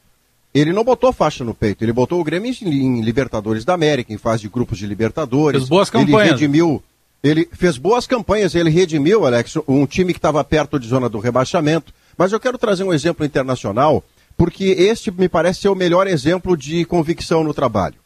ele 0.52 0.72
não 0.72 0.84
botou 0.84 1.12
faixa 1.12 1.44
no 1.44 1.54
peito, 1.54 1.84
ele 1.84 1.92
botou 1.92 2.20
o 2.20 2.24
Grêmio 2.24 2.52
em, 2.62 3.00
Libertadores 3.00 3.64
da 3.64 3.72
América, 3.72 4.12
em 4.12 4.18
fase 4.18 4.42
de 4.42 4.48
grupos 4.48 4.78
de 4.78 4.86
Libertadores. 4.86 5.60
Fez 5.60 5.68
boas 5.68 5.88
campanhas. 5.88 6.20
Ele 6.20 6.30
redimiu, 6.30 6.82
ele 7.22 7.48
fez 7.52 7.78
boas 7.78 8.06
campanhas, 8.06 8.54
ele 8.54 8.68
redimiu, 8.68 9.24
Alex, 9.26 9.56
um 9.66 9.86
time 9.86 10.12
que 10.12 10.18
estava 10.18 10.42
perto 10.42 10.78
de 10.78 10.88
zona 10.88 11.08
do 11.08 11.20
rebaixamento. 11.20 11.94
Mas 12.16 12.32
eu 12.32 12.40
quero 12.40 12.58
trazer 12.58 12.84
um 12.84 12.92
exemplo 12.92 13.24
internacional, 13.24 14.04
porque 14.36 14.64
este 14.64 15.10
me 15.10 15.28
parece 15.28 15.62
ser 15.62 15.68
o 15.68 15.74
melhor 15.74 16.06
exemplo 16.06 16.56
de 16.56 16.84
convicção 16.84 17.44
no 17.44 17.54
trabalho. 17.54 17.96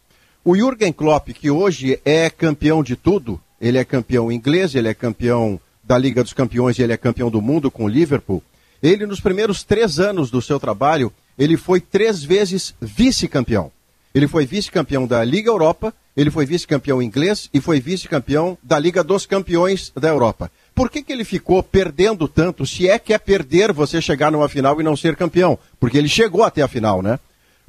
O 0.45 0.57
Jürgen 0.57 0.93
Klopp, 0.93 1.29
que 1.29 1.51
hoje 1.51 1.99
é 2.05 2.29
campeão 2.29 2.83
de 2.83 2.97
tudo, 2.97 3.41
ele 3.61 3.79
é 3.79 3.85
campeão 3.85 4.31
inglês, 4.31 4.75
ele 4.75 4.89
é 4.89 4.95
campeão 4.95 5.59
da 5.83 5.97
Liga 5.97 6.23
dos 6.23 6.33
Campeões 6.33 6.79
e 6.79 6.83
ele 6.83 6.93
é 6.93 6.97
campeão 6.97 7.31
do 7.31 7.41
mundo 7.41 7.71
com 7.71 7.85
o 7.85 7.89
Liverpool. 7.89 8.43
Ele, 8.83 9.07
nos 9.07 9.21
primeiros 9.21 9.63
três 9.63 9.99
anos 9.99 10.31
do 10.31 10.43
seu 10.43 10.61
trabalho, 10.61 11.13
ele 11.39 11.57
foi 11.57 11.81
três 11.81 12.23
vezes 12.23 12.75
vice-campeão. 12.81 13.71
Ele 14.15 14.29
foi 14.29 14.47
vice-campeão 14.47 15.07
da 15.07 15.25
Liga 15.25 15.51
Europa, 15.51 15.93
ele 16.17 16.31
foi 16.31 16.47
vice-campeão 16.47 17.03
inglês 17.03 17.49
e 17.53 17.61
foi 17.61 17.81
vice-campeão 17.81 18.57
da 18.63 18.79
Liga 18.79 19.03
dos 19.03 19.27
Campeões 19.27 19.91
da 19.97 20.09
Europa. 20.09 20.51
Por 20.75 20.91
que, 20.91 21.03
que 21.03 21.13
ele 21.13 21.25
ficou 21.25 21.63
perdendo 21.63 22.27
tanto? 22.27 22.67
Se 22.67 22.89
é 22.89 22.99
que 22.99 23.15
é 23.15 23.19
perder 23.19 23.73
você 23.73 24.01
chegar 24.01 24.33
numa 24.33 24.49
final 24.49 24.81
e 24.81 24.85
não 24.85 24.97
ser 24.97 25.15
campeão. 25.15 25.59
Porque 25.79 25.97
ele 25.97 26.09
chegou 26.09 26.43
até 26.43 26.63
a 26.63 26.69
final, 26.69 27.01
né? 27.01 27.19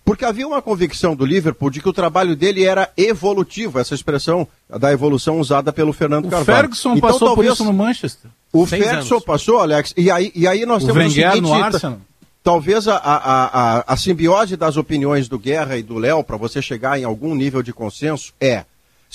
Porque 0.03 0.23
havia 0.23 0.47
uma 0.47 0.61
convicção 0.61 1.15
do 1.15 1.25
Liverpool 1.25 1.71
de 1.71 1.81
que 1.81 1.89
o 1.89 1.93
trabalho 1.93 2.35
dele 2.35 2.63
era 2.63 2.91
evolutivo, 2.95 3.79
essa 3.79 3.95
expressão 3.95 4.47
da 4.69 4.91
evolução 4.91 5.39
usada 5.39 5.73
pelo 5.73 5.91
Fernando 5.91 6.25
o 6.25 6.29
Carvalho. 6.29 6.57
O 6.57 6.61
Ferguson 6.61 6.95
então, 6.95 7.09
passou 7.09 7.27
talvez, 7.29 7.47
por 7.47 7.53
isso 7.53 7.63
no 7.63 7.73
Manchester. 7.73 8.31
O 8.53 8.65
Ferguson 8.67 9.15
anos. 9.15 9.25
passou, 9.25 9.59
Alex, 9.59 9.95
e 9.97 10.11
aí, 10.11 10.31
e 10.35 10.47
aí 10.47 10.63
nós 10.63 10.83
o 10.83 10.85
temos 10.85 11.03
Wenger 11.03 11.27
o 11.27 11.31
seguinte, 11.31 11.49
no 11.49 11.53
Arsenal. 11.55 11.99
Talvez 12.43 12.87
a, 12.87 12.97
a, 12.97 13.77
a, 13.79 13.83
a 13.87 13.97
simbiose 13.97 14.55
das 14.55 14.77
opiniões 14.77 15.27
do 15.27 15.39
Guerra 15.39 15.75
e 15.75 15.81
do 15.81 15.97
Léo, 15.97 16.23
para 16.23 16.37
você 16.37 16.61
chegar 16.61 16.99
em 16.99 17.03
algum 17.03 17.33
nível 17.33 17.63
de 17.63 17.73
consenso, 17.73 18.31
é 18.39 18.63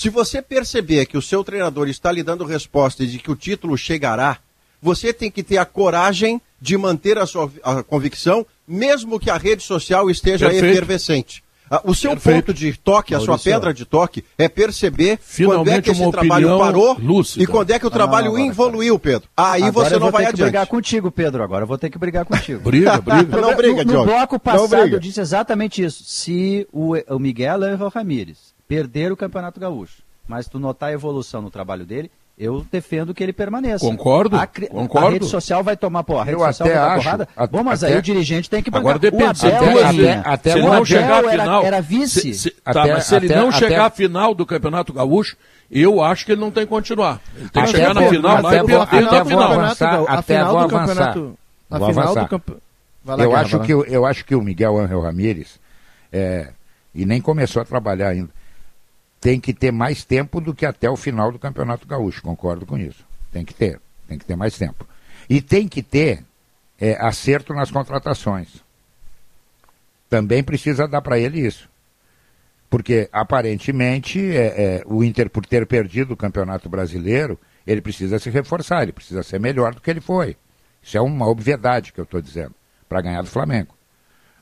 se 0.01 0.09
você 0.09 0.41
perceber 0.41 1.05
que 1.05 1.15
o 1.15 1.21
seu 1.21 1.43
treinador 1.43 1.87
está 1.87 2.11
lhe 2.11 2.23
dando 2.23 2.43
resposta 2.43 3.05
de 3.05 3.19
que 3.19 3.29
o 3.29 3.35
título 3.35 3.77
chegará, 3.77 4.39
você 4.81 5.13
tem 5.13 5.29
que 5.29 5.43
ter 5.43 5.59
a 5.59 5.65
coragem 5.65 6.41
de 6.59 6.75
manter 6.75 7.19
a 7.19 7.27
sua 7.27 7.51
a 7.61 7.83
convicção, 7.83 8.43
mesmo 8.67 9.19
que 9.19 9.29
a 9.29 9.37
rede 9.37 9.61
social 9.61 10.09
esteja 10.09 10.49
Perfeito. 10.49 10.73
efervescente. 10.73 11.43
Ah, 11.69 11.81
o 11.83 11.93
seu 11.93 12.13
Perfeito. 12.13 12.47
ponto 12.47 12.53
de 12.53 12.73
toque, 12.73 13.13
a 13.13 13.19
sua 13.19 13.37
pedra 13.37 13.71
de 13.71 13.85
toque, 13.85 14.25
é 14.39 14.49
perceber 14.49 15.19
Finalmente 15.21 15.65
quando 15.65 15.69
é 15.69 15.81
que 15.83 15.91
esse 15.91 16.11
trabalho 16.11 16.57
parou 16.57 16.97
lúcida. 16.99 17.43
e 17.43 17.45
quando 17.45 17.69
é 17.69 17.77
que 17.77 17.85
o 17.85 17.91
trabalho 17.91 18.35
ah, 18.35 18.41
evoluiu, 18.41 18.97
Pedro. 18.97 19.29
Aí 19.37 19.61
agora 19.61 19.87
você 19.87 19.99
não 19.99 20.09
vai 20.09 20.25
adiante. 20.25 20.31
Eu 20.31 20.31
vou 20.31 20.31
ter 20.31 20.31
que 20.31 20.43
brigar 20.43 20.65
contigo, 20.65 21.11
Pedro. 21.11 21.43
Agora 21.43 21.61
eu 21.61 21.67
vou 21.67 21.77
ter 21.77 21.91
que 21.91 21.99
brigar 21.99 22.25
contigo. 22.25 22.59
briga, 22.59 22.99
briga. 22.99 23.37
Não 23.39 23.55
briga, 23.55 23.85
No, 23.85 23.93
no 23.93 24.05
bloco 24.05 24.39
passado 24.39 24.87
eu 24.87 24.99
disse 24.99 25.21
exatamente 25.21 25.83
isso. 25.83 26.03
Se 26.03 26.67
o, 26.73 26.95
o 27.07 27.19
Miguel 27.19 27.63
Angel 27.63 27.87
Ramírez 27.87 28.50
perder 28.71 29.11
o 29.11 29.17
Campeonato 29.17 29.59
Gaúcho. 29.59 30.01
Mas 30.25 30.47
tu 30.47 30.57
notar 30.57 30.89
a 30.89 30.93
evolução 30.93 31.41
no 31.41 31.49
trabalho 31.49 31.85
dele, 31.85 32.09
eu 32.37 32.65
defendo 32.71 33.13
que 33.13 33.21
ele 33.21 33.33
permaneça. 33.33 33.85
Concordo, 33.85 34.37
a, 34.37 34.47
concordo. 34.47 35.07
A 35.07 35.11
rede 35.11 35.25
social 35.25 35.61
vai 35.61 35.75
tomar 35.75 36.05
porra. 36.05 36.21
A 36.21 36.23
rede 36.23 36.37
eu 36.37 36.45
social 36.45 36.69
até 36.69 36.79
vai 36.79 36.89
acho, 36.89 37.03
porrada. 37.03 37.27
Bom, 37.51 37.63
mas 37.65 37.83
até, 37.83 37.91
aí 37.91 37.99
o 37.99 38.01
dirigente 38.01 38.49
tem 38.49 38.63
que 38.63 38.71
bancar. 38.71 38.95
Agora 38.95 38.99
depende. 38.99 39.39
Se 39.39 39.47
Abel, 39.47 39.85
até, 39.85 40.13
até, 40.13 40.29
até 40.29 40.53
se 40.53 40.61
não 40.61 40.85
chegar 40.85 41.25
à 41.25 41.29
final, 41.29 41.59
era, 41.59 41.67
era 41.67 41.81
vice. 41.81 42.21
Se, 42.21 42.33
se, 42.35 42.51
tá, 42.51 42.87
mas 42.87 43.03
se 43.03 43.15
ele 43.15 43.35
não 43.35 43.51
chegar 43.51 43.87
à 43.87 43.89
final 43.89 44.33
do 44.33 44.45
Campeonato 44.45 44.93
Gaúcho, 44.93 45.35
eu 45.69 46.01
acho 46.01 46.25
que 46.25 46.31
ele 46.31 46.39
não 46.39 46.49
tem 46.49 46.63
que 46.63 46.69
continuar. 46.69 47.19
Ele 47.35 47.49
tem 47.49 47.63
que 47.63 47.71
chegar 47.71 47.93
na 47.93 48.07
final 48.07 48.41
lá 48.41 48.55
e 48.55 48.63
perder 48.63 49.11
na 49.11 49.25
final. 49.25 49.51
Avançar, 49.51 50.03
até 50.07 50.43
vou 50.45 50.57
avançar. 50.59 51.17
A 51.69 51.79
final 51.87 52.15
do 52.15 52.27
campeonato. 52.27 52.61
Eu 53.19 53.35
acho 53.35 53.59
que 53.59 53.71
eu 53.73 54.05
acho 54.05 54.23
que 54.23 54.33
o 54.33 54.41
Miguel 54.41 54.79
Ángel 54.79 55.01
Ramírez 55.01 55.59
é, 56.13 56.51
e 56.95 57.05
nem 57.05 57.19
começou 57.19 57.61
a 57.61 57.65
trabalhar 57.65 58.09
ainda 58.09 58.29
tem 59.21 59.39
que 59.39 59.53
ter 59.53 59.71
mais 59.71 60.03
tempo 60.03 60.41
do 60.41 60.53
que 60.53 60.65
até 60.65 60.89
o 60.89 60.97
final 60.97 61.31
do 61.31 61.37
Campeonato 61.37 61.87
Gaúcho, 61.87 62.23
concordo 62.23 62.65
com 62.65 62.77
isso. 62.77 63.05
Tem 63.31 63.45
que 63.45 63.53
ter, 63.53 63.79
tem 64.07 64.17
que 64.17 64.25
ter 64.25 64.35
mais 64.35 64.57
tempo. 64.57 64.85
E 65.29 65.39
tem 65.39 65.67
que 65.67 65.83
ter 65.83 66.23
é, 66.79 66.97
acerto 66.99 67.53
nas 67.53 67.69
contratações. 67.69 68.63
Também 70.09 70.43
precisa 70.43 70.87
dar 70.87 71.01
para 71.01 71.19
ele 71.19 71.39
isso. 71.39 71.69
Porque, 72.67 73.07
aparentemente, 73.11 74.19
é, 74.19 74.79
é, 74.79 74.83
o 74.87 75.03
Inter, 75.03 75.29
por 75.29 75.45
ter 75.45 75.67
perdido 75.67 76.13
o 76.13 76.17
Campeonato 76.17 76.67
Brasileiro, 76.67 77.39
ele 77.67 77.81
precisa 77.81 78.17
se 78.17 78.29
reforçar, 78.29 78.81
ele 78.81 78.91
precisa 78.91 79.21
ser 79.21 79.39
melhor 79.39 79.75
do 79.75 79.81
que 79.81 79.91
ele 79.91 80.01
foi. 80.01 80.35
Isso 80.81 80.97
é 80.97 81.01
uma 81.01 81.27
obviedade 81.27 81.93
que 81.93 81.99
eu 81.99 82.05
estou 82.05 82.21
dizendo, 82.21 82.55
para 82.89 83.01
ganhar 83.01 83.21
do 83.21 83.29
Flamengo, 83.29 83.75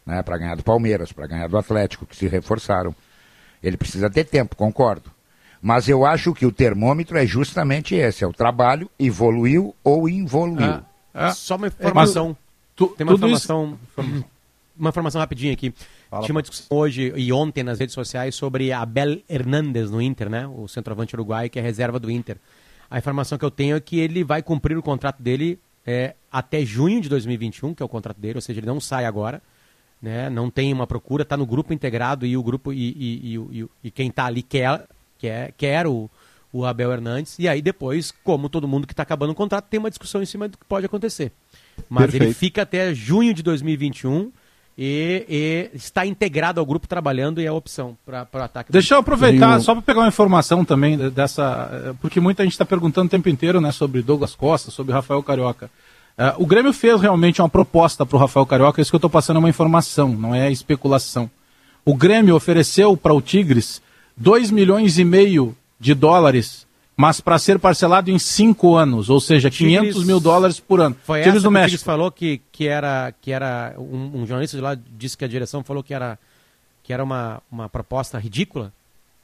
né, 0.05 0.23
para 0.23 0.37
ganhar 0.37 0.55
do 0.55 0.63
Palmeiras, 0.63 1.11
para 1.11 1.27
ganhar 1.27 1.47
do 1.49 1.57
Atlético, 1.57 2.05
que 2.05 2.15
se 2.15 2.27
reforçaram. 2.27 2.95
Ele 3.61 3.77
precisa 3.77 4.09
ter 4.09 4.23
tempo, 4.23 4.55
concordo. 4.55 5.11
Mas 5.61 5.89
eu 5.89 6.05
acho 6.05 6.33
que 6.33 6.45
o 6.45 6.51
termômetro 6.51 7.17
é 7.17 7.25
justamente 7.25 7.95
esse: 7.95 8.23
é 8.23 8.27
o 8.27 8.33
trabalho, 8.33 8.89
evoluiu 8.97 9.75
ou 9.83 10.07
involuiu. 10.07 10.65
Ah, 10.65 10.83
ah, 11.13 11.31
Só 11.31 11.55
uma 11.57 11.67
informação. 11.67 12.35
Tu, 12.75 12.87
Tem 12.89 13.05
uma 13.05 13.13
informação, 13.13 13.77
isso... 13.97 14.25
uma 14.77 14.89
informação 14.89 15.19
rapidinha 15.19 15.51
aqui. 15.51 15.73
Fala, 16.09 16.23
Tinha 16.23 16.33
uma 16.33 16.41
discussão 16.41 16.65
hoje 16.77 17.11
e 17.15 17.33
ontem 17.33 17.61
nas 17.61 17.77
redes 17.77 17.93
sociais 17.93 18.35
sobre 18.35 18.71
Abel 18.71 19.19
Hernandes 19.27 19.91
no 19.91 20.01
Inter, 20.01 20.29
né? 20.29 20.47
O 20.47 20.67
centroavante 20.67 21.13
uruguaio 21.13 21.49
que 21.49 21.59
é 21.59 21.61
reserva 21.61 21.99
do 21.99 22.09
Inter. 22.09 22.37
A 22.89 22.97
informação 22.97 23.37
que 23.37 23.45
eu 23.45 23.51
tenho 23.51 23.75
é 23.75 23.79
que 23.79 23.99
ele 23.99 24.23
vai 24.23 24.41
cumprir 24.41 24.77
o 24.77 24.81
contrato 24.81 25.21
dele 25.21 25.59
é, 25.85 26.15
até 26.31 26.65
junho 26.65 27.01
de 27.01 27.09
2021, 27.09 27.73
que 27.73 27.83
é 27.83 27.85
o 27.85 27.89
contrato 27.89 28.17
dele, 28.19 28.37
ou 28.37 28.41
seja, 28.41 28.59
ele 28.59 28.67
não 28.67 28.79
sai 28.79 29.05
agora, 29.05 29.41
né? 30.01 30.29
Não 30.29 30.49
tem 30.49 30.71
uma 30.73 30.87
procura, 30.87 31.23
está 31.23 31.35
no 31.35 31.45
grupo 31.45 31.73
integrado 31.73 32.25
e 32.25 32.37
o 32.37 32.43
grupo 32.43 32.71
e, 32.71 32.89
e, 32.97 33.35
e, 33.35 33.65
e 33.83 33.91
quem 33.91 34.09
está 34.09 34.25
ali 34.25 34.41
quer, 34.41 34.85
quer, 35.17 35.53
quer 35.57 35.87
o, 35.87 36.09
o 36.51 36.65
Abel 36.65 36.91
Hernandes. 36.91 37.37
E 37.39 37.47
aí 37.47 37.61
depois, 37.61 38.13
como 38.23 38.49
todo 38.49 38.67
mundo 38.67 38.87
que 38.87 38.93
está 38.93 39.03
acabando 39.03 39.31
o 39.31 39.35
contrato, 39.35 39.65
tem 39.69 39.79
uma 39.79 39.89
discussão 39.89 40.21
em 40.21 40.25
cima 40.25 40.47
do 40.47 40.57
que 40.57 40.65
pode 40.65 40.85
acontecer. 40.85 41.31
Mas 41.89 42.03
Perfeito. 42.03 42.23
ele 42.23 42.33
fica 42.33 42.61
até 42.61 42.93
junho 42.93 43.33
de 43.33 43.43
2021 43.43 44.31
e, 44.81 45.25
e, 45.27 45.77
está 45.77 46.05
integrado 46.05 46.59
ao 46.59 46.65
grupo 46.65 46.87
trabalhando 46.87 47.41
e 47.41 47.45
é 47.45 47.49
a 47.49 47.53
opção 47.53 47.97
para 48.05 48.25
o 48.33 48.37
ataque. 48.37 48.71
Deixa 48.71 48.95
eu 48.95 48.99
aproveitar 48.99 49.59
só 49.59 49.73
para 49.73 49.81
pegar 49.81 49.99
uma 49.99 50.07
informação 50.07 50.63
também 50.63 50.97
dessa, 51.09 51.95
porque 52.01 52.21
muita 52.21 52.43
gente 52.43 52.53
está 52.53 52.65
perguntando 52.65 53.07
o 53.07 53.09
tempo 53.09 53.27
inteiro, 53.27 53.59
né, 53.59 53.73
sobre 53.73 54.01
Douglas 54.01 54.35
Costa, 54.35 54.71
sobre 54.71 54.93
Rafael 54.93 55.21
Carioca. 55.21 55.69
Uh, 56.19 56.43
o 56.43 56.45
Grêmio 56.45 56.73
fez 56.73 56.99
realmente 56.99 57.41
uma 57.41 57.47
proposta 57.47 58.05
para 58.05 58.17
o 58.17 58.19
Rafael 58.19 58.45
Carioca, 58.45 58.81
isso 58.81 58.91
que 58.91 58.95
eu 58.95 58.99
estou 58.99 59.09
passando 59.09 59.37
é 59.37 59.39
uma 59.39 59.49
informação, 59.49 60.09
não 60.09 60.35
é 60.35 60.51
especulação. 60.51 61.31
O 61.85 61.95
Grêmio 61.95 62.35
ofereceu 62.35 62.97
para 62.97 63.13
o 63.13 63.21
Tigres 63.21 63.81
2 64.17 64.51
milhões 64.51 64.99
e 64.99 65.05
meio 65.05 65.55
de 65.79 65.93
dólares 65.93 66.67
mas 66.99 67.21
para 67.21 67.39
ser 67.39 67.57
parcelado 67.59 68.11
em 68.11 68.19
cinco 68.19 68.75
anos, 68.75 69.09
ou 69.09 69.21
seja, 69.21 69.49
500 69.49 69.87
Tigres, 69.87 70.05
mil 70.05 70.19
dólares 70.19 70.59
por 70.59 70.81
ano. 70.81 70.97
Foi 71.05 71.19
Tigres 71.19 71.37
essa 71.37 71.43
do 71.43 71.51
México. 71.51 71.81
falou 71.81 72.11
que, 72.11 72.41
que 72.51 72.67
era, 72.67 73.13
que 73.21 73.31
era 73.31 73.73
um, 73.77 74.19
um, 74.19 74.25
jornalista 74.25 74.57
de 74.57 74.61
lá 74.61 74.77
disse 74.97 75.15
que 75.15 75.23
a 75.23 75.27
direção 75.29 75.63
falou 75.63 75.81
que 75.81 75.93
era, 75.93 76.19
que 76.83 76.91
era 76.91 77.01
uma, 77.01 77.41
uma 77.49 77.69
proposta 77.69 78.19
ridícula. 78.19 78.73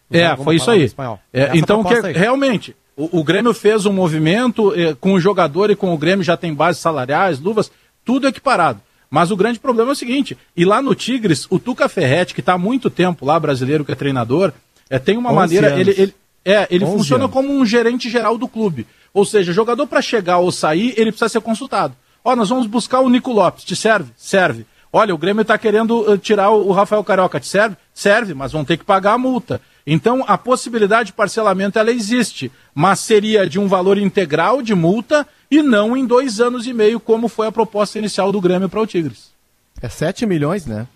É, 0.09 0.33
foi 0.37 0.55
isso 0.55 0.71
aí. 0.71 0.89
É, 1.33 1.51
então, 1.57 1.83
que, 1.83 1.95
aí. 1.95 2.13
realmente, 2.13 2.73
o, 2.95 3.19
o, 3.19 3.23
Grêmio 3.23 3.53
fez 3.53 3.85
um 3.85 3.93
movimento 3.93 4.73
eh, 4.75 4.95
com 4.99 5.13
o 5.13 5.19
jogador 5.19 5.69
e 5.69 5.75
com 5.75 5.93
o 5.93 5.97
Grêmio 5.97 6.23
já 6.23 6.37
tem 6.37 6.53
bases 6.53 6.81
salariais, 6.81 7.39
luvas, 7.39 7.71
tudo 8.03 8.27
equiparado. 8.27 8.79
Mas 9.09 9.31
o 9.31 9.35
grande 9.35 9.59
problema 9.59 9.91
é 9.91 9.93
o 9.93 9.95
seguinte: 9.95 10.37
e 10.55 10.65
lá 10.65 10.81
no 10.81 10.95
Tigres, 10.95 11.47
o 11.49 11.59
Tuca 11.59 11.87
Ferretti, 11.87 12.33
que 12.33 12.39
está 12.39 12.53
há 12.53 12.57
muito 12.57 12.89
tempo 12.89 13.25
lá, 13.25 13.39
brasileiro 13.39 13.85
que 13.85 13.91
é 13.91 13.95
treinador, 13.95 14.51
é, 14.89 14.99
tem 14.99 15.17
uma 15.17 15.31
maneira. 15.31 15.79
Ele, 15.79 15.91
ele, 15.91 16.15
é, 16.43 16.67
ele 16.69 16.85
funciona 16.85 17.23
anos. 17.23 17.33
como 17.33 17.51
um 17.51 17.65
gerente 17.65 18.09
geral 18.09 18.37
do 18.37 18.47
clube. 18.47 18.85
Ou 19.13 19.25
seja, 19.25 19.53
jogador 19.53 19.87
para 19.87 20.01
chegar 20.01 20.39
ou 20.39 20.51
sair, 20.51 20.93
ele 20.97 21.11
precisa 21.11 21.29
ser 21.29 21.41
consultado. 21.41 21.95
Ó, 22.23 22.35
nós 22.35 22.49
vamos 22.49 22.67
buscar 22.67 22.99
o 22.99 23.09
Nico 23.09 23.31
Lopes, 23.31 23.63
te 23.63 23.75
serve? 23.75 24.11
Serve. 24.17 24.65
Olha, 24.91 25.13
o 25.13 25.17
Grêmio 25.17 25.41
está 25.41 25.57
querendo 25.57 26.09
uh, 26.09 26.17
tirar 26.17 26.49
o, 26.51 26.67
o 26.67 26.71
Rafael 26.71 27.03
Carioca, 27.03 27.39
te 27.39 27.47
serve? 27.47 27.75
Serve, 27.93 28.33
mas 28.33 28.51
vão 28.51 28.65
ter 28.65 28.77
que 28.77 28.83
pagar 28.83 29.13
a 29.13 29.17
multa. 29.17 29.61
Então, 29.87 30.23
a 30.27 30.37
possibilidade 30.37 31.07
de 31.07 31.13
parcelamento, 31.13 31.77
ela 31.77 31.91
existe, 31.91 32.51
mas 32.73 32.99
seria 32.99 33.47
de 33.47 33.59
um 33.59 33.67
valor 33.67 33.97
integral 33.97 34.61
de 34.61 34.73
multa 34.73 35.27
e 35.49 35.61
não 35.61 35.95
em 35.95 36.05
dois 36.05 36.39
anos 36.39 36.65
e 36.65 36.73
meio, 36.73 36.99
como 36.99 37.27
foi 37.27 37.47
a 37.47 37.51
proposta 37.51 37.99
inicial 37.99 38.31
do 38.31 38.41
Grêmio 38.41 38.67
para 38.67 38.81
o 38.81 38.87
Tigres. 38.87 39.31
É 39.79 39.87
7 39.87 40.25
milhões, 40.25 40.65
né? 40.65 40.87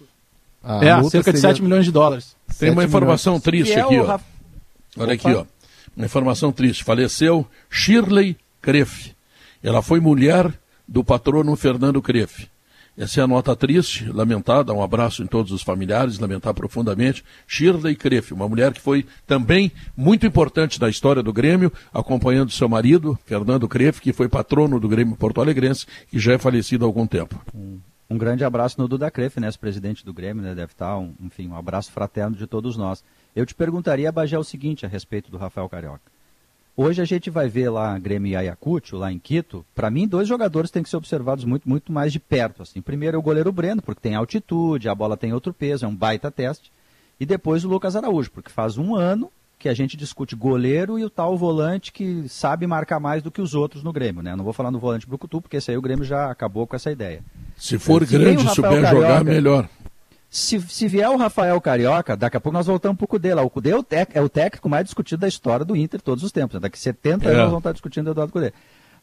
A 0.63 0.83
é, 0.83 1.03
cerca 1.09 1.31
de 1.31 1.39
7 1.39 1.61
milhões 1.61 1.85
de 1.85 1.91
dólares. 1.91 2.35
Tem 2.57 2.71
uma 2.71 2.83
informação 2.83 3.33
milhões. 3.33 3.43
triste 3.43 3.73
é 3.73 3.81
aqui, 3.81 3.99
ó. 3.99 4.19
Olha 4.97 5.13
Opa. 5.13 5.13
aqui, 5.13 5.33
ó. 5.33 5.45
Uma 5.95 6.05
informação 6.05 6.51
triste. 6.51 6.83
Faleceu 6.83 7.45
Shirley 7.69 8.37
Crefe. 8.61 9.13
Ela 9.61 9.81
foi 9.81 9.99
mulher 9.99 10.51
do 10.87 11.03
patrono 11.03 11.55
Fernando 11.55 12.01
Crefe. 12.01 12.49
Essa 12.99 13.21
é 13.21 13.23
a 13.23 13.27
nota 13.27 13.55
triste, 13.55 14.11
lamentada. 14.11 14.73
Um 14.73 14.83
abraço 14.83 15.23
em 15.23 15.25
todos 15.25 15.53
os 15.53 15.61
familiares, 15.61 16.19
lamentar 16.19 16.53
profundamente. 16.53 17.23
Shirley 17.47 17.95
Crefe, 17.95 18.33
uma 18.33 18.49
mulher 18.49 18.73
que 18.73 18.81
foi 18.81 19.05
também 19.25 19.71
muito 19.95 20.27
importante 20.27 20.81
na 20.81 20.89
história 20.89 21.23
do 21.23 21.31
Grêmio, 21.31 21.71
acompanhando 21.93 22.51
seu 22.51 22.67
marido, 22.67 23.17
Fernando 23.25 23.69
Crefe, 23.69 24.01
que 24.01 24.11
foi 24.11 24.27
patrono 24.27 24.81
do 24.81 24.89
Grêmio 24.89 25.15
Porto 25.15 25.39
Alegrense, 25.39 25.85
que 26.09 26.19
já 26.19 26.33
é 26.33 26.37
falecido 26.37 26.83
há 26.83 26.87
algum 26.89 27.07
tempo. 27.07 27.41
Um, 27.55 28.17
grande 28.17 28.43
abraço 28.43 28.75
no 28.81 28.85
Duda 28.85 29.09
Crefe, 29.09 29.39
né, 29.39 29.49
presidente 29.53 30.03
do 30.03 30.11
Grêmio, 30.11 30.43
né, 30.43 30.53
deve 30.53 30.73
estar, 30.73 30.97
um, 30.97 31.13
enfim, 31.21 31.47
um 31.47 31.55
abraço 31.55 31.93
fraterno 31.93 32.35
de 32.35 32.47
todos 32.47 32.75
nós. 32.75 33.01
Eu 33.33 33.45
te 33.45 33.55
perguntaria, 33.55 34.11
Bagé, 34.11 34.37
o 34.37 34.43
seguinte 34.43 34.85
a 34.85 34.89
respeito 34.89 35.31
do 35.31 35.37
Rafael 35.37 35.69
Carioca. 35.69 36.08
Hoje 36.81 37.01
a 37.01 37.05
gente 37.05 37.29
vai 37.29 37.49
ver 37.49 37.69
lá 37.69 37.99
Grêmio 37.99 38.31
e 38.31 38.37
Ayacucho, 38.37 38.95
lá 38.95 39.11
em 39.11 39.19
Quito. 39.19 39.65
Para 39.75 39.89
mim, 39.91 40.07
dois 40.07 40.29
jogadores 40.29 40.71
têm 40.71 40.81
que 40.81 40.89
ser 40.89 40.95
observados 40.95 41.43
muito, 41.43 41.67
muito 41.67 41.91
mais 41.91 42.13
de 42.13 42.21
perto. 42.21 42.61
Assim. 42.61 42.81
Primeiro 42.81 43.17
é 43.17 43.19
o 43.19 43.21
goleiro 43.21 43.51
Breno, 43.51 43.81
porque 43.81 43.99
tem 43.99 44.15
altitude, 44.15 44.87
a 44.87 44.95
bola 44.95 45.17
tem 45.17 45.33
outro 45.33 45.53
peso, 45.53 45.83
é 45.83 45.89
um 45.89 45.93
baita 45.93 46.31
teste. 46.31 46.71
E 47.19 47.25
depois 47.25 47.65
o 47.65 47.67
Lucas 47.67 47.97
Araújo, 47.97 48.31
porque 48.31 48.49
faz 48.49 48.77
um 48.77 48.95
ano 48.95 49.29
que 49.59 49.67
a 49.67 49.73
gente 49.73 49.97
discute 49.97 50.37
goleiro 50.37 50.97
e 50.97 51.03
o 51.03 51.09
tal 51.09 51.37
volante 51.37 51.91
que 51.91 52.29
sabe 52.29 52.65
marcar 52.65 52.97
mais 52.97 53.21
do 53.21 53.29
que 53.29 53.41
os 53.41 53.53
outros 53.53 53.83
no 53.83 53.91
Grêmio. 53.91 54.23
Né? 54.23 54.33
não 54.33 54.45
vou 54.45 54.53
falar 54.53 54.71
no 54.71 54.79
volante 54.79 55.05
Brucutu, 55.05 55.41
porque 55.41 55.57
esse 55.57 55.69
aí 55.69 55.75
o 55.77 55.81
Grêmio 55.81 56.05
já 56.05 56.31
acabou 56.31 56.65
com 56.65 56.77
essa 56.77 56.89
ideia. 56.89 57.21
Se 57.57 57.77
for 57.77 58.07
se 58.07 58.17
grande 58.17 58.45
e 58.45 58.55
souber 58.55 58.89
jogar, 58.89 59.21
melhor. 59.25 59.67
Se, 60.29 60.61
se 60.61 60.87
vier 60.87 61.09
o 61.09 61.17
Rafael 61.17 61.59
Carioca, 61.59 62.15
daqui 62.15 62.37
a 62.37 62.39
pouco 62.39 62.55
nós 62.55 62.67
voltamos 62.67 62.97
para 62.97 63.05
o 63.05 63.07
Cudê 63.07 63.33
lá. 63.33 63.41
O 63.41 63.49
Cudê 63.49 63.71
é 63.71 63.75
o, 63.75 63.81
tec, 63.81 64.11
é 64.13 64.21
o 64.21 64.29
técnico 64.29 64.69
mais 64.69 64.85
discutido 64.85 65.21
da 65.21 65.27
história 65.27 65.65
do 65.65 65.75
Inter 65.75 65.99
todos 66.01 66.23
os 66.23 66.31
tempos. 66.31 66.53
Né? 66.53 66.59
Daqui 66.59 66.77
70 66.77 67.25
é. 67.25 67.27
anos 67.27 67.39
nós 67.39 67.47
vamos 67.47 67.59
estar 67.61 67.71
discutindo 67.71 68.07
o 68.07 68.11
Eduardo 68.11 68.31
Cudê. 68.31 68.53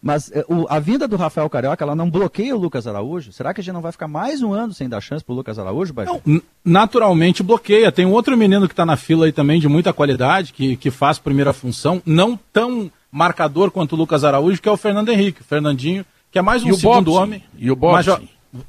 Mas 0.01 0.31
eh, 0.31 0.45
o, 0.49 0.67
a 0.69 0.79
vinda 0.79 1.09
do 1.09 1.17
Rafael 1.17 1.49
Carioca, 1.51 1.85
ela 1.85 1.97
não 1.97 2.09
bloqueia 2.09 2.55
o 2.55 2.59
Lucas 2.59 2.87
Araújo? 2.87 3.33
Será 3.33 3.53
que 3.53 3.61
a 3.61 3.65
gente 3.65 3.75
não 3.75 3.81
vai 3.81 3.93
ficar 3.93 4.07
mais 4.07 4.43
um 4.43 4.53
ano 4.53 4.73
sem 4.73 4.89
dar 4.89 5.01
chance 5.01 5.25
para 5.25 5.33
o 5.33 5.37
Lucas 5.37 5.59
Araújo, 5.59 5.93
Não, 6.25 6.43
naturalmente 6.65 7.43
bloqueia. 7.43 7.91
Tem 7.91 8.07
um 8.07 8.13
outro 8.13 8.37
menino 8.37 8.69
que 8.69 8.73
está 8.73 8.87
na 8.87 8.97
fila 8.97 9.27
aí 9.27 9.33
também, 9.33 9.59
de 9.59 9.69
muita 9.69 9.93
qualidade, 9.93 10.53
que, 10.53 10.77
que 10.77 10.91
faz 10.91 11.19
primeira 11.19 11.53
função, 11.53 12.01
não 12.07 12.39
tão 12.53 12.91
marcador 13.11 13.71
quanto 13.71 13.95
o 13.95 13.97
Lucas 13.97 14.23
Araújo, 14.23 14.61
que 14.61 14.69
é 14.69 14.73
o 14.73 14.77
Fernando 14.77 15.09
Henrique. 15.09 15.41
O 15.41 15.45
Fernandinho, 15.45 16.05
que 16.31 16.39
é 16.39 16.43
mais 16.43 16.63
um 16.63 16.73
segundo 16.75 17.13
homem. 17.13 17.43
E 17.59 17.71
o 17.71 17.77
Bobson. 17.77 18.21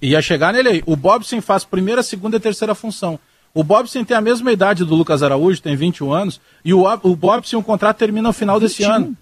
Ia 0.02 0.22
chegar 0.22 0.54
nele 0.54 0.70
aí. 0.70 0.84
O 0.86 0.96
Bobson 0.96 1.42
faz 1.42 1.64
primeira, 1.64 2.04
segunda 2.04 2.38
e 2.38 2.40
terceira 2.40 2.76
função. 2.76 3.20
O 3.54 3.64
Bobson 3.64 4.04
tem 4.04 4.16
a 4.16 4.22
mesma 4.22 4.52
idade 4.52 4.86
do 4.86 4.96
Lucas 4.96 5.24
Araújo, 5.24 5.62
tem 5.62 5.76
21 5.76 6.12
anos, 6.12 6.40
e 6.64 6.74
o, 6.74 6.84
o 7.04 7.16
Bobson, 7.16 7.58
o 7.58 7.64
contrato 7.64 7.98
termina 7.98 8.28
no 8.28 8.34
final 8.34 8.60
21. 8.60 8.68
desse 8.68 8.84
ano. 8.84 9.18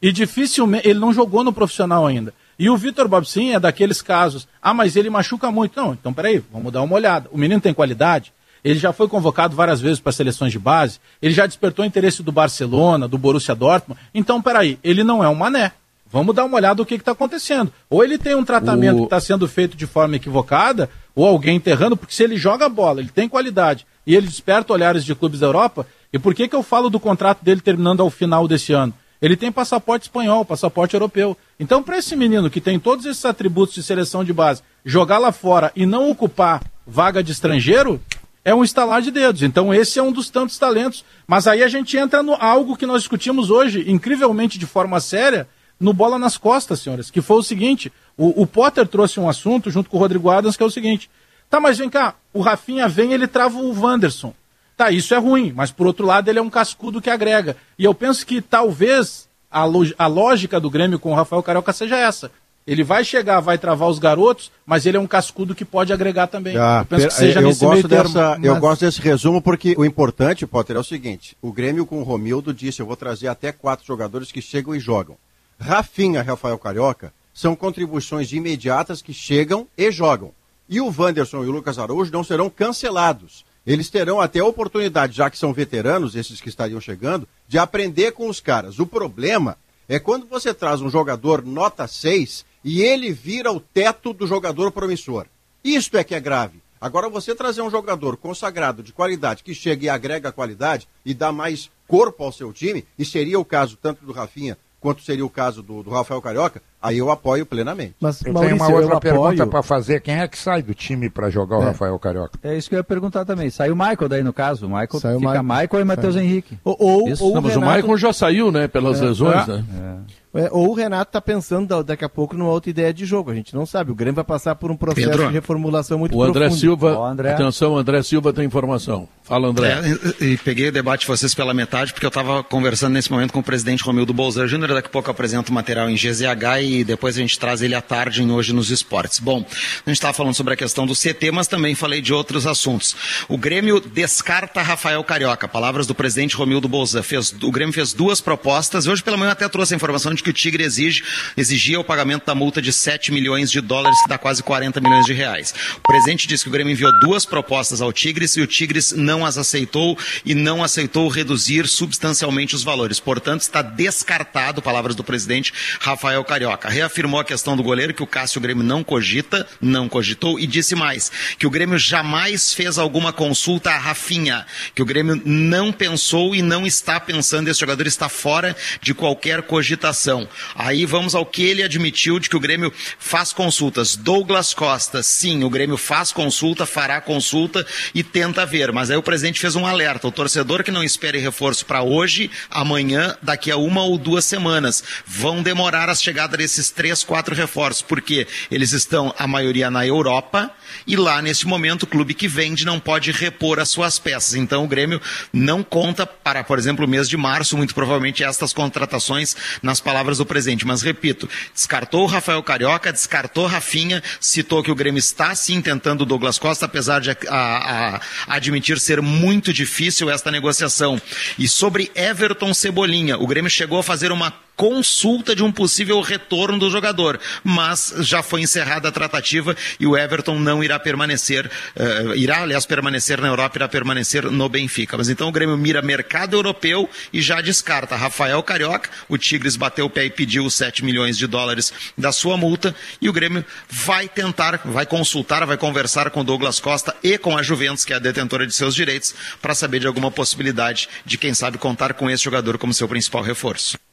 E 0.00 0.10
dificilmente, 0.12 0.88
ele 0.88 0.98
não 0.98 1.12
jogou 1.12 1.44
no 1.44 1.52
profissional 1.52 2.06
ainda. 2.06 2.34
E 2.58 2.70
o 2.70 2.76
Vitor 2.76 3.06
Bobson 3.06 3.52
é 3.52 3.60
daqueles 3.60 4.00
casos, 4.00 4.48
ah, 4.60 4.72
mas 4.72 4.96
ele 4.96 5.10
machuca 5.10 5.50
muito. 5.50 5.80
Não, 5.80 5.92
então 5.92 6.12
peraí, 6.12 6.42
vamos 6.50 6.72
dar 6.72 6.82
uma 6.82 6.94
olhada. 6.94 7.28
O 7.30 7.38
menino 7.38 7.60
tem 7.60 7.74
qualidade, 7.74 8.32
ele 8.64 8.78
já 8.78 8.92
foi 8.92 9.06
convocado 9.08 9.54
várias 9.54 9.80
vezes 9.80 10.00
para 10.00 10.10
seleções 10.10 10.50
de 10.50 10.58
base, 10.58 10.98
ele 11.20 11.32
já 11.32 11.46
despertou 11.46 11.84
interesse 11.84 12.22
do 12.22 12.32
Barcelona, 12.32 13.06
do 13.06 13.18
Borussia 13.18 13.54
Dortmund. 13.54 14.00
Então, 14.12 14.42
peraí, 14.42 14.78
ele 14.82 15.04
não 15.04 15.22
é 15.22 15.28
um 15.28 15.34
mané. 15.34 15.72
Vamos 16.16 16.34
dar 16.34 16.46
uma 16.46 16.56
olhada 16.56 16.80
no 16.80 16.86
que 16.86 16.94
está 16.94 17.12
acontecendo. 17.12 17.70
Ou 17.90 18.02
ele 18.02 18.16
tem 18.16 18.34
um 18.34 18.42
tratamento 18.42 18.96
o... 18.96 18.98
que 19.00 19.04
está 19.04 19.20
sendo 19.20 19.46
feito 19.46 19.76
de 19.76 19.86
forma 19.86 20.16
equivocada, 20.16 20.88
ou 21.14 21.26
alguém 21.26 21.56
enterrando, 21.56 21.94
porque 21.94 22.14
se 22.14 22.22
ele 22.22 22.38
joga 22.38 22.70
bola, 22.70 23.00
ele 23.00 23.10
tem 23.10 23.28
qualidade, 23.28 23.86
e 24.06 24.14
ele 24.14 24.26
desperta 24.26 24.72
olhares 24.72 25.04
de 25.04 25.14
clubes 25.14 25.40
da 25.40 25.46
Europa, 25.46 25.86
e 26.10 26.18
por 26.18 26.34
que, 26.34 26.48
que 26.48 26.56
eu 26.56 26.62
falo 26.62 26.88
do 26.88 26.98
contrato 26.98 27.44
dele 27.44 27.60
terminando 27.60 28.00
ao 28.00 28.08
final 28.08 28.48
desse 28.48 28.72
ano? 28.72 28.94
Ele 29.20 29.36
tem 29.36 29.52
passaporte 29.52 30.04
espanhol, 30.04 30.42
passaporte 30.42 30.94
europeu. 30.94 31.36
Então, 31.60 31.82
para 31.82 31.98
esse 31.98 32.16
menino 32.16 32.48
que 32.48 32.62
tem 32.62 32.78
todos 32.78 33.04
esses 33.04 33.24
atributos 33.26 33.74
de 33.74 33.82
seleção 33.82 34.24
de 34.24 34.32
base, 34.32 34.62
jogar 34.86 35.18
lá 35.18 35.32
fora 35.32 35.70
e 35.76 35.84
não 35.84 36.08
ocupar 36.08 36.62
vaga 36.86 37.22
de 37.22 37.32
estrangeiro, 37.32 38.00
é 38.42 38.54
um 38.54 38.64
estalar 38.64 39.02
de 39.02 39.10
dedos. 39.10 39.42
Então, 39.42 39.74
esse 39.74 39.98
é 39.98 40.02
um 40.02 40.12
dos 40.12 40.30
tantos 40.30 40.56
talentos. 40.56 41.04
Mas 41.26 41.46
aí 41.46 41.62
a 41.62 41.68
gente 41.68 41.94
entra 41.98 42.22
no 42.22 42.32
algo 42.34 42.74
que 42.74 42.86
nós 42.86 43.02
discutimos 43.02 43.50
hoje, 43.50 43.84
incrivelmente 43.86 44.58
de 44.58 44.64
forma 44.64 44.98
séria, 44.98 45.46
no 45.78 45.92
Bola 45.92 46.18
nas 46.18 46.36
Costas, 46.36 46.80
senhoras, 46.80 47.10
que 47.10 47.20
foi 47.20 47.36
o 47.36 47.42
seguinte: 47.42 47.92
o, 48.16 48.42
o, 48.42 48.46
Potter 48.46 48.86
trouxe 48.86 49.20
um 49.20 49.28
assunto 49.28 49.70
junto 49.70 49.90
com 49.90 49.96
o 49.96 50.00
Rodrigo 50.00 50.30
Adams, 50.30 50.56
que 50.56 50.62
é 50.62 50.66
o 50.66 50.70
seguinte. 50.70 51.10
Tá, 51.48 51.60
mas 51.60 51.78
vem 51.78 51.88
cá, 51.88 52.14
o 52.32 52.40
Rafinha 52.40 52.88
vem 52.88 53.12
ele 53.12 53.26
trava 53.26 53.58
o 53.58 53.80
Wanderson. 53.80 54.34
Tá, 54.76 54.90
isso 54.90 55.14
é 55.14 55.18
ruim, 55.18 55.52
mas 55.54 55.70
por 55.70 55.86
outro 55.86 56.04
lado 56.04 56.28
ele 56.28 56.38
é 56.38 56.42
um 56.42 56.50
cascudo 56.50 57.00
que 57.00 57.08
agrega. 57.08 57.56
E 57.78 57.84
eu 57.84 57.94
penso 57.94 58.26
que 58.26 58.42
talvez 58.42 59.28
a, 59.50 59.62
a 59.98 60.06
lógica 60.06 60.60
do 60.60 60.68
Grêmio 60.68 60.98
com 60.98 61.12
o 61.12 61.14
Rafael 61.14 61.42
Carioca 61.42 61.72
seja 61.72 61.96
essa. 61.96 62.30
Ele 62.66 62.82
vai 62.82 63.04
chegar, 63.04 63.38
vai 63.38 63.56
travar 63.56 63.88
os 63.88 64.00
garotos, 64.00 64.50
mas 64.66 64.84
ele 64.84 64.96
é 64.96 65.00
um 65.00 65.06
cascudo 65.06 65.54
que 65.54 65.64
pode 65.64 65.92
agregar 65.92 66.26
também. 66.26 66.56
Ah, 66.56 66.80
eu 66.80 66.84
penso 66.84 67.06
que 67.06 67.14
seja 67.14 67.40
eu 67.40 67.46
nesse 67.46 67.64
gosto 67.64 67.86
dessa, 67.86 68.12
termo, 68.12 68.36
mas... 68.38 68.44
Eu 68.44 68.56
gosto 68.58 68.84
desse 68.84 69.00
resumo 69.00 69.40
porque 69.40 69.76
o 69.78 69.84
importante, 69.84 70.44
Potter, 70.46 70.76
é 70.76 70.80
o 70.80 70.84
seguinte: 70.84 71.36
o 71.40 71.52
Grêmio 71.52 71.86
com 71.86 72.00
o 72.00 72.02
Romildo 72.02 72.52
disse: 72.52 72.82
eu 72.82 72.86
vou 72.86 72.96
trazer 72.96 73.28
até 73.28 73.52
quatro 73.52 73.86
jogadores 73.86 74.32
que 74.32 74.42
chegam 74.42 74.74
e 74.74 74.80
jogam. 74.80 75.16
Rafinha, 75.58 76.22
Rafael 76.22 76.58
Carioca, 76.58 77.12
são 77.32 77.54
contribuições 77.54 78.32
imediatas 78.32 79.02
que 79.02 79.12
chegam 79.12 79.66
e 79.76 79.90
jogam. 79.90 80.32
E 80.68 80.80
o 80.80 80.92
Wanderson 80.96 81.44
e 81.44 81.48
o 81.48 81.52
Lucas 81.52 81.78
Araújo 81.78 82.12
não 82.12 82.24
serão 82.24 82.48
cancelados. 82.50 83.44
Eles 83.66 83.90
terão 83.90 84.20
até 84.20 84.38
a 84.38 84.44
oportunidade, 84.44 85.16
já 85.16 85.28
que 85.28 85.38
são 85.38 85.52
veteranos, 85.52 86.14
esses 86.14 86.40
que 86.40 86.48
estariam 86.48 86.80
chegando, 86.80 87.28
de 87.48 87.58
aprender 87.58 88.12
com 88.12 88.28
os 88.28 88.40
caras. 88.40 88.78
O 88.78 88.86
problema 88.86 89.58
é 89.88 89.98
quando 89.98 90.26
você 90.26 90.54
traz 90.54 90.80
um 90.80 90.90
jogador 90.90 91.44
nota 91.44 91.86
6 91.86 92.44
e 92.64 92.82
ele 92.82 93.12
vira 93.12 93.52
o 93.52 93.60
teto 93.60 94.12
do 94.12 94.26
jogador 94.26 94.70
promissor. 94.70 95.26
Isto 95.62 95.96
é 95.96 96.04
que 96.04 96.14
é 96.14 96.20
grave. 96.20 96.60
Agora, 96.80 97.08
você 97.08 97.34
trazer 97.34 97.62
um 97.62 97.70
jogador 97.70 98.16
consagrado 98.16 98.82
de 98.82 98.92
qualidade, 98.92 99.42
que 99.42 99.54
chega 99.54 99.86
e 99.86 99.88
agrega 99.88 100.30
qualidade 100.30 100.86
e 101.04 101.14
dá 101.14 101.32
mais 101.32 101.70
corpo 101.88 102.22
ao 102.22 102.32
seu 102.32 102.52
time, 102.52 102.84
e 102.98 103.04
seria 103.04 103.38
o 103.38 103.44
caso 103.44 103.78
tanto 103.80 104.04
do 104.04 104.12
Rafinha 104.12 104.58
quanto 104.86 105.02
seria 105.02 105.26
o 105.26 105.28
caso 105.28 105.64
do, 105.64 105.82
do 105.82 105.90
Rafael 105.90 106.22
Carioca, 106.22 106.62
aí 106.80 106.98
eu 106.98 107.10
apoio 107.10 107.44
plenamente. 107.44 107.94
Mas, 108.00 108.22
eu 108.22 108.32
Maurício, 108.32 108.56
tenho 108.56 108.68
uma 108.70 108.80
outra 108.80 109.00
pergunta 109.00 109.34
apoio... 109.34 109.50
para 109.50 109.62
fazer. 109.62 110.00
Quem 110.00 110.20
é 110.20 110.28
que 110.28 110.38
sai 110.38 110.62
do 110.62 110.74
time 110.74 111.10
para 111.10 111.30
jogar 111.30 111.58
o 111.58 111.62
é. 111.62 111.66
Rafael 111.66 111.98
Carioca? 111.98 112.38
É 112.42 112.56
isso 112.56 112.68
que 112.68 112.74
eu 112.74 112.78
ia 112.78 112.84
perguntar 112.84 113.24
também. 113.24 113.50
Sai 113.50 113.70
o 113.70 113.76
Michael 113.76 114.08
daí 114.08 114.22
no 114.22 114.32
caso. 114.32 114.66
O 114.66 114.68
Michael 114.68 115.00
Saiu 115.00 115.18
fica 115.18 115.42
Michael, 115.42 115.62
Michael 115.62 115.80
e 115.80 115.84
Matheus 115.84 116.16
Henrique. 116.16 116.58
Ou, 116.64 116.76
ou, 116.78 117.12
ou 117.20 117.34
Não, 117.34 117.42
mas 117.42 117.54
Renato... 117.54 117.72
o 117.72 117.76
Michael 117.76 117.98
já 117.98 118.12
saiu, 118.12 118.52
né? 118.52 118.68
Pelas 118.68 119.00
é. 119.00 119.04
lesões, 119.04 119.46
né? 119.46 119.64
É. 120.12 120.26
É, 120.36 120.50
ou 120.52 120.70
o 120.70 120.74
Renato 120.74 121.08
está 121.08 121.20
pensando 121.20 121.82
daqui 121.82 122.04
a 122.04 122.08
pouco 122.08 122.36
numa 122.36 122.50
outra 122.50 122.68
ideia 122.68 122.92
de 122.92 123.06
jogo. 123.06 123.30
A 123.30 123.34
gente 123.34 123.54
não 123.54 123.64
sabe. 123.64 123.90
O 123.90 123.94
Grêmio 123.94 124.16
vai 124.16 124.24
passar 124.24 124.54
por 124.54 124.70
um 124.70 124.76
processo 124.76 125.08
Pedro. 125.08 125.26
de 125.26 125.32
reformulação 125.32 125.98
muito 125.98 126.14
o 126.14 126.22
André 126.22 126.46
profundo. 126.46 126.60
Silva, 126.60 126.98
o 126.98 127.04
André... 127.04 127.32
atenção, 127.32 127.76
André 127.76 128.02
Silva 128.02 128.32
tem 128.32 128.44
informação. 128.44 129.08
Fala, 129.22 129.48
André. 129.48 129.80
É, 130.20 130.24
e, 130.24 130.36
peguei 130.36 130.68
o 130.68 130.72
debate 130.72 131.00
de 131.00 131.06
vocês 131.06 131.34
pela 131.34 131.54
metade, 131.54 131.92
porque 131.92 132.04
eu 132.04 132.08
estava 132.08 132.44
conversando 132.44 132.92
nesse 132.92 133.10
momento 133.10 133.32
com 133.32 133.40
o 133.40 133.42
presidente 133.42 133.82
Romildo 133.82 134.12
Bolsonaro 134.12 134.48
Júnior. 134.48 134.74
Daqui 134.74 134.88
a 134.88 134.90
pouco 134.90 135.08
eu 135.08 135.12
apresento 135.12 135.50
o 135.50 135.54
material 135.54 135.88
em 135.88 135.94
GZH 135.94 136.62
e 136.66 136.84
depois 136.84 137.16
a 137.16 137.20
gente 137.20 137.38
traz 137.38 137.62
ele 137.62 137.74
à 137.74 137.80
tarde 137.80 138.22
em 138.22 138.30
Hoje 138.30 138.52
nos 138.52 138.70
Esportes. 138.70 139.18
Bom, 139.18 139.38
a 139.38 139.90
gente 139.90 139.96
estava 139.96 140.12
falando 140.12 140.34
sobre 140.34 140.54
a 140.54 140.56
questão 140.56 140.86
do 140.86 140.94
CT, 140.94 141.30
mas 141.32 141.46
também 141.46 141.74
falei 141.74 142.00
de 142.00 142.12
outros 142.12 142.46
assuntos. 142.46 142.96
O 143.28 143.38
Grêmio 143.38 143.80
descarta 143.80 144.62
Rafael 144.62 145.02
Carioca. 145.04 145.46
Palavras 145.46 145.86
do 145.86 145.94
presidente 145.94 146.36
Romildo 146.36 146.68
Bolsonaro. 146.68 147.06
Fez, 147.06 147.34
o 147.42 147.50
Grêmio 147.50 147.72
fez 147.72 147.92
duas 147.92 148.20
propostas. 148.20 148.86
Hoje 148.86 149.02
pela 149.02 149.16
manhã 149.16 149.32
até 149.32 149.48
trouxe 149.48 149.74
a 149.74 149.76
informação 149.76 150.14
de 150.14 150.22
que 150.22 150.30
o 150.30 150.32
Tigre 150.32 150.62
exige, 150.62 151.02
exigia 151.36 151.78
o 151.78 151.84
pagamento 151.84 152.24
da 152.26 152.34
multa 152.34 152.60
de 152.60 152.72
7 152.72 153.12
milhões 153.12 153.50
de 153.50 153.60
dólares, 153.60 154.00
que 154.02 154.08
dá 154.08 154.18
quase 154.18 154.42
40 154.42 154.80
milhões 154.80 155.06
de 155.06 155.12
reais. 155.12 155.54
O 155.78 155.86
presidente 155.86 156.26
disse 156.26 156.44
que 156.44 156.48
o 156.48 156.52
Grêmio 156.52 156.72
enviou 156.72 156.92
duas 157.00 157.24
propostas 157.24 157.80
ao 157.80 157.92
Tigres 157.92 158.36
e 158.36 158.40
o 158.40 158.46
Tigres 158.46 158.92
não 158.92 159.24
as 159.24 159.38
aceitou 159.38 159.98
e 160.24 160.34
não 160.34 160.62
aceitou 160.62 161.08
reduzir 161.08 161.66
substancialmente 161.66 162.54
os 162.54 162.62
valores. 162.62 163.00
Portanto, 163.00 163.42
está 163.42 163.62
descartado, 163.62 164.62
palavras 164.62 164.94
do 164.94 165.04
presidente 165.04 165.52
Rafael 165.80 166.24
Carioca. 166.56 166.68
Reafirmou 166.68 167.20
a 167.20 167.24
questão 167.24 167.56
do 167.56 167.62
goleiro, 167.62 167.94
que 167.94 168.02
o 168.02 168.06
Cássio 168.06 168.40
Grêmio 168.40 168.64
não 168.64 168.82
cogita, 168.82 169.46
não 169.60 169.88
cogitou, 169.88 170.38
e 170.38 170.46
disse 170.46 170.74
mais, 170.74 171.10
que 171.38 171.46
o 171.46 171.50
Grêmio 171.50 171.78
jamais 171.78 172.52
fez 172.54 172.78
alguma 172.78 173.12
consulta 173.12 173.70
a 173.70 173.78
Rafinha, 173.78 174.46
que 174.74 174.82
o 174.82 174.84
Grêmio 174.84 175.20
não 175.24 175.72
pensou 175.72 176.34
e 176.34 176.42
não 176.42 176.66
está 176.66 176.98
pensando, 176.98 177.48
esse 177.48 177.60
jogador 177.60 177.86
está 177.86 178.08
fora 178.08 178.56
de 178.80 178.94
qualquer 178.94 179.42
cogitação. 179.42 180.28
Aí 180.54 180.84
vamos 180.86 181.14
ao 181.14 181.26
que 181.26 181.42
ele 181.42 181.62
admitiu 181.62 182.18
de 182.18 182.28
que 182.28 182.36
o 182.36 182.40
Grêmio 182.40 182.72
faz 182.98 183.32
consultas. 183.32 183.96
Douglas 183.96 184.54
Costa, 184.54 185.02
sim, 185.02 185.44
o 185.44 185.50
Grêmio 185.50 185.76
faz 185.76 186.12
consulta, 186.12 186.66
fará 186.66 187.00
consulta 187.00 187.66
e 187.94 188.02
tenta 188.02 188.46
ver. 188.46 188.72
Mas 188.72 188.90
aí 188.90 188.96
o 188.96 189.02
presidente 189.02 189.40
fez 189.40 189.56
um 189.56 189.66
alerta. 189.66 190.08
O 190.08 190.12
torcedor 190.12 190.62
que 190.62 190.70
não 190.70 190.82
espere 190.82 191.18
reforço 191.18 191.64
para 191.66 191.82
hoje, 191.82 192.30
amanhã, 192.50 193.16
daqui 193.22 193.50
a 193.50 193.56
uma 193.56 193.82
ou 193.82 193.98
duas 193.98 194.24
semanas, 194.24 194.82
vão 195.06 195.42
demorar 195.42 195.88
a 195.88 195.94
chegada 195.94 196.36
desses 196.46 196.70
três, 196.70 197.02
quatro 197.02 197.34
reforços, 197.34 197.82
porque 197.82 198.26
eles 198.50 198.72
estão, 198.72 199.12
a 199.18 199.26
maioria, 199.26 199.68
na 199.68 199.84
Europa, 199.84 200.50
e 200.86 200.96
lá, 200.96 201.20
nesse 201.20 201.44
momento, 201.46 201.82
o 201.82 201.86
clube 201.86 202.14
que 202.14 202.28
vende 202.28 202.64
não 202.64 202.78
pode 202.78 203.10
repor 203.10 203.58
as 203.58 203.68
suas 203.68 203.98
peças. 203.98 204.34
Então 204.34 204.64
o 204.64 204.68
Grêmio 204.68 205.00
não 205.32 205.62
conta 205.62 206.06
para, 206.06 206.44
por 206.44 206.56
exemplo, 206.56 206.84
o 206.84 206.88
mês 206.88 207.08
de 207.08 207.16
março, 207.16 207.56
muito 207.56 207.74
provavelmente, 207.74 208.22
estas 208.22 208.52
contratações, 208.52 209.36
nas 209.60 209.80
palavras 209.80 210.18
do 210.18 210.26
presidente. 210.26 210.66
Mas 210.66 210.82
repito, 210.82 211.28
descartou 211.52 212.04
o 212.04 212.06
Rafael 212.06 212.42
Carioca, 212.42 212.92
descartou 212.92 213.46
Rafinha, 213.46 214.02
citou 214.20 214.62
que 214.62 214.70
o 214.70 214.74
Grêmio 214.74 215.00
está 215.00 215.34
sim 215.34 215.60
tentando 215.60 216.02
o 216.02 216.06
Douglas 216.06 216.38
Costa, 216.38 216.66
apesar 216.66 217.00
de 217.00 217.10
a, 217.10 217.16
a, 217.28 217.96
a 217.96 218.00
admitir 218.28 218.78
ser 218.78 219.02
muito 219.02 219.52
difícil 219.52 220.08
esta 220.08 220.30
negociação. 220.30 221.00
E 221.36 221.48
sobre 221.48 221.90
Everton 221.94 222.54
Cebolinha, 222.54 223.18
o 223.18 223.26
Grêmio 223.26 223.50
chegou 223.50 223.80
a 223.80 223.82
fazer 223.82 224.12
uma 224.12 224.45
consulta 224.56 225.36
de 225.36 225.44
um 225.44 225.52
possível 225.52 226.00
retorno 226.00 226.58
do 226.58 226.70
jogador, 226.70 227.20
mas 227.44 227.94
já 228.00 228.22
foi 228.22 228.40
encerrada 228.40 228.88
a 228.88 228.92
tratativa 228.92 229.54
e 229.78 229.86
o 229.86 229.96
Everton 229.96 230.38
não 230.38 230.64
irá 230.64 230.78
permanecer, 230.78 231.46
uh, 231.46 232.14
irá 232.14 232.42
aliás 232.42 232.64
permanecer 232.64 233.20
na 233.20 233.28
Europa, 233.28 233.58
irá 233.58 233.68
permanecer 233.68 234.24
no 234.24 234.48
Benfica. 234.48 234.96
Mas 234.96 235.08
então 235.08 235.28
o 235.28 235.32
Grêmio 235.32 235.56
mira 235.56 235.82
mercado 235.82 236.34
europeu 236.34 236.88
e 237.12 237.20
já 237.20 237.40
descarta 237.40 237.94
Rafael 237.94 238.42
Carioca, 238.42 238.88
o 239.08 239.18
Tigres 239.18 239.56
bateu 239.56 239.86
o 239.86 239.90
pé 239.90 240.06
e 240.06 240.10
pediu 240.10 240.46
os 240.46 240.54
7 240.54 240.84
milhões 240.84 241.18
de 241.18 241.26
dólares 241.26 241.72
da 241.96 242.10
sua 242.10 242.36
multa 242.36 242.74
e 243.00 243.08
o 243.08 243.12
Grêmio 243.12 243.44
vai 243.68 244.08
tentar, 244.08 244.62
vai 244.64 244.86
consultar, 244.86 245.44
vai 245.44 245.58
conversar 245.58 246.10
com 246.10 246.24
Douglas 246.24 246.58
Costa 246.58 246.96
e 247.02 247.18
com 247.18 247.36
a 247.36 247.42
Juventus, 247.42 247.84
que 247.84 247.92
é 247.92 247.96
a 247.96 248.00
detentora 248.00 248.46
de 248.46 248.54
seus 248.54 248.74
direitos, 248.74 249.14
para 249.42 249.54
saber 249.54 249.80
de 249.80 249.86
alguma 249.86 250.10
possibilidade 250.10 250.88
de 251.04 251.18
quem 251.18 251.34
sabe 251.34 251.58
contar 251.58 251.94
com 251.94 252.08
esse 252.08 252.24
jogador 252.24 252.56
como 252.56 252.72
seu 252.72 252.88
principal 252.88 253.22
reforço. 253.22 253.85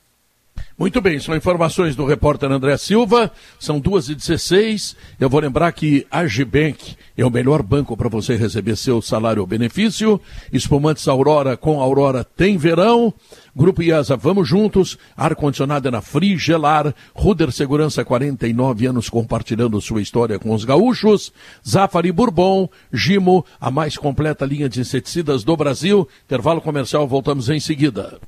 Muito 0.78 1.00
bem, 1.02 1.20
são 1.20 1.36
informações 1.36 1.96
do 1.96 2.04
repórter 2.04 2.52
André 2.52 2.76
Silva, 2.78 3.32
são 3.60 3.80
2h16. 3.80 4.96
Eu 5.20 5.30
vou 5.30 5.40
lembrar 5.40 5.72
que 5.72 6.06
a 6.10 6.26
Gibank 6.26 6.96
é 7.16 7.24
o 7.24 7.30
melhor 7.30 7.62
banco 7.62 7.96
para 7.96 8.10
você 8.10 8.36
receber 8.36 8.76
seu 8.76 9.00
salário 9.00 9.42
ou 9.42 9.48
benefício. 9.48 10.20
Espumantes 10.52 11.08
Aurora 11.08 11.56
com 11.56 11.80
Aurora 11.80 12.24
tem 12.24 12.58
verão. 12.58 13.14
Grupo 13.56 13.84
IASA, 13.84 14.18
vamos 14.18 14.48
juntos. 14.48 14.98
Ar-condicionado 15.16 15.88
é 15.88 15.92
na 15.92 16.02
Frigelar. 16.02 16.94
Ruder 17.14 17.52
Segurança, 17.52 18.04
49 18.04 18.88
anos 18.88 19.10
compartilhando 19.10 19.80
sua 19.80 20.02
história 20.02 20.40
com 20.40 20.56
os 20.56 20.66
gaúchos. 20.66 21.32
Zafari 21.66 22.12
Bourbon, 22.12 22.68
Gimo, 22.92 23.46
a 23.62 23.70
mais 23.70 23.96
completa 23.96 24.44
linha 24.44 24.68
de 24.68 24.82
inseticidas 24.82 25.44
do 25.44 25.56
Brasil. 25.56 26.08
Intervalo 26.26 26.62
comercial, 26.62 27.08
voltamos 27.08 27.48
em 27.48 27.60
seguida. 27.60 28.20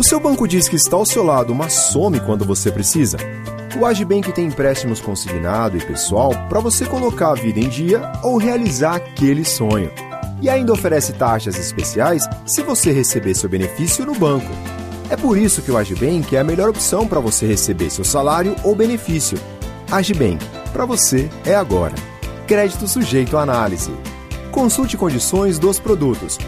O 0.00 0.02
seu 0.02 0.18
banco 0.18 0.48
diz 0.48 0.66
que 0.66 0.76
está 0.76 0.96
ao 0.96 1.04
seu 1.04 1.22
lado, 1.22 1.54
mas 1.54 1.74
some 1.74 2.18
quando 2.20 2.42
você 2.42 2.72
precisa? 2.72 3.18
O 3.78 3.84
Agibank 3.84 4.32
tem 4.32 4.46
empréstimos 4.46 4.98
consignado 4.98 5.76
e 5.76 5.84
pessoal 5.84 6.30
para 6.48 6.58
você 6.58 6.86
colocar 6.86 7.32
a 7.32 7.34
vida 7.34 7.60
em 7.60 7.68
dia 7.68 8.10
ou 8.22 8.38
realizar 8.38 8.94
aquele 8.94 9.44
sonho. 9.44 9.92
E 10.40 10.48
ainda 10.48 10.72
oferece 10.72 11.12
taxas 11.12 11.58
especiais 11.58 12.26
se 12.46 12.62
você 12.62 12.90
receber 12.90 13.34
seu 13.34 13.50
benefício 13.50 14.06
no 14.06 14.14
banco. 14.14 14.50
É 15.10 15.18
por 15.18 15.36
isso 15.36 15.60
que 15.60 15.70
o 15.70 15.76
Agibank 15.76 16.34
é 16.34 16.40
a 16.40 16.44
melhor 16.44 16.70
opção 16.70 17.06
para 17.06 17.20
você 17.20 17.46
receber 17.46 17.90
seu 17.90 18.02
salário 18.02 18.56
ou 18.64 18.74
benefício. 18.74 19.38
Agibank, 19.90 20.42
para 20.72 20.86
você 20.86 21.28
é 21.44 21.54
agora. 21.54 21.94
Crédito 22.46 22.88
sujeito 22.88 23.36
à 23.36 23.42
análise. 23.42 23.92
Consulte 24.50 24.96
condições 24.96 25.58
dos 25.58 25.78
produtos. 25.78 26.38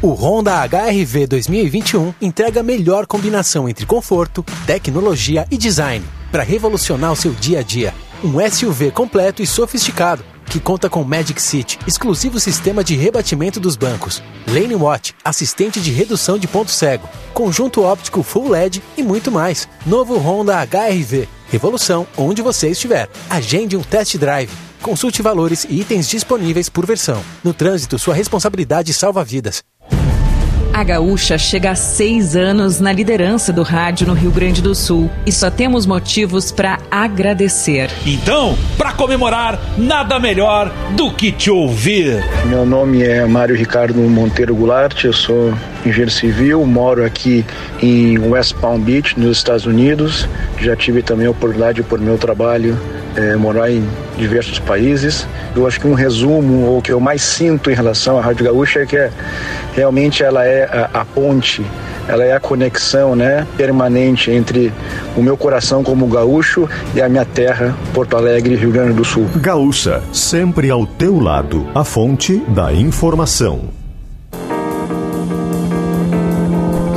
O 0.05 0.13
Honda 0.13 0.63
HR-V 0.65 1.25
2021 1.25 2.13
entrega 2.21 2.59
a 2.59 2.63
melhor 2.63 3.07
combinação 3.07 3.67
entre 3.67 3.87
conforto, 3.87 4.45
tecnologia 4.67 5.47
e 5.49 5.57
design 5.57 6.05
para 6.31 6.43
revolucionar 6.43 7.11
o 7.11 7.15
seu 7.15 7.31
dia 7.31 7.61
a 7.61 7.63
dia. 7.63 7.91
Um 8.23 8.35
SUV 8.47 8.91
completo 8.91 9.41
e 9.41 9.47
sofisticado 9.47 10.23
que 10.45 10.59
conta 10.59 10.91
com 10.91 11.03
Magic 11.03 11.41
Seat, 11.41 11.79
exclusivo 11.87 12.39
sistema 12.39 12.83
de 12.83 12.95
rebatimento 12.95 13.59
dos 13.59 13.75
bancos, 13.75 14.21
Lane 14.47 14.75
Watch, 14.75 15.15
assistente 15.23 15.81
de 15.81 15.89
redução 15.89 16.37
de 16.37 16.47
ponto 16.47 16.69
cego, 16.69 17.09
conjunto 17.33 17.81
óptico 17.81 18.21
Full 18.21 18.49
LED 18.49 18.83
e 18.95 19.01
muito 19.01 19.31
mais. 19.31 19.67
Novo 19.87 20.19
Honda 20.19 20.61
HR-V, 20.61 21.27
revolução 21.49 22.05
onde 22.15 22.43
você 22.43 22.69
estiver. 22.69 23.09
Agende 23.27 23.75
um 23.75 23.81
test 23.81 24.17
drive. 24.19 24.51
Consulte 24.83 25.23
valores 25.23 25.65
e 25.67 25.81
itens 25.81 26.07
disponíveis 26.07 26.69
por 26.69 26.85
versão. 26.85 27.23
No 27.43 27.55
trânsito, 27.55 27.97
sua 27.97 28.13
responsabilidade 28.13 28.93
salva 28.93 29.23
vidas. 29.23 29.63
A 30.75 30.83
Gaúcha 30.83 31.37
chega 31.37 31.71
a 31.71 31.75
seis 31.75 32.35
anos 32.35 32.81
na 32.81 32.91
liderança 32.91 33.53
do 33.53 33.63
rádio 33.63 34.05
no 34.05 34.13
Rio 34.13 34.29
Grande 34.29 34.61
do 34.61 34.75
Sul 34.75 35.09
e 35.25 35.31
só 35.31 35.49
temos 35.49 35.85
motivos 35.85 36.51
para 36.51 36.79
agradecer. 36.91 37.89
Então, 38.05 38.57
para 38.77 38.91
comemorar, 38.91 39.57
nada 39.77 40.19
melhor 40.19 40.69
do 40.93 41.09
que 41.13 41.31
te 41.31 41.49
ouvir. 41.49 42.21
Meu 42.47 42.65
nome 42.65 43.01
é 43.03 43.25
Mário 43.25 43.55
Ricardo 43.55 44.01
Monteiro 44.01 44.53
Goulart, 44.53 45.01
eu 45.05 45.13
sou 45.13 45.53
engenheiro 45.85 46.11
civil, 46.11 46.65
moro 46.65 47.05
aqui 47.05 47.45
em 47.81 48.19
West 48.19 48.55
Palm 48.55 48.81
Beach, 48.81 49.17
nos 49.17 49.37
Estados 49.37 49.65
Unidos. 49.65 50.27
Já 50.59 50.75
tive 50.75 51.01
também 51.01 51.25
a 51.25 51.31
oportunidade, 51.31 51.83
por 51.83 52.01
meu 52.01 52.17
trabalho, 52.17 52.77
é, 53.15 53.35
morar 53.35 53.71
em 53.71 53.87
diversos 54.17 54.59
países. 54.59 55.27
Eu 55.55 55.65
acho 55.65 55.79
que 55.79 55.87
um 55.87 55.93
resumo, 55.93 56.65
ou 56.65 56.81
que 56.81 56.91
eu 56.91 56.99
mais 56.99 57.21
sinto 57.21 57.71
em 57.71 57.73
relação 57.73 58.17
à 58.17 58.21
Rádio 58.21 58.45
Gaúcha 58.45 58.81
é 58.81 58.85
que 58.85 58.97
é, 58.97 59.11
realmente 59.73 60.23
ela 60.23 60.45
é 60.45 60.63
a, 60.63 61.01
a, 61.01 61.05
ponte, 61.05 61.65
ela 62.07 62.23
é 62.23 62.33
a 62.33 62.39
conexão 62.39 63.15
né, 63.15 63.47
permanente 63.57 64.31
entre 64.31 64.71
o 65.15 65.21
meu 65.21 65.37
coração 65.37 65.83
como 65.83 66.07
gaúcho 66.07 66.69
e 66.93 67.01
a 67.01 67.09
minha 67.09 67.25
terra, 67.25 67.75
Porto 67.93 68.15
Alegre, 68.15 68.55
Rio 68.55 68.71
Grande 68.71 68.93
do 68.93 69.05
Sul. 69.05 69.27
Gaúcha, 69.37 70.01
sempre 70.11 70.69
ao 70.69 70.85
teu 70.85 71.19
lado, 71.19 71.67
a 71.73 71.83
fonte 71.83 72.37
da 72.47 72.73
informação. 72.73 73.69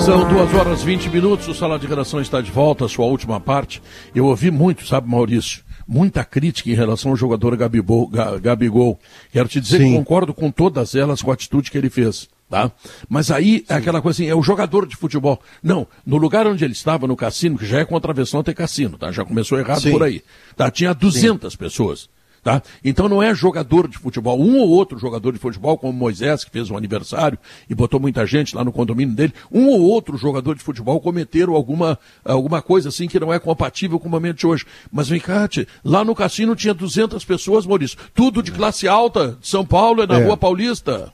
São 0.08 0.26
duas 0.26 0.54
horas 0.54 0.82
20 0.82 1.10
minutos, 1.10 1.46
o 1.48 1.54
Sala 1.54 1.78
de 1.78 1.86
Redação 1.86 2.18
está 2.18 2.40
de 2.40 2.50
volta, 2.50 2.86
a 2.86 2.88
sua 2.88 3.04
última 3.04 3.38
parte. 3.38 3.82
Eu 4.14 4.24
ouvi 4.24 4.50
muito, 4.50 4.86
sabe, 4.86 5.06
Maurício? 5.06 5.67
Muita 5.88 6.22
crítica 6.22 6.70
em 6.70 6.74
relação 6.74 7.10
ao 7.10 7.16
jogador 7.16 7.56
Gabigol. 7.56 8.10
Gabigol. 8.42 9.00
Quero 9.32 9.48
te 9.48 9.60
dizer 9.60 9.78
Sim. 9.78 9.92
que 9.92 9.96
concordo 9.96 10.34
com 10.34 10.50
todas 10.50 10.94
elas 10.94 11.22
com 11.22 11.30
a 11.30 11.34
atitude 11.34 11.70
que 11.70 11.78
ele 11.78 11.88
fez. 11.88 12.28
Tá? 12.50 12.70
Mas 13.08 13.30
aí 13.30 13.64
é 13.68 13.74
aquela 13.74 14.00
coisa 14.00 14.22
assim, 14.22 14.30
é 14.30 14.34
o 14.34 14.42
jogador 14.42 14.86
de 14.86 14.96
futebol. 14.96 15.38
Não, 15.62 15.86
no 16.06 16.16
lugar 16.16 16.46
onde 16.46 16.64
ele 16.64 16.72
estava, 16.72 17.06
no 17.06 17.14
cassino, 17.14 17.58
que 17.58 17.66
já 17.66 17.80
é 17.80 17.84
contravenção 17.84 18.42
ter 18.42 18.54
cassino, 18.54 18.96
tá? 18.96 19.12
Já 19.12 19.22
começou 19.22 19.58
errado 19.58 19.82
Sim. 19.82 19.90
por 19.90 20.02
aí. 20.02 20.22
Tá? 20.56 20.70
Tinha 20.70 20.94
200 20.94 21.52
Sim. 21.52 21.58
pessoas. 21.58 22.08
Tá? 22.48 22.62
Então 22.82 23.10
não 23.10 23.22
é 23.22 23.34
jogador 23.34 23.86
de 23.86 23.98
futebol, 23.98 24.40
um 24.40 24.58
ou 24.58 24.70
outro 24.70 24.98
jogador 24.98 25.34
de 25.34 25.38
futebol, 25.38 25.76
como 25.76 25.92
Moisés, 25.92 26.44
que 26.44 26.50
fez 26.50 26.70
um 26.70 26.78
aniversário 26.78 27.38
e 27.68 27.74
botou 27.74 28.00
muita 28.00 28.24
gente 28.24 28.56
lá 28.56 28.64
no 28.64 28.72
condomínio 28.72 29.14
dele, 29.14 29.34
um 29.52 29.66
ou 29.66 29.82
outro 29.82 30.16
jogador 30.16 30.54
de 30.54 30.62
futebol 30.62 30.98
cometeram 30.98 31.54
alguma, 31.54 31.98
alguma 32.24 32.62
coisa 32.62 32.88
assim 32.88 33.06
que 33.06 33.20
não 33.20 33.34
é 33.34 33.38
compatível 33.38 34.00
com 34.00 34.08
o 34.08 34.10
momento 34.10 34.38
de 34.38 34.46
hoje. 34.46 34.64
Mas 34.90 35.10
vem 35.10 35.20
cá, 35.20 35.46
lá 35.84 36.02
no 36.02 36.14
cassino 36.14 36.56
tinha 36.56 36.72
200 36.72 37.22
pessoas, 37.22 37.66
Maurício, 37.66 37.98
tudo 38.14 38.42
de 38.42 38.50
classe 38.50 38.88
alta, 38.88 39.36
São 39.42 39.66
Paulo 39.66 40.04
é 40.04 40.06
na 40.06 40.18
é. 40.18 40.24
Rua 40.24 40.38
Paulista. 40.38 41.12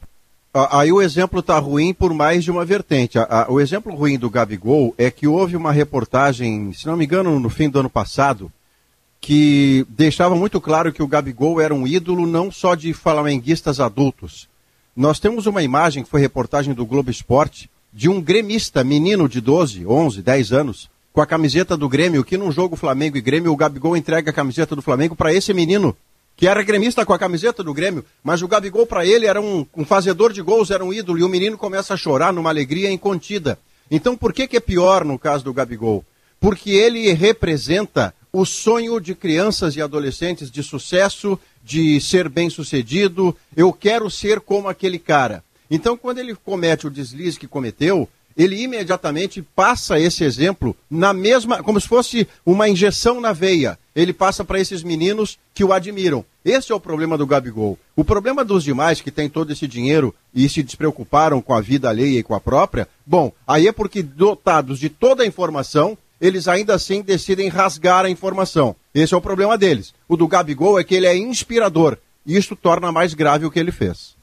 Aí 0.71 0.93
o 0.93 1.03
exemplo 1.03 1.41
está 1.41 1.59
ruim 1.59 1.93
por 1.93 2.15
mais 2.15 2.45
de 2.45 2.53
uma 2.53 2.65
vertente. 2.65 3.19
o 3.49 3.61
exemplo 3.61 3.93
ruim 3.93 4.17
do 4.17 4.31
Gabigol 4.31 4.95
é 4.97 5.11
que 5.11 5.27
houve 5.27 5.57
uma 5.57 5.73
reportagem, 5.73 6.73
se 6.73 6.87
não 6.87 6.97
me 6.97 7.07
engano, 7.07 7.41
no 7.41 7.51
fim 7.51 7.69
do 7.69 7.81
ano 7.81 7.91
passado, 7.91 8.53
que 9.25 9.87
deixava 9.89 10.35
muito 10.35 10.61
claro 10.61 10.93
que 10.93 11.03
o 11.03 11.07
Gabigol 11.07 11.59
era 11.59 11.75
um 11.75 11.87
ídolo 11.87 12.27
não 12.27 12.53
só 12.53 12.75
de 12.75 12.93
flamenguistas 12.93 13.81
adultos. 13.81 14.47
Nós 14.95 15.19
temos 15.19 15.47
uma 15.47 15.63
imagem 15.63 16.05
que 16.05 16.11
foi 16.11 16.21
reportagem 16.21 16.75
do 16.75 16.85
Globo 16.85 17.11
Esporte 17.11 17.71
de 17.91 18.07
um 18.07 18.21
gremista, 18.21 18.85
menino 18.85 19.27
de 19.27 19.41
12, 19.41 19.87
11, 19.87 20.21
10 20.21 20.53
anos, 20.53 20.91
com 21.11 21.23
a 21.23 21.27
camiseta 21.27 21.75
do 21.75 21.89
Grêmio, 21.89 22.23
que 22.23 22.37
num 22.37 22.53
jogo 22.53 22.77
Flamengo 22.77 23.17
e 23.17 23.23
Grêmio, 23.23 23.51
o 23.51 23.57
Gabigol 23.57 23.97
entrega 23.97 24.31
a 24.31 24.35
camiseta 24.35 24.77
do 24.77 24.83
Flamengo 24.83 25.17
para 25.17 25.33
esse 25.33 25.55
menino, 25.55 25.97
que 26.37 26.47
era 26.47 26.63
gremista 26.63 27.07
com 27.07 27.15
a 27.15 27.19
camiseta 27.19 27.65
do 27.65 27.73
Grêmio, 27.73 28.05
mas 28.23 28.43
o 28.43 28.49
Gabigol 28.49 28.87
para 28.87 29.07
ele 29.07 29.25
era 29.25 29.41
um, 29.41 29.65
um, 29.75 29.87
fazedor 29.87 30.35
de 30.35 30.43
gols, 30.43 30.71
era 30.71 30.85
um 30.85 30.93
ídolo, 30.93 31.19
e 31.19 31.25
o 31.25 31.31
menino 31.31 31.57
começa 31.57 31.95
a 31.95 31.97
chorar 31.97 32.31
numa 32.31 32.51
alegria 32.51 32.91
incontida. 32.91 33.59
Então 33.91 34.19
por 34.19 34.35
que, 34.35 34.47
que 34.47 34.59
é 34.59 34.61
pior 34.61 35.03
no 35.03 35.19
caso 35.19 35.45
do 35.45 35.55
Gabigol? 35.55 36.05
Porque 36.39 36.73
ele 36.73 37.11
representa 37.15 38.13
o 38.35 38.45
sonho 38.45 38.99
de 38.99 39.15
crianças 39.15 39.77
e 39.77 39.81
adolescentes 39.81 40.51
de 40.51 40.61
sucesso, 40.61 41.39
de 41.63 42.01
ser 42.01 42.29
bem-sucedido, 42.29 43.35
eu 43.57 43.73
quero 43.73 44.11
ser 44.11 44.41
como 44.41 44.67
aquele 44.67 44.99
cara. 44.99 45.45
Então, 45.71 45.97
quando 45.97 46.19
ele 46.19 46.35
comete 46.35 46.85
o 46.85 46.91
deslize 46.91 47.39
que 47.39 47.47
cometeu, 47.47 48.09
ele 48.37 48.61
imediatamente 48.61 49.41
passa 49.41 50.01
esse 50.01 50.25
exemplo 50.25 50.77
na 50.91 51.13
mesma, 51.13 51.63
como 51.63 51.81
se 51.81 51.87
fosse 51.87 52.27
uma 52.45 52.69
injeção 52.69 53.21
na 53.21 53.33
veia. 53.33 53.79
Ele 53.95 54.13
passa 54.13 54.45
para 54.45 54.59
esses 54.59 54.83
meninos 54.83 55.39
que 55.55 55.63
o 55.63 55.73
admiram. 55.73 56.25
Esse 56.45 56.73
é 56.73 56.75
o 56.75 56.81
problema 56.81 57.17
do 57.17 57.29
Gabigol. 57.29 57.79
O 57.95 58.03
problema 58.03 58.45
dos 58.45 58.65
demais 58.65 59.01
que 59.01 59.13
têm 59.13 59.29
todo 59.29 59.53
esse 59.53 59.69
dinheiro 59.69 60.13
e 60.35 60.49
se 60.49 60.61
despreocuparam 60.61 61.41
com 61.41 61.55
a 61.55 61.61
vida 61.61 61.89
alheia 61.89 62.19
e 62.19 62.25
com 62.25 62.35
a 62.35 62.41
própria, 62.41 62.89
bom, 63.07 63.33
aí 63.47 63.69
é 63.69 63.73
porque 63.73 64.03
dotados 64.03 64.81
de 64.81 64.89
toda 64.89 65.23
a 65.23 65.27
informação, 65.27 65.97
eles 66.25 66.49
ainda 66.49 66.75
assim 66.75 67.03
decidem 67.03 67.49
rasgar 67.49 68.07
a 68.07 68.11
informação. 68.11 68.75
Esse 68.95 69.13
é 69.13 69.17
o 69.17 69.21
problema 69.21 69.59
deles. 69.59 69.93
O 70.09 70.17
do 70.17 70.27
Gabigol 70.27 70.81
é 70.81 70.85
que 70.85 70.95
ele 70.95 71.07
é 71.07 71.15
inspirador. 71.15 71.99
E 72.25 72.35
isso 72.35 72.57
torna 72.57 72.91
mais 72.91 73.13
grave 73.13 73.45
o 73.45 73.51
que 73.51 73.59
ele 73.59 73.71
fez. 73.71 74.15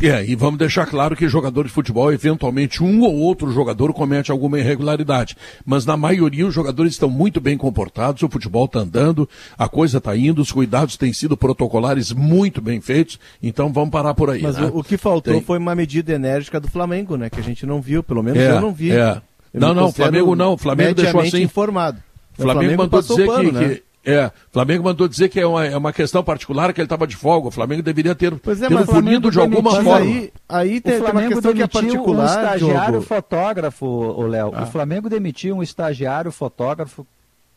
É, 0.00 0.24
e 0.24 0.36
vamos 0.36 0.58
deixar 0.58 0.86
claro 0.86 1.16
que 1.16 1.28
jogador 1.28 1.64
de 1.64 1.70
futebol, 1.70 2.12
eventualmente 2.12 2.84
um 2.84 3.02
ou 3.02 3.16
outro 3.16 3.50
jogador 3.50 3.92
comete 3.92 4.30
alguma 4.30 4.58
irregularidade. 4.58 5.36
Mas 5.66 5.84
na 5.84 5.96
maioria 5.96 6.46
os 6.46 6.54
jogadores 6.54 6.92
estão 6.92 7.10
muito 7.10 7.40
bem 7.40 7.56
comportados, 7.56 8.22
o 8.22 8.28
futebol 8.28 8.66
está 8.66 8.80
andando, 8.80 9.28
a 9.56 9.68
coisa 9.68 9.98
está 9.98 10.16
indo, 10.16 10.40
os 10.40 10.52
cuidados 10.52 10.96
têm 10.96 11.12
sido 11.12 11.36
protocolares 11.36 12.12
muito 12.12 12.60
bem 12.60 12.80
feitos, 12.80 13.18
então 13.42 13.72
vamos 13.72 13.90
parar 13.90 14.14
por 14.14 14.30
aí. 14.30 14.40
Mas 14.40 14.56
né? 14.56 14.70
o, 14.72 14.78
o, 14.78 14.84
que 14.84 14.96
faltou 14.96 15.34
Tem... 15.34 15.42
foi 15.42 15.58
uma 15.58 15.74
medida 15.74 16.12
enérgica 16.12 16.60
do 16.60 16.68
Flamengo, 16.68 17.16
né? 17.16 17.28
Que 17.28 17.40
a 17.40 17.44
gente 17.44 17.66
não 17.66 17.80
viu, 17.80 18.00
pelo 18.00 18.22
menos 18.22 18.40
é, 18.40 18.52
eu 18.52 18.60
não 18.60 18.72
vi. 18.72 18.92
É. 18.92 19.20
Eu 19.52 19.60
não, 19.60 19.74
não, 19.74 19.92
Flamengo 19.92 20.36
não, 20.36 20.56
Flamengo 20.56 20.94
deixou 20.94 21.20
assim. 21.20 21.42
informado. 21.42 22.02
Flamengo, 22.34 22.60
Flamengo 22.60 22.82
mandou 22.82 23.00
dizer 23.02 23.26
pano, 23.26 23.44
que, 23.44 23.52
né? 23.52 23.68
que 23.68 23.82
é, 24.04 24.30
Flamengo 24.50 24.84
mandou 24.84 25.06
dizer 25.06 25.28
que 25.28 25.38
é 25.38 25.46
uma, 25.46 25.66
é 25.66 25.76
uma 25.76 25.92
questão 25.92 26.24
particular, 26.24 26.72
que 26.72 26.80
ele 26.80 26.86
estava 26.86 27.06
de 27.06 27.14
folga. 27.14 27.48
O 27.48 27.50
Flamengo 27.50 27.82
deveria 27.82 28.14
ter, 28.14 28.34
pois 28.36 28.62
é, 28.62 28.68
ter 28.68 28.86
punido 28.86 29.30
de 29.30 29.38
alguma 29.38 29.70
forma. 29.70 29.96
Aí, 29.96 30.32
aí 30.48 30.80
tem, 30.80 31.00
tem 31.00 31.10
uma 31.10 31.28
questão 31.28 31.52
que 31.52 31.62
é 31.62 31.66
particular. 31.66 32.22
um 32.22 32.26
estagiário 32.26 32.90
Diogo. 32.92 33.06
fotógrafo, 33.06 33.84
o 33.84 34.26
Léo. 34.26 34.52
Ah. 34.54 34.62
O 34.62 34.66
Flamengo 34.66 35.10
demitiu 35.10 35.56
um 35.56 35.62
estagiário 35.62 36.32
fotógrafo 36.32 37.06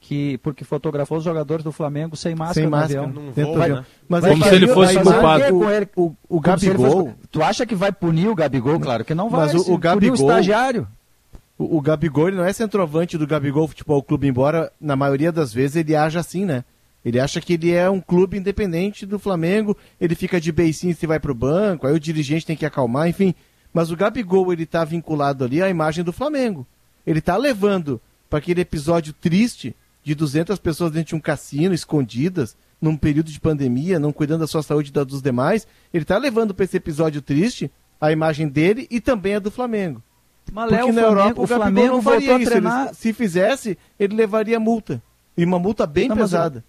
que 0.01 0.39
porque 0.39 0.65
fotografou 0.65 1.19
os 1.19 1.23
jogadores 1.23 1.63
do 1.63 1.72
Flamengo 1.72 2.18
sem 2.18 2.35
máscara, 2.35 2.53
sem 2.55 2.68
máscara 2.68 3.07
no 3.07 3.30
avião. 3.30 3.45
Voo, 3.45 3.57
né? 3.57 3.85
Mas 4.09 4.26
como 4.26 4.43
se 4.43 4.55
ele 4.55 4.68
fosse 4.68 4.99
culpado. 4.99 5.55
O, 5.95 6.05
o, 6.05 6.15
o 6.27 6.39
Gabigol. 6.41 7.05
Fosse... 7.05 7.15
Tu 7.31 7.43
acha 7.43 7.65
que 7.65 7.76
vai 7.76 7.91
punir 7.93 8.27
o 8.27 8.35
Gabigol? 8.35 8.80
Claro 8.80 9.05
que 9.05 9.13
não 9.13 9.30
vai. 9.30 9.41
Mas 9.41 9.53
o, 9.53 9.73
o 9.73 9.77
Gabigol. 9.77 10.18
o 10.18 10.19
estagiário. 10.19 10.88
O, 11.61 11.77
o 11.77 11.81
Gabigol 11.81 12.27
ele 12.27 12.38
não 12.38 12.43
é 12.43 12.51
centroavante 12.51 13.17
do 13.19 13.27
Gabigol 13.27 13.67
Futebol 13.67 14.01
Clube, 14.01 14.27
embora 14.27 14.71
na 14.81 14.95
maioria 14.95 15.31
das 15.31 15.53
vezes 15.53 15.75
ele 15.75 15.95
haja 15.95 16.19
assim, 16.19 16.43
né? 16.43 16.63
Ele 17.05 17.19
acha 17.19 17.39
que 17.39 17.53
ele 17.53 17.71
é 17.71 17.88
um 17.88 17.99
clube 17.99 18.38
independente 18.38 19.05
do 19.05 19.19
Flamengo, 19.19 19.77
ele 19.99 20.15
fica 20.15 20.41
de 20.41 20.51
beicinho 20.51 20.95
se 20.95 21.05
vai 21.05 21.19
pro 21.19 21.35
banco, 21.35 21.85
aí 21.85 21.93
o 21.93 21.99
dirigente 21.99 22.45
tem 22.45 22.55
que 22.55 22.65
acalmar, 22.65 23.07
enfim. 23.07 23.35
Mas 23.71 23.91
o 23.91 23.95
Gabigol, 23.95 24.51
ele 24.51 24.65
tá 24.65 24.83
vinculado 24.83 25.43
ali 25.43 25.61
à 25.61 25.69
imagem 25.69 26.03
do 26.03 26.11
Flamengo. 26.11 26.65
Ele 27.05 27.21
tá 27.21 27.38
levando 27.38 28.01
para 28.29 28.39
aquele 28.39 28.61
episódio 28.61 29.13
triste 29.13 29.75
de 30.03 30.15
200 30.15 30.57
pessoas 30.57 30.91
dentro 30.91 31.09
de 31.09 31.15
um 31.15 31.19
cassino, 31.19 31.73
escondidas, 31.73 32.55
num 32.81 32.97
período 32.97 33.31
de 33.31 33.39
pandemia, 33.39 33.99
não 33.99 34.11
cuidando 34.11 34.41
da 34.41 34.47
sua 34.47 34.63
saúde 34.63 34.89
e 34.89 34.93
da 34.93 35.03
dos 35.03 35.21
demais. 35.21 35.67
Ele 35.93 36.05
tá 36.05 36.17
levando 36.17 36.53
para 36.53 36.65
esse 36.65 36.77
episódio 36.77 37.21
triste 37.21 37.71
a 37.99 38.11
imagem 38.11 38.47
dele 38.47 38.88
e 38.89 38.99
também 38.99 39.35
a 39.35 39.39
do 39.39 39.51
Flamengo. 39.51 40.01
Mas 40.51 40.69
Porque 40.69 40.83
Léo, 40.83 40.93
na 40.93 41.01
Europa 41.01 41.23
Flamengo, 41.23 41.43
o 41.43 41.47
Flamengo 41.47 41.87
não 41.93 42.01
voltou 42.01 42.19
faria 42.21 42.35
a 42.35 42.39
isso. 42.39 42.51
treinar... 42.51 42.85
Ele, 42.87 42.93
se 42.95 43.13
fizesse, 43.13 43.77
ele 43.99 44.15
levaria 44.15 44.59
multa. 44.59 45.01
E 45.37 45.45
uma 45.45 45.57
multa 45.57 45.87
bem 45.87 46.09
Não, 46.09 46.15
mas 46.15 46.25
o- 46.33 46.35
pesada. 46.35 46.63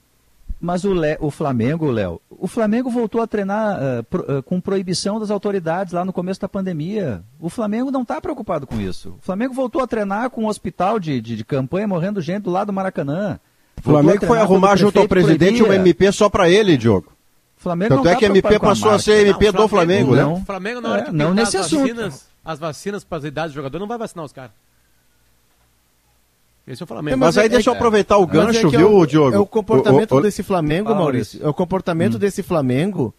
Mas 0.61 0.85
o, 0.85 0.93
Le- 0.95 1.17
o 1.21 1.29
Flamengo, 1.29 1.91
Léo, 1.91 2.21
o 2.31 2.47
Flamengo 2.47 2.89
voltou 2.89 3.21
a 3.21 3.27
treinar 3.27 3.79
eh, 3.83 4.03
pro- 4.03 4.25
eh, 4.29 4.43
com 4.43 4.61
proibição 4.61 5.19
das 5.19 5.29
autoridades 5.33 5.93
lá 5.93 6.05
no 6.05 6.13
começo 6.13 6.41
da 6.41 6.49
pandemia. 6.49 7.21
O 7.41 7.49
Flamengo 7.51 7.91
não 7.91 8.03
está 8.03 8.21
preocupado 8.21 8.65
com 8.65 8.81
isso. 8.81 9.17
O 9.21 9.25
Flamengo 9.25 9.53
voltou 9.53 9.83
a 9.83 9.87
treinar 9.89 10.31
com 10.31 10.45
um 10.45 10.47
hospital 10.47 11.01
de, 11.01 11.21
de, 11.21 11.35
de 11.35 11.45
campanha 11.45 11.89
morrendo 11.89 12.21
gente 12.21 12.45
do 12.45 12.51
lado 12.53 12.69
do 12.69 12.73
Maracanã. 12.73 13.41
O 13.79 13.83
Flamengo 13.83 14.25
foi 14.25 14.39
arrumar 14.39 14.77
junto 14.77 15.01
ao 15.01 15.09
presidente 15.09 15.61
uma 15.65 15.75
MP 15.75 16.13
só 16.13 16.29
pra 16.29 16.49
ele, 16.49 16.77
Diogo. 16.77 17.11
Flamengo 17.57 17.97
Tanto 17.97 18.05
não 18.05 18.11
é 18.11 18.15
tá 18.15 18.19
que 18.21 18.25
a 18.27 18.29
MP 18.29 18.55
a 18.55 18.61
passou 18.61 18.87
a 18.89 18.93
marca. 18.93 19.03
ser 19.05 19.27
MP 19.27 19.47
Não, 19.47 19.63
do 19.63 19.69
Flamengo, 19.69 20.15
né? 20.15 20.25
O 20.25 20.37
Flamengo, 20.45 20.81
na 20.81 20.91
hora 20.91 21.09
É, 21.09 21.13
não 21.13 21.35
nesse 21.35 21.57
as 21.57 21.67
assunto. 21.67 21.81
vacinas, 21.89 22.27
as 22.45 22.59
vacinas 22.59 23.05
para 23.05 23.19
as 23.19 23.25
idades 23.25 23.53
do 23.53 23.57
jogador, 23.57 23.79
não 23.79 23.87
vai 23.87 23.99
vacinar 23.99 24.25
os 24.25 24.33
caras. 24.33 24.53
Esse 26.67 26.83
é 26.83 26.85
o 26.85 26.87
Flamengo. 26.87 27.15
É, 27.15 27.17
mas 27.17 27.37
aí 27.37 27.49
deixa 27.49 27.71
eu 27.71 27.75
aproveitar 27.75 28.17
o 28.19 28.27
Mas 28.27 28.37
é 28.37 28.45
gancho, 28.63 28.67
é 28.69 28.79
viu, 28.79 28.97
o- 28.97 29.07
Diogo? 29.07 29.35
É 29.35 29.39
o 29.39 29.47
comportamento 29.47 30.13
O- 30.13 30.19
o- 30.19 30.23
desse 30.23 30.43
Flamengo, 30.43 30.89
Fala, 30.91 31.01
Maurício. 31.01 31.45
É 31.45 31.49
o 31.49 31.55
comportamento 31.55 32.19
desse 32.19 32.43
Flamengo, 32.43 33.13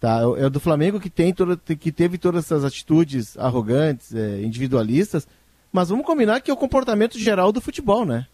tá? 0.00 0.20
É 0.20 0.26
o- 0.26 0.36
É 0.36 0.48
do 0.50 0.60
Flamengo 0.60 1.00
que 1.00 1.10
tem 1.10 1.32
toda, 1.34 1.56
que 1.56 1.90
teve 1.90 2.18
todas 2.18 2.44
essas 2.44 2.64
atitudes 2.64 3.36
arrogantes, 3.36 4.14
é, 4.14 4.40
individualistas. 4.42 5.26
Mas 5.72 5.88
vamos 5.88 6.06
combinar 6.06 6.40
que 6.40 6.50
é 6.52 6.54
o 6.54 6.56
comportamento 6.56 7.18
geral 7.18 7.50
do 7.50 7.60
futebol, 7.60 8.04
né? 8.04 8.28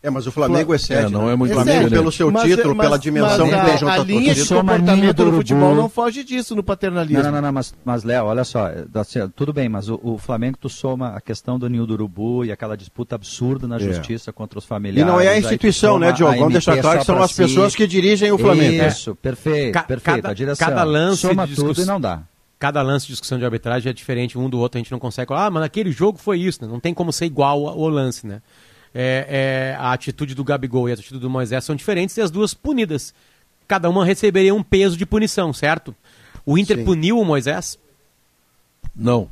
É, 0.00 0.08
mas 0.10 0.28
o 0.28 0.30
Flamengo 0.32 0.72
excede. 0.72 1.06
É, 1.06 1.08
não 1.08 1.26
né? 1.26 1.32
é 1.32 1.36
muito 1.36 1.50
O 1.50 1.54
Flamengo, 1.54 1.90
pelo 1.90 2.12
seu 2.12 2.30
Mas- 2.30 2.44
título, 2.44 2.72
mas- 2.72 2.86
pela 2.86 2.98
dimensão 2.98 3.46
mas 3.50 3.60
que 3.60 3.66
tem 3.68 3.78
junto 3.78 3.90
a 3.92 4.04
linha 4.04 4.32
de 4.34 4.46
comportamento 4.46 5.08
do 5.08 5.14
do 5.16 5.22
urubu. 5.22 5.36
futebol 5.38 5.74
não 5.74 5.88
foge 5.88 6.22
disso 6.22 6.54
no 6.54 6.62
paternalismo. 6.62 7.20
Não, 7.20 7.32
não, 7.32 7.42
não, 7.42 7.52
mas, 7.52 7.74
mas 7.84 8.04
Léo, 8.04 8.26
olha 8.26 8.44
só, 8.44 8.68
eh, 8.68 8.84
assim, 8.94 9.28
tudo 9.34 9.52
bem, 9.52 9.68
mas 9.68 9.88
o, 9.88 9.98
o 10.00 10.16
Flamengo 10.16 10.56
tu 10.60 10.68
soma 10.68 11.16
a 11.16 11.20
questão 11.20 11.58
do 11.58 11.68
ninho 11.68 11.84
do 11.84 11.94
urubu 11.94 12.44
e 12.44 12.52
aquela 12.52 12.76
disputa 12.76 13.16
absurda 13.16 13.66
na 13.66 13.74
É. 13.74 13.80
justiça 13.80 14.32
contra 14.32 14.60
os 14.60 14.64
E 14.64 14.68
familiares. 14.68 15.12
não 15.12 15.20
é 15.20 15.28
a 15.30 15.38
instituição, 15.38 15.98
né, 15.98 16.12
Diogo? 16.12 16.36
Vamos 16.36 16.52
deixar 16.52 16.80
claro 16.80 17.00
que 17.00 17.04
são 17.04 17.20
as 17.20 17.32
si. 17.32 17.42
pessoas 17.42 17.74
que 17.74 17.84
dirigem 17.84 18.30
o 18.30 18.38
Flamengo. 18.38 18.84
Isso, 18.86 19.16
perfeito, 19.16 19.74
Ca- 19.74 19.82
perfeito, 19.82 20.16
cada- 20.22 20.30
a 20.30 20.34
direção. 20.34 20.68
cada 20.68 20.84
lance 20.84 21.22
soma 21.22 21.44
de 21.44 21.56
tudo 21.56 21.82
e 21.82 21.84
não 21.84 22.00
dá. 22.00 22.20
Cada 22.56 22.82
lance 22.82 23.06
de 23.06 23.12
discussão 23.12 23.36
de 23.38 23.44
arbitragem 23.44 23.90
é 23.90 23.92
diferente 23.92 24.38
um 24.38 24.48
do 24.48 24.58
outro, 24.60 24.78
a 24.78 24.80
gente 24.80 24.92
não 24.92 24.98
consegue 25.00 25.28
falar, 25.28 25.46
ah, 25.46 25.50
mas 25.50 25.62
naquele 25.62 25.90
jogo 25.90 26.18
foi 26.18 26.38
isso, 26.40 26.60
né? 26.62 26.68
Não 26.70 26.78
tem 26.80 26.94
como 26.94 27.12
ser 27.12 27.24
igual 27.26 27.66
ao 27.68 27.88
lance, 27.88 28.26
né? 28.26 28.40
É, 28.94 29.74
é, 29.74 29.76
a 29.78 29.92
atitude 29.92 30.34
do 30.34 30.42
Gabigol 30.44 30.88
e 30.88 30.92
a 30.92 30.94
atitude 30.94 31.20
do 31.20 31.30
Moisés 31.30 31.64
são 31.64 31.76
diferentes 31.76 32.16
e 32.16 32.20
as 32.20 32.30
duas 32.30 32.54
punidas. 32.54 33.14
Cada 33.66 33.88
uma 33.90 34.04
receberia 34.04 34.54
um 34.54 34.62
peso 34.62 34.96
de 34.96 35.04
punição, 35.04 35.52
certo? 35.52 35.94
O 36.44 36.56
Inter 36.56 36.78
Sim. 36.78 36.84
puniu 36.84 37.18
o 37.18 37.24
Moisés? 37.24 37.78
Não. 38.96 39.30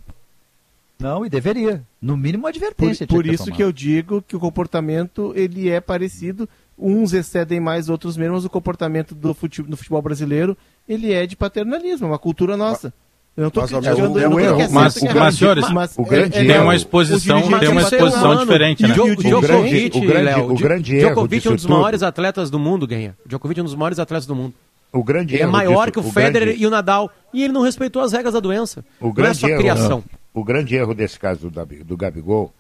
Não, 0.99 1.27
e 1.27 1.31
deveria. 1.31 1.83
No 2.01 2.17
mínimo 2.17 2.45
uma 2.45 2.51
Por, 2.51 2.57
advertência. 2.57 3.07
por 3.07 3.23
tinha 3.23 3.35
isso 3.35 3.45
tomado. 3.45 3.57
que 3.57 3.63
eu 3.65 3.73
digo 3.73 4.23
que 4.23 4.37
o 4.37 4.41
comportamento 4.41 5.33
ele 5.37 5.69
é 5.69 5.81
parecido. 5.81 6.49
Uns 6.79 7.13
excedem 7.13 7.59
mais, 7.61 7.89
outros 7.89 8.17
menos. 8.17 8.37
mas 8.37 8.45
O 8.45 8.51
comportamento 8.51 9.15
do 9.15 9.33
futebol, 9.35 9.71
do 9.71 9.77
futebol 9.77 10.03
brasileiro 10.03 10.57
ele 10.89 11.13
é 11.13 11.27
de 11.27 11.37
paternalismo, 11.37 12.07
é 12.07 12.11
uma 12.11 12.19
cultura 12.19 12.57
nossa. 12.57 12.93
Eu 13.37 13.43
não 13.43 13.49
estou 13.49 13.63
Mas, 13.65 13.71
criticando, 13.71 14.09
não 14.09 14.19
é 14.21 14.29
um 14.29 14.41
erro. 14.41 14.57
dizendo 14.57 14.73
Mas- 14.73 14.97
é 14.97 15.01
mas, 15.05 15.15
errado. 15.17 15.33
senhores, 15.33 15.65
o 15.99 16.05
grande 16.05 16.37
é- 16.39 16.41
erro- 16.41 16.49
Tem 16.53 16.61
uma 16.63 16.75
exposição, 16.75 17.41
tem 17.43 17.69
uma 17.69 17.81
é 17.81 17.85
exposição 17.85 18.23
humano. 18.33 18.41
diferente, 18.41 18.83
né? 18.83 18.89
o- 18.89 18.93
o 18.93 19.03
O 19.03 19.05
grande- 19.05 19.23
Djokovic, 19.29 19.99
o 19.99 20.01
grande- 20.01 20.25
Léo, 20.25 20.51
o 20.53 20.55
grande 20.57 20.97
erro 20.97 21.09
Djokovic 21.09 21.47
é 21.47 21.51
um 21.51 21.55
dos 21.55 21.63
tudo- 21.65 21.75
maiores 21.75 22.03
atletas 22.03 22.49
do 22.51 22.59
mundo, 22.59 22.87
Ganha. 22.87 23.15
Djokovic 23.27 23.61
é 23.61 23.63
um 23.63 23.67
dos 23.67 23.75
maiores 23.75 23.99
atletas 23.99 24.25
do 24.27 24.35
mundo. 24.35 24.55
O 24.91 25.05
grande 25.05 25.35
Ele 25.35 25.43
é 25.43 25.45
erro 25.45 25.53
maior 25.53 25.81
disso- 25.87 25.93
que 25.93 25.99
o, 25.99 26.09
o 26.09 26.13
Federer 26.13 26.49
grande- 26.49 26.63
e 26.63 26.67
o 26.67 26.71
Nadal. 26.71 27.11
E 27.35 27.45
ele 27.45 27.53
não 27.53 27.61
respeitou 27.61 28.01
as 28.01 28.13
regras 28.13 28.33
da 28.33 28.41
doença. 28.41 28.83
O 28.99 29.05
não 29.07 29.11
é 29.11 29.15
grande 29.15 29.39
só 29.39 29.49
erro, 29.49 29.59
criação. 29.59 30.05
O 30.33 30.43
grande 30.43 30.75
erro 30.75 30.95
desse 30.95 31.19
caso 31.19 31.51
do, 31.51 31.67
do 31.85 31.97
Gabigol, 31.97 32.55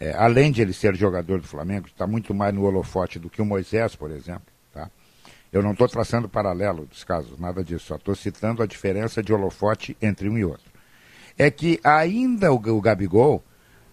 é, 0.00 0.14
além 0.16 0.50
de 0.50 0.62
ele 0.62 0.72
ser 0.72 0.94
jogador 0.94 1.40
do 1.42 1.46
Flamengo, 1.46 1.88
está 1.88 2.06
muito 2.06 2.32
mais 2.32 2.54
no 2.54 2.64
holofote 2.64 3.18
do 3.18 3.28
que 3.28 3.42
o 3.42 3.44
Moisés, 3.44 3.94
por 3.94 4.10
exemplo. 4.10 4.44
Eu 5.56 5.62
não 5.62 5.72
estou 5.72 5.88
traçando 5.88 6.28
paralelo 6.28 6.84
dos 6.84 7.02
casos, 7.02 7.38
nada 7.38 7.64
disso, 7.64 7.86
só 7.86 7.96
estou 7.96 8.14
citando 8.14 8.62
a 8.62 8.66
diferença 8.66 9.22
de 9.22 9.32
holofote 9.32 9.96
entre 10.02 10.28
um 10.28 10.36
e 10.36 10.44
outro. 10.44 10.70
É 11.38 11.50
que 11.50 11.80
ainda 11.82 12.52
o, 12.52 12.56
o 12.56 12.80
Gabigol 12.82 13.42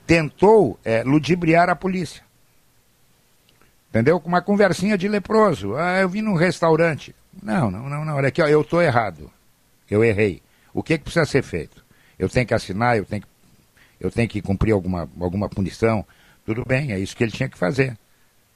tentou 0.06 0.78
é, 0.84 1.04
ludibriar 1.04 1.70
a 1.70 1.76
polícia. 1.76 2.22
Entendeu? 3.90 4.20
Com 4.20 4.28
uma 4.28 4.42
conversinha 4.42 4.98
de 4.98 5.08
leproso. 5.08 5.74
Ah, 5.78 6.02
eu 6.02 6.10
vim 6.10 6.22
num 6.22 6.36
restaurante. 6.36 7.16
Não, 7.42 7.72
não, 7.72 7.90
não, 7.90 8.04
não. 8.04 8.16
Olha 8.16 8.28
aqui, 8.28 8.42
ó, 8.42 8.48
eu 8.48 8.60
estou 8.60 8.82
errado. 8.82 9.32
Eu 9.90 10.04
errei. 10.04 10.42
O 10.74 10.84
que, 10.84 10.98
que 10.98 11.06
precisa 11.06 11.26
ser 11.26 11.44
feito? 11.44 11.82
Eu 12.20 12.28
tenho 12.28 12.46
que 12.46 12.54
assinar, 12.54 12.98
eu 12.98 13.06
tenho 13.06 13.22
que, 13.22 13.28
eu 14.02 14.12
tenho 14.12 14.28
que 14.28 14.42
cumprir 14.42 14.74
alguma, 14.74 15.10
alguma 15.18 15.48
punição. 15.48 16.06
Tudo 16.46 16.66
bem, 16.66 16.92
é 16.92 17.00
isso 17.00 17.16
que 17.16 17.24
ele 17.24 17.32
tinha 17.32 17.48
que 17.48 17.58
fazer. 17.58 17.98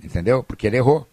Entendeu? 0.04 0.44
Porque 0.44 0.68
ele 0.68 0.76
errou. 0.76 1.08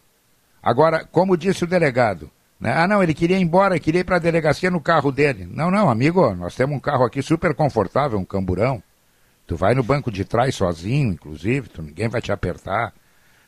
Agora, 0.65 1.05
como 1.05 1.37
disse 1.37 1.63
o 1.63 1.67
delegado, 1.67 2.31
né? 2.59 2.73
ah 2.73 2.89
não, 2.89 3.03
ele 3.03 3.13
queria 3.13 3.37
ir 3.37 3.43
embora, 3.43 3.79
queria 3.79 4.01
ir 4.01 4.05
para 4.05 4.17
a 4.17 4.19
delegacia 4.19 4.71
no 4.71 4.81
carro 4.81 5.13
dele. 5.13 5.47
Não, 5.51 5.71
não, 5.71 5.91
amigo, 5.91 6.35
nós 6.35 6.57
temos 6.57 6.75
um 6.75 6.81
carro 6.81 7.05
aqui 7.05 7.21
super 7.21 7.55
confortável, 7.55 8.19
um 8.19 8.25
camburão. 8.25 8.83
Tu 9.47 9.57
vai 9.57 9.75
no 9.75 9.83
banco 9.83 10.11
de 10.11 10.25
trás 10.25 10.55
sozinho, 10.55 11.13
inclusive, 11.13 11.69
tu, 11.69 11.83
ninguém 11.83 12.09
vai 12.09 12.23
te 12.23 12.33
apertar. 12.33 12.95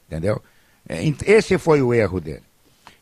Entendeu? 0.07 0.43
É, 0.87 1.01
Esse 1.25 1.57
foi 1.57 1.81
o 1.81 1.95
erro 1.95 2.21
dele. 2.21 2.43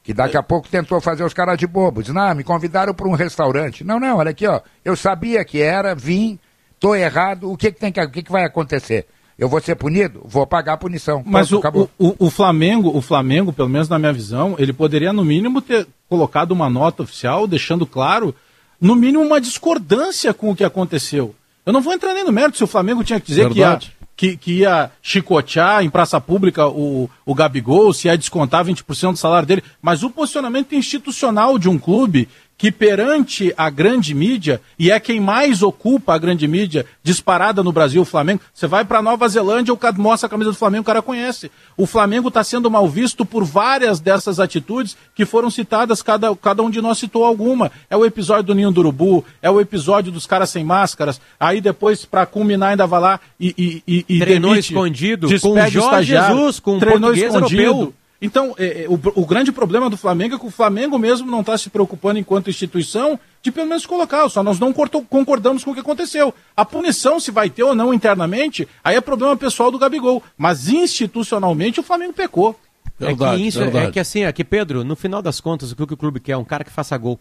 Que 0.04 0.14
daqui 0.14 0.36
a 0.36 0.42
pouco 0.44 0.68
tentou 0.68 1.00
fazer 1.00 1.24
os 1.24 1.34
caras 1.34 1.58
de 1.58 1.66
bobo. 1.66 2.00
Diz, 2.00 2.14
não, 2.14 2.34
me 2.36 2.44
convidaram 2.44 2.94
para 2.94 3.08
um 3.08 3.14
restaurante. 3.14 3.82
Não, 3.82 3.98
não, 3.98 4.18
olha 4.18 4.30
aqui, 4.30 4.46
ó. 4.46 4.60
Eu 4.84 4.94
sabia 4.94 5.44
que 5.44 5.60
era, 5.60 5.92
vim, 5.92 6.38
tô 6.78 6.94
errado. 6.94 7.50
O 7.50 7.56
que, 7.56 7.72
que 7.72 7.80
tem 7.80 7.90
que, 7.90 8.00
o 8.00 8.10
que, 8.10 8.22
que 8.22 8.30
vai 8.30 8.44
acontecer? 8.44 9.08
Eu 9.38 9.48
vou 9.48 9.60
ser 9.60 9.74
punido? 9.74 10.22
Vou 10.24 10.46
pagar 10.46 10.74
a 10.74 10.76
punição. 10.76 11.22
Mas 11.26 11.48
Pronto, 11.48 11.90
o, 11.98 12.06
o, 12.08 12.26
o- 12.26 12.30
Flamengo, 12.30 12.96
o 12.96 13.00
Flamengo, 13.00 13.52
pelo 13.52 13.68
menos 13.68 13.88
na 13.88 13.98
minha 13.98 14.12
visão, 14.12 14.54
ele 14.58 14.72
poderia 14.72 15.12
no 15.12 15.24
mínimo 15.24 15.60
ter 15.60 15.86
colocado 16.08 16.52
uma 16.52 16.70
nota 16.70 17.02
oficial, 17.02 17.46
deixando 17.46 17.84
claro, 17.84 18.34
no 18.80 18.94
mínimo 18.94 19.24
uma 19.24 19.40
discordância 19.40 20.32
com 20.32 20.50
o 20.50 20.56
que 20.56 20.62
aconteceu. 20.62 21.34
Eu 21.66 21.72
não 21.72 21.80
vou 21.80 21.92
entrar 21.92 22.14
nem 22.14 22.24
no 22.24 22.30
mérito 22.30 22.58
se 22.58 22.64
o 22.64 22.68
Flamengo 22.68 23.02
tinha 23.02 23.18
que 23.18 23.26
dizer 23.26 23.48
que 23.50 23.58
ia, 23.58 23.70
que, 24.16 24.36
que 24.36 24.52
ia 24.58 24.90
chicotear 25.02 25.82
em 25.82 25.90
praça 25.90 26.20
pública 26.20 26.68
o, 26.68 27.10
o 27.26 27.34
Gabigol, 27.34 27.92
se 27.92 28.06
ia 28.06 28.16
descontar 28.18 28.64
20% 28.64 29.12
do 29.12 29.16
salário 29.18 29.48
dele, 29.48 29.64
mas 29.82 30.02
o 30.04 30.10
posicionamento 30.10 30.74
institucional 30.74 31.58
de 31.58 31.68
um 31.68 31.78
clube 31.78 32.28
que 32.56 32.70
perante 32.70 33.52
a 33.56 33.68
grande 33.68 34.14
mídia, 34.14 34.60
e 34.78 34.90
é 34.90 35.00
quem 35.00 35.20
mais 35.20 35.62
ocupa 35.62 36.14
a 36.14 36.18
grande 36.18 36.46
mídia 36.46 36.86
disparada 37.02 37.62
no 37.62 37.72
Brasil, 37.72 38.02
o 38.02 38.04
Flamengo, 38.04 38.40
você 38.52 38.66
vai 38.66 38.84
para 38.84 39.02
Nova 39.02 39.28
Zelândia, 39.28 39.74
o 39.74 39.76
cara 39.76 39.94
mostra 39.98 40.26
a 40.26 40.30
camisa 40.30 40.50
do 40.50 40.56
Flamengo, 40.56 40.82
o 40.82 40.86
cara 40.86 41.02
conhece. 41.02 41.50
O 41.76 41.86
Flamengo 41.86 42.28
está 42.28 42.44
sendo 42.44 42.70
mal 42.70 42.88
visto 42.88 43.24
por 43.24 43.44
várias 43.44 43.98
dessas 43.98 44.38
atitudes 44.38 44.96
que 45.14 45.24
foram 45.24 45.50
citadas, 45.50 46.00
cada, 46.00 46.34
cada 46.36 46.62
um 46.62 46.70
de 46.70 46.80
nós 46.80 46.98
citou 46.98 47.24
alguma. 47.24 47.72
É 47.90 47.96
o 47.96 48.04
episódio 48.04 48.44
do 48.44 48.54
Ninho 48.54 48.70
do 48.70 48.80
Urubu, 48.80 49.24
é 49.42 49.50
o 49.50 49.60
episódio 49.60 50.12
dos 50.12 50.26
caras 50.26 50.50
sem 50.50 50.64
máscaras, 50.64 51.20
aí 51.38 51.60
depois, 51.60 52.04
para 52.04 52.24
culminar, 52.24 52.70
ainda 52.70 52.86
vai 52.86 53.00
lá 53.00 53.20
e, 53.38 53.54
e, 53.58 53.82
e, 53.86 54.04
e 54.08 54.20
Treinou 54.20 54.52
demite, 54.52 54.72
escondido, 54.72 55.40
com 55.40 55.52
o 55.52 55.56
Jorge 55.56 55.78
estagiário, 55.78 56.36
Jesus, 56.36 56.60
com 56.60 56.76
um 56.76 56.78
treinou 56.78 57.10
português 57.10 57.34
escondido. 57.34 57.62
europeu. 57.62 57.94
Então, 58.22 58.54
é, 58.58 58.84
é, 58.84 58.88
o, 58.88 58.94
o 58.94 59.26
grande 59.26 59.52
problema 59.52 59.90
do 59.90 59.96
Flamengo 59.96 60.36
é 60.36 60.38
que 60.38 60.46
o 60.46 60.50
Flamengo 60.50 60.98
mesmo 60.98 61.30
não 61.30 61.40
está 61.40 61.58
se 61.58 61.68
preocupando, 61.68 62.18
enquanto 62.18 62.48
instituição, 62.48 63.18
de 63.42 63.50
pelo 63.52 63.66
menos 63.66 63.84
colocar. 63.84 64.28
Só 64.30 64.42
nós 64.42 64.58
não 64.58 64.72
cortou- 64.72 65.04
concordamos 65.04 65.62
com 65.62 65.72
o 65.72 65.74
que 65.74 65.80
aconteceu. 65.80 66.32
A 66.56 66.64
punição, 66.64 67.20
se 67.20 67.30
vai 67.30 67.50
ter 67.50 67.64
ou 67.64 67.74
não 67.74 67.92
internamente, 67.92 68.66
aí 68.82 68.96
é 68.96 69.00
problema 69.00 69.36
pessoal 69.36 69.70
do 69.70 69.78
Gabigol. 69.78 70.22
Mas 70.38 70.68
institucionalmente 70.68 71.80
o 71.80 71.82
Flamengo 71.82 72.12
pecou. 72.14 72.58
é 73.00 73.06
que 73.36 73.42
isso 73.48 73.58
é 73.88 73.90
que 73.92 74.00
assim, 74.00 74.24
é 74.24 74.32
que 74.32 74.44
Pedro, 74.44 74.84
no 74.84 74.94
final 74.96 75.20
das 75.20 75.40
contas, 75.40 75.72
o 75.72 75.76
que 75.76 75.82
o 75.82 75.96
clube 75.96 76.20
quer 76.20 76.32
é 76.32 76.36
um 76.36 76.44
cara 76.44 76.64
que 76.64 76.70
faça 76.70 76.96
gol. 76.96 77.18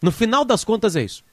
No 0.00 0.12
final 0.12 0.44
das 0.44 0.62
contas 0.62 0.94
é 0.94 1.02
isso. 1.02 1.24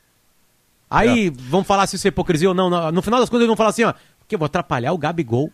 Aí 0.90 1.30
vão 1.30 1.64
falar 1.64 1.86
se 1.86 1.98
isso 1.98 2.08
é 2.08 2.10
hipocrisia 2.10 2.48
ou 2.50 2.56
não. 2.56 2.70
No, 2.70 2.92
no 2.92 3.02
final 3.02 3.20
das 3.20 3.30
contas 3.30 3.42
eles 3.42 3.48
vão 3.50 3.58
falar 3.58 3.70
assim, 3.70 3.84
ó, 3.84 3.94
que 4.28 4.34
eu 4.36 4.40
vou 4.40 4.46
atrapalhar 4.46 4.94
o 4.94 4.98
Gabigol. 4.98 5.52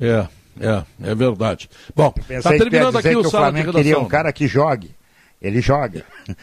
É, 0.00 0.26
é, 0.60 1.10
é 1.10 1.14
verdade. 1.14 1.68
Bom, 1.94 2.12
tá 2.12 2.34
ia 2.34 2.58
terminando 2.58 2.96
aqui 2.96 3.08
o 3.08 3.20
que 3.20 3.26
o 3.26 3.30
sala 3.30 3.46
de 3.46 3.52
Flamengo 3.52 3.72
queria 3.72 3.84
redação. 3.84 4.04
um 4.04 4.08
cara 4.08 4.32
que 4.32 4.46
jogue. 4.46 4.94
Ele 5.40 5.60
joga. 5.60 6.04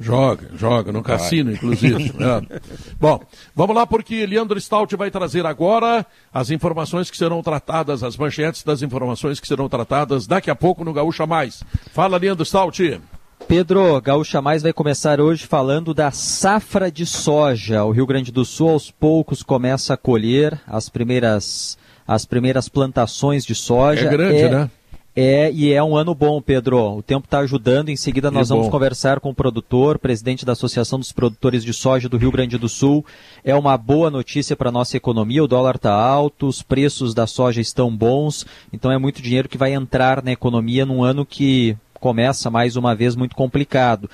Joga, 0.00 0.48
joga, 0.56 0.90
no 0.90 1.00
cassino, 1.00 1.52
inclusive. 1.52 2.12
É. 2.18 2.60
Bom, 2.98 3.20
vamos 3.54 3.76
lá, 3.76 3.86
porque 3.86 4.26
Leandro 4.26 4.60
Stout 4.60 4.96
vai 4.96 5.12
trazer 5.12 5.46
agora 5.46 6.04
as 6.34 6.50
informações 6.50 7.08
que 7.08 7.16
serão 7.16 7.40
tratadas, 7.40 8.02
as 8.02 8.16
manchetes 8.16 8.64
das 8.64 8.82
informações 8.82 9.38
que 9.38 9.46
serão 9.46 9.68
tratadas 9.68 10.26
daqui 10.26 10.50
a 10.50 10.56
pouco 10.56 10.82
no 10.84 10.92
Gaúcha 10.92 11.24
Mais. 11.24 11.62
Fala, 11.92 12.16
Leandro 12.16 12.44
Stout. 12.44 13.00
Pedro, 13.46 14.00
Gaúcha 14.00 14.42
Mais 14.42 14.62
vai 14.62 14.72
começar 14.72 15.20
hoje 15.20 15.46
falando 15.46 15.94
da 15.94 16.10
safra 16.10 16.90
de 16.90 17.06
soja. 17.06 17.84
O 17.84 17.90
Rio 17.90 18.06
Grande 18.06 18.32
do 18.32 18.44
Sul, 18.44 18.70
aos 18.70 18.90
poucos, 18.90 19.42
começa 19.42 19.94
a 19.94 19.96
colher 19.96 20.60
as 20.66 20.88
primeiras, 20.88 21.78
as 22.10 22.24
primeiras 22.24 22.68
plantações 22.68 23.46
de 23.46 23.54
soja. 23.54 24.06
É 24.06 24.10
grande, 24.10 24.40
é... 24.40 24.48
né? 24.48 24.70
É, 25.14 25.50
e 25.52 25.72
é 25.72 25.82
um 25.82 25.96
ano 25.96 26.12
bom, 26.12 26.40
Pedro. 26.42 26.96
O 26.96 27.02
tempo 27.02 27.24
está 27.24 27.38
ajudando. 27.38 27.88
Em 27.88 27.96
seguida, 27.96 28.32
nós 28.32 28.48
vamos 28.48 28.68
conversar 28.68 29.20
com 29.20 29.30
o 29.30 29.34
produtor, 29.34 29.96
presidente 29.98 30.44
da 30.44 30.52
Associação 30.52 30.98
dos 30.98 31.12
Produtores 31.12 31.64
de 31.64 31.72
Soja 31.72 32.08
do 32.08 32.16
Rio 32.16 32.32
Grande 32.32 32.58
do 32.58 32.68
Sul. 32.68 33.04
É 33.44 33.54
uma 33.54 33.76
boa 33.76 34.10
notícia 34.10 34.56
para 34.56 34.70
a 34.70 34.72
nossa 34.72 34.96
economia. 34.96 35.42
O 35.42 35.48
dólar 35.48 35.76
está 35.76 35.92
alto, 35.92 36.48
os 36.48 36.62
preços 36.62 37.12
da 37.14 37.28
soja 37.28 37.60
estão 37.60 37.94
bons. 37.94 38.44
Então, 38.72 38.90
é 38.90 38.98
muito 38.98 39.22
dinheiro 39.22 39.48
que 39.48 39.58
vai 39.58 39.72
entrar 39.72 40.22
na 40.22 40.32
economia 40.32 40.84
num 40.84 41.04
ano 41.04 41.24
que 41.24 41.76
começa 41.94 42.50
mais 42.50 42.74
uma 42.74 42.94
vez 42.94 43.14
muito 43.14 43.36
complicado. 43.36 44.10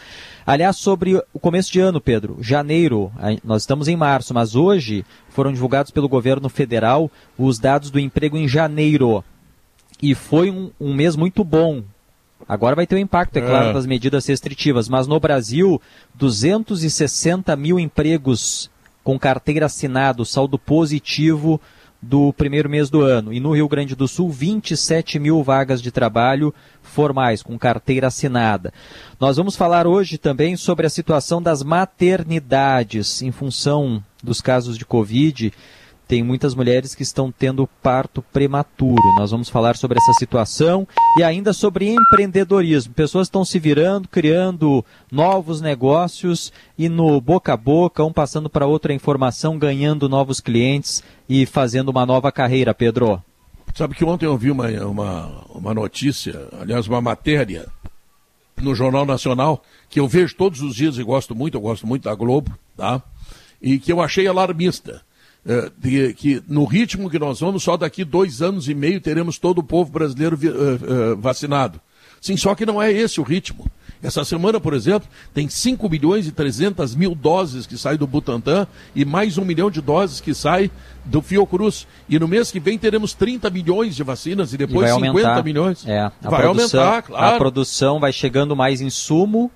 Aliás, 0.46 0.76
sobre 0.76 1.20
o 1.34 1.40
começo 1.40 1.72
de 1.72 1.80
ano, 1.80 2.00
Pedro, 2.00 2.36
janeiro, 2.40 3.10
nós 3.42 3.62
estamos 3.62 3.88
em 3.88 3.96
março, 3.96 4.32
mas 4.32 4.54
hoje 4.54 5.04
foram 5.28 5.52
divulgados 5.52 5.90
pelo 5.90 6.08
governo 6.08 6.48
federal 6.48 7.10
os 7.36 7.58
dados 7.58 7.90
do 7.90 7.98
emprego 7.98 8.36
em 8.36 8.46
janeiro 8.46 9.24
e 10.00 10.14
foi 10.14 10.48
um, 10.48 10.70
um 10.80 10.94
mês 10.94 11.16
muito 11.16 11.42
bom. 11.42 11.82
Agora 12.48 12.76
vai 12.76 12.86
ter 12.86 12.94
um 12.94 13.00
impacto, 13.00 13.38
é 13.38 13.40
claro, 13.40 13.70
é. 13.70 13.72
das 13.72 13.86
medidas 13.86 14.24
restritivas, 14.26 14.88
mas 14.88 15.08
no 15.08 15.18
Brasil, 15.18 15.82
260 16.14 17.56
mil 17.56 17.80
empregos 17.80 18.70
com 19.02 19.18
carteira 19.18 19.66
assinada, 19.66 20.24
saldo 20.24 20.58
positivo 20.58 21.60
do 22.08 22.32
primeiro 22.32 22.70
mês 22.70 22.88
do 22.88 23.02
ano. 23.02 23.32
E 23.32 23.40
no 23.40 23.52
Rio 23.52 23.68
Grande 23.68 23.96
do 23.96 24.06
Sul, 24.06 24.30
27 24.30 25.18
mil 25.18 25.42
vagas 25.42 25.82
de 25.82 25.90
trabalho 25.90 26.54
formais, 26.82 27.42
com 27.42 27.58
carteira 27.58 28.06
assinada. 28.06 28.72
Nós 29.18 29.36
vamos 29.36 29.56
falar 29.56 29.86
hoje 29.86 30.16
também 30.16 30.56
sobre 30.56 30.86
a 30.86 30.90
situação 30.90 31.42
das 31.42 31.62
maternidades 31.62 33.22
em 33.22 33.32
função 33.32 34.02
dos 34.22 34.40
casos 34.40 34.78
de 34.78 34.86
Covid 34.86 35.52
tem 36.08 36.22
muitas 36.22 36.54
mulheres 36.54 36.94
que 36.94 37.02
estão 37.02 37.32
tendo 37.32 37.66
parto 37.82 38.22
prematuro. 38.32 39.02
Nós 39.18 39.30
vamos 39.30 39.48
falar 39.48 39.76
sobre 39.76 39.98
essa 39.98 40.12
situação 40.14 40.86
e 41.18 41.22
ainda 41.22 41.52
sobre 41.52 41.88
empreendedorismo. 41.88 42.94
Pessoas 42.94 43.26
estão 43.26 43.44
se 43.44 43.58
virando, 43.58 44.08
criando 44.08 44.84
novos 45.10 45.60
negócios 45.60 46.52
e 46.78 46.88
no 46.88 47.20
boca 47.20 47.54
a 47.54 47.56
boca, 47.56 48.04
um 48.04 48.12
passando 48.12 48.48
para 48.48 48.66
outra 48.66 48.92
informação, 48.92 49.58
ganhando 49.58 50.08
novos 50.08 50.40
clientes 50.40 51.02
e 51.28 51.44
fazendo 51.44 51.88
uma 51.88 52.06
nova 52.06 52.30
carreira, 52.30 52.72
Pedro. 52.72 53.20
Sabe 53.74 53.94
que 53.94 54.04
ontem 54.04 54.26
eu 54.26 54.38
vi 54.38 54.50
uma, 54.50 54.68
uma, 54.86 55.44
uma 55.50 55.74
notícia, 55.74 56.48
aliás, 56.60 56.86
uma 56.86 57.00
matéria 57.00 57.66
no 58.62 58.74
Jornal 58.74 59.04
Nacional, 59.04 59.62
que 59.90 60.00
eu 60.00 60.08
vejo 60.08 60.34
todos 60.36 60.62
os 60.62 60.74
dias 60.74 60.96
e 60.96 61.02
gosto 61.02 61.34
muito, 61.34 61.56
eu 61.56 61.60
gosto 61.60 61.86
muito 61.86 62.04
da 62.04 62.14
Globo, 62.14 62.56
tá? 62.76 63.02
E 63.60 63.78
que 63.78 63.92
eu 63.92 64.00
achei 64.00 64.26
alarmista 64.26 65.04
é, 65.46 66.12
que 66.12 66.42
no 66.48 66.64
ritmo 66.64 67.08
que 67.08 67.18
nós 67.18 67.40
vamos, 67.40 67.62
só 67.62 67.76
daqui 67.76 68.04
dois 68.04 68.42
anos 68.42 68.68
e 68.68 68.74
meio 68.74 69.00
teremos 69.00 69.38
todo 69.38 69.58
o 69.58 69.62
povo 69.62 69.92
brasileiro 69.92 70.36
uh, 70.36 71.12
uh, 71.12 71.16
vacinado. 71.16 71.80
Sim, 72.20 72.36
só 72.36 72.54
que 72.54 72.66
não 72.66 72.82
é 72.82 72.90
esse 72.90 73.20
o 73.20 73.22
ritmo. 73.22 73.70
Essa 74.02 74.24
semana, 74.24 74.60
por 74.60 74.74
exemplo, 74.74 75.08
tem 75.32 75.48
5 75.48 75.88
milhões 75.88 76.26
e 76.26 76.32
300 76.32 76.94
mil 76.94 77.14
doses 77.14 77.66
que 77.66 77.78
saem 77.78 77.96
do 77.96 78.06
Butantan 78.06 78.66
e 78.94 79.04
mais 79.04 79.38
um 79.38 79.44
milhão 79.44 79.70
de 79.70 79.80
doses 79.80 80.20
que 80.20 80.34
saem 80.34 80.70
do 81.04 81.22
Fiocruz. 81.22 81.86
E 82.08 82.18
no 82.18 82.26
mês 82.26 82.50
que 82.50 82.58
vem 82.58 82.78
teremos 82.78 83.14
30 83.14 83.48
milhões 83.50 83.94
de 83.94 84.02
vacinas 84.02 84.52
e 84.52 84.56
depois 84.56 84.90
e 84.90 84.94
50 84.94 85.08
aumentar. 85.08 85.42
milhões. 85.44 85.86
É, 85.86 86.10
vai 86.20 86.42
produção, 86.42 86.80
aumentar, 86.80 87.02
claro. 87.02 87.36
A 87.36 87.38
produção 87.38 88.00
vai 88.00 88.12
chegando 88.12 88.56
mais 88.56 88.80
insumo 88.80 89.50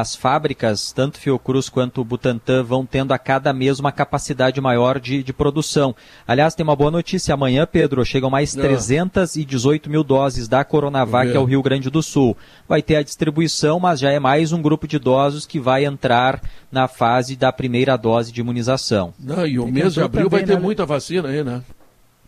as 0.00 0.16
fábricas, 0.16 0.90
tanto 0.90 1.18
Fiocruz 1.18 1.68
quanto 1.68 2.00
o 2.00 2.04
Butantan, 2.04 2.62
vão 2.62 2.86
tendo 2.86 3.12
a 3.12 3.18
cada 3.18 3.52
mês 3.52 3.78
uma 3.78 3.92
capacidade 3.92 4.58
maior 4.58 4.98
de, 4.98 5.22
de 5.22 5.34
produção. 5.34 5.94
Aliás, 6.26 6.54
tem 6.54 6.64
uma 6.64 6.74
boa 6.74 6.90
notícia. 6.90 7.34
Amanhã, 7.34 7.68
Pedro, 7.70 8.02
chegam 8.02 8.30
mais 8.30 8.54
318 8.54 9.86
ah. 9.86 9.92
mil 9.92 10.02
doses 10.02 10.48
da 10.48 10.64
Coronavac 10.64 11.36
ao 11.36 11.44
Rio 11.44 11.62
Grande 11.62 11.90
do 11.90 12.02
Sul. 12.02 12.34
Vai 12.66 12.80
ter 12.80 12.96
a 12.96 13.02
distribuição, 13.02 13.78
mas 13.78 14.00
já 14.00 14.10
é 14.10 14.18
mais 14.18 14.50
um 14.50 14.62
grupo 14.62 14.88
de 14.88 14.96
idosos 14.96 15.44
que 15.44 15.60
vai 15.60 15.84
entrar 15.84 16.40
na 16.70 16.88
fase 16.88 17.36
da 17.36 17.52
primeira 17.52 17.94
dose 17.98 18.32
de 18.32 18.40
imunização. 18.40 19.12
Não, 19.20 19.46
e 19.46 19.58
o 19.58 19.66
mês 19.66 19.92
de 19.92 20.00
abril 20.00 20.30
também, 20.30 20.40
vai 20.40 20.48
ter 20.48 20.54
né? 20.54 20.64
muita 20.64 20.86
vacina 20.86 21.28
aí, 21.28 21.44
né? 21.44 21.62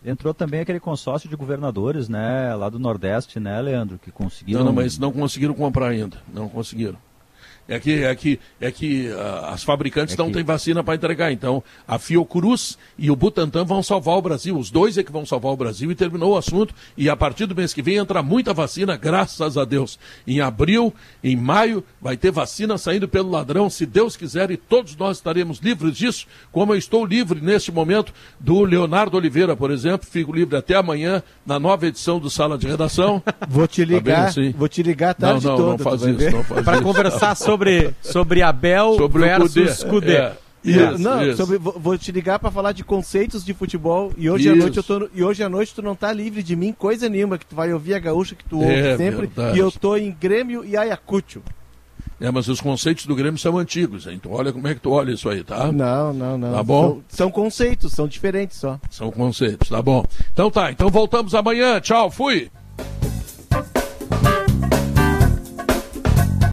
Entrou 0.05 0.35
também 0.35 0.59
aquele 0.59 0.79
consórcio 0.79 1.27
de 1.27 1.35
governadores, 1.35 2.07
né, 2.07 2.53
lá 2.53 2.69
do 2.69 2.77
Nordeste, 2.77 3.39
né, 3.39 3.59
Leandro, 3.59 3.97
que 3.97 4.11
conseguiram... 4.11 4.59
Não, 4.59 4.67
não, 4.67 4.73
mas 4.73 4.99
não 4.99 5.11
conseguiram 5.11 5.55
comprar 5.55 5.87
ainda, 5.87 6.17
não 6.31 6.47
conseguiram. 6.47 6.99
É 7.67 7.79
que, 7.79 8.03
é 8.03 8.15
que, 8.15 8.39
é 8.61 8.71
que 8.71 9.07
uh, 9.07 9.45
as 9.47 9.63
fabricantes 9.63 10.13
é 10.13 10.17
não 10.17 10.27
que... 10.27 10.33
têm 10.33 10.43
vacina 10.43 10.83
para 10.83 10.93
entregar. 10.93 11.31
Então, 11.31 11.63
a 11.87 11.97
Fiocruz 11.97 12.77
e 12.97 13.09
o 13.09 13.15
Butantan 13.15 13.65
vão 13.65 13.81
salvar 13.81 14.17
o 14.17 14.21
Brasil. 14.21 14.55
Os 14.55 14.69
dois 14.69 14.99
é 14.99 15.03
que 15.03 15.11
vão 15.11 15.25
salvar 15.25 15.51
o 15.51 15.57
Brasil 15.57 15.91
e 15.91 15.95
terminou 15.95 16.33
o 16.33 16.37
assunto. 16.37 16.75
E 16.95 17.09
a 17.09 17.15
partir 17.15 17.47
do 17.47 17.55
mês 17.55 17.73
que 17.73 17.81
vem 17.81 17.95
entra 17.95 18.21
muita 18.21 18.53
vacina, 18.53 18.95
graças 18.95 19.57
a 19.57 19.65
Deus. 19.65 19.97
Em 20.27 20.41
abril, 20.41 20.93
em 21.23 21.35
maio, 21.35 21.83
vai 21.99 22.15
ter 22.15 22.31
vacina 22.31 22.77
saindo 22.77 23.07
pelo 23.07 23.31
ladrão, 23.31 23.67
se 23.67 23.85
Deus 23.85 24.15
quiser, 24.15 24.51
e 24.51 24.57
todos 24.57 24.95
nós 24.95 25.17
estaremos 25.17 25.57
livres 25.57 25.97
disso, 25.97 26.27
como 26.51 26.73
eu 26.73 26.77
estou 26.77 27.03
livre 27.03 27.41
neste 27.41 27.71
momento 27.71 28.13
do 28.39 28.63
Leonardo 28.63 29.17
Oliveira, 29.17 29.55
por 29.55 29.71
exemplo. 29.71 30.07
Fico 30.07 30.31
livre 30.31 30.55
até 30.55 30.75
amanhã 30.75 31.23
na 31.43 31.59
nova 31.59 31.87
edição 31.87 32.19
do 32.19 32.29
Sala 32.29 32.59
de 32.59 32.67
Redação. 32.67 33.23
Vou 33.49 33.67
te 33.67 33.83
tá 33.83 33.91
ligar, 33.91 34.15
tá 34.15 34.27
assim? 34.27 34.51
vou 34.51 34.67
te 34.67 34.83
ligar 34.83 35.15
tarde 35.15 35.45
não, 35.45 35.51
não, 35.51 35.57
toda. 35.57 35.71
Não 35.71 35.77
faz 35.77 36.01
isso, 36.03 36.35
não 36.35 36.43
faz 36.43 36.63
Para 36.63 36.81
conversar 36.81 37.35
sobre 37.35 37.54
sobre, 37.55 37.93
sobre 38.01 38.41
Abel 38.41 38.95
sobre 38.95 39.23
versus 39.23 39.83
Cudê. 39.83 40.15
É. 40.15 40.37
Isso, 40.63 40.97
não, 40.97 41.23
isso. 41.23 41.37
Sobre, 41.37 41.59
vou, 41.59 41.95
te 41.95 42.11
ligar 42.11 42.39
para 42.39 42.49
falar 42.49 42.71
de 42.71 42.83
conceitos 42.83 43.45
de 43.45 43.53
futebol 43.53 44.11
e 44.17 44.29
hoje 44.29 44.45
isso. 44.45 44.53
à 44.53 44.55
noite 44.55 44.77
eu 44.77 44.83
tô 44.83 45.09
e 45.13 45.23
hoje 45.23 45.43
à 45.43 45.49
noite 45.49 45.75
tu 45.75 45.81
não 45.83 45.95
tá 45.95 46.11
livre 46.11 46.41
de 46.41 46.55
mim 46.55 46.73
coisa 46.73 47.07
nenhuma 47.07 47.37
que 47.37 47.45
tu 47.45 47.55
vai 47.55 47.71
ouvir 47.71 47.93
a 47.93 47.99
gaúcha 47.99 48.33
que 48.33 48.43
tu 48.43 48.59
ouve 48.59 48.73
é, 48.73 48.97
sempre 48.97 49.27
verdade. 49.27 49.57
e 49.57 49.59
eu 49.59 49.71
tô 49.71 49.95
em 49.95 50.11
Grêmio 50.11 50.65
e 50.65 50.75
Ayacucho. 50.75 51.43
É, 52.19 52.31
mas 52.31 52.47
os 52.47 52.61
conceitos 52.61 53.05
do 53.05 53.13
Grêmio 53.13 53.37
são 53.37 53.57
antigos, 53.57 54.07
então 54.07 54.31
olha 54.31 54.51
como 54.51 54.67
é 54.67 54.73
que 54.73 54.79
tu 54.79 54.89
olha 54.89 55.11
isso 55.11 55.29
aí, 55.29 55.43
tá? 55.43 55.71
Não, 55.71 56.13
não, 56.13 56.37
não. 56.37 56.53
Tá 56.53 56.63
bom? 56.63 56.89
São, 56.89 57.03
são 57.09 57.31
conceitos, 57.31 57.91
são 57.91 58.07
diferentes 58.07 58.57
só. 58.57 58.79
São 58.89 59.11
conceitos, 59.11 59.69
tá 59.69 59.81
bom. 59.81 60.03
Então 60.33 60.49
tá, 60.49 60.71
então 60.71 60.89
voltamos 60.89 61.35
amanhã. 61.35 61.79
Tchau, 61.79 62.09
fui. 62.09 62.49